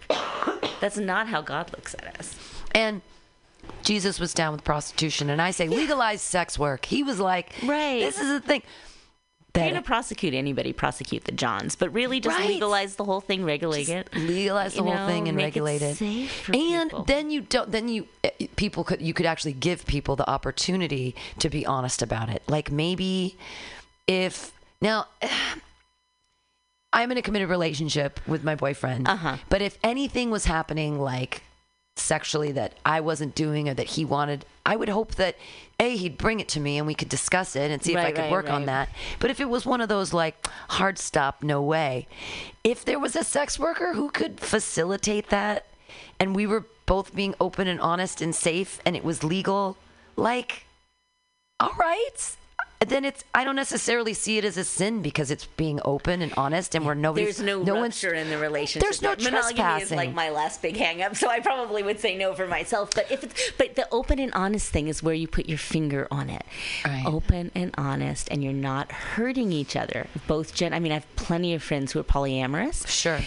that's 0.82 0.98
not 0.98 1.28
how 1.28 1.42
god 1.42 1.72
looks 1.74 1.94
at 2.00 2.20
us 2.20 2.34
And 2.74 3.02
Jesus 3.84 4.20
was 4.20 4.34
down 4.34 4.54
with 4.54 4.64
prostitution, 4.64 5.30
and 5.30 5.42
I 5.42 5.52
say 5.52 5.68
legalize 5.68 6.22
sex 6.22 6.58
work. 6.58 6.86
He 6.86 7.04
was 7.04 7.20
like, 7.20 7.54
Right. 7.64 8.00
This 8.00 8.18
is 8.20 8.28
the 8.30 8.40
thing. 8.40 8.62
Trying 9.58 9.74
to 9.76 9.82
prosecute 9.82 10.34
anybody, 10.34 10.74
prosecute 10.74 11.24
the 11.26 11.32
Johns, 11.32 11.76
but 11.76 11.94
really 11.94 12.20
just 12.20 12.38
Right. 12.38 12.48
legalize 12.50 12.96
the 12.96 13.04
whole 13.04 13.22
thing, 13.22 13.44
regulate 13.44 13.90
it. 13.90 14.10
legalize 14.16 14.74
the 14.74 14.84
You 14.84 14.92
whole 14.92 15.08
thing 15.08 15.28
and 15.28 15.40
it 15.40 15.44
regulate 15.44 15.82
it. 15.82 15.96
for 15.98 16.54
and 16.54 16.90
people. 16.90 17.04
then 17.04 17.30
you 17.32 17.42
don't. 17.42 17.72
Then 17.72 17.88
you 17.90 18.08
eh, 18.24 18.48
people 18.56 18.84
could 18.84 19.02
you 19.02 19.14
could 19.14 19.26
actually 19.26 19.54
give 19.54 19.86
people 19.86 20.16
the 20.16 20.30
opportunity 20.30 21.16
to 21.40 21.50
be 21.50 21.66
honest 21.66 22.02
about 22.02 22.30
it. 22.30 22.44
Like 22.48 22.72
maybe 22.72 23.36
if 24.08 24.52
now. 24.82 25.08
I'm 26.94 27.12
in 27.12 27.18
a 27.18 27.22
committed 27.22 27.50
relationship 27.50 28.20
with 28.28 28.44
my 28.44 28.56
boyfriend. 28.56 29.08
Uh-huh. 29.08 29.38
But 29.50 29.62
if 29.62 29.78
anything 29.84 30.32
was 30.32 30.46
happening 30.46 31.00
like 31.00 31.44
sexually 31.96 32.52
that 32.54 32.74
I 32.86 33.02
wasn't 33.02 33.36
doing 33.36 33.68
or 33.68 33.74
that 33.74 33.88
he 33.88 34.06
wanted, 34.06 34.46
I 34.66 34.76
would 34.78 34.90
hope 34.90 35.16
that 35.16 35.36
A, 35.80 35.96
he'd 35.96 36.18
bring 36.18 36.40
it 36.40 36.48
to 36.50 36.60
me 36.60 36.78
and 36.78 36.88
we 36.88 36.96
could 36.96 37.10
discuss 37.10 37.56
it 37.56 37.70
and 37.70 37.84
see 37.84 37.94
if 37.94 38.00
I 38.00 38.12
could 38.12 38.22
right, 38.22 38.32
work 38.32 38.50
on 38.50 38.66
that. 38.66 38.90
But 39.20 39.30
if 39.30 39.40
it 39.40 39.48
was 39.48 39.66
one 39.66 39.80
of 39.80 39.90
those 39.90 40.12
like 40.12 40.48
hard 40.70 40.98
stop, 40.98 41.44
no 41.44 41.62
way. 41.62 42.08
If 42.64 42.84
there 42.84 42.98
was 42.98 43.16
a 43.16 43.24
sex 43.24 43.60
worker 43.60 43.94
who 43.94 44.10
could 44.10 44.40
facilitate 44.40 45.30
that 45.30 45.68
and 46.20 46.36
we 46.36 46.48
were 46.48 46.66
both 46.88 47.14
being 47.14 47.36
open 47.40 47.68
and 47.68 47.80
honest 47.80 48.22
and 48.22 48.34
safe 48.34 48.80
and 48.86 48.96
it 48.96 49.04
was 49.04 49.24
legal, 49.24 49.78
like, 50.16 50.66
all 51.60 51.74
right. 51.78 52.36
Then 52.80 53.06
it's 53.06 53.24
I 53.34 53.44
don't 53.44 53.56
necessarily 53.56 54.14
see 54.14 54.38
it 54.38 54.46
as 54.46 54.58
a 54.58 54.64
sin 54.64 55.02
because 55.02 55.32
it's 55.32 55.46
being 55.46 55.80
open 55.84 56.22
and 56.22 56.34
honest 56.38 56.76
and 56.76 56.86
where 56.86 56.96
nobody's 56.96 57.38
There's 57.38 57.46
no, 57.46 57.64
no 57.64 57.76
one's 57.76 58.04
rupture 58.04 58.16
in 58.16 58.30
the 58.30 58.38
relationship. 58.38 58.88
There's 58.88 59.02
no 59.02 59.16
Monogamy 59.18 59.82
is 59.82 59.92
like 59.92 60.14
my 60.14 60.30
last 60.30 60.62
big 60.62 60.78
hang 60.78 61.02
up, 61.02 61.16
so 61.16 61.30
I 61.30 61.40
probably 61.40 61.84
would 61.84 62.00
say 62.00 62.18
no 62.18 62.34
for 62.34 62.48
myself. 62.48 62.92
But 62.94 63.12
if 63.12 63.24
it's, 63.24 63.52
but 63.58 63.76
the 63.76 63.88
open 63.92 64.20
and 64.20 64.34
honest 64.34 64.72
thing 64.72 64.88
is 64.88 65.02
where 65.02 65.16
you 65.16 65.28
put 65.28 65.48
your 65.48 65.58
finger 65.58 66.08
on 66.12 66.30
it. 66.30 66.46
Right. 66.86 67.04
Open 67.06 67.52
and 67.56 67.74
honest, 67.78 68.28
and 68.30 68.44
you're 68.44 68.54
not 68.54 68.92
hurting 68.92 69.52
each 69.52 69.76
other. 69.76 70.08
Both 70.28 70.54
gen. 70.54 70.74
I 70.74 70.80
mean, 70.80 70.92
I 70.92 70.96
have 70.96 71.16
plenty 71.16 71.54
of 71.54 71.64
friends 71.64 71.92
who 71.92 72.00
are 72.00 72.04
polyamorous. 72.04 72.88
Sure. 72.88 73.20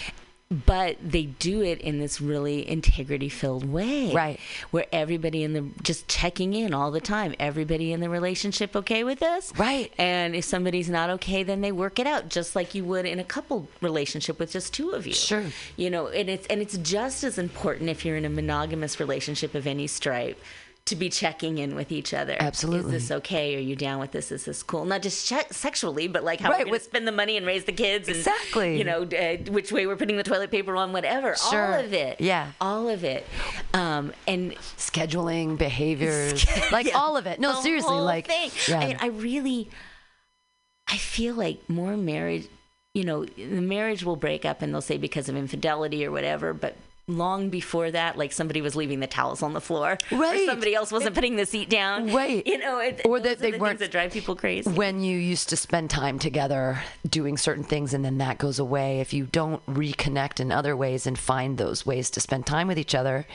But 0.51 0.97
they 1.01 1.23
do 1.23 1.61
it 1.61 1.79
in 1.79 1.99
this 1.99 2.19
really 2.19 2.67
integrity 2.67 3.29
filled 3.29 3.63
way 3.63 4.13
Right. 4.13 4.37
where 4.71 4.85
everybody 4.91 5.43
in 5.43 5.53
the 5.53 5.63
just 5.81 6.09
checking 6.09 6.53
in 6.53 6.73
all 6.73 6.91
the 6.91 6.99
time 6.99 7.33
everybody 7.39 7.93
in 7.93 8.01
the 8.01 8.09
relationship 8.09 8.75
okay 8.75 9.05
with 9.05 9.19
this 9.19 9.53
Right. 9.57 9.93
and 9.97 10.35
if 10.35 10.43
somebody's 10.43 10.89
not 10.89 11.09
okay 11.11 11.43
then 11.43 11.61
they 11.61 11.71
work 11.71 11.99
it 11.99 12.05
out 12.07 12.27
just 12.27 12.53
like 12.55 12.75
you 12.75 12.83
would 12.83 13.05
in 13.05 13.17
a 13.19 13.23
couple 13.23 13.69
relationship 13.81 14.39
with 14.39 14.51
just 14.51 14.73
two 14.73 14.89
of 14.91 15.07
you 15.07 15.13
Sure. 15.13 15.45
you 15.77 15.89
know 15.89 16.07
and 16.09 16.29
it's 16.29 16.45
and 16.47 16.61
it's 16.61 16.77
just 16.77 17.23
as 17.23 17.37
important 17.37 17.89
if 17.89 18.03
you're 18.03 18.17
in 18.17 18.25
a 18.25 18.29
monogamous 18.29 18.99
relationship 18.99 19.55
of 19.55 19.65
any 19.65 19.87
stripe 19.87 20.37
to 20.85 20.95
be 20.95 21.09
checking 21.09 21.57
in 21.59 21.75
with 21.75 21.91
each 21.91 22.13
other. 22.13 22.35
Absolutely. 22.39 22.95
Is 22.95 23.03
this 23.09 23.17
okay? 23.19 23.55
Are 23.55 23.59
you 23.59 23.75
down 23.75 23.99
with 23.99 24.11
this? 24.11 24.31
Is 24.31 24.45
this 24.45 24.63
cool? 24.63 24.83
Not 24.83 25.01
just 25.03 25.25
sexually, 25.53 26.07
but 26.07 26.23
like 26.23 26.39
how 26.41 26.49
Right, 26.49 26.59
we're 26.59 26.63
going 26.65 26.71
with- 26.71 26.83
spend 26.83 27.07
the 27.07 27.11
money 27.11 27.37
and 27.37 27.45
raise 27.45 27.65
the 27.65 27.71
kids. 27.71 28.07
And, 28.07 28.17
Exactly. 28.17 28.77
You 28.77 28.83
know, 28.83 29.03
uh, 29.03 29.37
which 29.51 29.71
way 29.71 29.85
we're 29.85 29.95
putting 29.95 30.17
the 30.17 30.23
toilet 30.23 30.49
paper 30.51 30.75
on, 30.75 30.91
whatever. 30.91 31.35
Sure. 31.35 31.75
All 31.75 31.79
of 31.85 31.93
it. 31.93 32.19
Yeah. 32.19 32.51
All 32.59 32.89
of 32.89 33.03
it. 33.03 33.25
Um, 33.73 34.11
and 34.27 34.53
Scheduling, 34.77 35.57
behaviors, 35.57 36.45
like 36.71 36.87
Yeah. 36.87 36.97
all 36.97 37.15
of 37.15 37.27
it. 37.27 37.39
No, 37.39 37.53
the 37.53 37.61
seriously, 37.61 37.93
whole 37.93 38.03
like 38.03 38.27
thing. 38.27 38.49
yeah. 38.67 38.97
I, 38.99 39.05
I 39.05 39.09
really, 39.09 39.69
I 40.87 40.97
feel 40.97 41.35
like 41.35 41.69
more 41.69 41.95
marriage. 41.95 42.47
You 42.93 43.05
know, 43.05 43.23
the 43.23 43.61
marriage 43.61 44.03
will 44.03 44.17
break 44.17 44.43
up, 44.43 44.61
and 44.61 44.73
they'll 44.73 44.81
say 44.81 44.97
because 44.97 45.29
of 45.29 45.37
infidelity 45.37 46.05
or 46.05 46.11
whatever. 46.11 46.53
But 46.53 46.75
long 47.07 47.49
before 47.49 47.91
that, 47.91 48.17
like 48.17 48.31
somebody 48.31 48.61
was 48.61 48.75
leaving 48.75 48.99
the 48.99 49.07
towels 49.07 49.41
on 49.43 49.53
the 49.53 49.59
floor, 49.61 49.97
Right. 50.11 50.41
Or 50.43 50.45
somebody 50.45 50.73
else 50.75 50.91
wasn't 50.91 51.15
putting 51.15 51.35
the 51.35 51.45
seat 51.45 51.69
down, 51.69 52.13
Right. 52.13 52.45
You 52.45 52.57
know, 52.59 52.79
it, 52.79 53.01
Or 53.05 53.19
that 53.19 53.39
they 53.39 53.51
the 53.51 53.57
weren't- 53.57 53.79
that 53.79 53.91
drive 53.91 54.11
people 54.13 54.35
crazy. 54.35 54.69
when 54.69 55.01
you 55.03 55.17
used 55.17 55.49
to 55.49 55.57
spend 55.57 55.89
time 55.89 56.19
together 56.19 56.81
doing 57.09 57.37
certain 57.37 57.63
things 57.63 57.93
and 57.93 58.05
then 58.05 58.17
that 58.19 58.37
goes 58.37 58.59
away, 58.59 58.99
if 59.01 59.13
you 59.13 59.25
don't 59.25 59.65
reconnect 59.65 60.39
in 60.39 60.51
other 60.51 60.75
ways 60.75 61.05
and 61.07 61.17
find 61.19 61.57
those 61.57 61.85
ways 61.85 62.09
to 62.11 62.19
spend 62.21 62.45
time 62.45 62.67
with 62.67 62.77
each 62.79 62.95
other, 62.95 63.25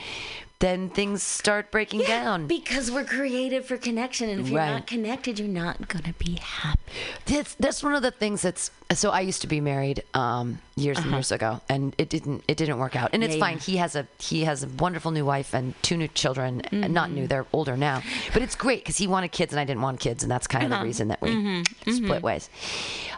then 0.59 0.89
things 0.89 1.21
start 1.21 1.69
breaking 1.71 2.01
down. 2.01 2.47
because 2.47 2.89
we're 2.89 3.03
created 3.05 3.63
for 3.65 3.77
connection, 3.77 4.27
and 4.29 4.41
if 4.41 4.49
you're 4.49 4.57
Right. 4.59 4.71
not 4.71 4.87
connected, 4.87 5.37
you're 5.37 5.47
not 5.47 5.87
gonna 5.87 6.13
be 6.17 6.33
happy. 6.41 6.79
That's 7.25 7.53
that's 7.55 7.83
one 7.83 7.93
of 7.93 8.01
the 8.01 8.09
things 8.11 8.41
that's 8.41 8.71
so 8.93 9.11
I 9.11 9.19
used 9.21 9.41
to 9.41 9.47
be 9.47 9.59
married 9.61 10.01
um, 10.15 10.59
years 10.75 10.97
and 10.97 11.11
years 11.11 11.31
ago, 11.31 11.61
and 11.69 11.93
it 11.99 12.09
didn't 12.09 12.43
it 12.47 12.57
didn't 12.57 12.79
work 12.79 12.95
out, 12.95 13.11
and 13.13 13.23
it's 13.23 13.35
Uh-huh. 13.35 13.37
Yeah, 13.45 13.45
fine. 13.45 13.57
yeah. 13.57 13.63
He 13.63 13.77
has 13.77 13.95
a 13.95 14.07
he 14.19 14.43
has 14.45 14.63
a 14.63 14.67
wonderful 14.67 15.11
new 15.11 15.25
wife 15.25 15.53
and 15.53 15.73
two 15.83 15.95
new 15.97 16.07
children, 16.07 16.61
not 16.71 17.09
Mm-hmm. 17.09 17.13
new, 17.13 17.27
they're 17.27 17.45
older 17.53 17.77
now, 17.77 18.01
but 18.33 18.41
it's 18.41 18.55
great 18.55 18.79
because 18.79 18.97
he 18.97 19.05
wanted 19.07 19.31
kids 19.31 19.53
and 19.53 19.59
I 19.59 19.63
didn't 19.65 19.81
want 19.83 19.99
kids, 19.99 20.23
and 20.23 20.31
that's 20.31 20.47
kind 20.47 20.65
of 20.65 20.71
Uh-huh. 20.71 20.81
the 20.81 20.85
reason 20.87 21.09
that 21.09 21.21
we 21.21 21.29
Mm-hmm. 21.29 21.91
split 21.91 22.23
ways. 22.23 22.49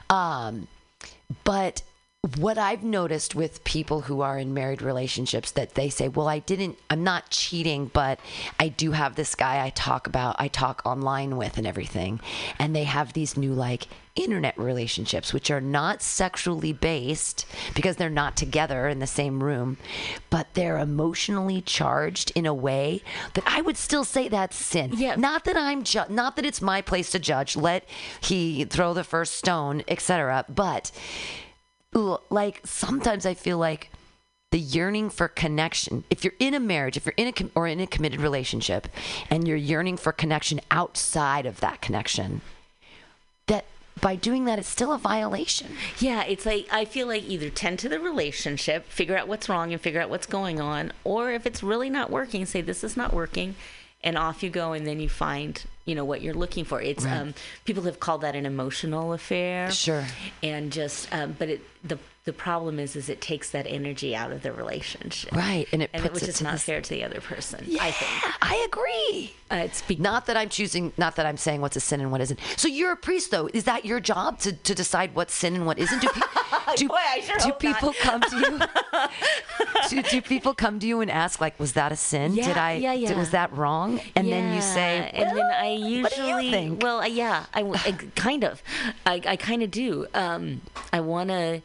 Um, 0.09 0.67
but 1.43 1.83
what 2.37 2.57
I've 2.57 2.83
noticed 2.83 3.33
with 3.33 3.63
people 3.63 4.01
who 4.01 4.19
are 4.19 4.37
in 4.37 4.53
married 4.53 4.81
relationships 4.81 5.51
that 5.51 5.75
they 5.75 5.89
say, 5.89 6.09
"Well, 6.09 6.27
I 6.27 6.39
didn't 6.39 6.77
I'm 6.89 7.01
not 7.01 7.29
cheating, 7.29 7.89
but 7.93 8.19
I 8.59 8.67
do 8.67 8.91
have 8.91 9.15
this 9.15 9.35
guy 9.35 9.65
I 9.65 9.69
talk 9.69 10.05
about, 10.05 10.35
I 10.37 10.49
talk 10.49 10.81
online 10.85 11.37
with 11.37 11.57
and 11.57 11.65
everything." 11.65 12.19
And 12.59 12.75
they 12.75 12.83
have 12.83 13.13
these 13.13 13.37
new 13.37 13.53
like 13.53 13.87
internet 14.17 14.57
relationships 14.57 15.33
which 15.33 15.49
are 15.49 15.61
not 15.61 16.01
sexually 16.01 16.73
based 16.73 17.45
because 17.73 17.95
they're 17.95 18.09
not 18.09 18.35
together 18.35 18.89
in 18.89 18.99
the 18.99 19.07
same 19.07 19.41
room, 19.41 19.77
but 20.29 20.53
they're 20.55 20.77
emotionally 20.77 21.61
charged 21.61 22.33
in 22.35 22.45
a 22.45 22.53
way 22.53 23.01
that 23.35 23.45
I 23.47 23.61
would 23.61 23.77
still 23.77 24.03
say 24.03 24.27
that's 24.27 24.57
sin. 24.57 24.91
Yeah. 24.93 25.15
Not 25.15 25.45
that 25.45 25.55
I'm 25.55 25.83
ju- 25.83 26.03
not 26.09 26.35
that 26.35 26.45
it's 26.45 26.61
my 26.61 26.81
place 26.81 27.11
to 27.11 27.19
judge. 27.19 27.55
Let 27.55 27.87
he 28.19 28.65
throw 28.65 28.93
the 28.93 29.05
first 29.05 29.35
stone, 29.35 29.83
etc. 29.87 30.43
But 30.49 30.91
like 31.93 32.61
sometimes 32.65 33.25
I 33.25 33.33
feel 33.33 33.57
like 33.57 33.89
the 34.51 34.59
yearning 34.59 35.09
for 35.09 35.27
connection. 35.27 36.03
If 36.09 36.23
you're 36.23 36.33
in 36.39 36.53
a 36.53 36.59
marriage, 36.59 36.97
if 36.97 37.05
you're 37.05 37.13
in 37.17 37.27
a 37.27 37.31
com- 37.31 37.51
or 37.55 37.67
in 37.67 37.79
a 37.79 37.87
committed 37.87 38.19
relationship, 38.19 38.87
and 39.29 39.47
you're 39.47 39.57
yearning 39.57 39.97
for 39.97 40.11
connection 40.11 40.59
outside 40.71 41.45
of 41.45 41.59
that 41.59 41.81
connection, 41.81 42.41
that 43.47 43.65
by 44.01 44.15
doing 44.15 44.45
that, 44.45 44.59
it's 44.59 44.67
still 44.67 44.91
a 44.91 44.97
violation. 44.97 45.75
Yeah, 45.99 46.23
it's 46.23 46.45
like 46.45 46.67
I 46.71 46.85
feel 46.85 47.07
like 47.07 47.23
either 47.23 47.49
tend 47.49 47.79
to 47.79 47.89
the 47.89 47.99
relationship, 47.99 48.85
figure 48.87 49.17
out 49.17 49.27
what's 49.27 49.49
wrong 49.49 49.71
and 49.71 49.81
figure 49.81 50.01
out 50.01 50.09
what's 50.09 50.27
going 50.27 50.59
on, 50.59 50.93
or 51.03 51.31
if 51.31 51.45
it's 51.45 51.61
really 51.61 51.89
not 51.89 52.09
working, 52.09 52.45
say 52.45 52.61
this 52.61 52.83
is 52.83 52.97
not 52.97 53.13
working, 53.13 53.55
and 54.03 54.17
off 54.17 54.41
you 54.41 54.49
go, 54.49 54.73
and 54.73 54.87
then 54.87 54.99
you 54.99 55.09
find 55.09 55.63
you 55.85 55.95
know 55.95 56.05
what 56.05 56.21
you're 56.21 56.33
looking 56.33 56.65
for. 56.65 56.81
It's 56.81 57.05
um, 57.05 57.33
people 57.65 57.83
have 57.83 57.99
called 57.99 58.21
that 58.21 58.35
an 58.35 58.45
emotional 58.45 59.13
affair, 59.13 59.71
Sure. 59.71 60.05
and 60.43 60.71
just 60.71 61.11
um, 61.13 61.35
but 61.37 61.49
it 61.49 61.61
the 61.83 61.97
the 62.25 62.33
problem 62.33 62.79
is 62.79 62.95
is 62.95 63.09
it 63.09 63.21
takes 63.21 63.51
that 63.51 63.65
energy 63.65 64.15
out 64.15 64.31
of 64.31 64.43
the 64.43 64.51
relationship, 64.51 65.31
Right, 65.31 65.65
and 65.71 65.81
it 65.81 65.89
and 65.93 66.03
puts 66.03 66.15
which 66.15 66.23
it 66.23 66.29
is 66.29 66.37
to 66.39 66.43
not 66.43 66.53
this- 66.53 66.63
fair 66.63 66.81
to 66.81 66.89
the 66.89 67.03
other 67.03 67.21
person. 67.21 67.63
Yeah, 67.67 67.83
I 67.83 67.91
think 67.91 68.35
I 68.41 68.67
agree. 68.67 69.33
uh, 69.49 69.55
it's 69.65 69.81
be- 69.81 69.95
Not 69.95 70.27
that 70.27 70.37
I'm 70.37 70.49
choosing, 70.49 70.93
not 70.97 71.15
that 71.15 71.25
I'm 71.25 71.37
saying 71.37 71.61
what's 71.61 71.75
a 71.75 71.79
sin 71.79 72.01
and 72.01 72.11
what 72.11 72.21
isn't. 72.21 72.39
So 72.57 72.67
you're 72.67 72.91
a 72.91 72.97
priest, 72.97 73.31
though. 73.31 73.49
Is 73.53 73.63
that 73.63 73.83
your 73.85 73.99
job 73.99 74.37
to, 74.39 74.53
to 74.53 74.75
decide 74.75 75.15
what's 75.15 75.33
sin 75.33 75.55
and 75.55 75.65
what 75.65 75.79
isn't? 75.79 76.01
Do, 76.01 76.07
pe- 76.09 76.21
do, 76.75 76.87
Boy, 76.89 76.95
I 76.97 77.21
sure 77.21 77.35
do 77.37 77.43
hope 77.45 77.63
not. 77.63 77.75
people 77.79 77.93
come 77.99 78.21
to 78.21 78.37
you? 78.37 78.59
do, 79.89 80.01
do 80.09 80.21
people 80.21 80.53
come 80.53 80.79
to 80.79 80.85
you 80.87 81.01
and 81.01 81.09
ask, 81.09 81.39
like, 81.41 81.59
was 81.59 81.73
that 81.73 81.91
a 81.91 81.95
sin? 81.95 82.35
Did 82.35 82.57
I? 82.57 82.73
yeah, 82.73 82.93
did- 82.93 83.01
yeah. 83.09 83.17
was 83.17 83.31
that 83.31 83.51
wrong? 83.55 83.99
And 84.15 84.27
then 84.31 84.53
you 84.53 84.61
say, 84.61 85.09
and 85.13 85.35
then 85.35 85.45
I 85.51 85.68
"Well, 85.77 86.01
what 86.03 86.15
do 86.15 86.21
usually, 86.23 86.45
you 86.45 86.51
think? 86.51 86.83
well, 86.83 86.99
uh, 87.01 87.05
yeah, 87.05 87.45
I, 87.53 87.61
I 87.61 87.91
kind 88.15 88.43
of, 88.43 88.61
I, 89.05 89.21
I 89.25 89.35
kind 89.35 89.63
of 89.63 89.71
do. 89.71 90.07
Um, 90.13 90.61
I 90.93 90.99
want 91.01 91.29
to 91.29 91.61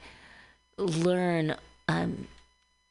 learn 0.77 1.57
um, 1.89 2.27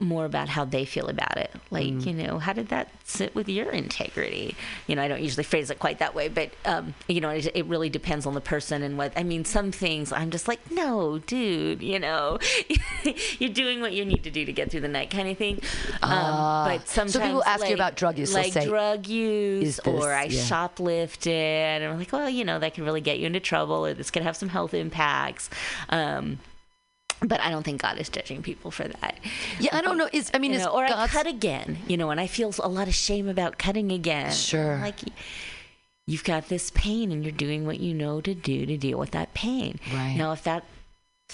more 0.04 0.26
about 0.26 0.50
how 0.50 0.66
they 0.66 0.86
feel 0.86 1.08
about 1.08 1.38
it. 1.38 1.52
Like, 1.72 1.86
Mm. 1.94 2.06
you 2.06 2.14
know, 2.14 2.40
how 2.40 2.54
did 2.54 2.70
that 2.70 2.90
sit 3.06 3.34
with 3.36 3.50
your 3.50 3.70
integrity? 3.72 4.56
You 4.88 4.96
know, 4.96 5.02
I 5.02 5.08
don't 5.08 5.22
usually 5.22 5.44
phrase 5.44 5.70
it 5.70 5.80
quite 5.80 6.00
that 6.00 6.14
way, 6.16 6.28
but 6.28 6.52
um, 6.66 6.94
you 7.08 7.22
know, 7.22 7.30
it, 7.30 7.48
it 7.56 7.66
really 7.66 7.90
depends 7.90 8.26
on 8.26 8.34
the 8.34 8.42
person 8.42 8.84
and 8.84 8.98
what. 8.98 9.14
I 9.18 9.24
mean, 9.24 9.46
some 9.46 9.72
things 9.72 10.12
I'm 10.12 10.30
just 10.32 10.48
like, 10.48 10.72
no, 10.72 11.20
dude, 11.20 11.82
you 11.82 12.00
know, 12.00 12.40
you're 13.40 13.50
doing 13.50 13.82
what 13.82 13.94
you 13.94 14.06
need 14.06 14.24
to 14.24 14.32
do 14.32 14.46
to 14.46 14.54
get 14.54 14.72
through 14.72 14.82
the 14.82 14.88
night, 14.88 15.10
kind 15.10 15.28
of 15.30 15.38
thing. 15.38 15.60
Um, 16.02 16.12
Ah. 16.14 16.66
but 16.78 16.88
So 16.88 17.20
people 17.20 17.44
ask 17.46 17.68
you 17.68 17.74
about 17.76 17.96
drug 17.96 18.18
use, 18.18 18.34
like 18.34 18.54
say, 18.54 18.66
drug 18.66 19.08
use, 19.08 19.80
"Is 19.80 19.80
or 19.86 20.14
I 20.14 20.26
yeah. 20.26 20.42
shoplifted, 20.42 21.28
and 21.28 21.84
I'm 21.86 21.98
like, 22.00 22.12
well, 22.12 22.30
you 22.30 22.46
know, 22.46 22.60
that 22.60 22.74
could 22.76 22.84
really 22.84 23.02
get 23.02 23.20
you 23.20 23.28
into 23.28 23.40
trouble, 23.40 23.86
or 23.86 23.94
this 23.94 24.12
could 24.12 24.24
have 24.24 24.36
some 24.36 24.50
health 24.50 24.74
impacts. 24.74 25.50
Um, 25.90 26.40
but 27.26 27.40
I 27.42 27.50
don't 27.50 27.64
think 27.64 27.82
God 27.82 27.98
is 28.00 28.10
judging 28.10 28.42
people 28.42 28.70
for 28.72 28.84
that. 28.88 29.18
yeah, 29.60 29.76
I 29.76 29.82
don't 29.82 29.98
know. 29.98 30.10
Is 30.12 30.30
I 30.34 30.38
mean, 30.40 30.52
You 30.52 30.58
is 30.60 30.66
know, 30.66 30.72
or 30.72 30.86
I 30.86 30.90
God's- 30.90 31.12
cut 31.12 31.28
again, 31.28 31.78
you 31.88 31.98
know, 31.98 32.10
and 32.12 32.20
I 32.20 32.28
feel 32.28 32.54
a 32.62 32.68
lot 32.70 32.88
of 32.88 32.96
shame 32.96 33.28
about 33.28 33.58
cutting 33.58 33.92
again. 33.92 34.32
Sure. 34.32 34.78
Like 34.78 35.00
you've 36.06 36.24
got 36.24 36.50
this 36.50 36.72
pain 36.72 37.12
and 37.12 37.24
you're 37.24 37.32
doing 37.32 37.66
what 37.66 37.80
you 37.80 37.94
know 37.94 38.20
to 38.22 38.34
do 38.34 38.66
to 38.66 38.78
deal 38.78 38.98
with 39.00 39.12
that 39.12 39.34
pain. 39.34 39.80
Right. 39.94 40.16
Now, 40.18 40.34
if 40.34 40.44
that's 40.44 40.66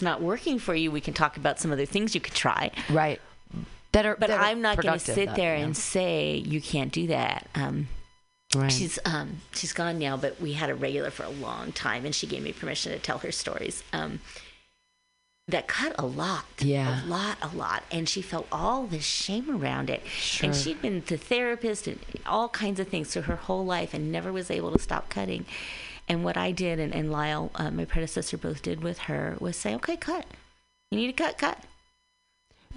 not 0.02 0.22
working 0.22 0.60
for 0.60 0.76
you, 0.76 0.92
we 0.92 1.02
can 1.02 1.14
talk 1.14 1.38
about 1.38 1.60
some 1.60 1.72
other 1.72 1.86
things 1.86 2.14
you 2.16 2.22
could 2.22 2.36
try. 2.36 2.72
right? 2.90 3.20
That 3.92 4.06
are, 4.06 4.16
But 4.16 4.28
that 4.30 4.40
I'm 4.40 4.62
not 4.62 4.80
going 4.80 4.94
to 4.94 5.00
sit 5.00 5.26
that- 5.30 5.36
there 5.36 5.58
yeah. 5.58 5.64
and 5.64 5.76
say 5.76 6.36
you 6.36 6.62
can't 6.62 6.92
do 6.92 7.08
that. 7.08 7.48
Um, 7.56 7.88
Right. 8.56 8.72
She's 8.72 8.98
um 9.06 9.42
she's 9.54 9.74
gone 9.74 10.00
now, 10.00 10.18
but 10.18 10.42
we 10.42 10.54
had 10.54 10.72
a 10.72 10.74
regular 10.76 11.12
for 11.12 11.22
a 11.24 11.30
long 11.30 11.72
time, 11.72 12.04
and 12.04 12.16
she 12.16 12.26
gave 12.26 12.42
me 12.42 12.52
permission 12.52 12.92
to 12.92 12.98
tell 12.98 13.20
her 13.20 13.32
stories. 13.32 13.84
Um, 13.94 14.22
that 15.52 15.68
cut 15.68 15.94
a 15.98 16.06
lot, 16.06 16.46
Yeah. 16.60 17.04
a 17.04 17.08
lot, 17.08 17.38
a 17.42 17.48
lot, 17.56 17.84
and 17.92 18.08
she 18.08 18.22
felt 18.22 18.48
all 18.52 18.86
this 18.88 19.04
shame 19.06 19.50
around 19.50 19.90
it. 19.90 20.06
Sure. 20.08 20.48
And 20.48 20.56
she'd 20.56 20.82
been 20.82 21.02
to 21.04 21.18
therapist 21.18 21.88
and 21.88 22.00
all 22.26 22.50
kinds 22.50 22.80
of 22.80 22.88
things 22.88 23.12
through 23.14 23.24
her 23.24 23.36
whole 23.36 23.66
life, 23.66 23.94
and 23.94 24.12
never 24.12 24.32
was 24.32 24.50
able 24.52 24.72
to 24.72 24.80
stop 24.80 25.10
cutting. 25.10 25.46
And 26.08 26.24
what 26.24 26.38
I 26.38 26.52
did, 26.52 26.80
and, 26.80 26.94
and 26.94 27.12
Lyle, 27.12 27.52
uh, 27.56 27.70
my 27.70 27.86
predecessor, 27.86 28.38
both 28.38 28.62
did 28.62 28.82
with 28.82 29.00
her, 29.00 29.36
was 29.40 29.56
say, 29.56 29.76
"Okay, 29.76 29.96
cut. 29.96 30.26
You 30.92 30.98
need 31.00 31.08
to 31.16 31.24
cut, 31.24 31.38
cut." 31.38 31.64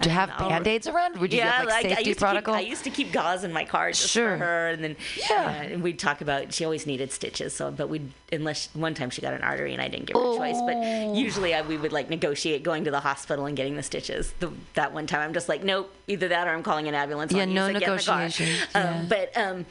To 0.01 0.09
have 0.09 0.29
band 0.39 0.65
aids 0.67 0.87
around? 0.87 1.17
Would 1.19 1.31
you 1.31 1.37
yeah, 1.39 1.59
get 1.59 1.67
like 1.67 1.85
I 1.85 1.89
safety 1.89 2.09
used 2.09 2.19
protocol? 2.19 2.55
Keep, 2.55 2.65
I 2.65 2.67
used 2.69 2.83
to 2.85 2.89
keep 2.89 3.11
gauze 3.11 3.43
in 3.43 3.53
my 3.53 3.63
car 3.63 3.91
just 3.91 4.09
Sure. 4.09 4.37
for 4.37 4.43
her, 4.43 4.69
and 4.69 4.83
then 4.83 4.95
Yeah. 5.29 5.35
uh, 5.45 5.63
and 5.73 5.83
we'd 5.83 5.99
talk 5.99 6.21
about. 6.21 6.51
She 6.51 6.65
always 6.65 6.87
needed 6.87 7.11
stitches, 7.11 7.53
so 7.53 7.69
but 7.71 7.89
we 7.89 8.01
unless 8.31 8.69
one 8.73 8.95
time 8.95 9.11
she 9.11 9.21
got 9.21 9.33
an 9.33 9.43
artery 9.43 9.71
and 9.71 9.81
I 9.81 9.87
didn't 9.87 10.07
give 10.07 10.15
her 10.15 10.33
a 10.33 10.37
choice, 10.37 10.55
Oh. 10.57 10.65
but 10.65 11.15
usually 11.15 11.53
I, 11.53 11.61
we 11.61 11.77
would 11.77 11.91
like 11.91 12.09
negotiate 12.09 12.63
going 12.63 12.85
to 12.85 12.91
the 12.91 13.01
hospital 13.01 13.45
and 13.45 13.55
getting 13.55 13.75
the 13.75 13.83
stitches. 13.83 14.33
The, 14.39 14.51
that 14.73 14.93
one 14.93 15.05
time 15.05 15.21
I'm 15.21 15.33
just 15.33 15.47
like, 15.47 15.63
nope, 15.63 15.93
either 16.07 16.27
that 16.29 16.47
or 16.47 16.51
I'm 16.51 16.63
calling 16.63 16.87
an 16.87 16.95
ambulance. 16.95 17.31
Yeah, 17.31 17.45
no 17.45 17.67
so 17.67 17.73
get 17.79 17.83
in 17.87 17.95
the 17.97 18.03
car. 18.03 18.17
negotiation. 18.19 18.67
Um, 18.73 18.83
Yeah. 18.83 19.05
But 19.07 19.37
um, 19.37 19.65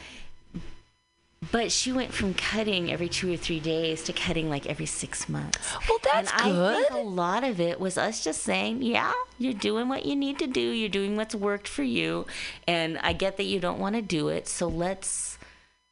But 1.50 1.72
she 1.72 1.90
went 1.90 2.12
from 2.12 2.34
cutting 2.34 2.92
every 2.92 3.08
two 3.08 3.32
or 3.32 3.36
three 3.36 3.58
days 3.58 4.04
to 4.04 4.12
cutting 4.12 4.48
like 4.48 4.66
every 4.66 4.86
six 4.86 5.28
months. 5.28 5.58
Well, 5.88 5.98
that's 6.04 6.30
and 6.30 6.40
I 6.40 6.74
think 6.74 6.88
good. 6.88 6.98
a 6.98 7.02
lot 7.02 7.42
of 7.42 7.60
it 7.60 7.80
was 7.80 7.98
us 7.98 8.22
just 8.22 8.42
saying, 8.42 8.82
yeah, 8.82 9.12
you're 9.38 9.52
doing 9.52 9.88
what 9.88 10.06
you 10.06 10.14
need 10.14 10.38
to 10.38 10.46
do. 10.46 10.60
You're 10.60 10.88
doing 10.88 11.16
what's 11.16 11.34
worked 11.34 11.66
for 11.66 11.82
you. 11.82 12.26
And 12.68 12.98
I 12.98 13.12
get 13.12 13.38
that 13.38 13.44
you 13.44 13.58
don't 13.58 13.80
want 13.80 13.96
to 13.96 14.02
do 14.02 14.28
it. 14.28 14.46
So 14.46 14.68
let's, 14.68 15.36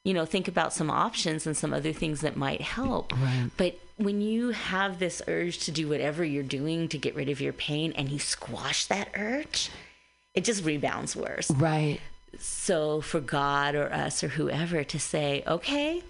you 0.05 0.15
know, 0.15 0.25
think 0.25 0.47
about 0.47 0.73
some 0.73 0.89
options 0.89 1.47
and 1.49 1.57
some 1.57 1.73
other 1.73 1.93
things 1.93 2.21
that 2.21 2.37
might 2.37 2.61
help. 2.61 3.13
Right. 3.21 3.51
But 3.57 3.81
when 3.97 4.21
you 4.21 4.51
have 4.51 5.01
this 5.01 5.21
urge 5.27 5.59
to 5.65 5.73
do 5.73 5.89
whatever 5.89 6.25
you're 6.25 6.43
doing 6.45 6.89
to 6.89 6.97
get 6.97 7.17
rid 7.17 7.29
of 7.29 7.41
your 7.41 7.53
pain 7.53 7.93
and 7.97 8.09
you 8.09 8.21
squash 8.21 8.87
that 8.87 9.09
urge, 9.17 9.69
it 10.33 10.45
just 10.45 10.65
rebounds 10.65 11.17
worse 11.17 11.51
Right. 11.51 12.01
So 12.39 13.01
for 13.01 13.20
God 13.20 13.74
or 13.74 13.93
us 13.93 14.23
or 14.23 14.28
whoever 14.28 14.85
to 14.85 14.98
say, 15.01 15.43
okay, 15.47 16.02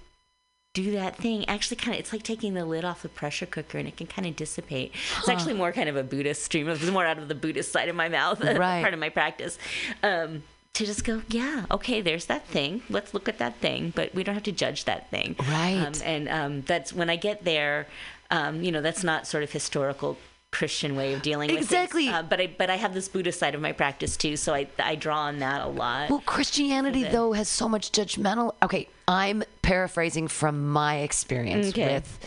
do 0.72 0.92
that 0.92 1.16
thing, 1.16 1.48
actually 1.48 1.76
kind 1.76 1.94
of, 1.94 2.00
it's 2.00 2.12
like 2.12 2.22
taking 2.22 2.54
the 2.54 2.64
lid 2.64 2.84
off 2.84 3.02
the 3.02 3.08
pressure 3.08 3.46
cooker 3.46 3.78
and 3.78 3.88
it 3.88 3.96
can 3.96 4.06
kind 4.06 4.26
of 4.26 4.36
dissipate. 4.36 4.92
It's 5.18 5.28
actually 5.28 5.54
more 5.54 5.72
kind 5.72 5.88
of 5.88 5.96
a 5.96 6.04
Buddhist 6.04 6.44
stream 6.44 6.68
it's 6.68 6.84
more 6.90 7.04
out 7.04 7.18
of 7.18 7.28
the 7.28 7.34
Buddhist 7.34 7.72
side 7.72 7.88
of 7.88 7.96
my 7.96 8.08
mouth, 8.08 8.40
Right. 8.44 8.80
part 8.80 8.94
of 8.94 9.00
my 9.00 9.08
practice. 9.08 9.58
Um, 10.02 10.44
to 10.74 10.86
just 10.86 11.04
go, 11.04 11.22
yeah, 11.28 11.66
okay, 11.70 12.00
there's 12.00 12.26
that 12.26 12.46
thing. 12.46 12.82
Let's 12.88 13.12
look 13.12 13.28
at 13.28 13.38
that 13.38 13.56
thing, 13.56 13.92
but 13.96 14.14
we 14.14 14.22
don't 14.22 14.34
have 14.34 14.44
to 14.44 14.52
judge 14.52 14.84
that 14.84 15.10
thing. 15.10 15.34
Right. 15.40 15.84
Um, 15.84 15.92
and 16.04 16.28
um, 16.28 16.60
that's 16.62 16.92
when 16.92 17.10
I 17.10 17.16
get 17.16 17.44
there, 17.44 17.88
um, 18.30 18.62
you 18.62 18.70
know, 18.70 18.80
that's 18.80 19.02
not 19.02 19.26
sort 19.26 19.42
of 19.42 19.50
historical 19.50 20.16
Christian 20.52 20.96
way 20.96 21.12
of 21.14 21.22
dealing 21.22 21.48
with 21.48 21.58
things. 21.58 21.66
Exactly. 21.72 22.08
Uh, 22.08 22.22
but 22.22 22.40
I 22.40 22.46
but 22.58 22.70
I 22.70 22.76
have 22.76 22.92
this 22.92 23.08
Buddhist 23.08 23.38
side 23.38 23.54
of 23.54 23.60
my 23.60 23.72
practice 23.72 24.16
too, 24.16 24.36
so 24.36 24.52
I 24.52 24.66
I 24.78 24.94
draw 24.96 25.20
on 25.20 25.38
that 25.38 25.62
a 25.62 25.68
lot. 25.68 26.10
Well, 26.10 26.22
Christianity 26.26 27.04
though 27.04 27.32
has 27.32 27.48
so 27.48 27.68
much 27.68 27.92
judgmental. 27.92 28.54
Okay, 28.62 28.88
I'm 29.06 29.44
paraphrasing 29.62 30.28
from 30.28 30.68
my 30.68 30.98
experience 30.98 31.68
Okay. 31.68 31.94
with 31.94 32.18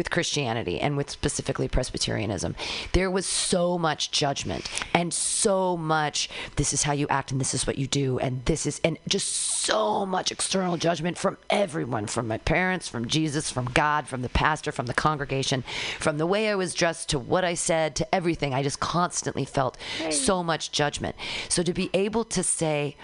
with 0.00 0.10
Christianity 0.10 0.80
and 0.80 0.96
with 0.96 1.10
specifically 1.10 1.68
Presbyterianism. 1.68 2.56
There 2.92 3.10
was 3.10 3.26
so 3.26 3.76
much 3.76 4.10
judgment 4.10 4.66
and 4.94 5.12
so 5.12 5.76
much 5.76 6.30
this 6.56 6.72
is 6.72 6.84
how 6.84 6.94
you 6.94 7.06
act 7.08 7.32
and 7.32 7.38
this 7.38 7.52
is 7.52 7.66
what 7.66 7.76
you 7.76 7.86
do 7.86 8.18
and 8.18 8.42
this 8.46 8.64
is 8.64 8.80
and 8.82 8.96
just 9.06 9.30
so 9.30 10.06
much 10.06 10.32
external 10.32 10.78
judgment 10.78 11.18
from 11.18 11.36
everyone 11.50 12.06
from 12.06 12.26
my 12.26 12.38
parents, 12.38 12.88
from 12.88 13.08
Jesus, 13.08 13.50
from 13.50 13.66
God, 13.66 14.08
from 14.08 14.22
the 14.22 14.30
pastor, 14.30 14.72
from 14.72 14.86
the 14.86 14.94
congregation, 14.94 15.64
from 15.98 16.16
the 16.16 16.26
way 16.26 16.48
I 16.48 16.54
was 16.54 16.72
dressed 16.72 17.10
to 17.10 17.18
what 17.18 17.44
I 17.44 17.52
said 17.52 17.94
to 17.96 18.14
everything. 18.14 18.54
I 18.54 18.62
just 18.62 18.80
constantly 18.80 19.44
felt 19.44 19.76
so 20.10 20.42
much 20.42 20.72
judgment. 20.72 21.14
So 21.50 21.62
to 21.62 21.74
be 21.74 21.90
able 21.92 22.24
to 22.24 22.42
say 22.42 22.96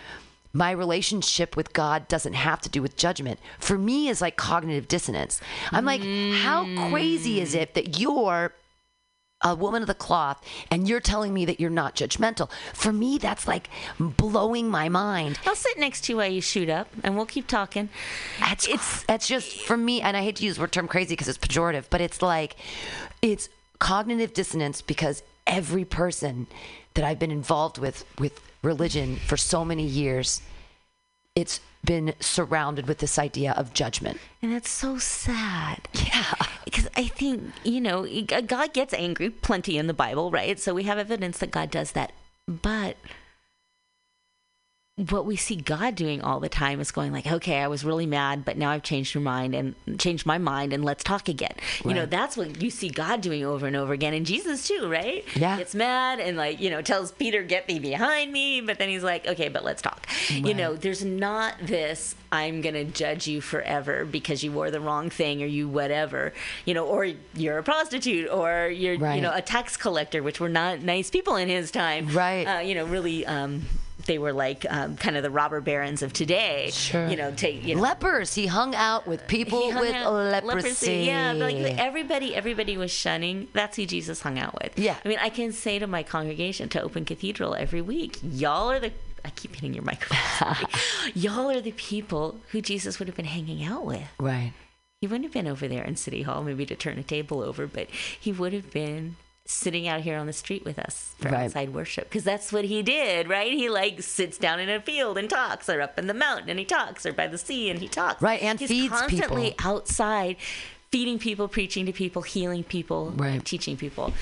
my 0.57 0.71
relationship 0.71 1.57
with 1.57 1.73
God 1.73 2.09
doesn't 2.09 2.33
have 2.33 2.61
to 2.63 2.69
do 2.69 2.83
with 2.83 2.97
judgment. 2.97 3.39
For 3.59 3.77
me, 3.77 4.09
is 4.09 4.21
like 4.21 4.37
cognitive 4.37 4.89
dissonance. 4.89 5.41
I'm 5.71 5.85
like, 5.85 6.03
how 6.43 6.67
crazy 6.89 7.41
is 7.41 7.55
it 7.55 7.75
that 7.75 7.99
you're 8.01 8.53
a 9.45 9.55
woman 9.55 9.83
of 9.83 9.87
the 9.87 9.95
cloth 9.95 10.43
and 10.71 10.89
you're 10.89 11.01
telling 11.01 11.35
me 11.35 11.45
that 11.45 11.61
you're 11.61 11.71
not 11.71 11.95
judgmental? 11.95 12.51
For 12.73 12.93
me, 12.93 13.19
that's 13.19 13.47
like 13.47 13.69
blowing 13.99 14.69
my 14.69 14.89
mind. 14.89 15.39
I'll 15.47 15.55
sit 15.55 15.79
next 15.79 16.05
to 16.05 16.13
you 16.13 16.17
while 16.19 16.31
you 16.31 16.41
shoot 16.41 16.71
up, 16.71 16.89
and 17.05 17.17
we'll 17.17 17.27
keep 17.27 17.47
talking. 17.47 17.91
That's 18.41 18.67
it's 18.67 19.03
that's 19.05 19.29
just 19.29 19.61
for 19.61 19.77
me, 19.77 20.01
and 20.01 20.17
I 20.17 20.23
hate 20.23 20.37
to 20.37 20.45
use 20.45 20.57
the 20.57 20.63
word 20.63 20.73
term 20.73 20.89
crazy 20.89 21.13
because 21.13 21.29
it's 21.29 21.39
pejorative, 21.39 21.85
but 21.91 22.01
it's 22.01 22.23
like 22.23 22.57
it's 23.21 23.49
cognitive 23.79 24.33
dissonance 24.33 24.81
because 24.81 25.23
every 25.47 25.85
person 25.85 26.47
that 26.95 27.05
I've 27.05 27.19
been 27.19 27.31
involved 27.31 27.79
with 27.79 28.05
with 28.19 28.41
religion 28.67 29.17
for 29.17 29.37
so 29.37 29.65
many 29.65 29.85
years, 29.85 30.43
it's 31.35 31.61
been 31.85 32.13
surrounded 32.19 32.89
with 32.89 32.99
this 32.99 33.19
idea 33.19 33.53
of 33.53 33.73
judgment. 33.73 34.19
And 34.43 34.53
that's 34.53 34.69
so 34.71 34.99
sad. 34.99 35.89
Yeah. 35.95 36.35
Because 36.65 36.89
I 36.97 37.07
think, 37.07 37.53
you 37.63 37.81
know, 37.81 38.07
God 38.27 38.75
gets 38.75 38.93
angry 38.93 39.31
plenty 39.31 39.79
in 39.79 39.87
the 39.87 39.95
Bible, 39.95 40.31
right? 40.31 40.59
So 40.59 40.75
we 40.75 40.83
have 40.83 40.99
evidence 40.99 41.39
that 41.39 41.53
God 41.53 41.71
does 41.71 41.93
that. 41.93 42.13
But 42.49 42.97
what 44.97 45.27
we 45.27 45.37
see 45.37 45.57
God 45.57 45.95
doing 45.95 46.23
all 46.23 46.41
the 46.41 46.49
time 46.49 46.81
is 46.81 46.91
going 46.91 47.13
like, 47.13 47.27
okay, 47.27 47.59
I 47.59 47.69
was 47.69 47.85
really 47.85 48.07
mad, 48.07 48.47
but 48.47 48.57
now 48.57 48.71
I've 48.71 48.83
changed 48.83 49.13
your 49.15 49.23
mind 49.23 49.55
and 49.55 49.75
changed 49.99 50.25
my 50.25 50.39
mind 50.39 50.73
and 50.73 50.83
let's 50.83 51.05
talk 51.05 51.29
again. 51.29 51.53
You 51.85 51.93
know, 51.93 52.07
that's 52.07 52.35
what 52.35 52.63
you 52.63 52.71
see 52.71 52.89
God 52.89 53.21
doing 53.21 53.45
over 53.45 53.67
and 53.67 53.77
over 53.77 53.93
again. 53.93 54.15
And 54.15 54.25
Jesus 54.25 54.67
too, 54.67 54.89
right? 54.89 55.23
Yeah. 55.37 55.59
Gets 55.59 55.75
mad 55.75 56.19
and 56.19 56.39
like, 56.39 56.63
you 56.63 56.71
know, 56.71 56.81
tells 56.81 57.13
Peter, 57.13 57.43
get 57.43 57.67
thee 57.67 57.79
behind 57.79 58.33
me. 58.33 58.63
But 58.63 58.79
then 58.79 58.89
he's 58.89 59.05
like, 59.05 59.27
okay, 59.27 59.51
but 59.51 59.65
let's 59.65 59.83
talk. 59.83 60.07
You 60.31 60.55
know, 60.55 60.75
there's 60.75 61.05
not 61.05 61.57
this, 61.61 62.15
I'm 62.33 62.63
going 62.63 62.75
to 62.75 62.85
judge 62.85 63.27
you 63.27 63.43
forever 63.43 64.07
because 64.07 64.43
you 64.43 64.51
wore 64.51 64.71
the 64.71 64.81
wrong 64.81 65.11
thing 65.11 65.43
or 65.43 65.47
you 65.47 65.69
whatever, 65.69 66.33
you 66.65 66.73
know, 66.73 66.87
or 66.87 67.13
you're 67.35 67.59
a 67.59 67.63
prostitute 67.63 68.31
or 68.31 68.69
you're, 68.69 68.95
you 68.95 69.21
know, 69.21 69.33
a 69.35 69.43
tax 69.43 69.77
collector, 69.77 70.23
which 70.23 70.41
were 70.41 70.49
not 70.49 70.81
nice 70.81 71.11
people 71.11 71.37
in 71.37 71.51
his 71.51 71.71
time. 71.71 72.09
Right. 72.09 72.45
Uh, 72.45 72.61
you 72.61 72.75
know, 72.75 72.87
really, 72.87 73.27
um, 73.27 73.67
they 74.07 74.19
were 74.19 74.33
like 74.33 74.65
um, 74.69 74.97
kind 74.97 75.17
of 75.17 75.23
the 75.23 75.31
robber 75.31 75.61
barons 75.61 76.03
of 76.03 76.13
today. 76.13 76.71
Sure. 76.73 77.07
You 77.09 77.17
know, 77.17 77.33
take 77.33 77.65
you 77.65 77.75
know, 77.75 77.83
Lepers. 77.83 78.35
He 78.35 78.47
hung 78.47 78.75
out 78.75 79.07
with 79.07 79.27
people 79.29 79.69
with 79.69 79.95
out- 79.95 80.45
leprosy. 80.45 81.05
Yeah, 81.07 81.33
but 81.33 81.55
like 81.55 81.79
everybody, 81.79 82.35
everybody 82.35 82.77
was 82.77 82.91
shunning. 82.91 83.49
That's 83.53 83.77
who 83.77 83.87
Jesus 83.87 84.21
hung 84.21 84.39
out 84.39 84.55
with. 84.63 84.79
Yeah. 84.79 84.97
I 85.05 85.09
mean, 85.09 85.19
I 85.21 85.29
can 85.29 85.53
say 85.53 85.79
to 85.79 85.87
my 85.87 86.03
congregation 86.03 86.69
to 86.71 86.83
Open 86.83 87.05
Cathedral 87.05 87.55
every 87.55 87.83
week, 87.83 88.19
y'all 88.23 88.71
are 88.71 88.81
the. 88.81 88.93
I 89.25 89.31
keep 89.31 89.55
hitting 89.57 89.75
your 89.75 89.83
microphone. 89.85 90.69
y'all 91.15 91.51
are 91.51 91.61
the 91.61 91.73
people 91.73 92.39
who 92.53 92.61
Jesus 92.61 92.99
would 92.99 93.09
have 93.09 93.17
been 93.17 93.25
hanging 93.25 93.65
out 93.65 93.85
with. 93.85 94.09
right. 94.19 94.53
He 95.03 95.07
wouldn't 95.07 95.25
have 95.25 95.33
been 95.35 95.47
over 95.47 95.69
there 95.69 95.85
in 95.85 95.95
City 95.97 96.23
Hall, 96.23 96.43
maybe 96.43 96.65
to 96.65 96.75
turn 96.75 96.99
a 96.99 97.03
table 97.03 97.43
over, 97.43 97.67
but 97.67 97.91
he 97.91 98.33
would 98.33 98.55
have 98.55 98.71
been 98.73 99.17
sitting 99.47 99.87
out 99.89 100.01
here 100.01 100.17
on 100.19 100.27
the 100.27 100.33
street 100.33 100.65
with 100.65 100.79
us 100.79 101.15
for 101.19 101.29
Right. 101.29 101.45
outside 101.45 101.73
worship 101.75 102.05
because 102.09 102.25
that's 102.25 102.53
what 102.53 102.65
he 102.65 102.83
did, 102.83 103.29
right? 103.29 103.53
He 103.53 103.69
like 103.69 104.03
sits 104.03 104.39
down 104.39 104.61
in 104.61 104.69
a 104.69 104.81
field 104.81 105.17
and 105.19 105.29
talks, 105.31 105.69
or 105.69 105.81
up 105.81 105.99
in 105.99 106.07
the 106.07 106.15
mountain 106.15 106.51
and 106.51 106.59
he 106.59 106.65
talks, 106.65 107.07
or 107.07 107.13
by 107.13 107.27
the 107.27 107.39
sea 107.39 107.71
and 107.71 107.79
he 107.81 107.89
talks. 107.89 108.21
Right, 108.23 108.43
and 108.43 108.59
He's 108.59 108.69
feeds 108.69 108.93
constantly 108.99 109.51
people. 109.51 109.71
outside, 109.71 110.37
feeding 110.91 111.19
people, 111.19 111.49
preaching 111.49 111.87
to 111.87 111.93
people, 111.93 112.23
healing 112.23 112.65
people, 112.65 113.13
Right. 113.17 113.45
teaching 113.45 113.77
people. 113.77 114.13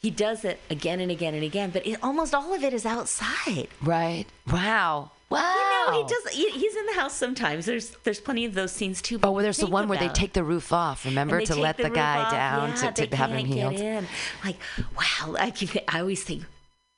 He 0.00 0.10
does 0.10 0.44
it 0.44 0.58
again 0.68 0.98
and 1.00 1.10
again 1.12 1.34
and 1.34 1.44
again, 1.44 1.70
but 1.70 1.86
it, 1.86 1.98
almost 2.02 2.34
all 2.34 2.52
of 2.52 2.64
it 2.64 2.72
is 2.74 2.84
outside. 2.84 3.68
Right. 3.80 4.24
Wow. 4.50 5.12
Wow. 5.32 5.84
You 5.86 5.92
know, 5.92 6.02
he 6.06 6.14
does. 6.14 6.28
He, 6.32 6.50
he's 6.50 6.76
in 6.76 6.86
the 6.86 6.94
house 6.94 7.14
sometimes. 7.14 7.66
There's 7.66 7.90
there's 8.04 8.20
plenty 8.20 8.44
of 8.44 8.54
those 8.54 8.72
scenes 8.72 9.02
too. 9.02 9.18
but 9.18 9.28
Oh, 9.28 9.32
well, 9.32 9.42
there's 9.42 9.56
the 9.58 9.66
one 9.66 9.88
where 9.88 9.98
they 9.98 10.06
about- 10.06 10.14
take 10.14 10.32
the 10.32 10.44
roof 10.44 10.72
off. 10.72 11.04
Remember 11.04 11.40
to 11.40 11.54
let 11.56 11.76
the, 11.76 11.84
roof 11.84 11.94
guy 11.94 12.18
off. 12.18 12.30
down 12.32 12.68
Yeah, 12.70 12.90
to, 12.92 13.06
to 13.06 13.16
have 13.16 13.30
him 13.30 13.46
healed. 13.46 13.72
Get 13.76 13.80
in. 13.80 14.06
Like, 14.44 14.56
wow! 14.96 15.36
I 15.38 15.50
keep. 15.50 15.70
I 15.88 16.00
always 16.00 16.22
think 16.22 16.44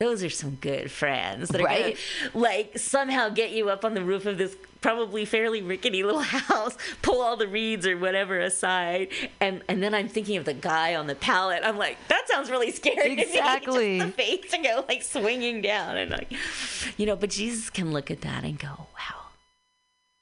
those 0.01 0.25
are 0.25 0.31
some 0.31 0.57
good 0.61 0.91
friends 0.91 1.49
that 1.51 1.61
are 1.61 1.65
Right. 1.65 1.97
gonna 2.33 2.45
like 2.45 2.79
somehow 2.79 3.29
get 3.29 3.53
you 3.53 3.69
up 3.71 3.85
on 3.85 3.95
the 3.95 4.03
roof 4.03 4.27
of 4.27 4.39
this 4.39 4.57
probably 4.81 5.25
fairly 5.25 5.63
rickety 5.63 6.03
little 6.03 6.21
house, 6.51 6.77
pull 7.01 7.23
all 7.23 7.37
the 7.37 7.47
reeds 7.49 7.87
or 7.87 7.97
whatever 7.97 8.39
aside, 8.41 9.09
and 9.41 9.63
and 9.69 9.83
then 9.83 9.95
I'm 9.95 10.09
thinking 10.09 10.37
of 10.37 10.45
the 10.45 10.53
guy 10.55 10.95
on 10.95 11.07
the 11.07 11.15
pallet. 11.15 11.61
I'm 11.65 11.79
like, 11.79 11.97
that 12.09 12.27
sounds 12.29 12.51
really 12.51 12.71
scary. 12.71 13.11
to 13.11 13.17
me. 13.17 13.23
Exactly. 13.35 13.99
Just 14.01 14.17
the 14.17 14.23
face 14.23 14.51
to 14.51 14.59
go 14.59 14.85
like 14.89 15.03
swinging 15.03 15.63
down 15.63 15.97
and 15.97 16.11
like, 16.11 16.33
you 16.99 17.07
know. 17.07 17.17
But 17.17 17.31
Jesus 17.31 17.71
can 17.71 17.93
look 17.93 18.11
at 18.11 18.21
that 18.23 18.45
and 18.45 18.59
go, 18.59 18.69
wow. 18.69 19.21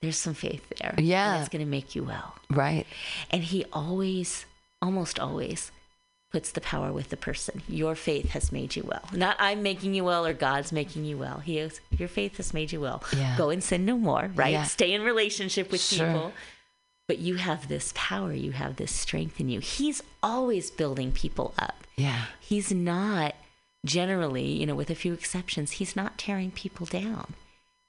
There's 0.01 0.19
some 0.19 0.35
faith 0.35 0.69
there. 0.81 0.95
and 0.97 1.07
Yeah. 1.07 1.39
it's 1.41 1.49
going 1.49 1.65
to 1.65 1.71
make 1.71 1.95
you 1.95 2.03
well. 2.05 2.35
Right. 2.51 2.87
And 3.31 3.43
he 3.45 3.65
always, 3.73 4.47
almost 4.81 5.19
always, 5.21 5.71
puts 6.33 6.51
the 6.53 6.61
power 6.63 6.93
with 6.93 7.11
the 7.11 7.17
person. 7.17 7.63
Your 7.69 7.95
faith 7.95 8.31
has 8.31 8.51
made 8.51 8.75
you 8.75 8.83
well. 8.85 9.03
Not 9.13 9.37
I'm 9.39 9.63
making 9.63 9.95
you 9.95 10.05
well 10.05 10.25
or 10.27 10.33
God's 10.33 10.73
making 10.73 11.05
you 11.05 11.19
well. 11.19 11.39
He 11.41 11.59
is, 11.59 11.81
your 11.91 12.09
faith 12.09 12.39
has 12.39 12.55
made 12.55 12.73
you 12.73 12.81
well. 12.81 13.03
Yeah. 13.15 13.37
Go 13.37 13.51
and 13.51 13.63
sin 13.63 13.85
no 13.85 13.99
more, 13.99 14.31
right? 14.35 14.53
Yeah. 14.53 14.65
Stay 14.65 14.93
in 14.95 15.03
relationship 15.03 15.71
with 15.71 15.81
Sure. 15.83 16.07
people. 16.07 16.33
But 17.07 17.19
you 17.19 17.35
have 17.35 17.69
this 17.69 17.93
power, 17.95 18.33
you 18.33 18.53
have 18.53 18.77
this 18.77 18.93
strength 18.93 19.39
in 19.41 19.49
you. 19.51 19.61
He's 19.61 20.03
always 20.23 20.71
building 20.71 21.13
people 21.13 21.53
up. 21.59 21.87
Yeah. 21.97 22.25
He's 22.41 22.73
not 22.73 23.35
generally, 23.85 24.47
you 24.47 24.65
know, 24.65 24.75
with 24.75 24.89
a 24.89 24.95
few 24.95 25.13
exceptions, 25.13 25.73
he's 25.73 25.95
not 25.97 26.17
tearing 26.17 26.51
people 26.51 26.87
down. 26.87 27.35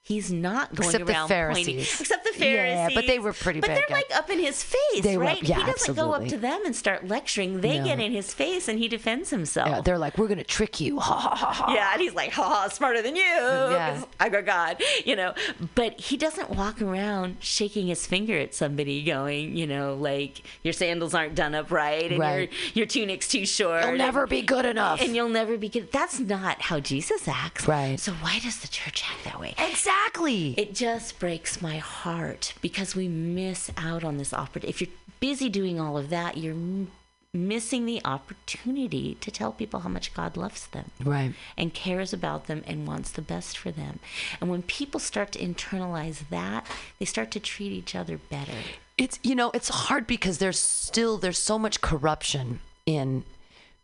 He's 0.06 0.34
not 0.34 0.76
going 0.76 0.90
Except 0.90 1.06
the 1.06 1.14
around 1.14 1.30
pointing, 1.30 1.78
Pharisees. 1.78 2.02
except 2.02 2.26
the 2.26 2.34
Pharisees. 2.34 2.76
Yeah, 2.76 2.90
but 2.94 3.08
they 3.08 3.20
were 3.20 3.32
pretty 3.32 3.62
But 3.62 3.68
bad 3.68 3.78
they're 3.78 3.86
guys. 3.88 4.04
like 4.10 4.18
up 4.20 4.30
in 4.30 4.38
his 4.38 4.62
face, 4.62 5.02
They 5.02 5.16
were- 5.18 5.24
right? 5.24 5.42
yeah, 5.42 5.60
he 5.66 5.72
doesn't 5.72 5.96
go 5.96 6.12
up 6.12 6.28
to 6.28 6.38
them 6.38 6.60
and 6.66 6.76
start 6.76 7.08
lecturing. 7.08 7.62
They 7.62 7.78
No. 7.80 7.86
get 7.86 8.02
in 8.02 8.12
his 8.12 8.34
face 8.34 8.68
and 8.68 8.80
he 8.80 8.90
defends 8.90 9.30
himself. 9.30 9.70
Yeah, 9.70 9.80
they're 9.80 9.98
like, 9.98 10.18
we're 10.18 10.28
gonna 10.28 10.44
trick 10.44 10.82
you. 10.82 11.00
Ha 11.00 11.14
ha 11.20 11.34
ha 11.36 11.54
ha. 11.54 11.74
Yeah, 11.74 11.90
and 11.94 12.02
he's 12.02 12.14
like, 12.14 12.34
ha 12.34 12.44
ha, 12.44 12.68
smarter 12.68 13.02
than 13.02 13.16
you. 13.16 13.22
Yeah. 13.24 14.04
I 14.20 14.28
got 14.28 14.46
God, 14.46 14.84
you 15.06 15.16
know. 15.16 15.34
But 15.74 15.98
he 16.02 16.18
doesn't 16.18 16.50
walk 16.50 16.82
around 16.82 17.38
shaking 17.40 17.88
his 17.88 18.06
finger 18.06 18.38
at 18.38 18.54
somebody, 18.54 19.04
going, 19.04 19.56
you 19.56 19.66
know, 19.68 19.94
like 19.96 20.42
your 20.64 20.74
sandals 20.74 21.14
aren't 21.14 21.36
done 21.36 21.56
up 21.56 21.72
right, 21.72 22.10
and 22.12 22.20
Right. 22.20 22.52
your 22.74 22.84
your 22.84 22.86
tunic's 22.88 23.30
too 23.30 23.46
short. 23.46 23.80
You'll 23.84 23.90
and- 23.92 23.98
never 24.00 24.28
be 24.28 24.42
good 24.42 24.66
enough. 24.66 25.00
and 25.00 25.16
you'll 25.16 25.30
never 25.30 25.58
be 25.58 25.70
good. 25.70 25.94
That's 25.94 26.20
not 26.20 26.62
how 26.64 26.82
Jesus 26.82 27.26
acts. 27.30 27.70
Right. 27.70 27.98
So 27.98 28.12
why 28.12 28.40
does 28.40 28.58
the 28.60 28.68
church 28.68 29.02
act 29.10 29.24
that 29.24 29.40
way? 29.40 29.52
Exactly. 29.58 29.93
Exactly. 29.94 30.54
It 30.58 30.76
just 30.76 31.20
breaks 31.20 31.62
my 31.62 31.78
heart 31.78 32.54
because 32.62 32.96
we 32.96 33.08
miss 33.08 33.72
out 33.78 34.04
on 34.04 34.18
this 34.18 34.34
opportunity. 34.34 34.70
If 34.70 34.82
you're 34.82 34.96
busy 35.20 35.50
doing 35.50 35.80
all 35.80 35.98
of 35.98 36.10
that, 36.10 36.38
you're 36.38 36.54
m- 36.54 36.92
missing 37.34 37.86
the 37.86 38.02
opportunity 38.06 39.16
to 39.16 39.32
tell 39.32 39.52
people 39.52 39.82
how 39.82 39.90
much 39.90 40.14
God 40.14 40.38
loves 40.38 40.68
them 40.68 40.92
right. 41.04 41.34
and 41.58 41.74
cares 41.74 42.14
about 42.14 42.46
them 42.48 42.64
and 42.68 42.88
wants 42.88 43.12
the 43.12 43.22
best 43.22 43.58
for 43.58 43.72
them. 43.72 44.00
And 44.40 44.50
when 44.50 44.62
people 44.64 45.00
start 45.00 45.32
to 45.34 45.40
internalize 45.40 46.30
that, 46.30 46.66
they 47.00 47.06
start 47.06 47.32
to 47.32 47.40
treat 47.40 47.72
each 47.72 47.96
other 47.96 48.18
better. 48.18 48.54
It's 48.98 49.20
you 49.24 49.34
know, 49.34 49.50
it's 49.56 49.70
hard 49.70 50.06
because 50.06 50.38
there's 50.38 50.60
still 50.60 51.18
there's 51.18 51.40
so 51.40 51.58
much 51.58 51.82
corruption 51.82 52.60
in 52.86 53.24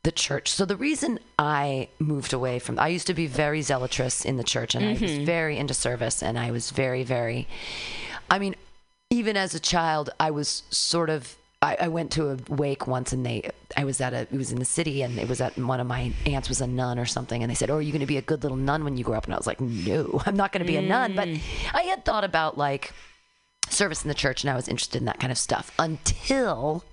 the 0.03 0.11
church. 0.11 0.49
So 0.49 0.65
the 0.65 0.77
reason 0.77 1.19
I 1.38 1.89
moved 1.99 2.34
away 2.34 2.59
from 2.59 2.80
I 2.80 2.88
used 2.88 3.07
to 3.07 3.13
be 3.13 3.27
very 3.27 3.61
zealous 3.61 4.23
in 4.23 4.38
the 4.38 4.43
church 4.43 4.76
and 4.76 4.85
I 4.85 4.93
was 4.93 5.01
mm-hmm. 5.01 5.26
very 5.26 5.57
into 5.57 5.73
service 5.73 6.23
and 6.23 6.39
I 6.39 6.51
was 6.51 6.71
very 6.71 7.03
very 7.03 7.47
I 8.30 8.39
mean 8.39 8.55
even 9.09 9.35
as 9.35 9.53
a 9.53 9.59
child 9.59 10.09
I 10.19 10.31
was 10.31 10.63
sort 10.69 11.09
of 11.09 11.35
I, 11.61 11.76
I 11.81 11.88
went 11.89 12.11
to 12.11 12.30
a 12.30 12.38
wake 12.47 12.88
once 12.88 13.11
and 13.11 13.26
they 13.26 13.49
I 13.76 13.84
was 13.84 13.99
at 13.99 14.13
a 14.13 14.21
it 14.21 14.31
was 14.31 14.53
in 14.53 14.59
the 14.59 14.65
city 14.65 15.01
and 15.01 15.19
it 15.19 15.27
was 15.27 15.41
at 15.41 15.57
one 15.57 15.81
of 15.81 15.88
my 15.88 16.13
aunts 16.26 16.47
was 16.47 16.61
a 16.61 16.67
nun 16.67 16.97
or 16.97 17.05
something 17.05 17.43
and 17.43 17.49
they 17.49 17.55
said, 17.55 17.69
Oh, 17.69 17.77
are 17.77 17.81
you 17.81 17.91
gonna 17.91 18.05
be 18.05 18.17
a 18.17 18.21
good 18.21 18.43
little 18.43 18.57
nun 18.57 18.85
when 18.85 18.95
you 18.95 19.03
grow 19.03 19.17
up? 19.17 19.26
And 19.26 19.34
I 19.34 19.38
was 19.38 19.47
like, 19.47 19.59
No, 19.59 20.21
I'm 20.26 20.38
not 20.38 20.53
gonna 20.53 20.63
be 20.63 20.77
a 20.77 20.81
nun. 20.81 21.15
But 21.15 21.27
mm. 21.27 21.41
I 21.73 21.81
had 21.84 22.05
thought 22.05 22.23
about 22.23 22.57
like 22.57 22.93
service 23.69 24.03
in 24.03 24.07
the 24.07 24.15
church 24.15 24.43
and 24.43 24.49
I 24.49 24.55
was 24.55 24.69
interested 24.69 25.01
in 25.01 25.05
that 25.05 25.19
kind 25.19 25.31
of 25.31 25.38
stuff 25.38 25.71
until 25.77 26.85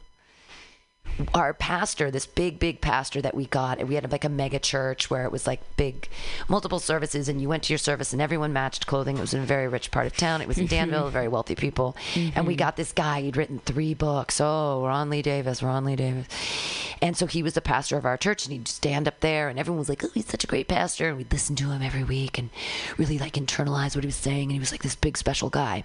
our 1.35 1.55
pastor, 1.55 2.11
this 2.11 2.27
big, 2.27 2.59
big 2.59 2.81
pastor 2.81 3.23
that 3.23 3.35
we 3.35 3.47
got, 3.47 3.79
and 3.79 3.89
we 3.89 3.95
had 3.95 4.11
like 4.11 4.25
a 4.25 4.29
mega 4.29 4.59
church 4.59 5.11
where 5.11 5.25
it 5.25 5.33
was 5.33 5.47
like 5.47 5.61
big, 5.77 6.09
multiple 6.49 6.79
services, 6.79 7.29
and 7.29 7.41
you 7.41 7.49
went 7.49 7.63
to 7.65 7.73
your 7.73 7.79
service 7.79 8.13
and 8.13 8.21
everyone 8.21 8.53
matched 8.53 8.87
clothing. 8.87 9.17
It 9.19 9.21
was 9.21 9.35
in 9.35 9.43
a 9.43 9.47
very 9.47 9.69
rich 9.69 9.91
part 9.91 10.07
of 10.07 10.17
town. 10.17 10.41
It 10.41 10.49
was 10.49 10.59
in 10.59 10.65
mm-hmm. 10.65 10.77
Danville, 10.77 11.11
very 11.11 11.29
wealthy 11.29 11.55
people. 11.55 11.97
And 12.15 12.47
we 12.47 12.55
mm-hmm. 12.55 12.59
got 12.59 12.77
this 12.77 12.93
guy, 12.93 13.23
he'd 13.23 13.37
written 13.37 13.61
three 13.61 13.95
books. 13.95 14.41
Oh, 14.41 14.85
Ron 14.85 15.11
Lee 15.11 15.23
Davis, 15.23 15.63
Ron 15.63 15.85
Lee 15.85 15.97
Davis. 15.97 16.27
And 17.03 17.17
so 17.17 17.27
he 17.27 17.43
was 17.43 17.55
the 17.55 17.61
pastor 17.61 17.97
of 17.97 18.05
our 18.05 18.17
church, 18.17 18.45
and 18.45 18.53
he'd 18.53 18.69
stand 18.69 19.07
up 19.07 19.21
there, 19.21 19.49
and 19.49 19.59
everyone 19.59 19.79
was 19.79 19.89
like, 19.89 20.05
oh, 20.05 20.09
he's 20.15 20.27
such 20.27 20.45
a 20.45 20.47
great 20.47 20.69
pastor. 20.69 21.09
And 21.09 21.17
we'd 21.17 21.33
listen 21.33 21.57
to 21.57 21.71
him 21.71 21.83
every 21.83 22.05
week 22.05 22.39
and 22.39 22.51
really 22.97 23.19
like 23.19 23.35
internalize 23.35 23.95
what 23.95 24.05
he 24.05 24.09
was 24.09 24.17
saying. 24.17 24.45
And 24.45 24.53
he 24.53 24.59
was 24.59 24.73
like 24.73 24.83
this 24.83 24.97
big, 24.97 25.17
special 25.17 25.51
guy. 25.51 25.85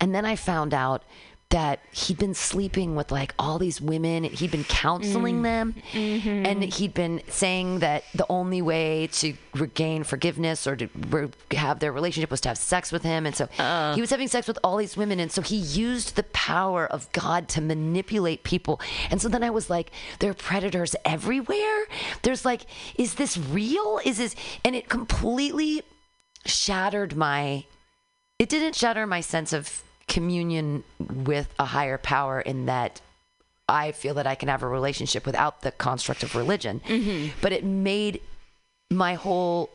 And 0.00 0.14
then 0.14 0.24
I 0.24 0.36
found 0.36 0.74
out 0.74 1.04
that 1.52 1.80
he'd 1.92 2.16
been 2.16 2.34
sleeping 2.34 2.96
with 2.96 3.12
like 3.12 3.34
all 3.38 3.58
these 3.58 3.78
women 3.78 4.24
he'd 4.24 4.50
been 4.50 4.64
counseling 4.64 5.40
mm. 5.40 5.42
them 5.42 5.74
mm-hmm. 5.92 6.46
and 6.46 6.64
he'd 6.64 6.94
been 6.94 7.20
saying 7.28 7.80
that 7.80 8.04
the 8.14 8.26
only 8.30 8.62
way 8.62 9.06
to 9.08 9.34
regain 9.54 10.02
forgiveness 10.02 10.66
or 10.66 10.74
to 10.76 10.88
re- 11.10 11.28
have 11.52 11.78
their 11.78 11.92
relationship 11.92 12.30
was 12.30 12.40
to 12.40 12.48
have 12.48 12.56
sex 12.56 12.90
with 12.90 13.02
him 13.02 13.26
and 13.26 13.36
so 13.36 13.46
uh. 13.58 13.94
he 13.94 14.00
was 14.00 14.08
having 14.08 14.28
sex 14.28 14.48
with 14.48 14.58
all 14.64 14.78
these 14.78 14.96
women 14.96 15.20
and 15.20 15.30
so 15.30 15.42
he 15.42 15.56
used 15.56 16.16
the 16.16 16.22
power 16.22 16.86
of 16.86 17.10
god 17.12 17.48
to 17.48 17.60
manipulate 17.60 18.44
people. 18.44 18.80
And 19.10 19.20
so 19.20 19.28
then 19.28 19.42
i 19.42 19.50
was 19.50 19.68
like 19.68 19.90
there 20.18 20.30
are 20.30 20.34
predators 20.34 20.96
everywhere? 21.04 21.86
There's 22.22 22.44
like 22.44 22.62
is 22.96 23.14
this 23.14 23.36
real? 23.36 24.00
Is 24.04 24.18
this 24.18 24.34
and 24.64 24.74
it 24.74 24.88
completely 24.88 25.82
shattered 26.46 27.14
my 27.16 27.64
it 28.38 28.48
didn't 28.48 28.74
shatter 28.74 29.06
my 29.06 29.20
sense 29.20 29.52
of 29.52 29.84
communion 30.12 30.84
with 31.00 31.48
a 31.58 31.64
higher 31.64 31.96
power 31.96 32.38
in 32.38 32.66
that 32.66 33.00
I 33.66 33.92
feel 33.92 34.12
that 34.14 34.26
I 34.26 34.34
can 34.34 34.48
have 34.48 34.62
a 34.62 34.68
relationship 34.68 35.24
without 35.24 35.62
the 35.62 35.70
construct 35.72 36.22
of 36.22 36.34
religion. 36.34 36.82
Mm-hmm. 36.86 37.38
But 37.40 37.52
it 37.52 37.64
made 37.64 38.20
my 38.90 39.14
whole 39.14 39.70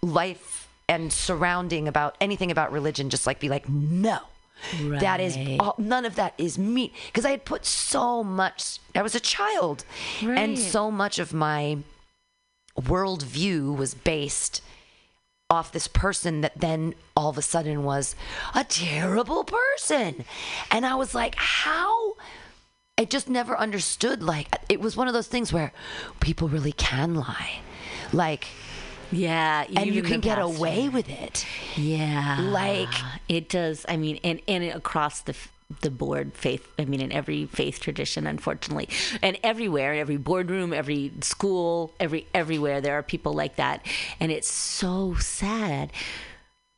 life 0.00 0.66
and 0.88 1.12
surrounding 1.12 1.86
about 1.86 2.16
anything 2.22 2.50
about 2.50 2.72
religion 2.72 3.10
just 3.10 3.26
like 3.26 3.38
be 3.38 3.50
like, 3.50 3.68
no. 3.68 4.20
That 4.82 5.20
is 5.20 5.36
all, 5.58 5.74
none 5.78 6.04
of 6.04 6.16
that 6.16 6.34
is 6.36 6.58
me 6.58 6.92
because 7.06 7.24
I 7.24 7.30
had 7.30 7.44
put 7.44 7.64
so 7.64 8.22
much. 8.22 8.78
I 8.94 9.02
was 9.02 9.14
a 9.14 9.20
child, 9.20 9.84
and 10.22 10.58
so 10.58 10.90
much 10.90 11.18
of 11.18 11.32
my 11.32 11.78
worldview 12.78 13.74
was 13.76 13.94
based 13.94 14.62
off 15.50 15.72
this 15.72 15.88
person 15.88 16.40
that 16.42 16.58
then 16.58 16.94
all 17.16 17.28
of 17.28 17.36
a 17.36 17.42
sudden 17.42 17.82
was 17.82 18.14
a 18.54 18.62
terrible 18.64 19.44
person. 19.44 20.24
And 20.70 20.86
I 20.86 20.94
was 20.94 21.14
like, 21.14 21.34
how? 21.34 22.14
I 22.96 23.04
just 23.04 23.28
never 23.28 23.58
understood. 23.58 24.22
Like, 24.22 24.48
it 24.68 24.80
was 24.80 24.96
one 24.96 25.08
of 25.08 25.14
those 25.14 25.26
things 25.26 25.52
where 25.52 25.72
people 26.20 26.48
really 26.48 26.72
can 26.72 27.14
lie. 27.16 27.60
Like, 28.12 28.46
Yeah, 29.10 29.64
and 29.76 29.92
you 29.92 30.02
can 30.02 30.20
get 30.20 30.38
away 30.38 30.88
with 30.88 31.08
it. 31.08 31.44
Yeah, 31.76 32.38
Like- 32.42 32.88
it 33.28 33.48
does. 33.48 33.84
I 33.88 33.96
mean, 33.96 34.20
and 34.22 34.40
and 34.46 34.62
across 34.64 35.22
the 35.22 35.34
the 35.82 35.90
board, 35.90 36.34
faith. 36.34 36.66
I 36.78 36.84
mean, 36.84 37.00
in 37.00 37.12
every 37.12 37.46
faith 37.46 37.80
tradition, 37.80 38.26
unfortunately, 38.26 38.88
and 39.22 39.38
everywhere, 39.42 39.94
every 39.94 40.16
boardroom, 40.16 40.72
every 40.72 41.12
school, 41.20 41.92
every 42.00 42.26
everywhere, 42.34 42.80
there 42.80 42.94
are 42.98 43.02
people 43.02 43.32
like 43.32 43.56
that, 43.56 43.84
and 44.18 44.32
it's 44.32 44.50
so 44.50 45.14
sad. 45.14 45.92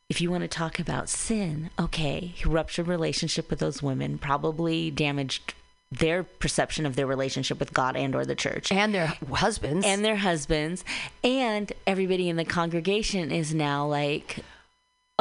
If 0.09 0.21
you 0.21 0.31
want 0.31 0.43
to 0.43 0.49
talk 0.49 0.79
about 0.79 1.09
sin, 1.09 1.71
okay, 1.81 2.33
he 2.35 2.45
ruptured 2.47 2.87
relationship 2.87 3.49
with 3.49 3.61
those 3.61 3.83
women, 3.83 4.19
probably 4.19 4.91
damaged 4.91 5.55
their 5.91 6.23
perception 6.23 6.85
of 6.87 6.97
their 6.97 7.07
relationship 7.07 7.59
with 7.59 7.73
God 7.73 7.97
and 7.97 8.15
or 8.15 8.25
the 8.25 8.35
church 8.35 8.73
And 8.73 8.95
their 8.95 9.07
husbands. 9.33 9.87
and 9.87 10.03
their 10.05 10.17
husbands 10.17 10.85
and 11.23 11.71
everybody 11.87 12.31
in 12.31 12.37
the 12.37 12.47
congregation 12.47 13.31
is 13.31 13.55
now 13.55 13.87
like 13.87 14.39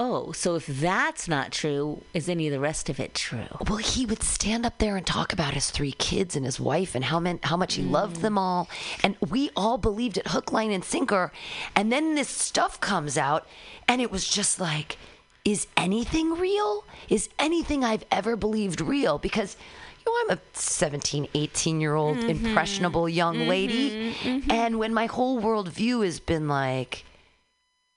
oh 0.02 0.32
so 0.32 0.56
if 0.56 0.66
that's 0.66 1.28
not 1.28 1.52
true 1.52 2.02
is 2.14 2.28
any 2.28 2.48
of 2.48 2.54
the 2.54 2.60
rest 2.60 2.90
of 2.90 3.00
it 3.00 3.14
true 3.14 3.46
Well, 3.68 3.78
he 3.78 4.06
would 4.06 4.24
stand 4.24 4.66
up 4.66 4.80
there 4.80 4.98
and 4.98 5.06
talk 5.06 5.34
about 5.34 5.54
his 5.54 5.70
three 5.70 5.92
kids 5.92 6.36
and 6.36 6.46
his 6.46 6.60
wife 6.60 6.96
and 6.96 7.06
how 7.06 7.20
men, 7.20 7.40
how 7.44 7.58
much 7.58 7.76
he 7.76 7.84
loved 7.84 8.18
them 8.18 8.36
mm. 8.36 8.40
all, 8.40 8.70
and 9.04 9.16
we 9.30 9.50
all 9.56 9.78
believed 9.78 10.18
it 10.18 10.28
hook, 10.28 10.52
line, 10.52 10.72
and 10.72 10.84
sinker. 10.84 11.32
And 11.76 11.92
then 11.92 12.16
this 12.16 12.30
stuff 12.30 12.80
comes 12.80 13.18
out, 13.18 13.46
and 13.88 14.02
it 14.02 14.12
was 14.12 14.28
just 14.28 14.60
like, 14.60 14.98
is 15.46 15.68
anything 15.78 16.34
real? 16.38 16.84
Is 17.10 17.30
anything 17.40 17.84
I've 17.84 18.06
ever 18.12 18.36
believed 18.36 18.82
real? 18.82 19.18
Because. 19.18 19.56
You 20.04 20.12
know, 20.26 20.34
I'm 20.34 20.38
a 20.40 20.42
17, 20.54 21.28
18 21.36 21.80
year 21.80 21.94
old 21.94 22.18
mm-hmm. 22.18 22.48
impressionable 22.48 23.08
young 23.08 23.48
lady. 23.48 23.92
Mm-hmm. 23.92 24.28
Mm-hmm. 24.30 24.52
And 24.52 24.80
when 24.80 24.96
my 24.96 25.06
whole 25.06 25.40
worldview 25.40 26.04
has 26.04 26.20
been 26.20 26.48
like, 26.48 27.06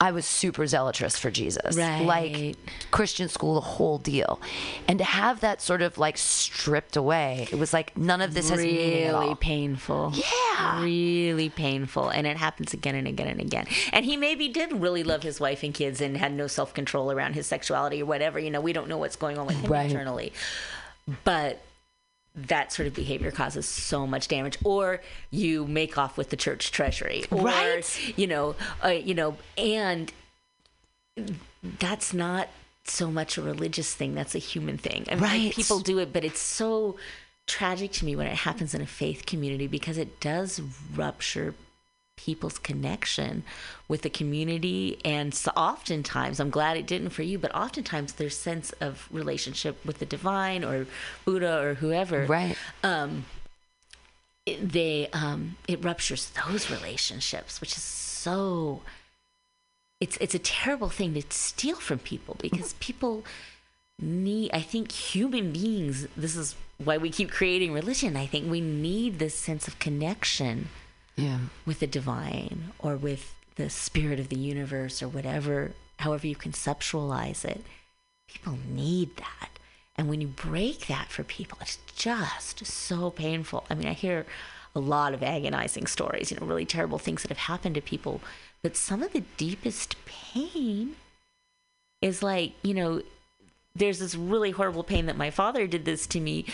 I 0.04 0.10
was 0.12 0.26
super 0.26 0.66
zealous 0.66 1.18
for 1.18 1.30
Jesus. 1.30 1.76
Like 1.76 2.56
Christian 2.90 3.28
school, 3.28 3.54
the 3.54 3.60
whole 3.62 3.96
deal. 3.98 4.38
And 4.86 4.98
to 4.98 5.04
have 5.04 5.40
that 5.40 5.62
sort 5.62 5.80
of 5.80 5.96
like 5.96 6.18
stripped 6.18 6.96
away, 6.96 7.48
it 7.50 7.58
was 7.58 7.72
like 7.72 7.96
none 7.96 8.20
of 8.20 8.34
this 8.34 8.50
has 8.50 8.60
meaning 8.60 9.04
at 9.04 9.12
really 9.14 9.28
all. 9.28 9.36
painful 9.36 10.12
Yeah. 10.14 10.82
really 10.82 11.48
painful 11.48 12.10
and 12.10 12.26
it 12.26 12.36
happens 12.36 12.74
again 12.74 12.94
and 12.94 13.08
again 13.08 13.28
and 13.28 13.40
again 13.40 13.66
and 13.92 14.04
he 14.04 14.16
maybe 14.16 14.48
did 14.48 14.72
really 14.72 15.02
love 15.02 15.22
his 15.22 15.40
wife 15.40 15.62
and 15.62 15.72
kids 15.74 16.00
and 16.00 16.16
had 16.16 16.32
no 16.32 16.46
self-control 16.46 17.10
around 17.10 17.32
his 17.34 17.46
sexuality 17.46 18.02
or 18.02 18.06
whatever 18.06 18.38
you 18.38 18.50
know 18.50 18.60
we 18.60 18.72
don't 18.72 18.88
know 18.88 18.98
what's 18.98 19.16
going 19.16 19.38
on 19.38 19.46
with 19.46 19.56
him 19.56 19.70
Right. 19.70 19.90
internally 19.90 20.32
but 21.24 21.60
that 22.34 22.72
sort 22.72 22.88
of 22.88 22.94
behavior 22.94 23.30
causes 23.30 23.64
so 23.66 24.06
much 24.06 24.26
damage 24.28 24.58
or 24.64 25.00
you 25.30 25.66
make 25.66 25.96
off 25.96 26.16
with 26.16 26.30
the 26.30 26.36
church 26.36 26.72
treasury 26.72 27.24
or 27.30 27.42
Right. 27.44 28.12
you 28.18 28.26
know 28.26 28.56
uh, 28.84 28.88
you 28.88 29.14
know 29.14 29.36
and 29.56 30.12
that's 31.78 32.12
not 32.12 32.48
so 32.84 33.10
much 33.10 33.38
a 33.38 33.42
religious 33.42 33.94
thing 33.94 34.14
that's 34.14 34.34
a 34.34 34.38
human 34.40 34.76
thing 34.78 35.04
I 35.08 35.14
mean, 35.14 35.22
like, 35.22 35.30
Right. 35.32 35.52
people 35.54 35.78
do 35.78 35.98
it 36.00 36.12
but 36.12 36.24
it's 36.24 36.40
so 36.40 36.96
tragic 37.46 37.92
to 37.92 38.04
me 38.04 38.16
when 38.16 38.26
it 38.26 38.34
happens 38.36 38.74
in 38.74 38.80
a 38.80 38.86
faith 38.86 39.26
community 39.26 39.66
because 39.66 39.96
it 39.96 40.18
does 40.20 40.60
rupture 40.94 41.54
people's 42.24 42.58
connection 42.58 43.44
with 43.88 44.02
the 44.02 44.10
community. 44.10 44.98
And 45.04 45.34
so 45.34 45.50
oftentimes 45.56 46.40
i'm 46.40 46.50
glad 46.50 46.76
it 46.76 46.86
didn't 46.86 47.10
for 47.10 47.22
you 47.22 47.38
but 47.38 47.54
oftentimes 47.54 48.14
their 48.14 48.30
sense 48.30 48.72
of 48.80 49.08
relationship 49.10 49.84
with 49.84 49.98
the 49.98 50.06
divine 50.06 50.64
or 50.64 50.86
buddha 51.24 51.60
or 51.60 51.74
whoever. 51.74 52.26
Right. 52.26 52.56
um 52.82 53.26
it, 54.46 54.72
they 54.72 55.08
um 55.12 55.56
it 55.68 55.84
ruptures 55.84 56.30
those 56.46 56.70
relationships 56.70 57.60
which 57.60 57.76
is 57.76 57.82
so 57.82 58.82
it's 60.00 60.16
it's 60.18 60.34
a 60.34 60.38
terrible 60.38 60.88
thing 60.88 61.14
to 61.14 61.22
steal 61.30 61.76
from 61.76 61.98
people 61.98 62.36
because 62.40 62.74
people 62.74 63.24
need 64.00 64.50
i 64.52 64.60
think 64.60 64.92
human 64.92 65.52
beings 65.52 66.06
this 66.16 66.36
is 66.36 66.56
why 66.78 66.98
we 66.98 67.08
keep 67.10 67.30
creating 67.30 67.72
religion 67.72 68.16
i 68.16 68.26
think 68.26 68.50
we 68.50 68.60
need 68.60 69.18
this 69.18 69.34
sense 69.34 69.68
of 69.68 69.78
connection 69.78 70.68
Yeah. 71.16 71.38
with 71.64 71.80
the 71.80 71.86
divine 71.86 72.72
or 72.78 72.96
with 72.96 73.34
the 73.56 73.70
spirit 73.70 74.18
of 74.18 74.28
the 74.30 74.38
universe 74.38 75.02
or 75.02 75.08
whatever 75.08 75.72
however 76.00 76.26
you 76.26 76.34
conceptualize 76.34 77.44
it 77.44 77.62
people 78.28 78.58
need 78.68 79.16
that 79.16 79.50
and 79.96 80.08
when 80.08 80.20
you 80.20 80.26
break 80.26 80.88
that 80.88 81.08
for 81.08 81.22
people 81.22 81.58
it's 81.60 81.78
just 81.94 82.58
so 82.64 83.10
painful 83.10 83.64
i 83.70 83.74
mean 83.74 83.86
i 83.86 83.92
hear 83.92 84.26
a 84.74 84.80
lot 84.80 85.14
of 85.14 85.22
agonizing 85.22 85.86
stories 85.86 86.32
you 86.32 86.36
know 86.38 86.46
really 86.46 86.66
terrible 86.66 86.98
things 86.98 87.22
that 87.22 87.28
have 87.28 87.38
happened 87.38 87.76
to 87.76 87.80
people 87.80 88.20
but 88.64 88.76
some 88.76 89.02
of 89.02 89.12
the 89.12 89.22
deepest 89.36 89.94
pain 90.06 90.96
is 92.00 92.22
like, 92.22 92.52
you 92.62 92.74
know, 92.74 93.02
there's 93.74 93.98
this 93.98 94.14
really 94.14 94.52
horrible 94.52 94.84
pain 94.84 95.06
that 95.06 95.16
my 95.16 95.30
father 95.30 95.66
did 95.66 95.84
this 95.84 96.06
to 96.08 96.20
me. 96.20 96.46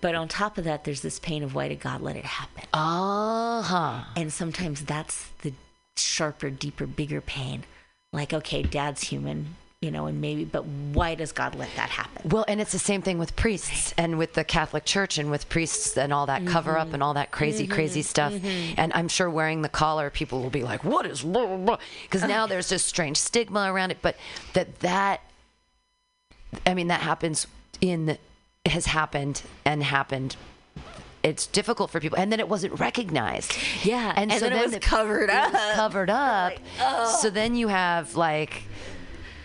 But 0.00 0.14
on 0.14 0.28
top 0.28 0.58
of 0.58 0.64
that, 0.64 0.84
there's 0.84 1.02
this 1.02 1.18
pain 1.18 1.42
of 1.42 1.54
why 1.54 1.68
did 1.68 1.80
God 1.80 2.00
let 2.00 2.16
it 2.16 2.24
happen? 2.24 2.64
Uh 2.72 3.62
huh. 3.62 4.04
And 4.16 4.32
sometimes 4.32 4.84
that's 4.84 5.28
the 5.42 5.52
sharper, 5.96 6.50
deeper, 6.50 6.86
bigger 6.86 7.20
pain. 7.20 7.64
Like, 8.12 8.32
okay, 8.32 8.62
dad's 8.62 9.02
human, 9.04 9.56
you 9.82 9.90
know, 9.90 10.06
and 10.06 10.20
maybe, 10.20 10.44
but 10.44 10.64
why 10.64 11.14
does 11.14 11.32
God 11.32 11.54
let 11.54 11.68
that 11.76 11.90
happen? 11.90 12.30
Well, 12.30 12.44
and 12.48 12.60
it's 12.60 12.72
the 12.72 12.78
same 12.78 13.02
thing 13.02 13.18
with 13.18 13.36
priests 13.36 13.92
and 13.98 14.16
with 14.16 14.32
the 14.32 14.44
Catholic 14.44 14.84
Church 14.84 15.18
and 15.18 15.30
with 15.30 15.48
priests 15.48 15.96
and 15.96 16.12
all 16.12 16.26
that 16.26 16.46
cover 16.46 16.78
up 16.78 16.86
and 16.86 16.94
mm-hmm. 16.94 17.02
all 17.02 17.14
that 17.14 17.30
crazy, 17.30 17.64
mm-hmm. 17.64 17.74
crazy 17.74 18.02
stuff. 18.02 18.32
Mm-hmm. 18.32 18.74
And 18.78 18.92
I'm 18.94 19.08
sure 19.08 19.28
wearing 19.28 19.62
the 19.62 19.68
collar, 19.68 20.08
people 20.08 20.42
will 20.42 20.50
be 20.50 20.62
like, 20.62 20.82
"What 20.82 21.04
is?" 21.04 21.22
Because 21.22 22.22
now 22.22 22.46
there's 22.46 22.70
this 22.70 22.82
strange 22.82 23.18
stigma 23.18 23.70
around 23.70 23.90
it. 23.90 23.98
But 24.00 24.16
that 24.54 24.80
that, 24.80 25.20
I 26.64 26.72
mean, 26.72 26.88
that 26.88 27.00
happens 27.00 27.46
in 27.80 28.16
has 28.70 28.86
happened 28.86 29.42
and 29.64 29.82
happened. 29.82 30.36
It's 31.22 31.46
difficult 31.46 31.90
for 31.90 31.98
people, 31.98 32.18
and 32.18 32.30
then 32.30 32.38
it 32.38 32.48
wasn't 32.48 32.78
recognized. 32.78 33.56
Yeah, 33.82 34.12
and 34.16 34.32
so 34.32 34.40
then 34.40 34.52
it 34.52 34.64
was 34.64 34.78
covered 34.80 35.28
it 35.28 35.52
was 35.52 35.54
up. 35.54 35.74
covered 35.74 36.10
up. 36.10 36.52
Oh. 36.80 37.18
So 37.20 37.30
then 37.30 37.56
you 37.56 37.68
have 37.68 38.14
like 38.14 38.62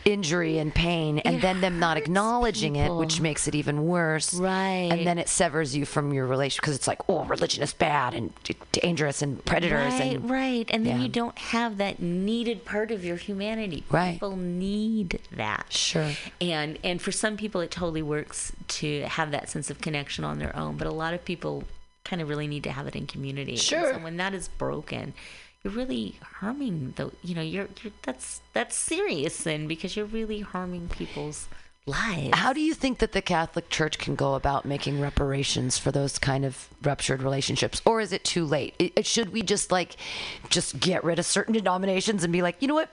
injury 0.05 0.57
and 0.57 0.73
pain, 0.73 1.19
and 1.19 1.35
It 1.37 1.41
then 1.41 1.61
them 1.61 1.79
not 1.79 1.97
acknowledging 1.97 2.75
it, 2.75 2.91
which 2.93 3.21
makes 3.21 3.47
it 3.47 3.55
even 3.55 3.85
worse. 3.87 4.33
Right. 4.33 4.89
And 4.91 5.05
then 5.05 5.17
it 5.17 5.29
severs 5.29 5.75
you 5.75 5.85
from 5.85 6.13
your 6.13 6.25
relationship 6.25 6.61
because 6.63 6.75
it's 6.75 6.87
like, 6.87 7.01
oh, 7.09 7.23
religion 7.25 7.63
is 7.63 7.73
bad 7.73 8.13
and 8.13 8.33
dangerous 8.71 9.21
and 9.21 9.43
predators 9.45 9.93
Right, 9.93 10.15
and 10.15 10.29
right. 10.29 10.65
And 10.69 10.85
then 10.85 10.97
Yeah. 10.97 11.03
you 11.03 11.09
don't 11.09 11.37
have 11.37 11.77
that 11.77 11.99
needed 12.01 12.65
part 12.65 12.91
of 12.91 13.03
your 13.05 13.15
humanity. 13.17 13.83
Right. 13.89 14.13
People 14.13 14.35
need 14.35 15.19
that. 15.31 15.65
Sure. 15.69 16.11
And 16.39 16.77
and 16.83 17.01
for 17.01 17.11
some 17.11 17.37
people 17.37 17.61
it 17.61 17.71
totally 17.71 18.01
works 18.01 18.51
to 18.79 19.01
have 19.03 19.31
that 19.31 19.49
sense 19.49 19.69
of 19.69 19.81
connection 19.81 20.23
on 20.23 20.39
their 20.39 20.55
own, 20.55 20.77
but 20.77 20.87
a 20.87 20.91
lot 20.91 21.13
of 21.13 21.23
people 21.25 21.63
kind 22.03 22.21
of 22.21 22.29
really 22.29 22.47
need 22.47 22.63
to 22.63 22.71
have 22.71 22.87
it 22.87 22.95
in 22.95 23.05
community. 23.07 23.51
And 23.51 23.59
Sure. 23.61 23.93
So 23.93 23.99
when 23.99 24.17
that 24.17 24.33
is 24.33 24.47
broken, 24.47 25.13
you're 25.63 25.73
really 25.73 26.15
harming 26.39 26.93
the 26.95 27.11
you 27.23 27.35
know, 27.35 27.41
you're, 27.41 27.67
you're 27.83 27.93
that's 28.03 28.41
that's 28.53 28.75
serious 28.75 29.43
then 29.43 29.67
because 29.67 29.95
you're 29.95 30.05
really 30.05 30.41
harming 30.41 30.89
people's 30.89 31.47
lives. 31.85 32.29
How 32.37 32.53
do 32.53 32.61
you 32.61 32.73
think 32.73 32.99
that 32.99 33.11
the 33.11 33.21
Catholic 33.21 33.69
Church 33.69 33.97
can 33.97 34.15
go 34.15 34.35
about 34.35 34.65
making 34.65 34.99
reparations 35.01 35.77
for 35.77 35.91
those 35.91 36.19
kind 36.19 36.45
of 36.45 36.67
ruptured 36.83 37.21
relationships, 37.23 37.81
or 37.85 38.01
is 38.01 38.11
it 38.13 38.23
too 38.23 38.45
late? 38.45 38.75
It, 38.79 38.93
it- 38.95 39.05
should 39.05 39.31
we 39.31 39.41
just 39.41 39.71
like 39.71 39.95
just 40.49 40.79
get 40.79 41.03
rid 41.03 41.19
of 41.19 41.25
certain 41.25 41.53
denominations 41.53 42.23
and 42.23 42.31
be 42.31 42.41
like, 42.41 42.57
you 42.59 42.67
know 42.67 42.75
what, 42.75 42.89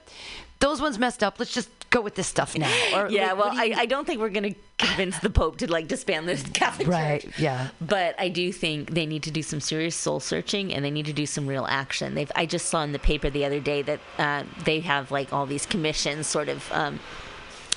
those 0.59 0.81
ones 0.81 0.97
messed 0.99 1.23
up. 1.23 1.39
Let's 1.39 1.53
just 1.53 1.69
go 1.91 2.01
with 2.01 2.15
this 2.15 2.27
stuff 2.27 2.57
now. 2.57 2.71
Or, 2.95 3.09
yeah, 3.11 3.33
like, 3.33 3.37
well, 3.37 3.51
do 3.51 3.57
you- 3.67 3.75
I, 3.75 3.81
I 3.81 3.85
don't 3.85 4.05
think 4.05 4.19
we're 4.21 4.29
going 4.29 4.53
to 4.53 4.59
convince 4.79 5.19
the 5.19 5.29
Pope 5.29 5.57
to 5.57 5.71
like 5.71 5.87
disband 5.87 6.27
the 6.27 6.35
Catholic 6.53 6.87
Right, 6.87 7.21
Church. 7.21 7.37
yeah. 7.39 7.67
But 7.79 8.15
I 8.19 8.29
do 8.29 8.51
think 8.51 8.91
they 8.95 9.05
need 9.05 9.23
to 9.23 9.31
do 9.31 9.43
some 9.43 9.59
serious 9.59 9.95
soul 9.95 10.19
searching 10.19 10.73
and 10.73 10.83
they 10.83 10.89
need 10.91 11.05
to 11.05 11.13
do 11.13 11.25
some 11.25 11.45
real 11.45 11.65
action. 11.69 12.15
They've 12.15 12.31
I 12.35 12.45
just 12.45 12.67
saw 12.67 12.81
in 12.83 12.91
the 12.91 12.99
paper 12.99 13.29
the 13.29 13.45
other 13.45 13.59
day 13.59 13.81
that 13.83 13.99
uh, 14.17 14.43
they 14.65 14.79
have 14.79 15.11
like 15.11 15.31
all 15.31 15.45
these 15.45 15.65
commissions 15.65 16.25
sort 16.27 16.49
of 16.49 16.71
um, 16.71 16.99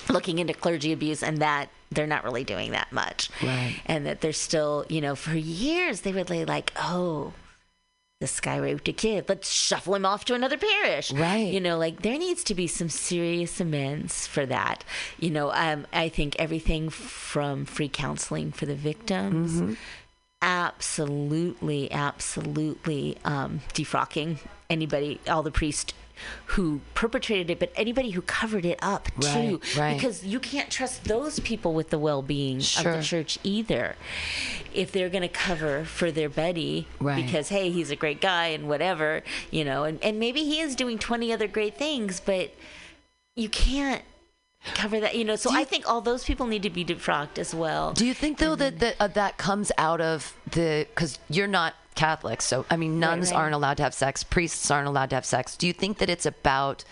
looking 0.09 0.39
into 0.39 0.55
clergy 0.55 0.93
abuse 0.93 1.23
and 1.23 1.39
that 1.39 1.69
they're 1.91 2.07
not 2.07 2.25
really 2.25 2.45
doing 2.45 2.71
that 2.73 2.91
much. 2.93 3.29
Right. 3.43 3.77
And 3.87 4.07
that 4.07 4.21
they're 4.23 4.33
still, 4.33 4.87
you 4.89 5.01
know, 5.01 5.15
for 5.15 5.35
years 5.35 6.01
they 6.01 6.13
would 6.13 6.31
lay 6.31 6.45
like, 6.45 6.73
oh, 6.77 7.33
this 8.23 8.39
guy 8.39 8.57
raped 8.57 8.89
a 8.89 8.93
kid. 8.93 9.29
Let's 9.29 9.51
shuffle 9.51 9.97
him 9.97 10.07
off 10.07 10.25
to 10.27 10.35
another 10.35 10.57
parish. 10.57 11.11
Right. 11.13 11.53
You 11.53 11.61
know, 11.61 11.77
like 11.77 12.03
there 12.03 12.17
needs 12.17 12.45
to 12.45 12.55
be 12.55 12.69
some 12.69 12.89
serious 12.89 13.61
amends 13.61 14.29
for 14.29 14.47
that. 14.47 14.85
You 15.19 15.31
know, 15.31 15.51
um, 15.53 15.89
I 15.93 16.09
think 16.09 16.37
everything 16.39 16.89
from 16.89 17.65
free 17.65 17.89
counseling 17.89 18.53
for 18.53 18.65
the 18.65 18.77
victims, 18.77 19.77
absolutely, 20.41 21.91
absolutely 21.91 23.19
um, 23.25 23.61
defrocking 23.75 24.39
anybody, 24.71 25.21
all 25.29 25.43
the 25.43 25.51
priests 25.51 25.93
who 26.47 26.81
perpetrated 26.95 27.51
it, 27.51 27.59
but 27.59 27.73
anybody 27.77 28.11
who 28.11 28.23
covered 28.23 28.65
it 28.65 28.79
up 28.83 29.09
too. 29.21 29.61
Right, 29.63 29.77
right. 29.77 29.95
Because 29.95 30.25
you 30.25 30.39
can't 30.41 30.71
trust 30.71 31.05
those 31.05 31.41
people 31.41 31.73
with 31.75 31.91
the 31.91 31.99
well-being 31.99 32.61
Sure. 32.61 32.93
of 32.93 32.99
the 32.99 33.03
church 33.05 33.39
either. 33.43 33.97
If 34.75 34.93
they're 34.93 35.09
going 35.11 35.23
to 35.23 35.29
cover 35.29 35.85
for 35.85 36.11
their 36.11 36.29
buddy 36.29 36.87
Right. 37.01 37.25
because 37.25 37.49
hey, 37.49 37.71
he's 37.71 37.91
a 37.91 37.97
great 37.97 38.21
guy 38.21 38.47
and 38.49 38.69
whatever, 38.69 39.23
you 39.51 39.65
know, 39.65 39.85
and, 39.85 40.03
and 40.03 40.19
maybe 40.19 40.45
he 40.45 40.61
is 40.61 40.75
doing 40.77 40.99
20 40.99 41.33
other 41.33 41.47
great 41.49 41.77
things, 41.77 42.21
but 42.21 42.55
you 43.37 43.49
can't 43.49 44.03
cover 44.75 45.01
that, 45.01 45.17
you 45.17 45.25
know. 45.25 45.37
So 45.37 45.51
I 45.53 45.65
think 45.65 45.89
all 45.89 46.01
those 46.01 46.25
people 46.25 46.47
need 46.47 46.63
to 46.63 46.71
be 46.71 46.85
defrocked 46.85 47.39
as 47.39 47.55
well. 47.55 47.93
Do 47.93 48.07
you 48.07 48.15
think 48.15 48.39
though 48.39 48.55
that 48.57 48.79
that, 48.79 48.97
uh, 49.01 49.09
that 49.09 49.37
comes 49.39 49.73
out 49.77 50.01
of 50.01 50.35
the 50.51 50.87
because 50.95 51.19
you're 51.29 51.47
not 51.49 51.75
Catholic, 51.95 52.43
so 52.43 52.65
I 52.71 52.77
mean 52.77 52.99
nuns 53.01 53.31
right. 53.31 53.39
aren't 53.39 53.55
allowed 53.55 53.77
to 53.79 53.83
have 53.83 53.95
sex, 53.95 54.23
priests 54.23 54.71
aren't 54.71 54.89
allowed 54.89 55.11
to 55.11 55.17
have 55.17 55.25
sex. 55.25 55.57
Do 55.57 55.67
you 55.67 55.73
think 55.73 55.99
that 55.99 56.09
it's 56.11 56.27
about 56.27 56.85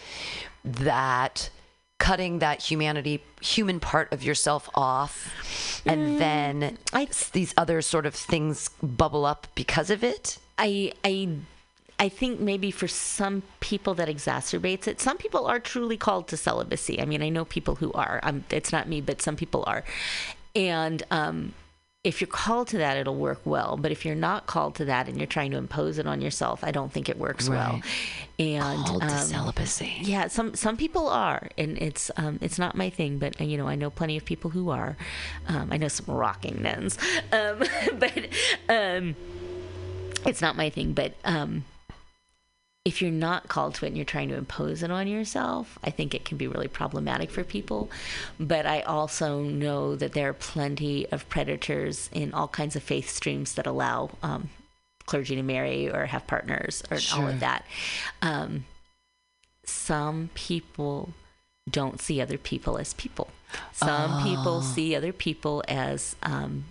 that 0.65 1.51
cutting 1.99 2.39
that 2.39 2.63
humanity 2.63 3.23
human 3.43 3.79
part 3.79 4.13
of 4.13 4.23
yourself 4.23 4.69
off, 4.75 5.83
and 5.87 6.19
then 6.21 6.79
I- 6.93 7.09
these 7.33 7.55
other 7.57 7.83
sort 7.83 8.07
of 8.07 8.15
things 8.15 8.71
bubble 8.83 9.25
up 9.25 9.47
because 9.55 9.91
of 9.91 10.03
it? 10.05 10.39
I 10.59 10.93
I 11.05 11.29
I 11.99 12.09
think 12.09 12.41
maybe 12.41 12.71
for 12.71 12.89
some 12.89 13.43
people 13.61 13.93
that 13.95 14.09
exacerbates 14.09 14.89
it. 14.89 15.01
Some 15.03 15.19
people 15.19 15.47
are 15.47 15.61
truly 15.61 15.99
called 15.99 16.29
to 16.29 16.37
celibacy. 16.39 16.99
I 16.99 17.05
mean, 17.05 17.23
I 17.23 17.29
know 17.29 17.45
people 17.45 17.75
who 17.75 17.93
are. 17.93 18.21
Um, 18.23 18.45
it's 18.51 18.73
not 18.73 18.89
me, 18.89 19.03
but 19.03 19.21
some 19.21 19.37
people 19.37 19.65
are. 19.67 19.85
And 20.57 21.03
um, 21.11 21.53
if 22.03 22.21
you're 22.21 22.29
called 22.29 22.69
to 22.69 22.79
that, 22.79 22.97
it'll 22.97 23.17
work 23.17 23.41
well. 23.45 23.77
But 23.77 23.93
if 23.93 24.07
you're 24.07 24.15
not 24.15 24.47
called 24.47 24.75
to 24.77 24.87
that 24.87 25.07
and 25.07 25.19
you're 25.19 25.27
trying 25.27 25.51
to 25.51 25.59
impose 25.59 25.99
it 25.99 26.07
on 26.07 26.23
yourself, 26.23 26.65
I 26.65 26.71
don't 26.71 26.91
think 26.91 27.11
it 27.11 27.19
works 27.19 27.49
well. 27.49 27.83
And 28.39 28.87
Called 28.87 29.03
to 29.03 29.09
um, 29.09 29.19
celibacy. 29.19 29.93
yeah, 30.01 30.29
some 30.29 30.55
some 30.55 30.79
people 30.79 31.09
are, 31.09 31.49
and 31.59 31.77
it's 31.77 32.11
um, 32.17 32.39
it's 32.41 32.59
not 32.59 32.75
my 32.75 32.89
thing, 32.89 33.19
but 33.19 33.39
you 33.39 33.59
know 33.59 33.69
I 33.69 33.75
know 33.75 33.91
plenty 33.91 34.17
of 34.17 34.25
people 34.25 34.51
who 34.51 34.71
are. 34.71 34.97
Um, 35.47 35.69
I 35.71 35.77
know 35.77 35.89
some 35.89 36.07
rocking 36.07 36.63
nuns, 36.63 36.97
um, 37.33 37.63
but 37.99 38.29
um, 38.71 39.15
it's 40.25 40.41
not 40.41 40.57
my 40.57 40.71
thing. 40.71 40.95
But 40.95 41.13
um, 41.25 41.65
if 42.85 43.03
you're 43.03 43.11
not 43.11 43.49
called 43.49 43.75
to 43.75 43.85
it 43.85 43.89
and 43.89 43.97
you're 43.97 44.07
trying 44.07 44.31
to 44.31 44.37
impose 44.37 44.83
it 44.83 44.91
on 44.91 45.07
yourself, 45.07 45.79
I 45.85 45.91
think 45.91 46.15
it 46.15 46.25
can 46.25 46.39
be 46.39 46.47
really 46.47 46.69
problematic 46.69 47.31
for 47.31 47.45
people. 47.45 47.91
But 48.39 48.65
I 48.65 48.81
also 48.81 49.43
know 49.43 49.97
that 49.97 50.13
there 50.13 50.31
are 50.31 50.35
plenty 50.35 51.07
of 51.13 51.29
predators 51.29 52.09
in 52.13 52.33
all 52.33 52.49
kinds 52.49 52.77
of 52.77 52.83
faith 52.83 53.11
streams 53.11 53.55
that 53.55 53.67
allow 53.67 54.11
um, 54.23 54.49
clergy 55.05 55.37
to 55.37 55.43
marry 55.43 55.91
or 55.91 56.07
have 56.07 56.27
partners 56.27 56.83
or 56.91 56.99
all 57.15 57.29
of 57.29 57.41
that. 57.41 57.67
Um, 58.23 58.65
some 59.65 60.31
people 60.35 61.13
don't 61.69 62.01
see 62.01 62.21
other 62.21 62.39
people 62.39 62.79
as 62.79 62.95
people. 62.95 63.29
Some 63.73 64.23
people 64.23 64.63
see 64.63 64.95
other 64.95 65.13
people 65.13 65.63
as 65.69 66.17
um, 66.23 66.65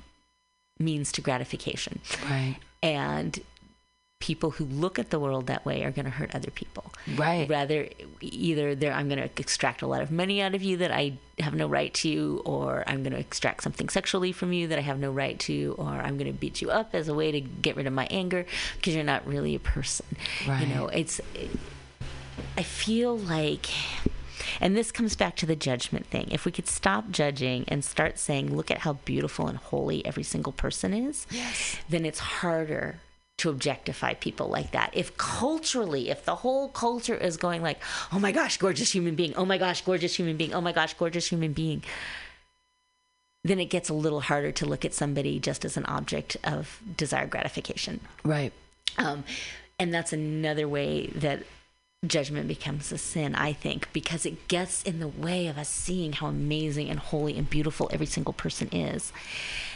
means 0.79 1.11
to 1.11 1.21
gratification. 1.21 1.99
Right. 2.29 2.55
And 2.81 3.39
people 4.19 4.51
who 4.51 4.65
look 4.65 4.99
at 4.99 5.11
the 5.11 5.19
world 5.19 5.47
that 5.47 5.65
way 5.65 5.83
are 5.83 5.91
going 5.91 6.05
to 6.05 6.11
hurt 6.11 6.35
other 6.35 6.51
people. 6.51 6.91
Right. 7.15 7.49
Rather, 7.49 7.87
either 8.19 8.75
they're, 8.75 8.91
I'm 8.91 9.07
going 9.07 9.19
to 9.19 9.29
extract 9.39 9.81
a 9.81 9.87
lot 9.87 10.01
of 10.01 10.11
money 10.11 10.41
out 10.41 10.53
of 10.53 10.61
you 10.61 10.77
that 10.77 10.91
I 10.91 11.13
have 11.39 11.53
no 11.53 11.67
right 11.67 11.93
to, 11.95 12.41
or 12.43 12.83
I'm 12.85 13.01
going 13.01 13.13
to 13.13 13.19
extract 13.19 13.63
something 13.63 13.87
sexually 13.87 14.33
from 14.33 14.51
you 14.51 14.67
that 14.67 14.77
I 14.77 14.81
have 14.81 14.99
no 14.99 15.11
right 15.11 15.39
to, 15.39 15.73
or 15.77 15.87
I'm 15.87 16.17
going 16.17 16.31
to 16.31 16.37
beat 16.37 16.61
you 16.61 16.69
up 16.69 16.93
as 16.93 17.07
a 17.07 17.13
way 17.13 17.31
to 17.31 17.39
get 17.39 17.77
rid 17.77 17.87
of 17.87 17.93
my 17.93 18.07
anger 18.11 18.45
because 18.75 18.93
you're 18.93 19.05
not 19.05 19.25
really 19.25 19.55
a 19.55 19.59
person. 19.59 20.05
Right. 20.47 20.67
You 20.67 20.75
know, 20.75 20.87
it's. 20.87 21.21
I 22.57 22.63
feel 22.63 23.17
like, 23.17 23.67
and 24.59 24.75
this 24.75 24.91
comes 24.91 25.15
back 25.15 25.37
to 25.37 25.45
the 25.45 25.55
judgment 25.55 26.07
thing. 26.07 26.27
If 26.29 26.43
we 26.43 26.51
could 26.51 26.67
stop 26.67 27.09
judging 27.09 27.63
and 27.69 27.85
start 27.85 28.19
saying, 28.19 28.53
look 28.53 28.69
at 28.69 28.79
how 28.79 28.93
beautiful 28.93 29.47
and 29.47 29.57
holy 29.57 30.05
every 30.05 30.23
single 30.23 30.51
person 30.51 30.93
is, 30.93 31.25
yes. 31.31 31.77
then 31.87 32.05
it's 32.05 32.19
harder 32.19 32.99
to 33.39 33.49
objectify 33.49 34.13
people 34.13 34.47
like 34.47 34.71
that. 34.71 34.91
If 34.93 35.17
culturally, 35.17 36.09
if 36.09 36.25
the 36.25 36.35
whole 36.35 36.69
culture 36.69 37.15
is 37.15 37.37
going 37.37 37.61
like, 37.61 37.81
oh 38.11 38.19
my 38.19 38.31
gosh, 38.31 38.57
gorgeous 38.57 38.93
human 38.93 39.15
being, 39.15 39.33
oh 39.35 39.45
my 39.45 39.57
gosh, 39.57 39.81
gorgeous 39.81 40.15
human 40.15 40.37
being, 40.37 40.53
oh 40.53 40.61
my 40.61 40.71
gosh, 40.71 40.93
gorgeous 40.93 41.27
human 41.27 41.53
being, 41.53 41.83
then 43.43 43.59
it 43.59 43.65
gets 43.65 43.89
a 43.89 43.93
little 43.93 44.21
harder 44.21 44.51
to 44.51 44.65
look 44.65 44.85
at 44.85 44.93
somebody 44.93 45.39
just 45.39 45.63
as 45.65 45.77
an 45.77 45.85
object 45.85 46.37
of 46.43 46.81
desired 46.97 47.29
gratification. 47.29 47.99
Right. 48.23 48.51
Um, 48.97 49.23
and 49.79 49.93
that's 49.93 50.11
another 50.11 50.67
way 50.67 51.07
that 51.07 51.43
judgment 52.05 52.47
becomes 52.47 52.91
a 52.91 52.97
sin, 52.97 53.35
I 53.35 53.53
think, 53.53 53.91
because 53.93 54.25
it 54.25 54.47
gets 54.47 54.83
in 54.83 54.99
the 54.99 55.07
way 55.07 55.47
of 55.47 55.57
us 55.57 55.69
seeing 55.69 56.13
how 56.13 56.27
amazing 56.27 56.89
and 56.89 56.99
holy 56.99 57.37
and 57.37 57.49
beautiful 57.49 57.89
every 57.91 58.05
single 58.05 58.33
person 58.33 58.69
is. 58.69 59.11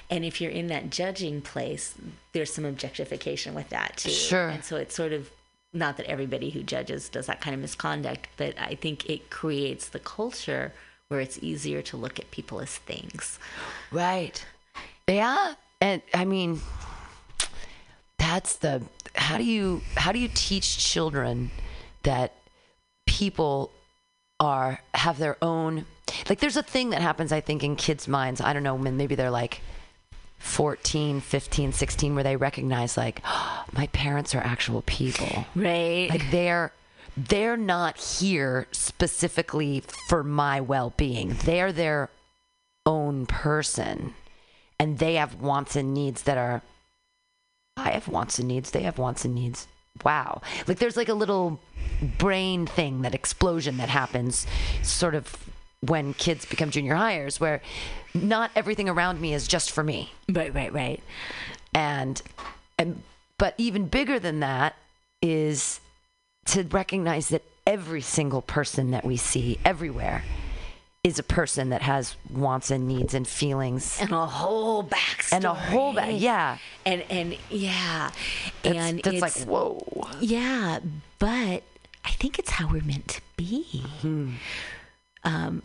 And 0.09 0.23
if 0.23 0.41
you're 0.41 0.51
in 0.51 0.67
that 0.67 0.89
judging 0.89 1.41
place, 1.41 1.95
there's 2.33 2.53
some 2.53 2.65
objectification 2.65 3.53
with 3.53 3.69
that 3.69 3.97
too. 3.97 4.09
Sure. 4.09 4.49
And 4.49 4.63
so 4.63 4.75
it's 4.77 4.95
sort 4.95 5.13
of 5.13 5.29
not 5.73 5.97
that 5.97 6.05
everybody 6.05 6.51
who 6.51 6.61
judges 6.61 7.09
does 7.09 7.25
that 7.25 7.41
kind 7.41 7.53
of 7.55 7.59
misconduct, 7.61 8.27
but 8.37 8.53
I 8.59 8.75
think 8.75 9.09
it 9.09 9.29
creates 9.29 9.89
the 9.89 9.99
culture 9.99 10.71
where 11.07 11.19
it's 11.19 11.39
easier 11.41 11.81
to 11.81 11.97
look 11.97 12.19
at 12.19 12.29
people 12.31 12.59
as 12.59 12.77
things. 12.77 13.39
Right. 13.91 14.45
Yeah. 15.07 15.55
And 15.81 16.01
I 16.13 16.25
mean, 16.25 16.61
that's 18.17 18.55
the 18.57 18.83
how 19.15 19.37
do 19.37 19.43
you 19.43 19.81
how 19.95 20.11
do 20.11 20.19
you 20.19 20.29
teach 20.33 20.77
children 20.77 21.51
that 22.03 22.33
people 23.05 23.71
are 24.39 24.79
have 24.93 25.17
their 25.17 25.37
own 25.41 25.85
like 26.29 26.39
there's 26.39 26.57
a 26.57 26.63
thing 26.63 26.91
that 26.91 27.01
happens 27.01 27.31
I 27.31 27.41
think 27.41 27.63
in 27.63 27.75
kids' 27.75 28.07
minds. 28.07 28.41
I 28.41 28.53
don't 28.53 28.63
know, 28.63 28.75
when 28.75 28.97
maybe 28.97 29.15
they're 29.15 29.31
like 29.31 29.61
14, 30.43 31.21
15, 31.21 31.71
16 31.71 32.15
where 32.15 32.23
they 32.23 32.35
recognize 32.35 32.97
like 32.97 33.21
my 33.73 33.87
parents 33.87 34.35
are 34.35 34.41
actual 34.41 34.83
people. 34.83 35.45
Right. 35.55 36.09
Like 36.09 36.29
they're 36.31 36.73
they're 37.15 37.57
not 37.57 37.97
here 37.97 38.67
specifically 38.71 39.83
for 40.07 40.23
my 40.23 40.59
well-being. 40.59 41.35
They're 41.43 41.71
their 41.71 42.09
own 42.85 43.25
person 43.25 44.15
and 44.79 44.99
they 44.99 45.15
have 45.15 45.41
wants 45.41 45.75
and 45.75 45.93
needs 45.93 46.23
that 46.23 46.37
are 46.37 46.61
I 47.77 47.91
have 47.91 48.07
wants 48.07 48.37
and 48.37 48.47
needs, 48.47 48.71
they 48.71 48.83
have 48.83 48.99
wants 48.99 49.25
and 49.25 49.33
needs. 49.33 49.67
Wow. 50.03 50.41
Like 50.67 50.79
there's 50.79 50.97
like 50.97 51.09
a 51.09 51.13
little 51.13 51.59
brain 52.19 52.67
thing, 52.67 53.01
that 53.03 53.15
explosion 53.15 53.77
that 53.77 53.89
happens 53.89 54.45
sort 54.81 55.15
of 55.15 55.35
when 55.87 56.13
kids 56.13 56.45
become 56.45 56.69
junior 56.71 56.95
highers 56.95 57.39
where 57.39 57.61
not 58.13 58.51
everything 58.55 58.87
around 58.87 59.19
me 59.19 59.33
is 59.33 59.47
just 59.47 59.71
for 59.71 59.83
me 59.83 60.11
right, 60.29 60.53
right, 60.53 60.71
right. 60.73 61.01
and 61.73 62.21
and 62.77 63.01
but 63.37 63.53
even 63.57 63.87
bigger 63.87 64.19
than 64.19 64.39
that 64.39 64.75
is 65.21 65.79
to 66.45 66.63
recognize 66.63 67.29
that 67.29 67.41
every 67.65 68.01
single 68.01 68.41
person 68.41 68.91
that 68.91 69.03
we 69.05 69.17
see 69.17 69.57
everywhere 69.65 70.23
is 71.03 71.19
a 71.19 71.23
person 71.23 71.69
that 71.69 71.81
has 71.81 72.15
wants 72.29 72.71
and 72.71 72.87
needs 72.87 73.13
and 73.13 73.27
feelings 73.27 73.97
And 73.99 74.11
a 74.11 74.25
whole 74.25 74.83
backstory. 74.85 75.33
and 75.33 75.43
a 75.45 75.53
whole 75.53 75.93
back 75.93 76.11
yeah 76.13 76.57
And 76.85 77.03
and 77.09 77.37
yeah. 77.49 78.11
that's, 78.61 78.77
and 78.77 79.01
that's 79.03 79.21
like 79.21 79.33
whoa 79.47 79.85
Yeah, 80.21 80.79
but 81.19 81.63
I 82.05 82.09
think 82.11 82.39
it's 82.39 82.51
how 82.51 82.67
we're 82.69 82.83
meant 82.83 83.07
to 83.09 83.21
be. 83.37 83.83
Um, 85.25 85.61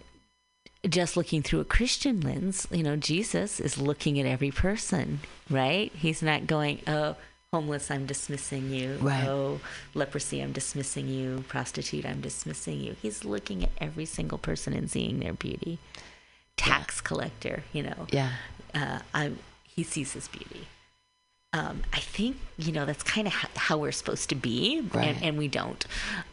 just 0.88 1.16
looking 1.16 1.42
through 1.42 1.60
a 1.60 1.64
Christian 1.64 2.20
lens, 2.20 2.66
you 2.70 2.82
know, 2.82 2.96
Jesus 2.96 3.58
is 3.60 3.78
looking 3.78 4.18
at 4.20 4.26
every 4.26 4.50
person, 4.50 5.20
right? 5.50 5.90
He's 5.94 6.22
not 6.22 6.46
going, 6.46 6.80
oh, 6.86 7.16
homeless, 7.52 7.90
I'm 7.90 8.06
dismissing 8.06 8.70
you. 8.70 8.96
Right. 9.00 9.24
Oh, 9.26 9.60
leprosy, 9.94 10.40
I'm 10.40 10.52
dismissing 10.52 11.08
you. 11.08 11.44
Prostitute, 11.48 12.06
I'm 12.06 12.20
dismissing 12.20 12.80
you. 12.80 12.94
He's 13.02 13.24
looking 13.24 13.64
at 13.64 13.70
every 13.78 14.04
single 14.04 14.38
person 14.38 14.72
and 14.72 14.90
seeing 14.90 15.18
their 15.20 15.32
beauty. 15.32 15.78
Tax 16.56 17.00
collector, 17.00 17.62
you 17.72 17.84
know 17.84 18.06
yeah 18.12 18.30
uh, 18.74 18.98
I, 19.14 19.32
he 19.64 19.82
sees 19.84 20.12
his 20.12 20.26
beauty. 20.28 20.66
Um, 21.52 21.82
I 21.92 22.00
think 22.00 22.36
you 22.58 22.72
know 22.72 22.84
that's 22.84 23.02
kind 23.02 23.26
of 23.26 23.32
h- 23.32 23.50
how 23.56 23.78
we're 23.78 23.92
supposed 23.92 24.28
to 24.30 24.34
be, 24.34 24.80
Right. 24.92 25.06
and, 25.08 25.22
and 25.22 25.38
we 25.38 25.48
don't, 25.48 25.84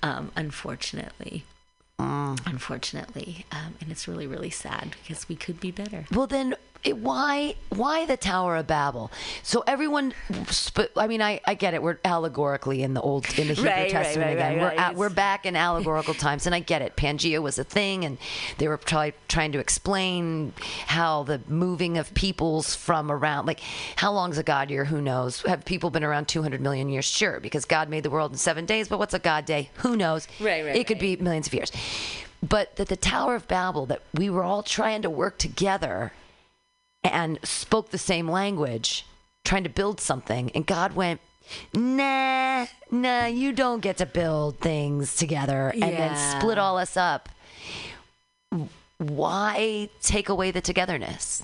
um, 0.04 0.32
unfortunately. 0.36 1.46
Mm. 2.00 2.40
Unfortunately, 2.46 3.46
um, 3.52 3.76
and 3.80 3.92
it's 3.92 4.08
really 4.08 4.28
really 4.28 4.50
sad 4.50 4.96
because 5.02 5.30
we 5.30 5.36
could 5.36 5.60
be 5.60 5.72
better. 5.72 6.06
Well, 6.12 6.28
then 6.28 6.56
it, 6.86 6.98
why 6.98 7.56
why 7.70 8.06
the 8.06 8.16
Tower 8.16 8.56
of 8.58 8.68
Babel? 8.68 9.12
So 9.44 9.64
everyone, 9.68 10.14
sp- 10.48 10.94
I 10.96 11.08
mean, 11.08 11.22
I, 11.22 11.42
I 11.46 11.56
get 11.56 11.74
it. 11.74 11.82
We're 11.82 11.98
allegorically 12.06 12.84
in 12.84 12.94
the 12.94 13.02
old 13.02 13.26
in 13.38 13.48
the 13.48 13.54
Hebrew 13.56 13.72
Right, 13.72 13.90
Testament 13.90 14.28
right, 14.28 14.34
again. 14.38 14.52
right, 14.54 14.62
we're 14.62 14.68
right. 14.70 14.80
At, 14.80 14.96
we're 14.96 15.10
back 15.10 15.46
in 15.46 15.56
allegorical 15.56 16.14
times, 16.14 16.46
and 16.46 16.54
I 16.54 16.60
get 16.60 16.82
it. 16.82 16.96
Pangea 16.96 17.42
was 17.42 17.58
a 17.60 17.64
thing, 17.64 18.06
and 18.06 18.18
they 18.60 18.68
were 18.68 18.78
try, 18.78 19.14
trying 19.28 19.52
to 19.54 19.60
explain 19.60 20.54
how 20.88 21.24
the 21.24 21.42
moving 21.48 21.98
of 21.98 22.14
peoples 22.14 22.76
from 22.76 23.12
around, 23.12 23.48
like 23.48 23.60
how 23.96 24.12
long's 24.12 24.38
a 24.38 24.44
God 24.44 24.70
year? 24.70 24.86
Who 24.86 25.02
knows? 25.02 25.42
Have 25.42 25.66
people 25.66 25.90
been 25.90 26.04
around 26.04 26.28
200 26.28 26.62
million 26.62 26.88
years? 26.90 27.06
Sure, 27.06 27.40
because 27.40 27.66
God 27.66 27.90
made 27.90 28.04
the 28.04 28.10
world 28.12 28.32
in 28.32 28.38
seven 28.38 28.66
days. 28.66 28.88
But 28.88 29.00
what's 29.00 29.14
a 29.14 29.20
God 29.20 29.46
day? 29.46 29.72
Who 29.78 29.96
knows? 29.96 30.28
Right, 30.40 30.64
right, 30.66 30.76
It 30.76 30.86
could 30.88 31.00
be 31.00 31.16
millions 31.16 31.48
of 31.48 31.54
years. 31.54 31.72
But 32.48 32.76
that 32.76 32.90
the 32.90 32.98
Tower 32.98 33.34
of 33.36 33.48
Babel, 33.48 33.88
that 33.88 34.02
we 34.14 34.30
were 34.30 34.44
all 34.44 34.62
trying 34.62 35.02
to 35.02 35.10
work 35.10 35.40
together 35.40 36.12
and 37.14 37.40
spoke 37.44 37.90
the 37.90 37.98
same 37.98 38.30
language, 38.30 39.06
trying 39.44 39.64
to 39.64 39.70
build 39.70 40.00
something. 40.02 40.52
And 40.56 40.66
God 40.66 40.96
went, 40.96 41.22
nah, 41.74 42.66
nah, 42.92 43.26
you 43.26 43.52
don't 43.52 43.82
get 43.82 43.98
to 43.98 44.06
build 44.06 44.60
things 44.60 45.16
together 45.16 45.70
and 45.74 45.84
then 45.84 46.16
split 46.16 46.58
all 46.58 46.78
us 46.78 46.98
up. 46.98 47.30
Why 48.98 49.90
take 50.02 50.30
away 50.30 50.52
the 50.52 50.62
togetherness? 50.62 51.44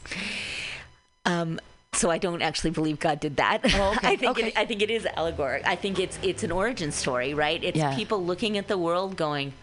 Um, 1.25 1.59
so 1.93 2.09
I 2.09 2.17
don't 2.17 2.41
actually 2.41 2.71
believe 2.71 2.99
God 2.99 3.19
did 3.19 3.35
that. 3.37 3.59
Oh, 3.75 3.93
okay, 3.97 4.07
I 4.07 4.15
think 4.15 4.31
okay. 4.37 4.47
it, 4.47 4.57
I 4.57 4.65
think 4.65 4.81
it 4.81 4.89
is 4.89 5.05
allegoric. 5.17 5.65
I 5.65 5.75
think 5.75 5.99
it's 5.99 6.17
it's 6.23 6.43
an 6.43 6.51
origin 6.51 6.91
story, 6.91 7.33
right? 7.33 7.61
It's 7.63 7.77
Yeah. 7.77 7.93
people 7.95 8.23
looking 8.23 8.57
at 8.57 8.67
the 8.69 8.77
world 8.77 9.17
going, 9.17 9.53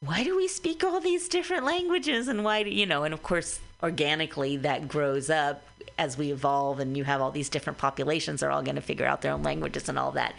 why 0.00 0.22
do 0.22 0.36
we 0.36 0.46
speak 0.46 0.84
all 0.84 1.00
these 1.00 1.28
different 1.28 1.64
languages 1.64 2.28
and 2.28 2.44
why 2.44 2.62
do 2.62 2.70
you 2.70 2.86
know 2.86 3.02
and 3.02 3.12
of 3.12 3.22
course 3.24 3.58
organically 3.82 4.56
that 4.58 4.88
grows 4.88 5.30
up 5.30 5.62
as 5.98 6.16
we 6.16 6.32
evolve 6.32 6.80
and 6.80 6.96
you 6.96 7.04
have 7.04 7.20
all 7.20 7.30
these 7.30 7.48
different 7.48 7.78
populations 7.78 8.42
are 8.42 8.50
all 8.50 8.62
going 8.62 8.76
to 8.76 8.82
figure 8.82 9.06
out 9.06 9.22
their 9.22 9.32
own 9.32 9.42
languages 9.42 9.88
and 9.88 9.98
all 9.98 10.12
that. 10.12 10.34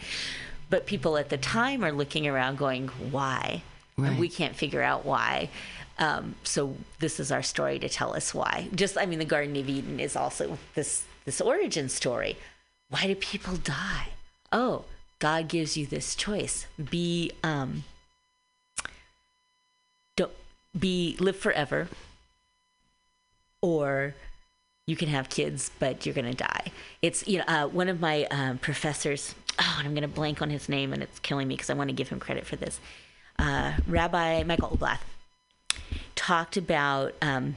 But 0.68 0.86
people 0.86 1.16
at 1.16 1.28
the 1.28 1.36
time 1.36 1.84
are 1.84 1.92
looking 1.92 2.26
around 2.26 2.58
going 2.58 2.88
why? 2.88 3.62
Right. 3.96 4.10
and 4.10 4.18
we 4.18 4.28
can't 4.28 4.56
figure 4.56 4.82
out 4.82 5.04
why. 5.04 5.50
Um, 5.98 6.34
so 6.42 6.74
this 7.00 7.20
is 7.20 7.30
our 7.30 7.42
story 7.42 7.78
to 7.80 7.88
tell 7.88 8.14
us 8.14 8.32
why. 8.32 8.68
Just 8.74 8.96
i 8.96 9.04
mean 9.04 9.18
the 9.18 9.24
garden 9.24 9.56
of 9.56 9.68
eden 9.68 10.00
is 10.00 10.16
also 10.16 10.58
this 10.74 11.04
this 11.24 11.40
origin 11.40 11.88
story. 11.88 12.36
Why 12.88 13.06
do 13.06 13.14
people 13.14 13.56
die? 13.56 14.08
Oh 14.52 14.84
god 15.18 15.48
gives 15.48 15.76
you 15.76 15.86
this 15.86 16.14
choice. 16.14 16.66
Be 16.82 17.32
um 17.42 17.84
don't 20.16 20.32
be 20.78 21.16
live 21.20 21.36
forever 21.36 21.88
or 23.62 24.14
you 24.86 24.96
can 24.96 25.08
have 25.08 25.28
kids 25.28 25.70
but 25.78 26.04
you're 26.04 26.14
gonna 26.14 26.34
die. 26.34 26.72
It's 27.02 27.26
you 27.28 27.38
know 27.38 27.44
uh, 27.46 27.66
one 27.66 27.88
of 27.88 28.00
my 28.00 28.24
um, 28.30 28.58
professors 28.58 29.34
oh 29.58 29.76
and 29.78 29.86
i'm 29.86 29.94
gonna 29.94 30.08
blank 30.08 30.42
on 30.42 30.50
his 30.50 30.68
name 30.68 30.92
and 30.92 31.02
it's 31.02 31.18
killing 31.20 31.46
me 31.48 31.54
because 31.54 31.70
i 31.70 31.74
want 31.74 31.88
to 31.88 31.94
give 31.94 32.08
him 32.08 32.18
credit 32.18 32.46
for 32.46 32.56
this. 32.56 32.80
Uh, 33.38 33.72
rabbi 33.86 34.42
michael 34.42 34.76
oblath 34.76 35.00
talked 36.14 36.56
about 36.56 37.14
um, 37.22 37.56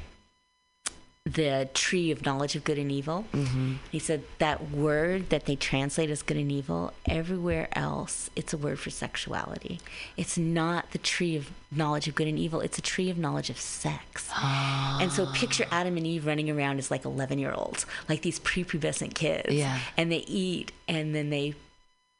the 1.25 1.69
tree 1.73 2.11
of 2.11 2.25
knowledge 2.25 2.53
of 2.55 2.65
good 2.65 2.77
and 2.77 2.91
evil. 2.91 3.25
Mm-hmm. 3.31 3.75
He 3.89 3.99
said 3.99 4.23
that 4.39 4.71
word 4.71 5.29
that 5.29 5.45
they 5.45 5.55
translate 5.55 6.09
as 6.09 6.21
good 6.21 6.35
and 6.35 6.51
evil, 6.51 6.91
everywhere 7.05 7.69
else, 7.71 8.29
it's 8.35 8.51
a 8.51 8.57
word 8.57 8.77
for 8.77 8.89
sexuality. 8.89 9.79
It's 10.17 10.37
not 10.37 10.91
the 10.91 10.97
tree 10.97 11.37
of 11.37 11.49
knowledge 11.71 12.09
of 12.09 12.15
good 12.15 12.27
and 12.27 12.37
evil, 12.37 12.59
it's 12.59 12.77
a 12.77 12.81
tree 12.81 13.09
of 13.09 13.17
knowledge 13.17 13.49
of 13.49 13.57
sex. 13.57 14.29
And 14.35 15.13
so 15.13 15.25
picture 15.27 15.65
Adam 15.71 15.95
and 15.95 16.05
Eve 16.05 16.25
running 16.25 16.49
around 16.49 16.77
as 16.77 16.91
like 16.91 17.05
11 17.05 17.39
year 17.39 17.53
olds, 17.53 17.85
like 18.09 18.21
these 18.21 18.39
prepubescent 18.41 19.13
kids. 19.13 19.53
Yeah. 19.53 19.79
And 19.95 20.11
they 20.11 20.25
eat 20.27 20.73
and 20.89 21.15
then 21.15 21.29
they 21.29 21.55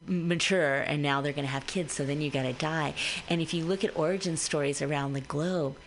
mature 0.06 0.76
and 0.82 1.02
now 1.02 1.22
they're 1.22 1.34
going 1.34 1.46
to 1.46 1.52
have 1.52 1.66
kids 1.66 1.94
so 1.94 2.06
then 2.06 2.20
you 2.20 2.30
got 2.30 2.44
to 2.44 2.52
die 2.52 2.94
and 3.30 3.40
if 3.40 3.54
you 3.54 3.64
look 3.64 3.86
at 3.86 3.98
origin 3.98 4.36
stories 4.36 4.82
around 4.82 5.14
the 5.14 5.22
globe 5.22 5.78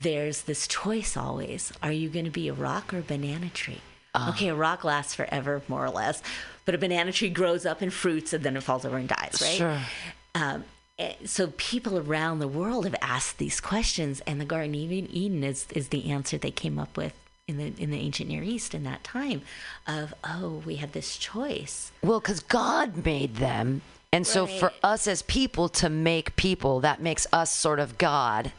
there's 0.00 0.42
this 0.42 0.66
choice 0.68 1.16
always 1.16 1.72
are 1.82 1.92
you 1.92 2.08
going 2.08 2.24
to 2.24 2.30
be 2.30 2.48
a 2.48 2.52
rock 2.52 2.92
or 2.92 2.98
a 2.98 3.02
banana 3.02 3.48
tree 3.48 3.80
okay 4.28 4.48
a 4.48 4.54
rock 4.54 4.84
lasts 4.84 5.14
forever 5.14 5.62
more 5.68 5.84
or 5.84 5.90
less 5.90 6.22
but 6.64 6.74
a 6.74 6.78
banana 6.78 7.12
tree 7.12 7.28
grows 7.30 7.64
up 7.66 7.80
and 7.82 7.92
fruits 7.92 8.32
and 8.32 8.44
then 8.44 8.56
it 8.56 8.62
falls 8.62 8.84
over 8.84 8.96
and 8.96 9.08
dies 9.08 9.38
right 9.42 9.56
Sure. 9.56 9.78
um, 10.34 10.64
eh, 10.98 11.12
so 11.24 11.52
people 11.56 11.98
around 11.98 12.38
the 12.38 12.48
world 12.48 12.84
have 12.84 12.94
asked 13.02 13.38
these 13.38 13.60
questions 13.60 14.20
and 14.26 14.40
the 14.40 14.44
garden 14.44 14.74
of 14.74 14.92
eden 14.92 15.44
is, 15.44 15.66
is 15.74 15.88
the 15.88 16.10
answer 16.10 16.36
they 16.38 16.50
came 16.50 16.78
up 16.78 16.96
with 16.96 17.12
in 17.46 17.58
the 17.58 17.72
in 17.78 17.90
the 17.90 17.98
ancient 17.98 18.28
near 18.28 18.42
east 18.42 18.74
in 18.74 18.82
that 18.84 19.04
time 19.04 19.40
of 19.86 20.12
oh 20.24 20.62
we 20.66 20.76
have 20.76 20.92
this 20.92 21.16
choice 21.16 21.92
Well, 22.02 22.20
because 22.20 22.40
God 22.40 23.04
made 23.04 23.36
them. 23.36 23.82
And 24.12 24.26
so 24.26 24.46
for 24.46 24.72
us 24.82 25.06
as 25.06 25.20
people 25.22 25.68
to 25.70 25.90
make 25.90 26.36
people, 26.36 26.80
that 26.80 27.02
makes 27.02 27.26
us 27.34 27.50
sort 27.50 27.78
of 27.80 27.98
God. 27.98 28.52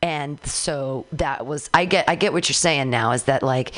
And 0.00 0.44
so 0.44 1.06
that 1.12 1.46
was 1.46 1.68
I 1.74 1.84
get 1.84 2.08
I 2.08 2.14
get 2.14 2.32
what 2.32 2.48
you're 2.48 2.54
saying 2.54 2.90
now 2.90 3.12
is 3.12 3.24
that 3.24 3.42
like 3.42 3.72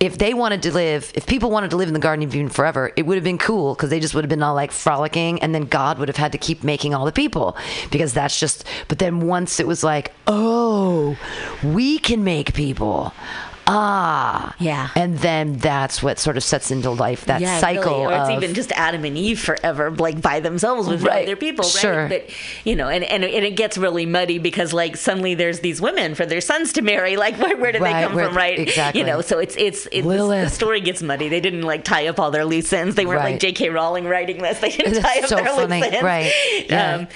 if 0.00 0.16
they 0.18 0.32
wanted 0.32 0.62
to 0.62 0.72
live 0.72 1.10
if 1.14 1.26
people 1.26 1.50
wanted 1.50 1.70
to 1.70 1.76
live 1.76 1.88
in 1.88 1.94
the 1.94 2.00
Garden 2.00 2.24
of 2.24 2.34
Eden 2.34 2.48
forever, 2.48 2.92
it 2.96 3.06
would 3.06 3.16
have 3.16 3.24
been 3.24 3.38
cool 3.38 3.74
because 3.74 3.90
they 3.90 3.98
just 3.98 4.14
would 4.14 4.22
have 4.24 4.28
been 4.28 4.42
all 4.42 4.54
like 4.54 4.70
frolicking 4.70 5.42
and 5.42 5.54
then 5.54 5.64
God 5.64 5.98
would 5.98 6.08
have 6.08 6.16
had 6.16 6.32
to 6.32 6.38
keep 6.38 6.62
making 6.62 6.94
all 6.94 7.04
the 7.04 7.12
people 7.12 7.56
because 7.90 8.14
that's 8.14 8.38
just 8.38 8.64
but 8.86 8.98
then 9.00 9.20
once 9.20 9.58
it 9.58 9.66
was 9.66 9.82
like, 9.82 10.12
oh, 10.26 11.16
we 11.64 11.98
can 11.98 12.22
make 12.22 12.54
people. 12.54 13.12
Ah. 13.70 14.54
Yeah. 14.58 14.88
And 14.96 15.18
then 15.18 15.58
that's 15.58 16.02
what 16.02 16.18
sort 16.18 16.36
of 16.36 16.42
sets 16.42 16.70
into 16.70 16.90
life 16.90 17.26
that 17.26 17.40
yeah, 17.40 17.58
cycle 17.60 18.00
really. 18.02 18.14
or 18.14 18.18
it's 18.20 18.28
of 18.30 18.42
even 18.42 18.54
just 18.54 18.72
Adam 18.72 19.04
and 19.04 19.16
Eve 19.16 19.38
forever, 19.38 19.90
like 19.90 20.20
by 20.22 20.40
themselves 20.40 20.88
with 20.88 21.02
Right. 21.02 21.24
other 21.24 21.36
people, 21.36 21.64
right? 21.64 21.70
Sure. 21.72 22.08
But 22.08 22.30
you 22.64 22.74
know, 22.74 22.88
and, 22.88 23.04
and 23.04 23.24
and 23.24 23.44
it 23.44 23.56
gets 23.56 23.76
really 23.78 24.06
muddy 24.06 24.38
because 24.38 24.72
like 24.72 24.96
suddenly 24.96 25.34
there's 25.34 25.60
these 25.60 25.80
women 25.80 26.14
for 26.14 26.24
their 26.26 26.40
sons 26.40 26.72
to 26.74 26.82
marry. 26.82 27.16
Like 27.16 27.38
where, 27.40 27.56
where 27.56 27.72
did 27.72 27.82
Right, 27.82 28.00
they 28.00 28.06
come 28.06 28.16
where- 28.16 28.26
from, 28.28 28.36
right? 28.36 28.58
exactly. 28.58 29.00
You 29.02 29.06
know, 29.06 29.20
so 29.20 29.38
it's 29.38 29.54
it's 29.56 29.86
it, 29.92 30.02
the, 30.02 30.48
story 30.48 30.80
gets 30.80 31.02
muddy. 31.02 31.28
They 31.28 31.40
didn't 31.40 31.62
like 31.62 31.84
tie 31.84 32.06
up 32.08 32.18
all 32.18 32.30
their 32.30 32.44
loose 32.46 32.72
ends. 32.72 32.94
They 32.94 33.06
weren't 33.06 33.20
like 33.22 33.38
J.K. 33.40 33.68
Rowling 33.70 34.06
writing 34.06 34.42
this. 34.42 34.58
They 34.60 34.70
didn't 34.70 34.94
That's 34.94 35.06
tie 35.06 35.20
up 35.20 35.28
so 35.28 35.36
their 35.36 35.44
funny. 35.46 35.80
loose 35.82 35.92
ends. 35.92 36.02
Right. 36.02 36.32
Yeah. 36.68 37.06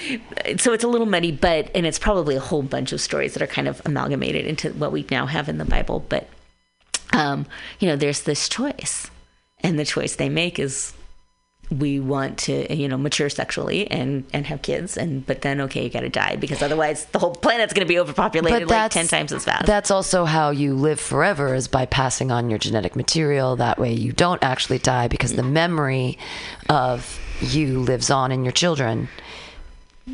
Um, 0.47 0.57
so 0.59 0.71
it's 0.73 0.83
a 0.83 0.87
little 0.87 1.07
muddy, 1.07 1.31
but 1.31 1.69
and 1.75 1.85
it's 1.85 1.99
probably 1.99 2.35
a 2.35 2.39
whole 2.39 2.61
bunch 2.61 2.91
of 2.93 3.01
stories 3.01 3.33
that 3.33 3.41
are 3.41 3.47
kind 3.47 3.67
of 3.67 3.81
amalgamated 3.85 4.45
into 4.45 4.69
what 4.73 4.91
we 4.91 5.05
now 5.09 5.25
have 5.25 5.49
in 5.49 5.57
the 5.57 5.65
Bible. 5.65 6.05
But 6.09 6.27
um, 7.11 7.45
you 7.79 7.87
know, 7.87 7.95
there's 7.95 8.21
this 8.21 8.47
choice, 8.49 9.09
and 9.59 9.77
the 9.77 9.85
choice 9.85 10.15
they 10.15 10.29
make 10.29 10.59
is 10.59 10.93
we 11.71 11.99
want 11.99 12.37
to 12.37 12.71
you 12.75 12.87
know 12.87 12.97
mature 12.97 13.29
sexually 13.29 13.89
and 13.89 14.25
and 14.33 14.45
have 14.45 14.61
kids 14.61 14.95
and 14.97 15.25
but 15.25 15.41
then 15.41 15.61
okay 15.61 15.83
you 15.85 15.89
got 15.89 16.01
to 16.01 16.09
die 16.09 16.35
because 16.35 16.61
otherwise 16.61 17.05
the 17.05 17.17
whole 17.19 17.33
planet's 17.33 17.73
going 17.73 17.85
to 17.87 17.91
be 17.91 17.97
overpopulated 17.97 18.69
like 18.69 18.91
10 18.91 19.07
times 19.07 19.31
as 19.31 19.45
fast 19.45 19.65
That's 19.65 19.89
also 19.89 20.25
how 20.25 20.51
you 20.51 20.75
live 20.75 20.99
forever 20.99 21.55
is 21.55 21.67
by 21.69 21.85
passing 21.87 22.31
on 22.31 22.49
your 22.49 22.59
genetic 22.59 22.95
material. 22.95 23.55
That 23.55 23.79
way 23.79 23.93
you 23.93 24.11
don't 24.11 24.43
actually 24.43 24.79
die 24.79 25.07
because 25.07 25.33
the 25.35 25.41
memory 25.41 26.19
of 26.69 27.19
you 27.41 27.79
lives 27.79 28.11
on 28.11 28.31
in 28.31 28.43
your 28.43 28.51
children. 28.53 29.07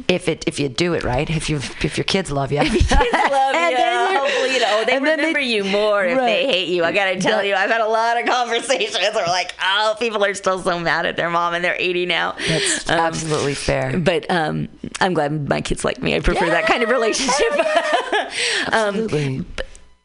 If 0.08 0.30
it 0.30 0.44
if 0.48 0.60
you 0.60 0.70
do 0.70 0.94
it 0.94 1.04
right, 1.04 1.28
if 1.30 1.50
you 1.50 1.58
if 1.58 1.98
your 1.98 2.06
kids 2.06 2.32
love 2.32 2.52
you, 2.52 2.60
love 2.60 2.72
you. 2.74 2.80
And 2.92 3.76
then 3.76 4.14
you- 4.14 4.49
They 4.86 4.96
and 4.96 5.06
then 5.06 5.18
they- 5.18 5.24
remember 5.24 5.40
you 5.40 5.64
more 5.64 6.04
if 6.06 6.18
they 6.18 6.46
hate 6.46 6.68
you. 6.70 6.84
I 6.84 6.92
gotta 6.92 7.20
tell 7.20 7.38
That- 7.38 7.46
you, 7.48 7.56
I've 7.56 7.70
had 7.70 7.82
a 7.82 7.88
lot 7.88 8.20
of 8.20 8.26
conversations 8.28 8.98
where 9.14 9.26
like, 9.28 9.54
oh, 9.62 9.96
people 10.00 10.24
are 10.24 10.34
still 10.34 10.60
so 10.60 10.80
mad 10.80 11.06
at 11.06 11.16
their 11.16 11.30
mom 11.30 11.54
and 11.54 11.64
they're 11.64 11.76
80 11.80 12.06
now. 12.06 12.36
that's 12.48 12.90
Um, 12.90 13.00
absolutely 13.00 13.54
fair. 13.56 13.98
But 14.00 14.30
um, 14.30 14.68
I'm 15.02 15.14
glad 15.14 15.48
my 15.50 15.62
kids 15.62 15.84
like 15.86 16.02
me. 16.02 16.16
I 16.16 16.20
prefer 16.20 16.48
that 16.50 16.66
kind 16.68 16.84
of 16.84 16.90
relationship. 16.90 17.48
Absolutely. 18.72 19.46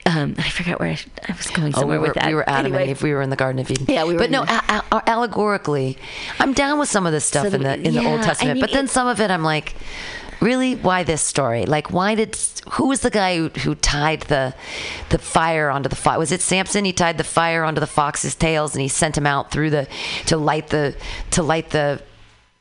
um, 0.07 0.35
I 0.39 0.49
forgot 0.51 0.81
where 0.81 0.91
I, 0.91 0.99
I 1.29 1.33
was 1.37 1.47
going 1.51 1.75
Oh, 1.75 1.81
somewhere 1.81 1.99
we 1.99 2.03
were, 2.03 2.09
with 2.09 2.15
that. 2.17 2.27
we 2.29 2.35
were 2.35 2.49
Adam 2.49 2.67
Anyway, 2.67 2.83
and 2.83 2.91
Eve. 2.91 3.03
We 3.03 3.13
were 3.15 3.23
in 3.23 3.31
the 3.31 3.37
Garden 3.37 3.59
of 3.61 3.71
Eden. 3.71 3.87
Yeah, 3.89 4.05
we 4.05 4.13
were 4.15 4.19
But 4.19 4.31
no, 4.31 4.43
a- 4.43 4.83
a- 4.93 5.03
allegorically, 5.11 5.97
I'm 6.39 6.53
down 6.53 6.79
with 6.79 6.89
some 6.91 7.07
of 7.07 7.13
this 7.13 7.25
stuff 7.25 7.49
So 7.49 7.55
in 7.55 7.63
the 7.63 7.69
the- 7.69 7.75
in 7.89 7.95
the 7.95 8.03
yeah, 8.03 8.09
Old 8.11 8.21
I 8.21 8.25
Testament. 8.25 8.55
mean, 8.57 8.61
but 8.61 8.73
then 8.73 8.85
it- 8.87 8.91
some 8.91 9.09
of 9.09 9.21
it, 9.21 9.31
I'm 9.31 9.43
like, 9.45 9.75
really, 10.40 10.74
why 10.74 11.02
this 11.05 11.23
story? 11.23 11.66
Like, 11.66 11.93
why 11.93 12.15
did 12.15 12.36
who 12.73 12.89
was 12.89 13.01
the 13.01 13.11
guy 13.11 13.36
who, 13.36 13.48
who 13.48 13.74
tied 13.74 14.23
the 14.23 14.55
the 15.11 15.19
fire 15.19 15.70
onto 15.70 15.89
the 15.89 15.97
fox? 15.97 16.19
Was 16.19 16.32
it 16.32 16.40
Samson? 16.40 16.85
He 16.85 16.93
tied 16.93 17.19
the 17.19 17.24
fire 17.24 17.65
onto 17.65 17.81
the 17.81 17.86
fox's 17.86 18.35
tails 18.35 18.74
and 18.74 18.82
he 18.82 18.89
sent 18.89 19.16
him 19.16 19.27
out 19.27 19.51
through 19.51 19.70
the 19.70 19.86
to 20.27 20.36
light 20.36 20.69
the 20.69 20.97
to 21.32 21.43
light 21.43 21.70
the 21.70 22.02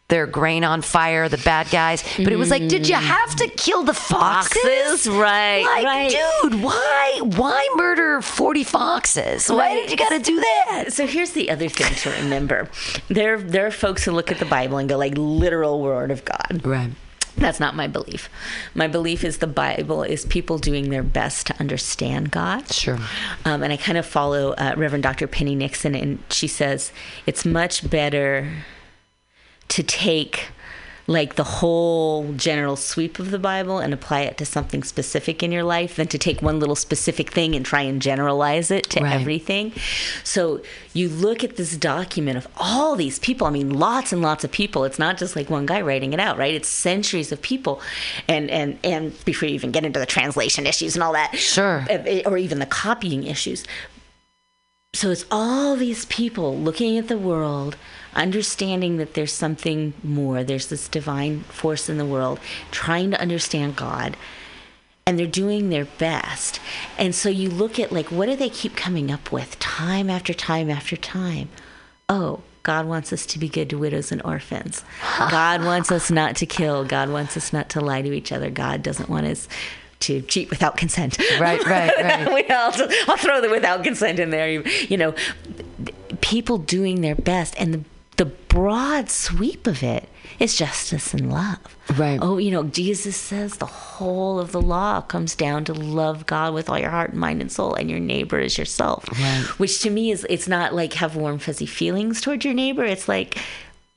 their 0.09 0.27
grain 0.27 0.63
on 0.65 0.81
fire, 0.81 1.27
the 1.29 1.37
bad 1.39 1.67
guys. 1.71 2.03
But 2.17 2.31
it 2.33 2.35
was 2.35 2.51
like, 2.51 2.67
did 2.67 2.87
you 2.87 2.95
have 2.95 3.35
to 3.37 3.47
kill 3.47 3.83
the 3.83 3.93
foxes? 3.95 4.61
Foxes, 4.61 5.07
right, 5.09 5.63
Like, 5.63 5.85
right. 5.85 6.11
dude, 6.43 6.61
why 6.61 7.19
why 7.23 7.67
murder 7.75 8.21
forty 8.21 8.63
foxes? 8.65 9.49
Why 9.49 9.57
Right. 9.57 9.75
did 9.87 9.91
you 9.91 9.97
got 9.97 10.09
to 10.09 10.19
do 10.19 10.35
that? 10.39 10.89
So 10.91 11.07
here's 11.07 11.31
the 11.31 11.49
other 11.49 11.69
thing 11.69 11.95
to 11.95 12.09
remember: 12.21 12.69
there, 13.07 13.37
there 13.39 13.65
are 13.65 13.71
folks 13.71 14.03
who 14.03 14.11
look 14.11 14.29
at 14.31 14.37
the 14.39 14.45
Bible 14.45 14.77
and 14.77 14.87
go 14.89 14.97
like 14.97 15.13
literal 15.17 15.81
word 15.81 16.11
of 16.11 16.25
God. 16.25 16.61
Right. 16.65 16.91
That's 17.38 17.60
not 17.60 17.76
my 17.76 17.88
belief. 17.88 18.30
My 18.76 18.88
belief 18.88 19.23
is 19.23 19.39
the 19.39 19.47
Bible 19.47 20.03
is 20.03 20.26
people 20.26 20.57
doing 20.57 20.89
their 20.89 21.03
best 21.03 21.47
to 21.47 21.60
understand 21.60 22.31
God. 22.31 22.72
Sure. 22.72 22.99
Um, 23.45 23.64
and 23.64 23.73
I 23.73 23.77
kind 23.77 23.97
of 23.97 24.05
follow 24.05 24.53
uh, 24.53 24.76
Reverend 24.77 25.03
Dr. 25.03 25.27
Penny 25.27 25.55
Nixon, 25.55 25.95
and 25.95 26.19
she 26.30 26.47
says 26.47 26.91
it's 27.26 27.45
much 27.45 27.89
better 27.89 28.51
to 29.69 29.84
take 29.84 30.47
like 31.05 31.35
the 31.35 31.43
whole 31.43 32.31
general 32.34 32.77
sweep 32.77 33.19
of 33.19 33.30
the 33.30 33.38
Bible 33.39 33.80
and 33.80 33.93
apply 33.93 34.21
it 34.21 34.38
to 34.38 34.45
something 34.45 34.84
specific 34.84 35.43
in 35.43 35.51
your 35.51 35.63
life 35.63 35.97
than 35.97 36.07
to 36.07 36.17
take 36.17 36.41
one 36.41 36.59
little 36.61 36.77
specific 36.77 37.30
thing 37.31 37.55
and 37.55 37.65
try 37.65 37.81
and 37.81 38.01
generalize 38.01 38.71
it 38.71 38.89
to 38.91 39.01
Right. 39.03 39.13
everything. 39.13 39.73
So 40.23 40.61
you 40.93 41.09
look 41.09 41.43
at 41.43 41.57
this 41.57 41.75
document 41.75 42.38
of 42.38 42.47
all 42.55 42.95
these 42.95 43.19
people, 43.19 43.45
I 43.47 43.49
mean 43.49 43.69
lots 43.71 44.13
and 44.13 44.21
lots 44.21 44.45
of 44.45 44.51
people. 44.53 44.85
It's 44.85 44.97
not 44.97 45.17
just 45.17 45.35
like 45.35 45.49
one 45.49 45.65
guy 45.65 45.81
writing 45.81 46.13
it 46.13 46.21
out, 46.21 46.38
right? 46.38 46.53
It's 46.53 46.69
centuries 46.69 47.34
of 47.34 47.41
people. 47.41 47.81
And 48.30 48.49
and 48.49 48.80
and 48.84 49.13
before 49.25 49.49
you 49.49 49.55
even 49.55 49.71
get 49.71 49.84
into 49.84 49.99
the 49.99 50.05
translation 50.05 50.65
issues 50.65 50.95
and 50.95 51.03
all 51.03 51.13
that. 51.13 51.35
Sure. 51.38 51.85
uh, 51.89 52.21
Or 52.25 52.38
even 52.38 52.59
the 52.59 52.65
copying 52.65 53.25
issues 53.25 53.65
so 54.95 55.09
it's 55.09 55.25
all 55.31 55.75
these 55.75 56.05
people 56.05 56.55
looking 56.55 56.99
at 56.99 57.07
the 57.07 57.17
world 57.17 57.75
understanding 58.15 58.98
that 58.98 59.14
there's 59.14 59.34
something 59.34 59.94
more. 60.03 60.44
There's 60.44 60.68
this 60.68 60.88
divine 60.88 61.41
force 61.41 61.90
in 61.90 61.98
the 61.98 62.06
world 62.06 62.40
trying 62.72 63.11
to 63.11 63.22
understand 63.22 63.76
god 63.76 64.18
and 65.06 65.19
they're 65.19 65.27
doing 65.27 65.69
their 65.69 65.85
best. 65.85 66.60
And 66.98 67.14
so 67.14 67.30
you 67.30 67.49
look 67.49 67.80
at 67.80 67.91
like 67.91 68.07
what 68.07 68.27
do 68.27 68.35
they 68.35 68.49
keep 68.49 68.76
coming 68.76 69.11
up 69.11 69.31
with 69.31 69.60
time 69.60 70.10
after 70.10 70.34
time 70.34 70.69
after 70.69 70.95
time? 70.95 71.49
Oh 72.10 72.41
god 72.64 72.85
wants 72.85 73.11
us 73.11 73.26
to 73.26 73.40
be 73.40 73.49
good 73.49 73.69
to 73.69 73.77
widows 73.77 74.11
and 74.11 74.22
orphans. 74.23 74.84
God 75.30 75.64
wants 75.64 75.91
us 75.91 76.10
not 76.10 76.38
to 76.38 76.45
kill. 76.45 76.85
God 76.85 77.10
wants 77.10 77.35
us 77.35 77.52
not 77.52 77.69
to 77.69 77.81
lie 77.81 78.02
to 78.02 78.14
each 78.14 78.31
other. 78.31 78.49
God 78.49 78.81
doesn't 78.81 79.10
want 79.10 79.26
us 79.27 79.49
to 80.03 80.22
cheat 80.22 80.49
without 80.49 80.77
consent. 80.77 81.18
Right, 81.40 81.64
right, 81.65 81.91
right. 81.98 82.34
we 82.34 82.44
all, 82.53 82.72
I'll 83.07 83.18
throw 83.18 83.41
the 83.41 83.49
without 83.49 83.84
consent 83.84 84.19
in 84.19 84.30
there. 84.30 84.49
You, 84.49 84.64
you 84.90 84.98
know, 84.98 85.15
people 86.22 86.57
doing 86.57 87.02
their 87.02 87.15
best, 87.15 87.56
and 87.57 87.73
the 87.73 87.84
the 88.23 88.29
broad 88.29 89.09
sweep 89.09 89.67
of 89.67 89.83
it 89.83 90.07
is 90.39 90.55
justice 90.55 91.13
and 91.13 91.29
love. 91.29 91.59
Right. 91.97 92.17
Oh, 92.21 92.37
you 92.37 92.51
know, 92.51 92.63
Jesus 92.63 93.17
says 93.17 93.57
the 93.57 93.65
whole 93.65 94.39
of 94.39 94.53
the 94.53 94.61
law 94.61 95.01
comes 95.01 95.35
down 95.35 95.65
to 95.65 95.73
love 95.73 96.25
God 96.25 96.53
with 96.53 96.69
all 96.69 96.79
your 96.79 96.89
heart 96.89 97.09
and 97.09 97.19
mind 97.19 97.41
and 97.41 97.51
soul, 97.51 97.73
and 97.73 97.89
your 97.89 97.99
neighbor 97.99 98.39
as 98.39 98.57
yourself. 98.57 99.05
Right. 99.11 99.43
Which 99.59 99.81
to 99.81 99.89
me 99.89 100.09
is 100.09 100.25
it's 100.29 100.47
not 100.47 100.73
like 100.73 100.93
have 100.93 101.17
warm 101.17 101.37
fuzzy 101.37 101.65
feelings 101.65 102.21
toward 102.21 102.45
your 102.45 102.53
neighbor. 102.53 102.85
It's 102.85 103.09
like 103.09 103.39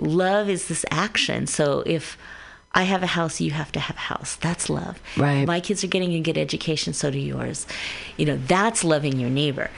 love 0.00 0.50
is 0.50 0.66
this 0.66 0.84
action. 0.90 1.46
So 1.46 1.84
if 1.86 2.18
I 2.74 2.82
have 2.82 3.04
a 3.04 3.06
house, 3.06 3.40
you 3.40 3.52
have 3.52 3.70
to 3.72 3.80
have 3.80 3.96
a 3.96 4.00
house. 4.00 4.34
That's 4.34 4.68
love. 4.68 5.00
Right. 5.16 5.46
My 5.46 5.60
kids 5.60 5.84
are 5.84 5.86
getting 5.86 6.14
a 6.14 6.20
good 6.20 6.36
education, 6.36 6.94
so 6.94 7.12
do 7.12 7.20
yours. 7.20 7.64
You 8.16 8.26
know, 8.26 8.38
that's 8.48 8.82
loving 8.82 9.20
your 9.20 9.30
neighbor. 9.30 9.70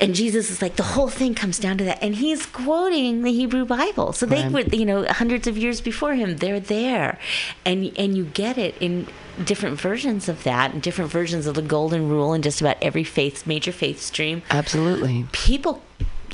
And 0.00 0.14
Jesus 0.14 0.50
is 0.50 0.62
like 0.62 0.76
the 0.76 0.82
whole 0.82 1.08
thing 1.08 1.34
comes 1.34 1.58
down 1.58 1.78
to 1.78 1.84
that, 1.84 2.02
and 2.02 2.14
he's 2.14 2.46
quoting 2.46 3.22
the 3.22 3.32
Hebrew 3.32 3.64
Bible. 3.64 4.12
So 4.12 4.26
they 4.26 4.42
Right. 4.42 4.52
were, 4.52 4.60
you 4.76 4.86
know, 4.86 5.04
hundreds 5.06 5.46
of 5.46 5.58
years 5.58 5.80
before 5.80 6.14
him. 6.14 6.36
They're 6.36 6.60
there, 6.60 7.18
and 7.64 7.92
and 7.98 8.16
you 8.16 8.24
get 8.24 8.58
it 8.58 8.76
in 8.80 9.08
different 9.44 9.80
versions 9.80 10.28
of 10.28 10.44
that, 10.44 10.72
and 10.72 10.82
different 10.82 11.10
versions 11.10 11.46
of 11.46 11.54
the 11.54 11.62
Golden 11.62 12.08
Rule, 12.08 12.32
in 12.32 12.42
just 12.42 12.60
about 12.60 12.76
every 12.82 13.04
faith, 13.04 13.46
major 13.46 13.72
faith 13.72 14.00
stream 14.00 14.42
Absolutely. 14.50 15.26
people 15.32 15.82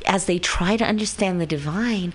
as 0.06 0.26
they 0.26 0.38
try 0.38 0.76
to 0.76 0.84
understand 0.84 1.40
the 1.40 1.46
divine 1.46 2.12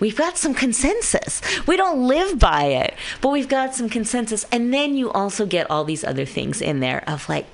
we've 0.00 0.16
got 0.16 0.36
some 0.36 0.54
consensus 0.54 1.40
we 1.68 1.76
don't 1.76 2.04
live 2.06 2.36
by 2.38 2.64
it 2.64 2.94
but 3.20 3.28
we've 3.28 3.48
got 3.48 3.74
some 3.74 3.88
consensus 3.88 4.44
and 4.50 4.74
then 4.74 4.96
you 4.96 5.10
also 5.12 5.46
get 5.46 5.70
all 5.70 5.84
these 5.84 6.02
other 6.02 6.24
things 6.24 6.60
in 6.60 6.80
there 6.80 7.04
of 7.06 7.28
like 7.28 7.46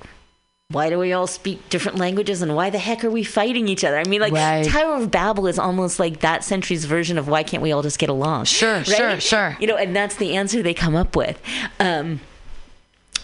why 0.69 0.89
do 0.89 0.97
we 0.97 1.13
all 1.13 1.27
speak 1.27 1.69
different 1.69 1.97
languages 1.97 2.41
and 2.41 2.55
why 2.55 2.71
the 2.71 2.79
heck 2.79 3.03
are 3.03 3.11
we 3.11 3.23
fighting 3.23 3.67
each 3.67 3.83
other? 3.83 3.99
I 3.99 4.03
mean, 4.05 4.19
like, 4.19 4.33
Right. 4.33 4.65
Tower 4.65 4.95
of 4.95 5.11
Babel 5.11 5.45
is 5.45 5.59
almost 5.59 5.99
like 5.99 6.21
that 6.21 6.43
century's 6.43 6.85
version 6.85 7.19
of 7.19 7.27
why 7.27 7.43
can't 7.43 7.61
we 7.61 7.71
all 7.71 7.83
just 7.83 7.99
get 7.99 8.09
along? 8.09 8.45
Sure, 8.45 8.83
sure, 8.83 9.19
sure. 9.19 9.55
You 9.59 9.67
know, 9.67 9.77
and 9.77 9.95
that's 9.95 10.15
the 10.15 10.35
answer 10.35 10.63
they 10.63 10.73
come 10.73 10.95
up 10.95 11.15
with. 11.15 11.39
Um, 11.79 12.19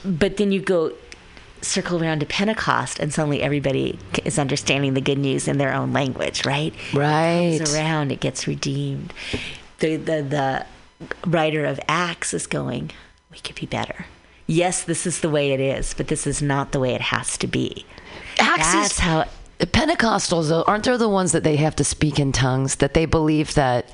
but 0.06 0.38
then 0.38 0.52
you 0.52 0.62
go 0.62 0.94
circle 1.62 2.02
around 2.02 2.20
to 2.20 2.26
Pentecost, 2.28 3.00
and 3.00 3.12
suddenly 3.12 3.42
everybody 3.42 3.98
is 4.24 4.38
understanding 4.38 4.94
the 4.94 5.02
good 5.02 5.18
news 5.18 5.48
in 5.48 5.58
their 5.58 5.74
own 5.74 5.94
language, 5.94 6.46
right? 6.46 6.74
Right. 6.94 7.54
It 7.56 7.60
goes 7.60 7.76
around, 7.76 8.12
it 8.12 8.20
gets 8.20 8.46
redeemed. 8.48 9.14
The, 9.80 9.96
the, 9.96 10.22
the 10.22 10.66
writer 11.28 11.66
of 11.66 11.80
Acts 11.88 12.36
is 12.36 12.46
going, 12.46 12.92
we 13.32 13.40
could 13.40 13.56
be 13.56 13.66
better. 13.66 14.06
Yes, 14.52 14.84
this 14.84 15.08
is 15.08 15.22
the 15.22 15.30
way 15.30 15.54
it 15.54 15.60
is, 15.62 15.94
but 15.94 16.08
this 16.10 16.28
is 16.28 16.42
not 16.42 16.74
the 16.74 16.80
way 16.80 16.94
it 16.94 17.02
has 17.02 17.38
to 17.38 17.48
be. 17.48 17.86
Acts 18.40 18.74
That's 18.74 19.00
how. 19.00 19.26
Pentecostals 19.60 20.50
though, 20.50 20.64
aren't 20.64 20.86
they 20.86 20.98
the 20.98 21.08
ones 21.08 21.34
that 21.34 21.44
they 21.44 21.56
have 21.58 21.76
to 21.76 21.84
speak 21.84 22.20
in 22.20 22.32
tongues? 22.32 22.76
That 22.78 22.94
they 22.96 23.06
believe 23.06 23.54
that 23.54 23.90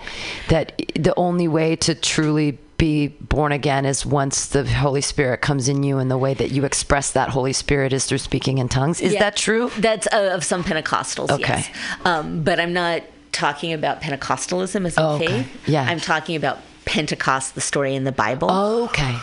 that 0.48 0.82
the 0.96 1.14
only 1.18 1.48
way 1.48 1.76
to 1.76 1.94
truly 1.94 2.58
be 2.78 3.08
born 3.10 3.52
again 3.52 3.86
is 3.86 4.06
once 4.06 4.48
the 4.48 4.66
Holy 4.66 5.02
Spirit 5.02 5.42
comes 5.42 5.68
in 5.68 5.84
you, 5.84 5.98
and 5.98 6.10
the 6.10 6.18
way 6.18 6.34
that 6.34 6.52
you 6.52 6.64
express 6.64 7.12
that 7.12 7.30
Holy 7.30 7.54
Spirit 7.54 7.92
is 7.92 8.06
through 8.06 8.20
speaking 8.20 8.60
in 8.60 8.70
tongues. 8.70 9.02
Is 9.02 9.14
Yeah, 9.14 9.20
that 9.20 9.36
true? 9.36 9.70
That's 9.78 10.08
uh, 10.08 10.32
of 10.34 10.44
some 10.44 10.64
Pentecostals, 10.64 11.30
Okay. 11.32 11.44
yes. 11.58 11.70
Um, 12.06 12.44
but 12.44 12.60
I'm 12.60 12.74
not 12.74 13.02
talking 13.32 13.74
about 13.74 14.02
Pentecostalism 14.02 14.86
as 14.88 14.98
a 14.98 15.02
Oh, 15.02 15.10
okay. 15.16 15.28
faith. 15.44 15.68
Yeah. 15.68 15.84
I'm 15.84 16.00
talking 16.00 16.36
about 16.36 16.60
Pentecost, 16.86 17.54
the 17.56 17.62
story 17.62 17.94
in 17.94 18.06
the 18.06 18.12
Bible. 18.12 18.50
Okay. 18.50 19.18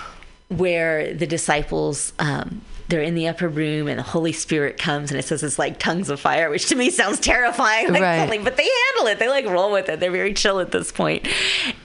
Where 0.48 1.12
the 1.14 1.26
disciples 1.26 2.12
um, 2.18 2.60
they're 2.88 3.00
in 3.02 3.14
the 3.14 3.26
upper 3.28 3.48
room 3.48 3.88
and 3.88 3.98
the 3.98 4.02
Holy 4.02 4.32
Spirit 4.32 4.76
comes 4.76 5.10
and 5.10 5.18
it 5.18 5.24
says 5.24 5.42
it's 5.42 5.58
like 5.58 5.78
tongues 5.78 6.10
of 6.10 6.20
fire, 6.20 6.50
which 6.50 6.66
to 6.68 6.74
me 6.76 6.90
sounds 6.90 7.18
terrifying. 7.18 7.88
Like 7.92 8.02
Right. 8.02 8.18
something, 8.18 8.44
but 8.44 8.56
they 8.58 8.68
handle 8.92 9.10
it. 9.10 9.18
They 9.18 9.28
like 9.28 9.46
roll 9.46 9.72
with 9.72 9.88
it. 9.88 10.00
They're 10.00 10.10
very 10.10 10.34
chill 10.34 10.60
at 10.60 10.70
this 10.70 10.92
point. 10.92 11.26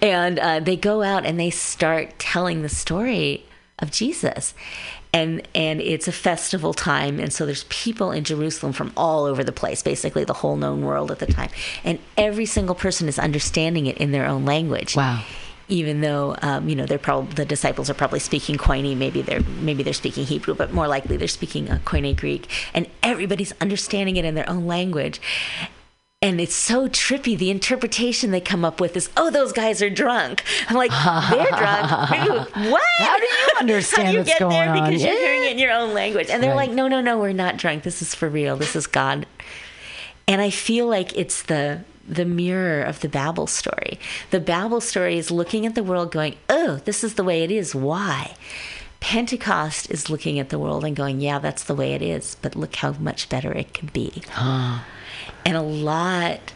And 0.02 0.38
uh, 0.40 0.60
they 0.60 0.76
go 0.76 1.02
out 1.02 1.26
and 1.26 1.40
they 1.40 1.52
start 1.52 2.20
telling 2.20 2.62
the 2.62 2.70
story 2.70 3.46
of 3.80 3.92
Jesus. 3.92 4.54
And 5.14 5.42
and 5.56 5.82
it's 5.82 6.08
a 6.08 6.12
festival 6.12 6.72
time, 6.72 7.20
and 7.20 7.34
so 7.34 7.48
there's 7.48 7.64
people 7.70 8.12
in 8.12 8.24
Jerusalem 8.24 8.74
from 8.74 8.94
all 8.96 9.26
over 9.26 9.44
the 9.44 9.52
place, 9.52 9.82
basically 9.82 10.24
the 10.24 10.36
whole 10.36 10.56
known 10.56 10.84
world 10.84 11.10
at 11.10 11.18
the 11.18 11.26
time, 11.26 11.50
and 11.84 11.98
every 12.16 12.46
single 12.46 12.76
person 12.76 13.08
is 13.08 13.18
understanding 13.18 13.88
it 13.88 13.98
in 13.98 14.12
their 14.12 14.28
own 14.28 14.46
language 14.46 14.96
Wow. 14.96 15.24
Even 15.70 16.02
though 16.02 16.36
um, 16.42 16.68
you 16.68 16.76
know 16.76 16.86
they're 16.86 16.98
probably 17.00 17.34
the 17.34 17.46
disciples 17.46 17.90
are 17.90 17.94
probably 17.94 18.20
speaking 18.20 18.58
Koine, 18.58 18.98
maybe 18.98 19.22
they're 19.22 19.42
maybe 19.62 19.84
they're 19.84 19.94
speaking 19.94 20.26
Hebrew, 20.26 20.54
but 20.56 20.74
more 20.74 20.88
likely 20.88 21.16
they're 21.18 21.28
speaking 21.28 21.70
uh, 21.70 21.80
Koine 21.86 22.16
Greek, 22.18 22.50
and 22.74 22.88
everybody's 23.04 23.54
understanding 23.62 24.18
it 24.18 24.26
in 24.26 24.36
their 24.36 24.50
own 24.50 24.66
language. 24.68 25.22
And 26.22 26.42
it's 26.42 26.54
so 26.54 26.90
trippy. 26.90 27.38
The 27.38 27.50
interpretation 27.50 28.32
they 28.32 28.42
come 28.42 28.66
up 28.66 28.82
with 28.82 28.98
is, 28.98 29.10
"Oh, 29.16 29.30
those 29.32 29.54
guys 29.54 29.82
are 29.82 29.90
drunk." 29.90 30.44
I'm 30.68 30.76
like, 30.76 30.92
"They're 30.92 31.48
drunk." 31.58 32.12
Maybe- 32.56 32.70
what? 32.72 32.84
How 32.98 33.18
do 33.18 33.24
you 33.24 33.48
understand 33.60 34.08
How 34.08 34.12
do 34.12 34.18
you 34.18 34.24
what's 34.26 34.30
get 34.38 34.50
there 34.50 34.70
on? 34.70 34.84
because 34.84 35.02
you're 35.02 35.14
hearing 35.14 35.46
it 35.46 35.52
in 35.54 35.60
your 35.60 35.72
own 35.72 35.94
language? 35.94 36.30
And 36.30 36.44
they're 36.44 36.50
Right. 36.50 36.68
like, 36.68 36.72
"No, 36.72 36.90
no, 36.90 37.00
no, 37.00 37.18
we're 37.18 37.32
not 37.32 37.56
drunk. 37.56 37.84
This 37.84 38.02
is 38.02 38.14
for 38.14 38.28
real. 38.28 38.58
This 38.58 38.76
is 38.76 38.86
God." 38.86 39.28
And 40.28 40.42
I 40.42 40.50
feel 40.50 40.88
like 40.88 41.16
it's 41.18 41.42
the 41.44 41.86
the 42.10 42.26
mirror 42.26 42.82
of 42.84 43.00
the 43.02 43.10
Babel 43.10 43.48
story. 43.48 44.00
The 44.32 44.40
Babel 44.40 44.82
story 44.82 45.18
is 45.18 45.30
looking 45.32 45.66
at 45.66 45.76
the 45.76 45.84
world 45.84 46.12
going, 46.12 46.36
"Oh, 46.50 46.78
this 46.86 47.04
is 47.04 47.14
the 47.14 47.24
way 47.24 47.44
it 47.44 47.52
is. 47.52 47.76
Why?" 47.76 48.34
Pentecost 49.00 49.90
is 49.90 50.10
looking 50.10 50.40
at 50.40 50.50
the 50.50 50.60
world 50.60 50.84
and 50.84 50.96
going, 50.96 51.22
"Yeah, 51.22 51.40
that's 51.40 51.64
the 51.64 51.76
way 51.76 51.94
it 51.94 52.02
is, 52.02 52.36
but 52.42 52.56
look 52.56 52.76
how 52.76 52.92
much 52.94 53.30
better 53.30 53.52
it 53.54 53.74
could 53.74 53.94
be." 53.94 54.22
And 55.46 55.56
a 55.56 55.62
lot 55.62 56.52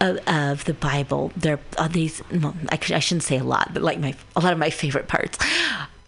of, 0.00 0.18
of 0.28 0.64
the 0.66 0.74
Bible, 0.74 1.32
there 1.36 1.58
are 1.78 1.88
these. 1.88 2.22
Well, 2.30 2.54
I, 2.68 2.76
could- 2.76 2.94
I 2.94 2.98
shouldn't 3.00 3.24
say 3.24 3.38
a 3.38 3.44
lot, 3.44 3.72
but 3.74 3.82
like 3.82 3.98
my 3.98 4.14
a 4.36 4.40
lot 4.40 4.52
of 4.52 4.58
my 4.58 4.70
favorite 4.70 5.08
parts 5.08 5.38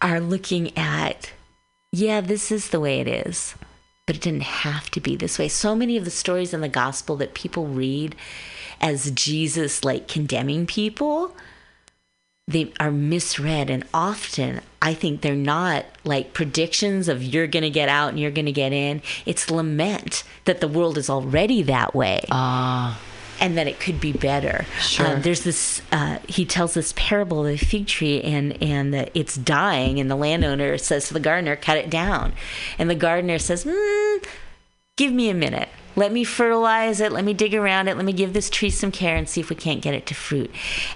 are 0.01 0.21
looking 0.21 0.77
at, 0.79 1.33
yeah, 1.91 2.21
this 2.21 2.53
is 2.53 2.69
the 2.69 2.79
way 2.79 3.01
it 3.01 3.09
is, 3.09 3.55
but 4.09 4.17
it 4.17 4.23
didn't 4.23 4.43
have 4.43 4.91
to 4.93 5.01
be 5.01 5.17
this 5.17 5.39
way. 5.39 5.49
So 5.49 5.77
many 5.77 5.99
of 5.99 6.07
the 6.07 6.11
stories 6.11 6.55
in 6.55 6.63
the 6.63 6.69
gospel 6.71 7.15
that 7.17 7.35
people 7.35 7.67
read 7.67 8.17
as 8.81 9.11
Jesus 9.11 9.85
like 9.85 10.09
condemning 10.09 10.65
people, 10.65 11.37
they 12.47 12.73
are 12.81 12.91
misread 12.91 13.69
and 13.69 13.85
often 13.93 14.63
I 14.81 14.95
think 14.95 15.21
they're 15.21 15.35
not 15.35 15.85
like 16.05 16.33
predictions 16.33 17.07
of 17.07 17.23
you're 17.23 17.47
going 17.47 17.65
to 17.65 17.69
get 17.69 17.91
out 17.91 18.09
and 18.09 18.19
you're 18.19 18.31
going 18.31 18.47
to 18.47 18.53
get 18.53 18.73
in. 18.73 19.03
It's 19.27 19.51
lament 19.51 20.25
that 20.47 20.63
the 20.63 20.69
world 20.69 20.97
is 20.97 21.11
already 21.11 21.61
that 21.65 21.95
way 21.95 22.25
Ah. 22.31 22.99
And 23.41 23.57
that 23.57 23.67
it 23.67 23.81
could 23.81 24.01
be 24.01 24.13
better. 24.13 24.67
Sure. 24.81 25.07
Um, 25.07 25.23
there's 25.23 25.43
this. 25.45 25.83
Uh, 25.93 26.19
he 26.29 26.45
tells 26.45 26.75
this 26.75 26.93
parable 26.97 27.47
of 27.47 27.47
the 27.47 27.57
fig 27.57 27.87
tree, 27.87 28.21
and 28.23 28.61
and 28.63 28.93
that 28.95 29.11
it's 29.15 29.37
dying, 29.37 30.01
and 30.01 30.11
the 30.11 30.17
landowner 30.17 30.79
says 30.79 31.09
to 31.09 31.15
the 31.15 31.21
gardener, 31.21 31.57
"Cut 31.57 31.77
it 31.77 31.91
down," 31.91 32.33
and 32.79 32.89
the 32.91 32.95
gardener 32.95 33.39
says, 33.39 33.65
mm, 33.65 34.25
"Give 34.97 35.13
me 35.13 35.29
a 35.29 35.35
minute. 35.35 35.69
Let 35.99 36.13
me 36.13 36.23
fertilize 36.25 37.01
it. 37.01 37.11
Let 37.13 37.25
me 37.25 37.35
dig 37.35 37.55
around 37.55 37.89
it. 37.89 37.97
Let 37.97 38.05
me 38.05 38.13
give 38.13 38.33
this 38.33 38.49
tree 38.49 38.71
some 38.71 38.93
care 38.93 39.17
and 39.17 39.29
see 39.29 39.41
if 39.41 39.51
we 39.51 39.57
can't 39.57 39.81
get 39.81 39.95
it 39.95 40.07
to 40.07 40.15
fruit." 40.15 40.51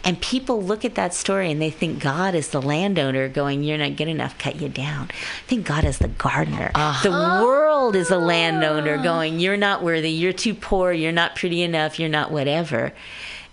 And 0.04 0.20
people 0.20 0.62
look 0.62 0.84
at 0.84 0.94
that 0.94 1.12
story 1.12 1.50
and 1.50 1.60
they 1.60 1.70
think 1.70 1.98
God 1.98 2.34
is 2.34 2.48
the 2.48 2.62
landowner 2.62 3.28
going, 3.28 3.62
"You're 3.64 3.78
not 3.78 3.96
good 3.96 4.08
enough. 4.08 4.38
Cut 4.38 4.60
you 4.62 4.68
down." 4.68 5.10
I 5.12 5.46
think 5.48 5.66
God 5.66 5.84
is 5.84 5.98
the 5.98 6.08
gardener. 6.08 6.70
The 7.02 7.10
world 7.10 7.96
is 7.96 8.10
a 8.10 8.18
landowner 8.18 8.96
going, 9.02 9.40
"You're 9.40 9.56
not 9.56 9.82
worthy. 9.82 10.10
You're 10.10 10.32
too 10.32 10.54
poor. 10.54 10.92
You're 10.92 11.12
not 11.12 11.34
pretty 11.34 11.62
enough. 11.62 11.98
You're 11.98 12.08
not 12.08 12.30
whatever." 12.30 12.92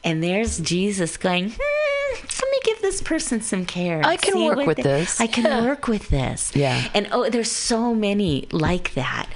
And 0.03 0.23
there's 0.23 0.59
Jesus 0.59 1.17
going, 1.17 1.49
hmm, 1.49 2.15
let 2.41 2.51
me 2.51 2.59
give 2.63 2.81
this 2.81 3.01
person 3.01 3.41
some 3.41 3.65
care. 3.65 4.01
I 4.05 4.15
can 4.15 4.45
work 4.45 4.65
with 4.65 4.77
they- 4.77 4.83
this. 4.83 5.19
I 5.19 5.27
can 5.27 5.43
Yeah. 5.43 5.61
work 5.61 5.87
with 5.89 6.07
this. 6.07 6.51
Yeah. 6.55 6.87
And 6.93 7.09
oh, 7.11 7.29
there's 7.29 7.51
so 7.51 7.93
many 7.93 8.47
like 8.51 8.93
that. 8.93 9.27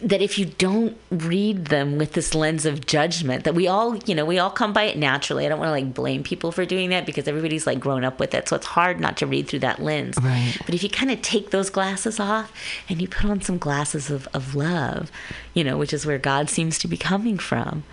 That 0.00 0.22
if 0.22 0.38
you 0.38 0.46
don't 0.46 0.96
read 1.10 1.66
them 1.66 1.98
with 1.98 2.12
this 2.12 2.34
lens 2.34 2.66
of 2.66 2.86
judgment, 2.86 3.44
that 3.44 3.54
we 3.54 3.68
all, 3.68 3.96
you 3.96 4.14
know, 4.14 4.24
we 4.24 4.38
all 4.38 4.50
come 4.50 4.72
by 4.72 4.84
it 4.84 4.98
naturally. 4.98 5.46
I 5.46 5.48
don't 5.48 5.58
want 5.58 5.68
to 5.68 5.72
like 5.72 5.94
blame 5.94 6.22
people 6.22 6.52
for 6.52 6.64
doing 6.64 6.90
that 6.90 7.06
because 7.06 7.28
everybody's 7.28 7.66
like 7.66 7.80
grown 7.80 8.04
up 8.04 8.18
with 8.18 8.34
it. 8.34 8.48
So 8.48 8.56
it's 8.56 8.66
hard 8.66 9.00
not 9.00 9.16
to 9.18 9.26
read 9.26 9.48
through 9.48 9.60
that 9.60 9.82
lens. 9.82 10.16
Right. 10.20 10.56
But 10.64 10.74
if 10.74 10.82
you 10.82 10.88
kind 10.88 11.10
of 11.10 11.22
take 11.22 11.50
those 11.50 11.70
glasses 11.70 12.18
off 12.20 12.52
and 12.88 13.00
you 13.00 13.08
put 13.08 13.30
on 13.30 13.40
some 13.40 13.58
glasses 13.58 14.10
of, 14.10 14.28
of 14.34 14.54
love, 14.54 15.10
you 15.52 15.64
know, 15.64 15.78
which 15.78 15.92
is 15.92 16.06
where 16.06 16.18
God 16.18 16.50
seems 16.50 16.78
to 16.78 16.88
be 16.88 16.96
coming 16.96 17.38
from, 17.38 17.84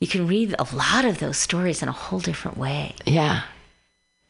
you 0.00 0.06
can 0.06 0.26
read 0.26 0.54
a 0.58 0.74
lot 0.74 1.04
of 1.04 1.18
those 1.18 1.38
stories 1.38 1.82
in 1.82 1.88
a 1.88 1.92
whole 1.92 2.20
different 2.20 2.58
way. 2.58 2.94
Yeah. 3.06 3.42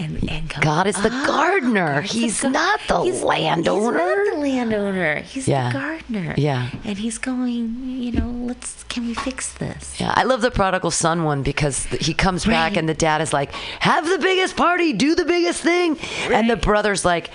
And, 0.01 0.29
and 0.29 0.49
go, 0.49 0.61
God 0.61 0.89
is 0.89 0.97
the 1.01 1.09
"Ah, 1.13 1.25
gardener. 1.25 2.03
The 2.03 2.09
He's 2.09 2.41
gar- 2.43 2.51
not 2.51 2.81
the 2.89 3.03
he's- 3.03 3.23
landowner." 3.23 3.93
He's 3.93 4.27
not 4.27 4.35
the 4.35 4.41
landowner. 4.41 5.17
He's 5.21 5.47
Yeah. 5.49 5.69
the 5.73 5.79
gardener. 5.79 6.35
Yeah. 6.37 6.71
And 6.85 6.99
he's 6.99 7.17
going, 7.17 8.01
you 8.03 8.11
know, 8.11 8.29
let's, 8.29 8.83
can 8.89 9.07
we 9.07 9.15
fix 9.15 9.53
this? 9.55 9.95
Yeah, 10.01 10.13
I 10.17 10.25
love 10.25 10.41
the 10.41 10.51
prodigal 10.51 10.91
son 10.91 11.23
one 11.23 11.45
because 11.45 11.85
he 11.87 12.13
comes 12.13 12.45
back 12.45 12.77
and 12.77 12.89
the 12.89 12.95
dad 12.95 13.21
is 13.21 13.33
like, 13.33 13.53
"Have 13.81 14.09
the 14.09 14.19
biggest 14.19 14.57
party, 14.57 14.93
do 14.93 15.15
the 15.15 15.25
biggest 15.25 15.63
thing," 15.63 15.97
and 16.29 16.51
the 16.51 16.57
brother's 16.57 17.05
like, 17.05 17.31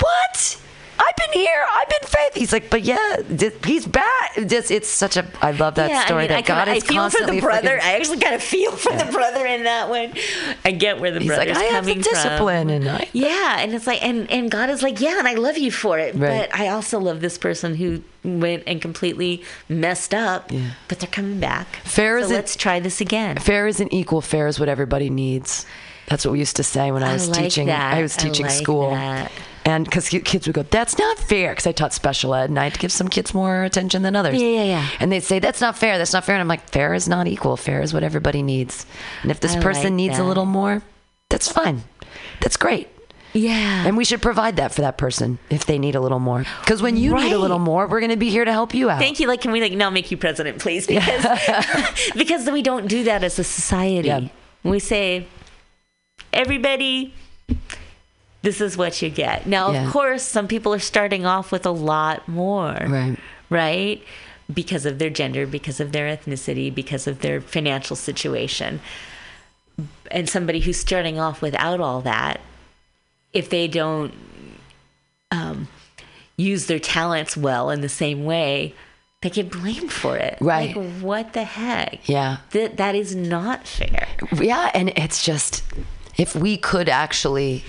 "What? 0.00 0.58
I've 0.98 1.16
been 1.16 1.40
here. 1.40 1.64
I've 1.74 1.88
been 1.88 2.08
faith." 2.08 2.34
He's 2.34 2.52
like, 2.52 2.70
"But 2.70 2.82
yeah, 2.82 3.16
he's 3.64 3.86
back." 3.86 4.34
Just 4.46 4.70
it's 4.70 4.88
such 4.88 5.16
a. 5.16 5.26
I 5.42 5.50
love 5.52 5.74
that 5.76 5.90
yeah, 5.90 6.04
story 6.06 6.20
I 6.20 6.22
mean, 6.22 6.28
that 6.28 6.38
I, 6.38 6.42
kinda, 6.42 6.64
God 6.64 6.76
is 6.76 6.84
I 6.84 6.86
feel 6.86 7.10
for 7.10 7.26
the 7.32 7.40
brother. 7.40 7.68
friggin- 7.78 7.82
I 7.82 7.94
actually 7.96 8.18
kind 8.20 8.34
of 8.34 8.42
feel 8.42 8.72
for 8.72 8.92
the 8.92 9.04
brother 9.12 9.46
in 9.46 9.64
that 9.64 9.88
one. 9.88 10.12
I 10.64 10.70
get 10.72 11.00
where 11.00 11.10
the 11.10 11.20
He's 11.20 11.28
like, 11.30 11.48
brother's 11.48 11.56
"I 11.58 11.64
have 11.66 11.84
the 11.84 11.92
coming 11.92 12.02
from. 12.04 12.12
discipline," 12.14 12.70
and 12.70 12.88
I. 12.88 13.08
Yeah, 13.12 13.58
and 13.60 13.74
it's 13.74 13.86
like, 13.86 14.02
and 14.02 14.30
and 14.30 14.50
God 14.50 14.70
is 14.70 14.82
like, 14.82 15.00
yeah, 15.00 15.18
and 15.18 15.28
I 15.28 15.34
love 15.34 15.58
you 15.58 15.70
for 15.70 15.98
it, 15.98 16.14
Right. 16.14 16.48
but 16.50 16.58
I 16.58 16.68
also 16.68 16.98
love 16.98 17.20
this 17.20 17.38
person 17.38 17.74
who 17.76 18.02
went 18.24 18.64
and 18.66 18.80
completely 18.82 19.42
messed 19.68 20.12
up. 20.14 20.50
Yeah. 20.50 20.70
But 20.88 21.00
they're 21.00 21.10
coming 21.10 21.38
back. 21.40 21.76
Fair 21.84 22.20
so 22.22 22.28
let's 22.28 22.56
try 22.56 22.80
this 22.80 23.00
again. 23.00 23.36
Fair 23.38 23.66
isn't 23.66 23.92
equal. 23.92 24.20
Fair 24.20 24.46
is 24.48 24.58
what 24.58 24.68
everybody 24.68 25.10
needs. 25.10 25.64
That's 26.08 26.24
what 26.24 26.32
we 26.32 26.38
used 26.38 26.56
to 26.56 26.62
say 26.64 26.90
when 26.92 27.02
I 27.02 27.10
I 27.10 27.12
was 27.14 27.28
like 27.28 27.38
teaching. 27.42 27.66
that. 27.66 27.94
I 27.94 28.02
was 28.02 28.16
I 28.18 28.22
teaching 28.22 28.46
like 28.46 28.54
school, 28.54 28.90
that. 28.90 29.30
And 29.66 29.84
because 29.84 30.08
kids 30.08 30.46
would 30.46 30.54
go, 30.54 30.62
"That's 30.62 30.96
not 30.96 31.18
fair," 31.18 31.50
because 31.50 31.66
I 31.66 31.72
taught 31.72 31.92
special 31.92 32.34
ed, 32.34 32.48
and 32.48 32.58
I 32.58 32.64
had 32.64 32.74
to 32.74 32.78
give 32.78 32.92
some 32.92 33.08
kids 33.08 33.34
more 33.34 33.64
attention 33.64 34.02
than 34.02 34.14
others. 34.14 34.40
Yeah, 34.40 34.48
yeah, 34.48 34.64
yeah. 34.64 34.88
And 35.00 35.10
they'd 35.10 35.24
say, 35.24 35.40
"That's 35.40 35.60
not 35.60 35.76
fair. 35.76 35.98
That's 35.98 36.12
not 36.12 36.24
fair." 36.24 36.36
And 36.36 36.40
I'm 36.40 36.48
like, 36.48 36.70
"Fair 36.70 36.94
is 36.94 37.08
not 37.08 37.26
equal. 37.26 37.56
Fair 37.56 37.82
is 37.82 37.92
what 37.92 38.04
everybody 38.04 38.42
needs. 38.42 38.86
And 39.22 39.32
if 39.32 39.40
this 39.40 39.56
I 39.56 39.60
person 39.60 39.84
like 39.84 39.92
needs 39.94 40.18
a 40.18 40.24
little 40.24 40.46
more, 40.46 40.82
that's 41.28 41.50
fine. 41.50 41.82
That's 42.40 42.56
great." 42.56 42.88
Yeah. 43.32 43.86
And 43.86 43.96
we 43.96 44.04
should 44.04 44.22
provide 44.22 44.56
that 44.56 44.72
for 44.72 44.82
that 44.82 44.96
person 44.96 45.38
if 45.50 45.66
they 45.66 45.78
need 45.78 45.94
a 45.94 46.00
little 46.00 46.20
more. 46.20 46.44
Because 46.60 46.80
when 46.80 46.96
you 46.96 47.14
need 47.14 47.32
a 47.32 47.38
little 47.38 47.58
more, 47.58 47.86
we're 47.86 48.00
going 48.00 48.10
to 48.10 48.16
be 48.16 48.30
here 48.30 48.44
to 48.44 48.52
help 48.52 48.72
you 48.72 48.88
out. 48.88 48.98
Thank 49.00 49.20
you. 49.20 49.26
Like, 49.26 49.40
can 49.40 49.50
we 49.50 49.60
like 49.60 49.72
now 49.72 49.90
make 49.90 50.10
you 50.10 50.16
president, 50.16 50.60
please? 50.60 50.86
Because 50.86 51.26
because 52.16 52.48
we 52.48 52.62
don't 52.62 52.86
do 52.86 53.04
that 53.04 53.24
as 53.24 53.38
a 53.38 53.44
society. 53.44 54.08
Yeah. 54.08 54.28
We 54.62 54.78
say, 54.78 55.26
everybody, 56.32 57.14
this 58.46 58.60
is 58.60 58.76
what 58.76 59.02
you 59.02 59.10
get. 59.10 59.44
Now, 59.44 59.72
Yeah. 59.72 59.86
of 59.86 59.92
course, 59.92 60.22
some 60.22 60.46
people 60.46 60.72
are 60.72 60.78
starting 60.78 61.26
off 61.26 61.50
with 61.50 61.66
a 61.66 61.72
lot 61.72 62.28
more. 62.28 62.78
Right. 62.86 63.16
Right. 63.50 64.00
Because 64.54 64.86
of 64.86 65.00
their 65.00 65.10
gender, 65.10 65.48
because 65.48 65.80
of 65.80 65.90
their 65.90 66.06
ethnicity, 66.16 66.72
because 66.72 67.08
of 67.08 67.22
their 67.22 67.40
financial 67.40 67.96
situation. 67.96 68.80
And 70.12 70.28
somebody 70.28 70.60
who's 70.60 70.76
starting 70.78 71.18
off 71.18 71.42
without 71.42 71.80
all 71.80 72.00
that, 72.02 72.40
if 73.32 73.50
they 73.50 73.66
don't 73.66 74.14
um, 75.32 75.66
use 76.36 76.66
their 76.66 76.78
talents 76.78 77.36
well 77.36 77.70
in 77.70 77.80
the 77.80 77.88
same 77.88 78.24
way, 78.24 78.76
they 79.22 79.30
get 79.30 79.50
blamed 79.50 79.90
for 79.92 80.16
it. 80.16 80.38
Right. 80.40 80.76
Like, 80.76 80.92
what 81.00 81.32
the 81.32 81.42
heck? 81.42 82.08
Yeah. 82.08 82.36
That 82.52 82.76
that 82.76 82.94
is 82.94 83.16
not 83.16 83.66
fair. 83.66 84.06
Yeah, 84.40 84.70
and 84.72 84.90
it's 84.96 85.24
just 85.24 85.64
if 86.16 86.36
we 86.36 86.56
could 86.56 86.88
actually 86.88 87.64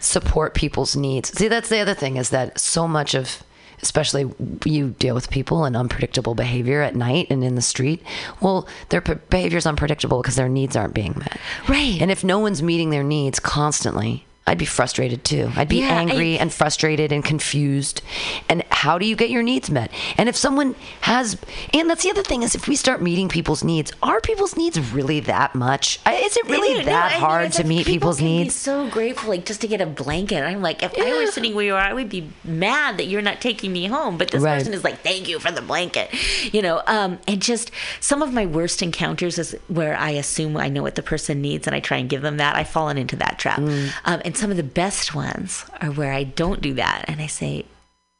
support 0.00 0.54
people's 0.54 0.96
needs. 0.96 1.36
See, 1.36 1.48
that's 1.48 1.68
the 1.68 1.78
other 1.78 1.94
thing 1.94 2.16
is 2.16 2.30
that 2.30 2.58
so 2.58 2.88
much 2.88 3.14
of 3.14 3.42
especially 3.82 4.30
you 4.64 4.90
deal 4.98 5.14
with 5.14 5.30
people 5.30 5.64
and 5.64 5.76
unpredictable 5.76 6.34
behavior 6.34 6.82
at 6.82 6.94
night 6.94 7.26
and 7.30 7.42
in 7.42 7.54
the 7.54 7.62
street. 7.62 8.02
Well, 8.40 8.68
their 8.90 9.00
behavior 9.00 9.58
is 9.58 9.66
unpredictable 9.66 10.20
because 10.20 10.36
their 10.36 10.48
needs 10.48 10.76
aren't 10.76 10.94
being 10.94 11.14
met. 11.16 11.38
Right. 11.68 12.00
And 12.00 12.10
if 12.10 12.22
no 12.22 12.38
one's 12.38 12.62
meeting 12.62 12.90
their 12.90 13.02
needs 13.02 13.40
constantly, 13.40 14.26
I'd 14.46 14.58
be 14.58 14.64
frustrated 14.64 15.22
too. 15.22 15.52
I'd 15.54 15.68
be 15.68 15.76
Yeah, 15.80 15.94
I- 15.94 16.00
angry 16.00 16.36
and 16.38 16.52
frustrated 16.52 17.12
and 17.12 17.24
confused. 17.24 18.02
And 18.48 18.64
how 18.70 18.98
do 18.98 19.06
you 19.06 19.14
get 19.14 19.30
your 19.30 19.42
needs 19.44 19.70
met? 19.70 19.92
And 20.16 20.28
if 20.28 20.36
someone 20.36 20.74
has, 21.02 21.36
and 21.72 21.88
that's 21.88 22.02
the 22.02 22.10
other 22.10 22.22
thing 22.24 22.42
is 22.42 22.54
if 22.56 22.66
we 22.66 22.74
start 22.74 23.00
meeting 23.00 23.28
people's 23.28 23.62
needs, 23.62 23.92
are 24.02 24.20
people's 24.20 24.56
needs 24.56 24.78
really 24.92 25.20
that 25.20 25.54
much? 25.54 26.00
Is 26.10 26.36
it 26.36 26.48
really 26.48 26.72
No, 26.74 26.78
no, 26.80 26.84
that 26.86 27.10
I 27.10 27.14
mean, 27.14 27.20
hard 27.20 27.52
to 27.52 27.64
meet 27.64 27.86
people 27.86 27.92
people's 28.00 28.20
needs? 28.20 28.54
so 28.56 28.88
grateful, 28.88 29.28
like 29.30 29.44
just 29.44 29.60
to 29.60 29.68
get 29.68 29.80
a 29.80 29.86
blanket. 29.86 30.42
I'm 30.42 30.62
like, 30.62 30.82
if 30.82 30.98
I 30.98 31.12
were 31.12 31.26
sitting 31.30 31.54
where 31.54 31.64
you 31.66 31.74
are, 31.74 31.80
I 31.80 31.92
would 31.92 32.08
be 32.08 32.30
mad 32.42 32.96
that 32.98 33.06
you're 33.06 33.22
not 33.22 33.40
taking 33.40 33.72
me 33.72 33.86
home. 33.86 34.16
But 34.18 34.30
this 34.32 34.42
Right. 34.42 34.58
person 34.58 34.72
is 34.74 34.82
like, 34.82 35.02
thank 35.02 35.28
you 35.28 35.38
for 35.38 35.52
the 35.52 35.62
blanket, 35.62 36.10
you 36.52 36.62
know. 36.62 36.82
Um, 36.88 37.18
and 37.28 37.40
just 37.40 37.70
some 38.00 38.20
of 38.22 38.32
my 38.32 38.46
worst 38.46 38.82
encounters 38.82 39.38
is 39.38 39.54
where 39.68 39.96
I 39.96 40.10
assume 40.10 40.56
I 40.56 40.68
know 40.70 40.82
what 40.82 40.94
the 40.96 41.02
person 41.02 41.40
needs 41.40 41.68
and 41.68 41.76
I 41.76 41.80
try 41.80 41.98
and 41.98 42.08
give 42.08 42.22
them 42.22 42.38
that. 42.38 42.56
I've 42.56 42.68
fallen 42.70 42.98
into 42.98 43.14
that 43.16 43.38
trap. 43.38 43.60
Mm. 43.60 43.92
Um, 44.06 44.22
and 44.30 44.36
some 44.38 44.52
of 44.52 44.56
the 44.56 44.62
best 44.62 45.12
ones 45.12 45.64
are 45.80 45.90
where 45.90 46.12
I 46.12 46.22
don't 46.22 46.60
do 46.62 46.74
that 46.74 47.04
and 47.08 47.20
I 47.20 47.26
say, 47.26 47.64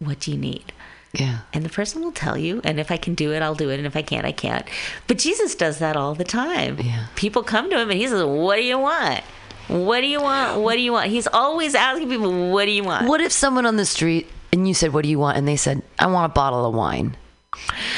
what 0.01 0.19
do 0.19 0.33
you 0.33 0.37
need? 0.37 0.73
Yeah. 1.15 1.39
and 1.53 1.65
the 1.65 1.69
person 1.69 2.03
will 2.03 2.13
tell 2.13 2.37
you 2.39 2.61
and 2.63 2.79
if 2.79 2.93
i 2.93 2.97
can 2.97 3.17
do 3.17 3.33
it 3.33 3.43
i'll 3.43 3.57
do 3.57 3.69
it 3.71 3.79
and 3.79 3.87
if 3.87 3.97
i 3.97 4.03
can't 4.03 4.25
i 4.25 4.31
can't 4.31 4.65
but 5.09 5.19
jesus 5.19 5.57
does 5.57 5.81
that 5.81 5.97
all 5.97 6.15
the 6.15 6.23
time 6.23 6.79
Yeah. 6.81 7.07
people 7.17 7.43
come 7.43 7.69
to 7.71 7.81
him 7.81 7.91
and 7.91 7.99
he 7.99 8.07
says 8.07 8.23
what 8.23 8.55
do 8.55 8.63
you 8.63 8.79
want 8.79 9.21
what 9.67 10.03
do 10.03 10.07
you 10.07 10.21
want 10.21 10.61
what 10.61 10.75
do 10.77 10.81
you 10.81 10.93
want 10.93 11.11
he's 11.11 11.27
always 11.27 11.75
asking 11.75 12.09
people 12.11 12.53
what 12.53 12.67
do 12.67 12.71
you 12.71 12.85
want 12.85 13.09
What 13.09 13.21
if 13.21 13.33
someone 13.33 13.67
on 13.67 13.75
the 13.75 13.85
street 13.87 14.29
and 14.53 14.69
you 14.69 14.75
said, 14.75 14.93
"What 14.93 15.03
do 15.03 15.09
you 15.09 15.19
want?" 15.19 15.37
and 15.37 15.49
they 15.49 15.57
said, 15.57 15.83
"I 15.99 16.07
want 16.07 16.31
a 16.31 16.35
bottle 16.35 16.65
of 16.65 16.75
wine." 16.75 17.17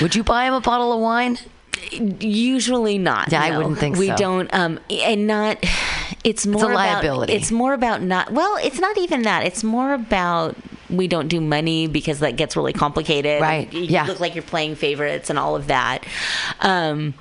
Would 0.01 0.15
you 0.15 0.23
buy 0.25 0.47
him 0.47 0.55
a 0.55 0.61
bottle 0.63 0.93
of 0.95 1.01
wine? 1.01 1.37
usually 2.21 2.99
not 2.99 3.31
Yeah, 3.33 3.43
I 3.43 3.57
wouldn't 3.57 3.79
think 3.79 3.97
we 3.97 4.07
so. 4.07 4.13
We 4.13 4.17
don't 4.19 4.55
um 4.55 4.79
and 4.91 5.27
not 5.27 5.59
it's 6.25 6.47
more 6.47 6.65
a 6.65 6.75
about- 6.75 6.75
liability. 6.75 7.33
it's 7.33 7.51
more 7.51 7.73
about 7.75 8.03
not 8.03 8.31
well 8.33 8.57
it's 8.63 8.79
not 8.81 8.97
even 8.99 9.23
that 9.23 9.45
it's 9.47 9.63
more 9.65 9.95
about 9.95 10.57
we 10.91 11.09
don't 11.09 11.29
do 11.29 11.41
money 11.41 11.87
because 11.87 12.19
that 12.21 12.37
gets 12.37 12.55
really 12.57 12.73
complicated 12.73 13.41
Right, 13.41 13.73
you 13.73 13.83
yeah. 13.83 14.05
look 14.05 14.21
like 14.21 14.35
you're 14.35 14.43
playing 14.43 14.75
favorites 14.75 15.31
and 15.31 15.39
all 15.39 15.57
of 15.57 15.69
that 15.69 16.05
um 16.61 17.15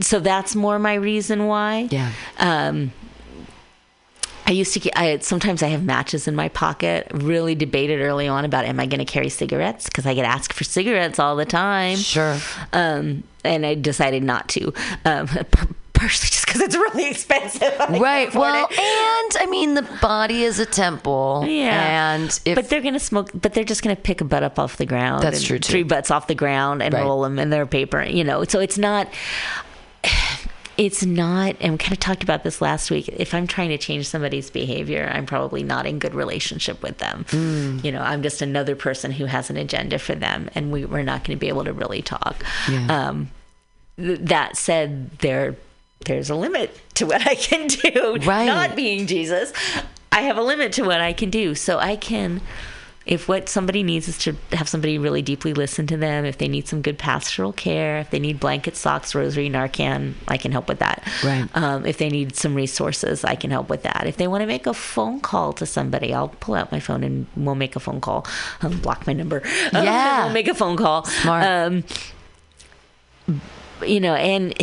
so 0.00 0.20
that's 0.20 0.54
more 0.54 0.78
my 0.78 0.94
reason 0.94 1.46
why 1.46 1.88
Yeah. 1.90 2.12
um 2.38 2.92
I 4.46 4.52
used 4.52 4.72
to 4.74 4.98
I 4.98 5.18
sometimes 5.18 5.62
I 5.62 5.68
have 5.68 5.84
matches 5.84 6.26
in 6.26 6.34
my 6.34 6.48
pocket. 6.48 7.06
Really 7.14 7.54
debated 7.54 8.00
early 8.00 8.26
on 8.26 8.44
about 8.44 8.64
am 8.64 8.80
I 8.80 8.86
going 8.86 8.98
to 8.98 9.04
carry 9.04 9.28
cigarettes 9.28 9.84
because 9.84 10.06
I 10.06 10.14
get 10.14 10.24
asked 10.24 10.54
for 10.54 10.64
cigarettes 10.64 11.20
all 11.20 11.36
the 11.36 11.44
time. 11.44 11.96
Sure. 11.96 12.36
Um, 12.72 13.22
and 13.44 13.64
I 13.64 13.76
decided 13.76 14.24
not 14.24 14.48
to. 14.48 14.72
Um, 15.04 15.28
partially 16.00 16.28
just 16.28 16.46
because 16.46 16.60
it's 16.62 16.74
really 16.76 17.08
expensive. 17.10 17.60
Right. 18.00 18.32
Well, 18.34 18.66
it. 18.70 18.78
and 18.78 19.42
I 19.42 19.46
mean, 19.50 19.74
the 19.74 19.82
body 20.00 20.42
is 20.44 20.58
a 20.58 20.66
temple. 20.66 21.44
Yeah. 21.46 22.14
And 22.14 22.40
if 22.44 22.54
but 22.54 22.68
they're 22.70 22.80
gonna 22.80 22.98
smoke. 22.98 23.30
But 23.34 23.52
they're 23.54 23.64
just 23.64 23.82
gonna 23.82 23.96
pick 23.96 24.20
a 24.20 24.24
butt 24.24 24.42
up 24.42 24.58
off 24.58 24.76
the 24.78 24.86
ground. 24.86 25.22
That's 25.22 25.42
true, 25.42 25.58
too. 25.58 25.70
Three 25.70 25.82
butts 25.82 26.10
off 26.10 26.26
the 26.28 26.34
ground 26.34 26.82
and 26.82 26.94
Right. 26.94 27.02
roll 27.02 27.22
them 27.22 27.38
in 27.38 27.50
their 27.50 27.66
paper. 27.66 28.02
You 28.02 28.24
know. 28.24 28.44
So 28.44 28.60
it's 28.60 28.78
not. 28.78 29.08
It's 30.76 31.04
not, 31.04 31.56
and 31.60 31.74
we 31.74 31.78
kind 31.78 31.92
of 31.92 32.00
talked 32.00 32.22
about 32.22 32.42
this 32.42 32.62
last 32.62 32.90
week. 32.90 33.06
If 33.08 33.34
I'm 33.34 33.46
trying 33.46 33.68
to 33.68 33.76
change 33.76 34.08
somebody's 34.08 34.48
behavior, 34.48 35.10
I'm 35.12 35.26
probably 35.26 35.62
not 35.62 35.84
in 35.84 35.98
good 35.98 36.14
relationship 36.14 36.82
with 36.82 36.96
them. 36.96 37.26
Hmm. 37.28 37.80
You 37.84 37.92
know, 37.92 38.00
I'm 38.00 38.22
just 38.22 38.40
another 38.40 38.74
person 38.74 39.10
who 39.12 39.26
has 39.26 39.50
an 39.50 39.58
agenda 39.58 39.98
for 39.98 40.14
them, 40.14 40.48
and 40.54 40.72
we, 40.72 40.86
we're 40.86 41.02
not 41.02 41.22
going 41.24 41.36
to 41.36 41.40
be 41.40 41.48
able 41.48 41.64
to 41.64 41.74
really 41.74 42.00
talk. 42.00 42.42
Yeah. 42.70 42.86
Um, 43.08 43.30
th- 43.98 44.20
that 44.22 44.56
said, 44.56 45.10
there 45.18 45.56
there's 46.06 46.30
a 46.30 46.34
limit 46.34 46.76
to 46.94 47.06
what 47.06 47.26
I 47.26 47.34
can 47.34 47.66
do. 47.66 48.16
Right. 48.26 48.46
Not 48.46 48.76
being 48.76 49.06
Jesus, 49.06 49.52
I 50.12 50.22
have 50.22 50.36
a 50.36 50.42
limit 50.42 50.72
to 50.74 50.82
what 50.82 51.00
I 51.00 51.12
can 51.12 51.30
do. 51.30 51.54
So 51.54 51.78
I 51.78 51.96
can, 51.96 52.40
if 53.06 53.28
what 53.28 53.48
somebody 53.48 53.82
needs 53.82 54.08
is 54.08 54.18
to 54.18 54.36
have 54.52 54.68
somebody 54.68 54.98
really 54.98 55.22
deeply 55.22 55.52
listen 55.54 55.86
to 55.88 55.96
them, 55.96 56.24
if 56.24 56.38
they 56.38 56.48
need 56.48 56.66
some 56.68 56.82
good 56.82 56.98
pastoral 56.98 57.52
care, 57.52 57.98
if 57.98 58.10
they 58.10 58.18
need 58.18 58.40
blanket, 58.40 58.76
socks, 58.76 59.14
rosary, 59.14 59.48
Narcan, 59.50 60.14
I 60.28 60.36
can 60.36 60.52
help 60.52 60.68
with 60.68 60.78
that. 60.80 61.02
Right. 61.24 61.48
Um, 61.54 61.86
if 61.86 61.98
they 61.98 62.08
need 62.08 62.34
some 62.36 62.54
resources, 62.54 63.24
I 63.24 63.34
can 63.36 63.50
help 63.50 63.68
with 63.68 63.82
that. 63.84 64.06
If 64.06 64.16
they 64.16 64.26
want 64.28 64.42
to 64.42 64.46
make 64.46 64.66
a 64.66 64.74
phone 64.74 65.20
call 65.20 65.52
to 65.54 65.66
somebody, 65.66 66.12
I'll 66.14 66.28
pull 66.28 66.54
out 66.54 66.72
my 66.72 66.80
phone 66.80 67.04
and 67.04 67.26
we'll 67.36 67.54
make 67.54 67.76
a 67.76 67.80
phone 67.80 68.00
call. 68.00 68.26
Um, 68.62 68.80
block 68.80 69.06
my 69.06 69.12
number. 69.12 69.42
Um, 69.72 69.84
Yeah. 69.84 70.24
we'll 70.24 70.34
make 70.34 70.48
a 70.48 70.54
phone 70.54 70.76
call. 70.76 71.04
Smart. 71.04 71.44
Um, 71.44 71.84
you 73.86 74.00
know, 74.00 74.14
and 74.14 74.54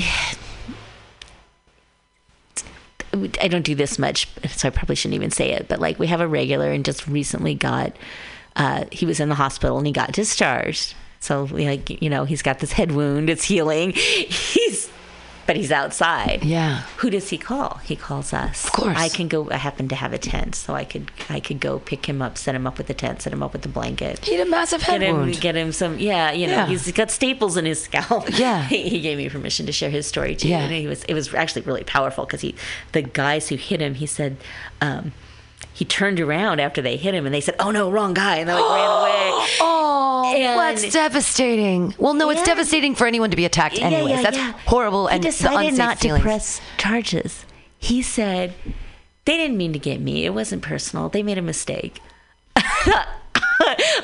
I 3.41 3.48
don't 3.48 3.65
do 3.65 3.76
this 3.76 3.99
much, 3.99 4.27
so 4.49 4.68
I 4.68 4.72
probably 4.72 4.95
shouldn't 4.95 5.15
even 5.15 5.31
say 5.31 5.52
it. 5.52 5.68
But 5.68 5.80
like, 5.80 5.99
we 5.99 6.07
have 6.07 6.22
a 6.22 6.27
regular, 6.27 6.72
and 6.72 6.85
just 6.85 7.07
recently 7.07 7.56
got. 7.56 7.95
Uh, 8.56 8.85
he 8.91 9.06
was 9.06 9.19
in 9.19 9.30
the 9.30 9.35
hospital 9.35 9.77
and 9.77 9.85
he 9.85 9.94
got 9.94 10.11
discharged. 10.14 10.95
So 11.19 11.48
like, 11.52 12.02
you 12.02 12.10
know, 12.10 12.26
he's 12.26 12.41
got 12.41 12.60
this 12.60 12.72
head 12.72 12.91
wound. 12.91 13.30
It's 13.30 13.44
healing. 13.44 13.91
He's, 13.95 14.89
but 15.48 15.56
he's 15.56 15.72
outside. 15.72 16.44
Yeah. 16.44 16.82
Who 16.98 17.10
does 17.10 17.30
he 17.30 17.38
call? 17.38 17.78
He 17.84 17.95
calls 17.95 18.34
us. 18.34 18.65
Of 18.65 18.74
course. 18.74 18.98
I 18.98 19.10
can 19.10 19.28
go. 19.28 19.49
I 19.49 19.56
happen 19.56 19.88
to 19.88 19.95
have 19.95 20.14
a 20.14 20.18
tent, 20.19 20.53
so 20.56 20.76
I 20.76 20.84
could 20.84 21.10
I 21.30 21.40
could 21.40 21.60
go 21.60 21.80
pick 21.80 22.06
him 22.07 22.22
up, 22.22 22.38
set 22.38 22.53
him 22.53 22.68
up 22.68 22.78
with 22.78 22.88
the 22.88 22.94
tent, 22.94 23.22
set 23.24 23.34
him 23.34 23.41
up 23.41 23.53
with 23.53 23.64
the 23.64 23.69
blanket. 23.69 24.24
he 24.26 24.36
had 24.36 24.45
a 24.45 24.49
massive 24.49 24.82
head 24.84 24.99
Get 25.02 25.10
him, 25.10 25.15
wound. 25.18 25.41
get 25.41 25.56
him 25.56 25.72
some, 25.72 25.98
yeah, 25.98 26.32
you 26.32 26.45
know, 26.48 26.53
Yeah. 26.53 26.68
he's 26.68 26.91
got 26.91 27.10
staples 27.10 27.57
in 27.57 27.65
his 27.65 27.82
scalp. 27.82 28.28
Yeah. 28.38 28.64
he, 28.68 28.90
he 28.90 28.99
gave 29.02 29.18
me 29.18 29.30
permission 29.30 29.65
to 29.65 29.72
share 29.72 29.90
his 29.90 30.06
story 30.06 30.36
too, 30.36 30.49
Yeah. 30.49 30.60
and 30.60 30.72
he 30.74 30.86
was, 30.86 31.03
it 31.06 31.14
was 31.14 31.34
actually 31.34 31.61
really 31.64 31.84
powerful 31.84 32.26
because 32.26 32.41
he, 32.41 32.53
the 32.91 33.02
guys 33.02 33.48
who 33.49 33.56
hit 33.56 33.80
him, 33.82 33.95
he 33.95 34.06
said, 34.06 34.38
um, 34.82 35.14
he 35.78 35.86
turned 35.86 36.20
around 36.20 36.60
after 36.60 36.82
they 36.82 36.98
hit 36.98 37.14
him, 37.14 37.26
and 37.28 37.34
they 37.36 37.40
said, 37.41 37.54
"Oh 37.60 37.70
no, 37.70 37.91
wrong 37.91 38.16
guy," 38.16 38.38
and 38.38 38.49
they 38.49 38.54
like 38.54 38.64
ran 38.64 38.90
away. 38.99 39.48
Oh, 39.62 40.34
And- 40.36 40.60
that's 40.60 40.91
devastating. 40.91 41.94
Well, 41.99 42.16
no, 42.16 42.32
it's 42.32 42.41
devastating 42.41 42.95
for 42.95 43.06
anyone 43.06 43.30
to 43.30 43.38
be 43.38 43.45
attacked 43.45 43.78
Yeah, 43.78 43.86
anyways. 43.86 44.10
yeah, 44.16 44.22
that's 44.24 44.38
yeah. 44.38 44.54
horrible 44.66 45.06
He 45.08 45.14
and 45.14 45.22
decided 45.24 45.60
unsafe 45.70 45.78
not 45.78 45.99
feelings. 45.99 46.24
to 46.24 46.28
press 46.28 46.62
charges. 46.78 47.45
He 47.78 48.02
said, 48.02 48.56
"They 49.26 49.38
didn't 49.38 49.58
mean 49.58 49.72
to 49.74 49.80
get 49.80 50.02
me. 50.02 50.26
It 50.26 50.34
wasn't 50.34 50.64
personal. 50.64 51.10
They 51.10 51.22
made 51.22 51.38
a 51.38 51.44
mistake." 51.44 51.99
I'm 52.56 53.06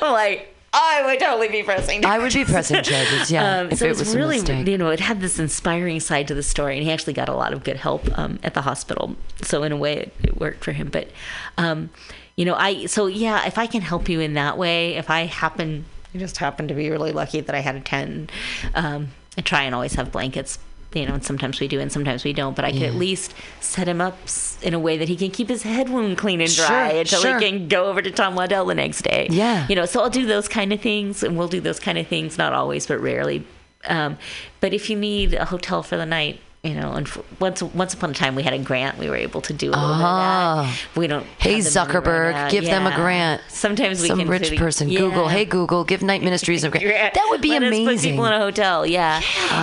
like, 0.00 0.53
I 0.76 1.02
would 1.06 1.20
totally 1.20 1.48
be 1.48 1.62
pressing. 1.62 2.02
Charges. 2.02 2.14
I 2.14 2.18
would 2.22 2.32
be 2.34 2.44
pressing 2.44 2.82
charges, 2.82 3.30
yeah, 3.30 3.60
Um, 3.60 3.70
if 3.70 3.78
so 3.78 3.84
it 3.84 3.92
it 3.92 3.98
was, 3.98 4.14
really, 4.16 4.38
you 4.70 4.76
know, 4.76 4.90
it 4.90 4.98
had 4.98 5.20
this 5.20 5.38
inspiring 5.38 6.00
side 6.00 6.26
to 6.28 6.34
the 6.34 6.42
story, 6.42 6.76
and 6.76 6.84
he 6.84 6.90
actually 6.90 7.12
got 7.12 7.28
a 7.28 7.34
lot 7.34 7.52
of 7.52 7.62
good 7.62 7.76
help 7.76 8.06
um, 8.18 8.40
at 8.42 8.54
the 8.54 8.62
hospital. 8.62 9.14
So 9.42 9.62
in 9.62 9.70
a 9.70 9.76
way, 9.76 9.94
it, 9.98 10.14
it 10.24 10.40
worked 10.40 10.64
for 10.64 10.72
him. 10.72 10.88
But, 10.88 11.08
um, 11.56 11.90
you 12.34 12.44
know, 12.44 12.56
I 12.56 12.86
so 12.86 13.06
yeah, 13.06 13.46
if 13.46 13.56
I 13.56 13.66
can 13.66 13.82
help 13.82 14.08
you 14.08 14.18
in 14.18 14.34
that 14.34 14.58
way, 14.58 14.94
if 14.96 15.10
I 15.10 15.26
happen, 15.26 15.84
I 16.12 16.18
just 16.18 16.38
happen 16.38 16.66
to 16.66 16.74
be 16.74 16.90
really 16.90 17.12
lucky 17.12 17.40
that 17.40 17.54
I 17.54 17.60
had 17.60 17.76
a 17.76 17.80
tent. 17.80 18.32
Um, 18.74 19.08
I 19.38 19.42
try 19.42 19.62
and 19.62 19.74
always 19.74 19.94
have 19.94 20.10
blankets. 20.10 20.58
You 20.94 21.06
know, 21.06 21.14
and 21.14 21.24
sometimes 21.24 21.60
we 21.60 21.66
do, 21.68 21.80
and 21.80 21.90
sometimes 21.90 22.24
we 22.24 22.32
don't. 22.32 22.54
But 22.54 22.64
I 22.64 22.70
can 22.72 22.82
at 22.84 22.94
least 22.94 23.34
set 23.60 23.88
him 23.88 24.00
up 24.00 24.16
in 24.62 24.74
a 24.74 24.78
way 24.78 24.96
that 24.98 25.08
he 25.08 25.16
can 25.16 25.30
keep 25.30 25.48
his 25.48 25.62
head 25.62 25.88
wound 25.88 26.16
clean 26.18 26.40
and 26.40 26.54
dry 26.54 26.90
Sure, 26.90 27.00
until 27.00 27.20
sure. 27.20 27.38
he 27.40 27.50
can 27.50 27.68
go 27.68 27.86
over 27.86 28.00
to 28.00 28.10
Tom 28.10 28.34
Waddell 28.36 28.66
the 28.66 28.74
next 28.74 29.02
day. 29.02 29.26
Yeah. 29.30 29.66
You 29.68 29.74
know, 29.76 29.86
so 29.86 30.00
I'll 30.02 30.10
do 30.10 30.24
those 30.26 30.46
kind 30.48 30.72
of 30.72 30.80
things, 30.80 31.22
and 31.22 31.36
we'll 31.36 31.48
do 31.48 31.60
those 31.60 31.80
kind 31.80 31.98
of 31.98 32.06
things, 32.06 32.38
not 32.38 32.52
always, 32.52 32.86
but 32.86 32.98
rarely. 33.00 33.44
Um, 33.86 34.18
but 34.60 34.72
if 34.72 34.88
you 34.88 34.96
need 34.96 35.34
a 35.34 35.44
hotel 35.46 35.82
for 35.82 35.96
the 35.96 36.06
night, 36.06 36.40
you 36.62 36.74
know, 36.74 36.92
and 36.92 37.06
once 37.40 37.62
once 37.62 37.92
upon 37.92 38.12
a 38.12 38.14
time 38.14 38.34
we 38.34 38.42
had 38.42 38.54
a 38.54 38.58
grant, 38.58 38.96
we 38.96 39.10
were 39.10 39.16
able 39.16 39.42
to 39.42 39.52
do 39.52 39.68
a 39.68 39.72
little 39.76 39.86
bit 39.88 39.94
of 39.96 40.00
Ah. 40.06 40.62
that. 40.94 40.98
We 40.98 41.06
don't. 41.06 41.26
Hey 41.36 41.58
Zuckerberg, 41.58 42.48
give 42.50 42.64
them 42.64 42.86
a 42.86 42.94
grant. 42.94 43.42
Sometimes 43.48 44.00
we 44.00 44.08
Some 44.08 44.20
can 44.20 44.28
rich 44.28 44.56
person. 44.56 44.88
yeah. 44.88 45.00
Google. 45.00 45.28
Hey 45.28 45.44
Google, 45.44 45.84
give 45.84 46.02
Night 46.02 46.22
Ministries 46.22 46.64
a 46.64 46.70
grant. 46.70 46.86
Yeah. 46.88 47.10
That 47.12 47.26
would 47.28 47.42
be 47.42 47.50
Let 47.50 47.64
amazing. 47.64 47.86
put 47.96 48.00
people 48.02 48.24
in 48.24 48.32
a 48.32 48.38
hotel. 48.38 48.86
Yeah. 48.86 49.20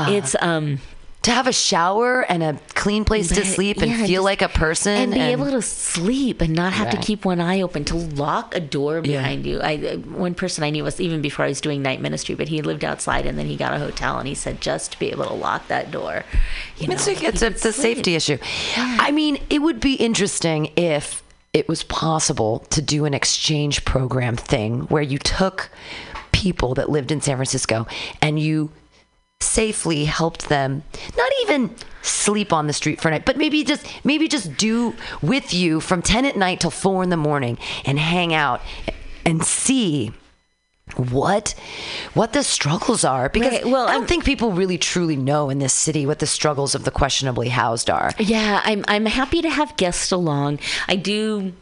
It's 0.09 0.35
um. 0.41 0.77
To 1.23 1.29
have 1.31 1.45
a 1.45 1.53
shower 1.53 2.21
and 2.21 2.41
a 2.41 2.59
clean 2.73 3.05
place 3.05 3.29
to 3.29 3.45
sleep 3.45 3.77
and 3.77 3.91
yeah, 3.91 4.05
feel 4.07 4.23
like 4.23 4.41
a 4.41 4.49
person 4.49 4.93
and 4.93 5.13
be 5.13 5.19
able 5.19 5.51
to 5.51 5.61
sleep 5.61 6.41
and 6.41 6.55
not 6.55 6.73
have 6.73 6.87
Right. 6.87 6.95
to 6.99 7.05
keep 7.05 7.25
one 7.25 7.39
eye 7.39 7.61
open 7.61 7.85
to 7.85 7.95
lock 7.95 8.55
a 8.55 8.59
door 8.59 9.01
behind 9.01 9.45
you. 9.45 9.59
I 9.61 9.75
uh, 9.75 9.97
one 9.97 10.33
person 10.33 10.63
I 10.63 10.71
knew 10.71 10.83
was 10.83 10.99
even 10.99 11.21
before 11.21 11.45
I 11.45 11.49
was 11.49 11.61
doing 11.61 11.83
night 11.83 12.01
ministry, 12.01 12.33
but 12.33 12.47
he 12.47 12.63
lived 12.63 12.83
outside 12.83 13.27
and 13.27 13.37
then 13.37 13.45
he 13.45 13.55
got 13.55 13.71
a 13.73 13.77
hotel 13.77 14.17
and 14.17 14.27
he 14.27 14.33
said 14.33 14.61
just 14.61 14.93
to 14.93 14.99
be 14.99 15.11
able 15.11 15.25
to 15.25 15.33
lock 15.33 15.67
that 15.67 15.91
door. 15.91 16.23
You 16.77 16.87
know, 16.87 16.95
It's 16.95 17.07
it's 17.07 17.41
a, 17.43 17.47
it's 17.47 17.65
a 17.65 17.73
safety 17.73 18.15
issue. 18.15 18.39
I 18.77 19.11
mean, 19.11 19.37
it 19.51 19.59
would 19.61 19.79
be 19.79 19.93
interesting 19.95 20.71
if 20.75 21.21
it 21.53 21.67
was 21.67 21.83
possible 21.83 22.59
to 22.71 22.81
do 22.81 23.05
an 23.05 23.13
exchange 23.13 23.85
program 23.85 24.37
thing 24.37 24.81
where 24.83 25.03
you 25.03 25.19
took 25.19 25.69
people 26.31 26.73
that 26.75 26.89
lived 26.89 27.11
in 27.11 27.21
San 27.21 27.35
Francisco 27.35 27.85
and 28.21 28.39
you 28.39 28.71
safely 29.41 30.05
helped 30.05 30.49
them 30.49 30.83
not 31.17 31.31
even 31.43 31.73
sleep 32.03 32.51
on 32.51 32.67
the 32.67 32.73
street 32.73 32.99
for 33.01 33.07
a 33.09 33.11
night 33.11 33.25
but 33.25 33.37
maybe 33.37 33.63
just 33.63 33.85
maybe 34.03 34.27
just 34.27 34.55
do 34.57 34.93
with 35.21 35.53
you 35.53 35.79
from 35.79 36.01
10 36.01 36.25
at 36.25 36.35
night 36.37 36.59
till 36.59 36.71
4 36.71 37.03
in 37.03 37.09
the 37.09 37.17
morning 37.17 37.57
and 37.85 37.99
hang 37.99 38.33
out 38.33 38.61
and 39.25 39.43
see 39.43 40.11
what 40.97 41.55
what 42.15 42.33
the 42.33 42.43
struggles 42.43 43.05
are 43.05 43.29
because 43.29 43.51
Right, 43.53 43.65
well, 43.65 43.87
I 43.87 43.93
don't 43.93 44.01
I'm- 44.01 44.07
think 44.07 44.25
people 44.25 44.51
really 44.51 44.77
truly 44.77 45.15
know 45.15 45.49
in 45.49 45.59
this 45.59 45.73
city 45.73 46.05
what 46.05 46.19
the 46.19 46.27
struggles 46.27 46.75
of 46.75 46.83
the 46.83 46.91
questionably 46.91 47.47
housed 47.49 47.89
are. 47.89 48.11
Yeah, 48.19 48.61
I'm 48.65 48.83
I'm 48.89 49.05
happy 49.05 49.41
to 49.41 49.49
have 49.49 49.77
guests 49.77 50.11
along. 50.11 50.59
I 50.89 50.97
do 50.97 51.53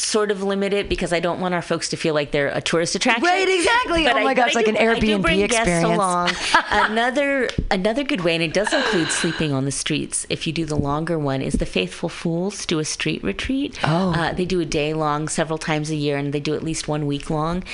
sort 0.00 0.30
of 0.30 0.42
limit 0.42 0.72
it 0.72 0.88
because 0.88 1.12
I 1.12 1.20
don't 1.20 1.40
want 1.40 1.54
our 1.54 1.62
folks 1.62 1.88
to 1.90 1.96
feel 1.96 2.14
like 2.14 2.30
they're 2.30 2.48
a 2.48 2.60
tourist 2.60 2.94
attraction. 2.94 3.24
Right, 3.24 3.48
exactly. 3.48 4.04
But 4.04 4.16
Oh 4.16 4.24
my 4.24 4.30
I- 4.30 4.34
gosh, 4.34 4.54
like 4.54 4.66
do- 4.66 4.70
an 4.70 4.76
Airbnb 4.76 5.42
experience. 5.44 5.84
along. 5.84 6.30
another 6.70 7.48
another 7.70 8.04
good 8.04 8.20
way, 8.22 8.34
and 8.34 8.42
it 8.42 8.52
does 8.54 8.72
include 8.72 9.08
sleeping 9.08 9.52
on 9.52 9.64
the 9.64 9.70
streets. 9.72 10.26
If 10.30 10.46
you 10.46 10.52
do 10.52 10.64
the 10.64 10.76
longer 10.76 11.18
one, 11.18 11.42
is 11.42 11.54
the 11.54 11.66
Faithful 11.66 12.08
Fools 12.08 12.64
do 12.66 12.78
a 12.78 12.84
street 12.84 13.22
retreat. 13.24 13.78
Oh. 13.84 14.12
uh, 14.12 14.32
they 14.32 14.44
do 14.44 14.60
a 14.60 14.64
day 14.64 14.94
long, 14.94 15.28
several 15.28 15.58
times 15.58 15.90
a 15.90 15.96
year, 15.96 16.16
and 16.16 16.32
they 16.32 16.40
do 16.40 16.54
at 16.54 16.62
least 16.62 16.86
one 16.88 17.06
week 17.06 17.28
long. 17.30 17.64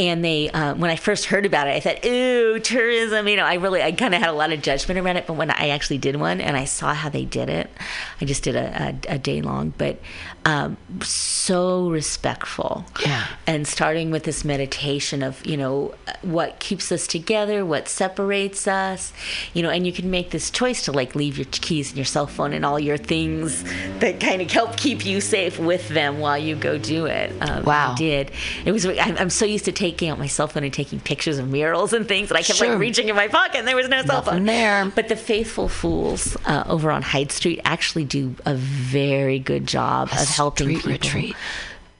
And 0.00 0.24
they, 0.24 0.48
uh, 0.48 0.74
when 0.76 0.90
I 0.90 0.96
first 0.96 1.26
heard 1.26 1.44
about 1.44 1.68
it, 1.68 1.72
I 1.72 1.80
thought, 1.80 2.06
"Ooh, 2.06 2.58
tourism!" 2.58 3.28
You 3.28 3.36
know, 3.36 3.44
I 3.44 3.54
really, 3.54 3.82
I 3.82 3.92
kind 3.92 4.14
of 4.14 4.20
had 4.22 4.30
a 4.30 4.32
lot 4.32 4.50
of 4.50 4.62
judgment 4.62 4.98
around 4.98 5.18
it. 5.18 5.26
But 5.26 5.34
when 5.34 5.50
I 5.50 5.68
actually 5.68 5.98
did 5.98 6.16
one 6.16 6.40
and 6.40 6.56
I 6.56 6.64
saw 6.64 6.94
how 6.94 7.10
they 7.10 7.26
did 7.26 7.50
it, 7.50 7.68
I 8.18 8.24
just 8.24 8.42
did 8.42 8.56
a, 8.56 8.94
a, 9.08 9.14
a 9.16 9.18
day 9.18 9.42
long, 9.42 9.74
but 9.76 10.00
um, 10.46 10.78
so 11.02 11.90
respectful. 11.90 12.86
Yeah. 13.04 13.26
And 13.46 13.68
starting 13.68 14.10
with 14.10 14.24
this 14.24 14.42
meditation 14.42 15.22
of, 15.22 15.44
you 15.44 15.58
know, 15.58 15.94
what 16.22 16.58
keeps 16.60 16.90
us 16.90 17.06
together, 17.06 17.66
what 17.66 17.86
separates 17.86 18.66
us, 18.66 19.12
you 19.52 19.62
know, 19.62 19.68
and 19.68 19.86
you 19.86 19.92
can 19.92 20.10
make 20.10 20.30
this 20.30 20.50
choice 20.50 20.82
to 20.86 20.92
like 20.92 21.14
leave 21.14 21.36
your 21.36 21.46
keys 21.50 21.90
and 21.90 21.98
your 21.98 22.06
cell 22.06 22.26
phone 22.26 22.54
and 22.54 22.64
all 22.64 22.80
your 22.80 22.96
things 22.96 23.64
that 23.98 24.18
kind 24.18 24.40
of 24.40 24.50
help 24.50 24.78
keep 24.78 25.04
you 25.04 25.20
safe 25.20 25.58
with 25.58 25.88
them 25.88 26.20
while 26.20 26.38
you 26.38 26.56
go 26.56 26.78
do 26.78 27.04
it. 27.04 27.30
Um, 27.42 27.64
Wow. 27.64 27.92
I 27.92 27.96
did. 27.96 28.30
It 28.64 28.72
was, 28.72 28.86
I'm, 28.86 29.18
I'm 29.18 29.30
so 29.30 29.44
used 29.44 29.66
to 29.66 29.72
taking 29.72 29.89
out 30.08 30.18
my 30.18 30.26
cell 30.26 30.46
phone 30.48 30.64
and 30.64 30.72
taking 30.72 31.00
pictures 31.00 31.38
of 31.38 31.48
murals 31.48 31.92
and 31.92 32.06
things 32.06 32.28
that 32.28 32.36
I 32.36 32.42
kept 32.42 32.58
Sure. 32.58 32.70
like 32.70 32.78
reaching 32.78 33.08
in 33.08 33.16
my 33.16 33.28
pocket 33.28 33.56
and 33.58 33.68
there 33.68 33.76
was 33.76 33.88
no 33.88 34.02
cell 34.02 34.16
Nothing 34.16 34.32
phone. 34.34 34.44
there. 34.46 34.84
But 34.94 35.08
the 35.08 35.16
Faithful 35.16 35.68
Fools 35.68 36.36
uh, 36.46 36.64
over 36.66 36.90
on 36.90 37.02
Hyde 37.02 37.32
Street 37.32 37.60
actually 37.64 38.04
do 38.04 38.34
a 38.46 38.54
very 38.54 39.38
good 39.38 39.66
job 39.66 40.08
of 40.12 40.28
helping 40.28 40.68
people. 40.68 40.92
retreat. 40.92 41.36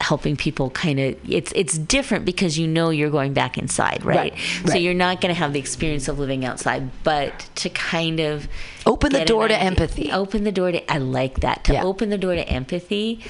Helping 0.03 0.35
people 0.35 0.71
kind 0.71 0.99
of 0.99 1.15
it's 1.31 1.53
it's 1.55 1.77
different 1.77 2.25
because 2.25 2.59
you 2.59 2.67
know 2.67 2.89
you're 2.89 3.11
going 3.11 3.35
back 3.35 3.59
inside, 3.59 4.03
right? 4.03 4.33
Right, 4.33 4.39
So 4.65 4.73
right. 4.73 4.81
you're 4.83 4.95
not 4.95 5.21
going 5.21 5.29
to 5.35 5.39
have 5.39 5.53
the 5.53 5.59
experience 5.59 6.09
of 6.09 6.19
living 6.19 6.43
outside, 6.43 6.89
but 7.05 7.39
to 7.57 7.69
kind 7.69 8.19
of 8.19 8.49
Open 8.87 9.13
the 9.13 9.21
an 9.21 9.27
door 9.27 9.47
to 9.47 9.55
empathy. 9.55 10.11
Open 10.11 10.45
the 10.45 10.53
door 10.53 10.73
to 10.73 10.91
I 10.91 10.97
like 10.97 11.41
that 11.41 11.65
to 11.65 11.75
Yeah. 11.75 11.85
open 11.85 12.09
the 12.09 12.17
door 12.17 12.35
to 12.35 12.49
empathy, 12.49 13.21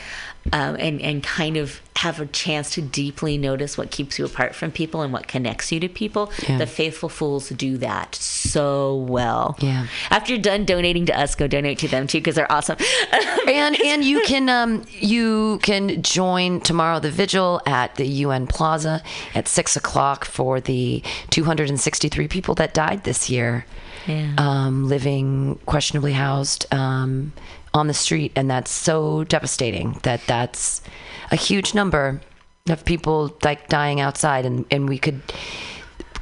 um, 0.53 0.77
and 0.79 1.01
and 1.01 1.23
kind 1.23 1.57
of 1.57 1.81
have 1.97 2.19
a 2.19 2.25
chance 2.27 2.71
to 2.71 2.81
deeply 2.81 3.37
notice 3.37 3.77
what 3.77 3.91
keeps 3.91 4.19
you 4.19 4.25
apart 4.25 4.55
from 4.55 4.71
people 4.73 5.03
and 5.03 5.13
what 5.13 5.29
connects 5.29 5.71
you 5.71 5.79
to 5.81 5.89
people. 5.89 6.33
Yeah. 6.49 6.57
The 6.57 6.67
faithful 6.67 7.11
fools 7.11 7.51
do 7.51 7.77
that 7.79 8.15
so 8.15 8.97
well. 8.97 9.57
Yeah. 9.61 9.87
After 10.09 10.33
you're 10.33 10.41
done 10.43 10.65
donating 10.65 11.05
to 11.07 11.19
us, 11.21 11.35
go 11.35 11.47
donate 11.47 11.79
to 11.81 11.89
them 11.89 12.07
too 12.07 12.19
because 12.19 12.37
they're 12.37 12.51
awesome. 12.51 12.79
and 13.49 13.79
and 13.83 14.03
you 14.03 14.23
can 14.23 14.49
um 14.49 14.85
you 14.91 15.59
can 15.63 16.03
join 16.03 16.61
tomorrow 16.63 17.01
the 17.01 17.11
vigil 17.11 17.61
at 17.67 17.97
the 17.97 18.07
UN 18.07 18.47
Plaza 18.47 19.03
at 19.35 19.47
six 19.47 19.77
o'clock 19.77 20.25
for 20.25 20.59
the 20.61 21.03
263 21.31 22.29
people 22.29 22.55
that 22.55 22.73
died 22.73 23.05
this 23.05 23.29
year, 23.29 23.67
Yeah. 24.07 24.33
um, 24.39 24.89
living 24.89 25.59
questionably 25.67 26.13
housed 26.13 26.67
um, 26.73 27.33
on 27.73 27.87
the 27.87 27.95
street, 27.95 28.33
and 28.37 28.51
that's 28.51 28.71
so 28.71 29.25
devastating 29.25 29.99
that 30.03 30.21
that's 30.27 30.83
a 31.31 31.37
huge 31.37 31.75
number 31.75 32.21
of 32.69 32.85
people 32.85 33.37
like 33.43 33.69
dying 33.69 34.01
outside, 34.01 34.45
and 34.45 34.65
and 34.71 34.89
we 34.89 34.99
could. 34.99 35.21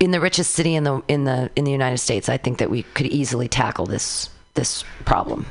In 0.00 0.12
the 0.12 0.20
richest 0.20 0.54
city 0.54 0.76
in 0.76 0.84
the 0.84 1.02
in 1.08 1.24
the 1.24 1.50
in 1.56 1.64
the 1.64 1.72
United 1.72 1.98
States, 1.98 2.28
I 2.28 2.36
think 2.36 2.58
that 2.58 2.70
we 2.70 2.84
could 2.94 3.06
easily 3.06 3.48
tackle 3.48 3.86
this 3.86 4.30
this 4.54 4.84
problem. 5.04 5.46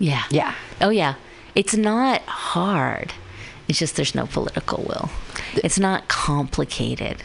Yeah. 0.00 0.22
Yeah. 0.30 0.54
Oh, 0.80 0.90
yeah. 0.90 1.14
It's 1.54 1.76
not 1.76 2.22
hard. 2.22 3.12
It's 3.68 3.78
just 3.78 3.96
there's 3.96 4.14
no 4.14 4.26
political 4.26 4.82
will. 4.84 5.10
It's 5.62 5.78
not 5.78 6.08
complicated 6.08 7.22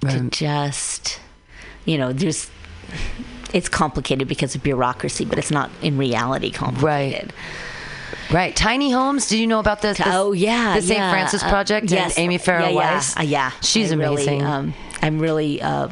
to 0.00 0.28
just, 0.30 1.18
you 1.86 1.98
know, 1.98 2.12
there's, 2.12 2.50
it's 3.54 3.68
complicated 3.70 4.28
because 4.28 4.54
of 4.54 4.62
bureaucracy, 4.62 5.24
but 5.24 5.38
it's 5.38 5.50
not 5.50 5.70
in 5.80 5.96
reality 5.96 6.50
complicated. 6.50 7.32
Right, 7.32 7.32
Right. 8.32 8.54
tiny 8.56 8.90
homes. 8.90 9.28
Do 9.28 9.38
you 9.38 9.46
know 9.46 9.58
about 9.60 9.80
this? 9.82 9.98
this 9.98 10.06
Oh 10.10 10.32
yeah, 10.32 10.74
the 10.76 10.82
St. 10.82 10.98
yeah. 10.98 11.10
Francis 11.10 11.42
Uh, 11.42 11.48
Project 11.48 11.90
yes. 11.90 12.18
Amy 12.18 12.38
Farah 12.38 12.60
yeah, 12.60 12.68
yeah. 12.68 12.74
Weiss. 12.74 13.16
Uh, 13.18 13.22
yeah, 13.22 13.50
she's 13.62 13.92
I 13.92 13.96
really, 13.96 14.14
amazing. 14.24 14.42
um, 14.44 14.74
I'm 15.02 15.18
really 15.18 15.60
uh, 15.62 15.88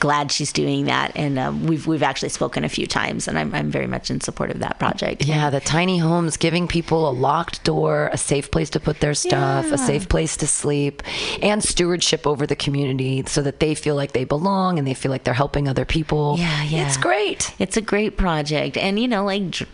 glad 0.00 0.32
she's 0.32 0.52
doing 0.52 0.84
that, 0.86 1.12
and 1.16 1.38
um, 1.38 1.66
we've 1.66 1.86
we've 1.86 2.02
actually 2.02 2.28
spoken 2.30 2.64
a 2.64 2.68
few 2.68 2.86
times, 2.86 3.28
and 3.28 3.38
I'm 3.38 3.54
I'm 3.54 3.70
very 3.70 3.86
much 3.86 4.10
in 4.10 4.20
support 4.20 4.50
of 4.50 4.60
that 4.60 4.78
project. 4.78 5.24
yeah, 5.24 5.50
the 5.50 5.60
tiny 5.60 5.98
homes 5.98 6.36
giving 6.36 6.68
people 6.68 7.08
a 7.08 7.12
locked 7.12 7.64
door, 7.64 8.10
a 8.12 8.18
safe 8.18 8.50
place 8.50 8.70
to 8.70 8.80
put 8.80 9.00
their 9.00 9.14
stuff, 9.14 9.70
a 9.72 9.78
safe 9.78 10.08
place 10.08 10.36
to 10.38 10.46
sleep, 10.46 11.02
and 11.42 11.62
stewardship 11.62 12.26
over 12.26 12.46
the 12.46 12.56
community 12.56 13.22
so 13.26 13.42
that 13.42 13.60
they 13.60 13.74
feel 13.74 13.94
like 13.94 14.12
they 14.12 14.24
belong 14.24 14.78
and 14.78 14.86
they 14.86 14.94
feel 14.94 15.10
like 15.10 15.24
they're 15.24 15.34
helping 15.34 15.68
other 15.68 15.84
people. 15.84 16.36
Yeah, 16.38 16.62
yeah. 16.64 16.86
It's 16.86 16.96
great. 16.96 17.54
It's 17.58 17.76
a 17.76 17.82
great 17.82 18.16
project, 18.16 18.76
and 18.76 18.98
you 18.98 19.08
know, 19.08 19.24
like 19.24 19.66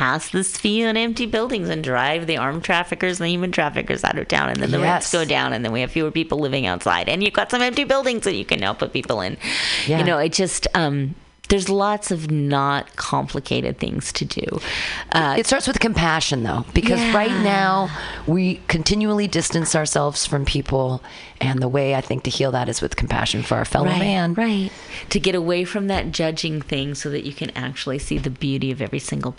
pass 0.00 0.30
this 0.30 0.56
fee 0.56 0.82
on 0.86 0.96
empty 0.96 1.26
buildings 1.26 1.68
and 1.68 1.84
drive 1.84 2.26
the 2.26 2.38
armed 2.38 2.64
traffickers 2.64 3.20
and 3.20 3.26
the 3.26 3.30
human 3.30 3.52
traffickers 3.52 4.02
out 4.02 4.18
of 4.18 4.26
town, 4.28 4.48
and 4.48 4.62
then 4.62 4.70
the 4.70 4.78
rents 4.78 5.12
go 5.12 5.26
down, 5.26 5.52
and 5.52 5.62
then 5.62 5.72
we 5.72 5.82
have 5.82 5.90
fewer 5.90 6.10
people 6.10 6.38
living 6.38 6.64
outside, 6.64 7.06
and 7.06 7.22
you've 7.22 7.34
got 7.34 7.50
some 7.50 7.60
empty 7.60 7.84
buildings 7.84 8.24
that 8.24 8.34
you 8.34 8.46
can 8.46 8.58
now 8.58 8.72
put 8.72 8.94
people 8.94 9.20
in. 9.20 9.36
Yeah. 9.86 9.98
You 9.98 10.04
know, 10.04 10.16
it 10.16 10.32
just 10.32 10.66
um, 10.72 11.14
there's 11.50 11.68
lots 11.68 12.12
of 12.12 12.30
not 12.30 12.96
complicated 12.96 13.78
things 13.78 14.12
to 14.12 14.24
do. 14.24 14.60
Uh, 15.12 15.34
It 15.36 15.46
starts 15.46 15.66
with 15.66 15.80
compassion, 15.80 16.44
though, 16.44 16.64
because 16.72 17.00
right 17.12 17.42
now 17.42 17.90
we 18.26 18.60
continually 18.68 19.26
distance 19.26 19.74
ourselves 19.74 20.24
from 20.24 20.44
people, 20.44 21.02
and 21.40 21.60
the 21.60 21.68
way 21.68 21.94
I 21.96 22.02
think 22.02 22.22
to 22.22 22.30
heal 22.30 22.52
that 22.52 22.68
is 22.68 22.80
with 22.80 22.94
compassion 22.94 23.42
for 23.42 23.56
our 23.56 23.64
fellow 23.64 23.86
right, 23.86 23.98
man. 23.98 24.34
right. 24.34 24.70
To 25.08 25.18
get 25.18 25.34
away 25.34 25.64
from 25.64 25.88
that 25.88 26.12
judging 26.12 26.62
thing, 26.62 26.94
so 26.94 27.10
that 27.10 27.24
you 27.24 27.32
can 27.32 27.50
actually 27.50 27.98
see 27.98 28.16
the 28.16 28.30
beauty 28.30 28.70
of 28.70 28.80
every 28.80 29.00
single 29.00 29.32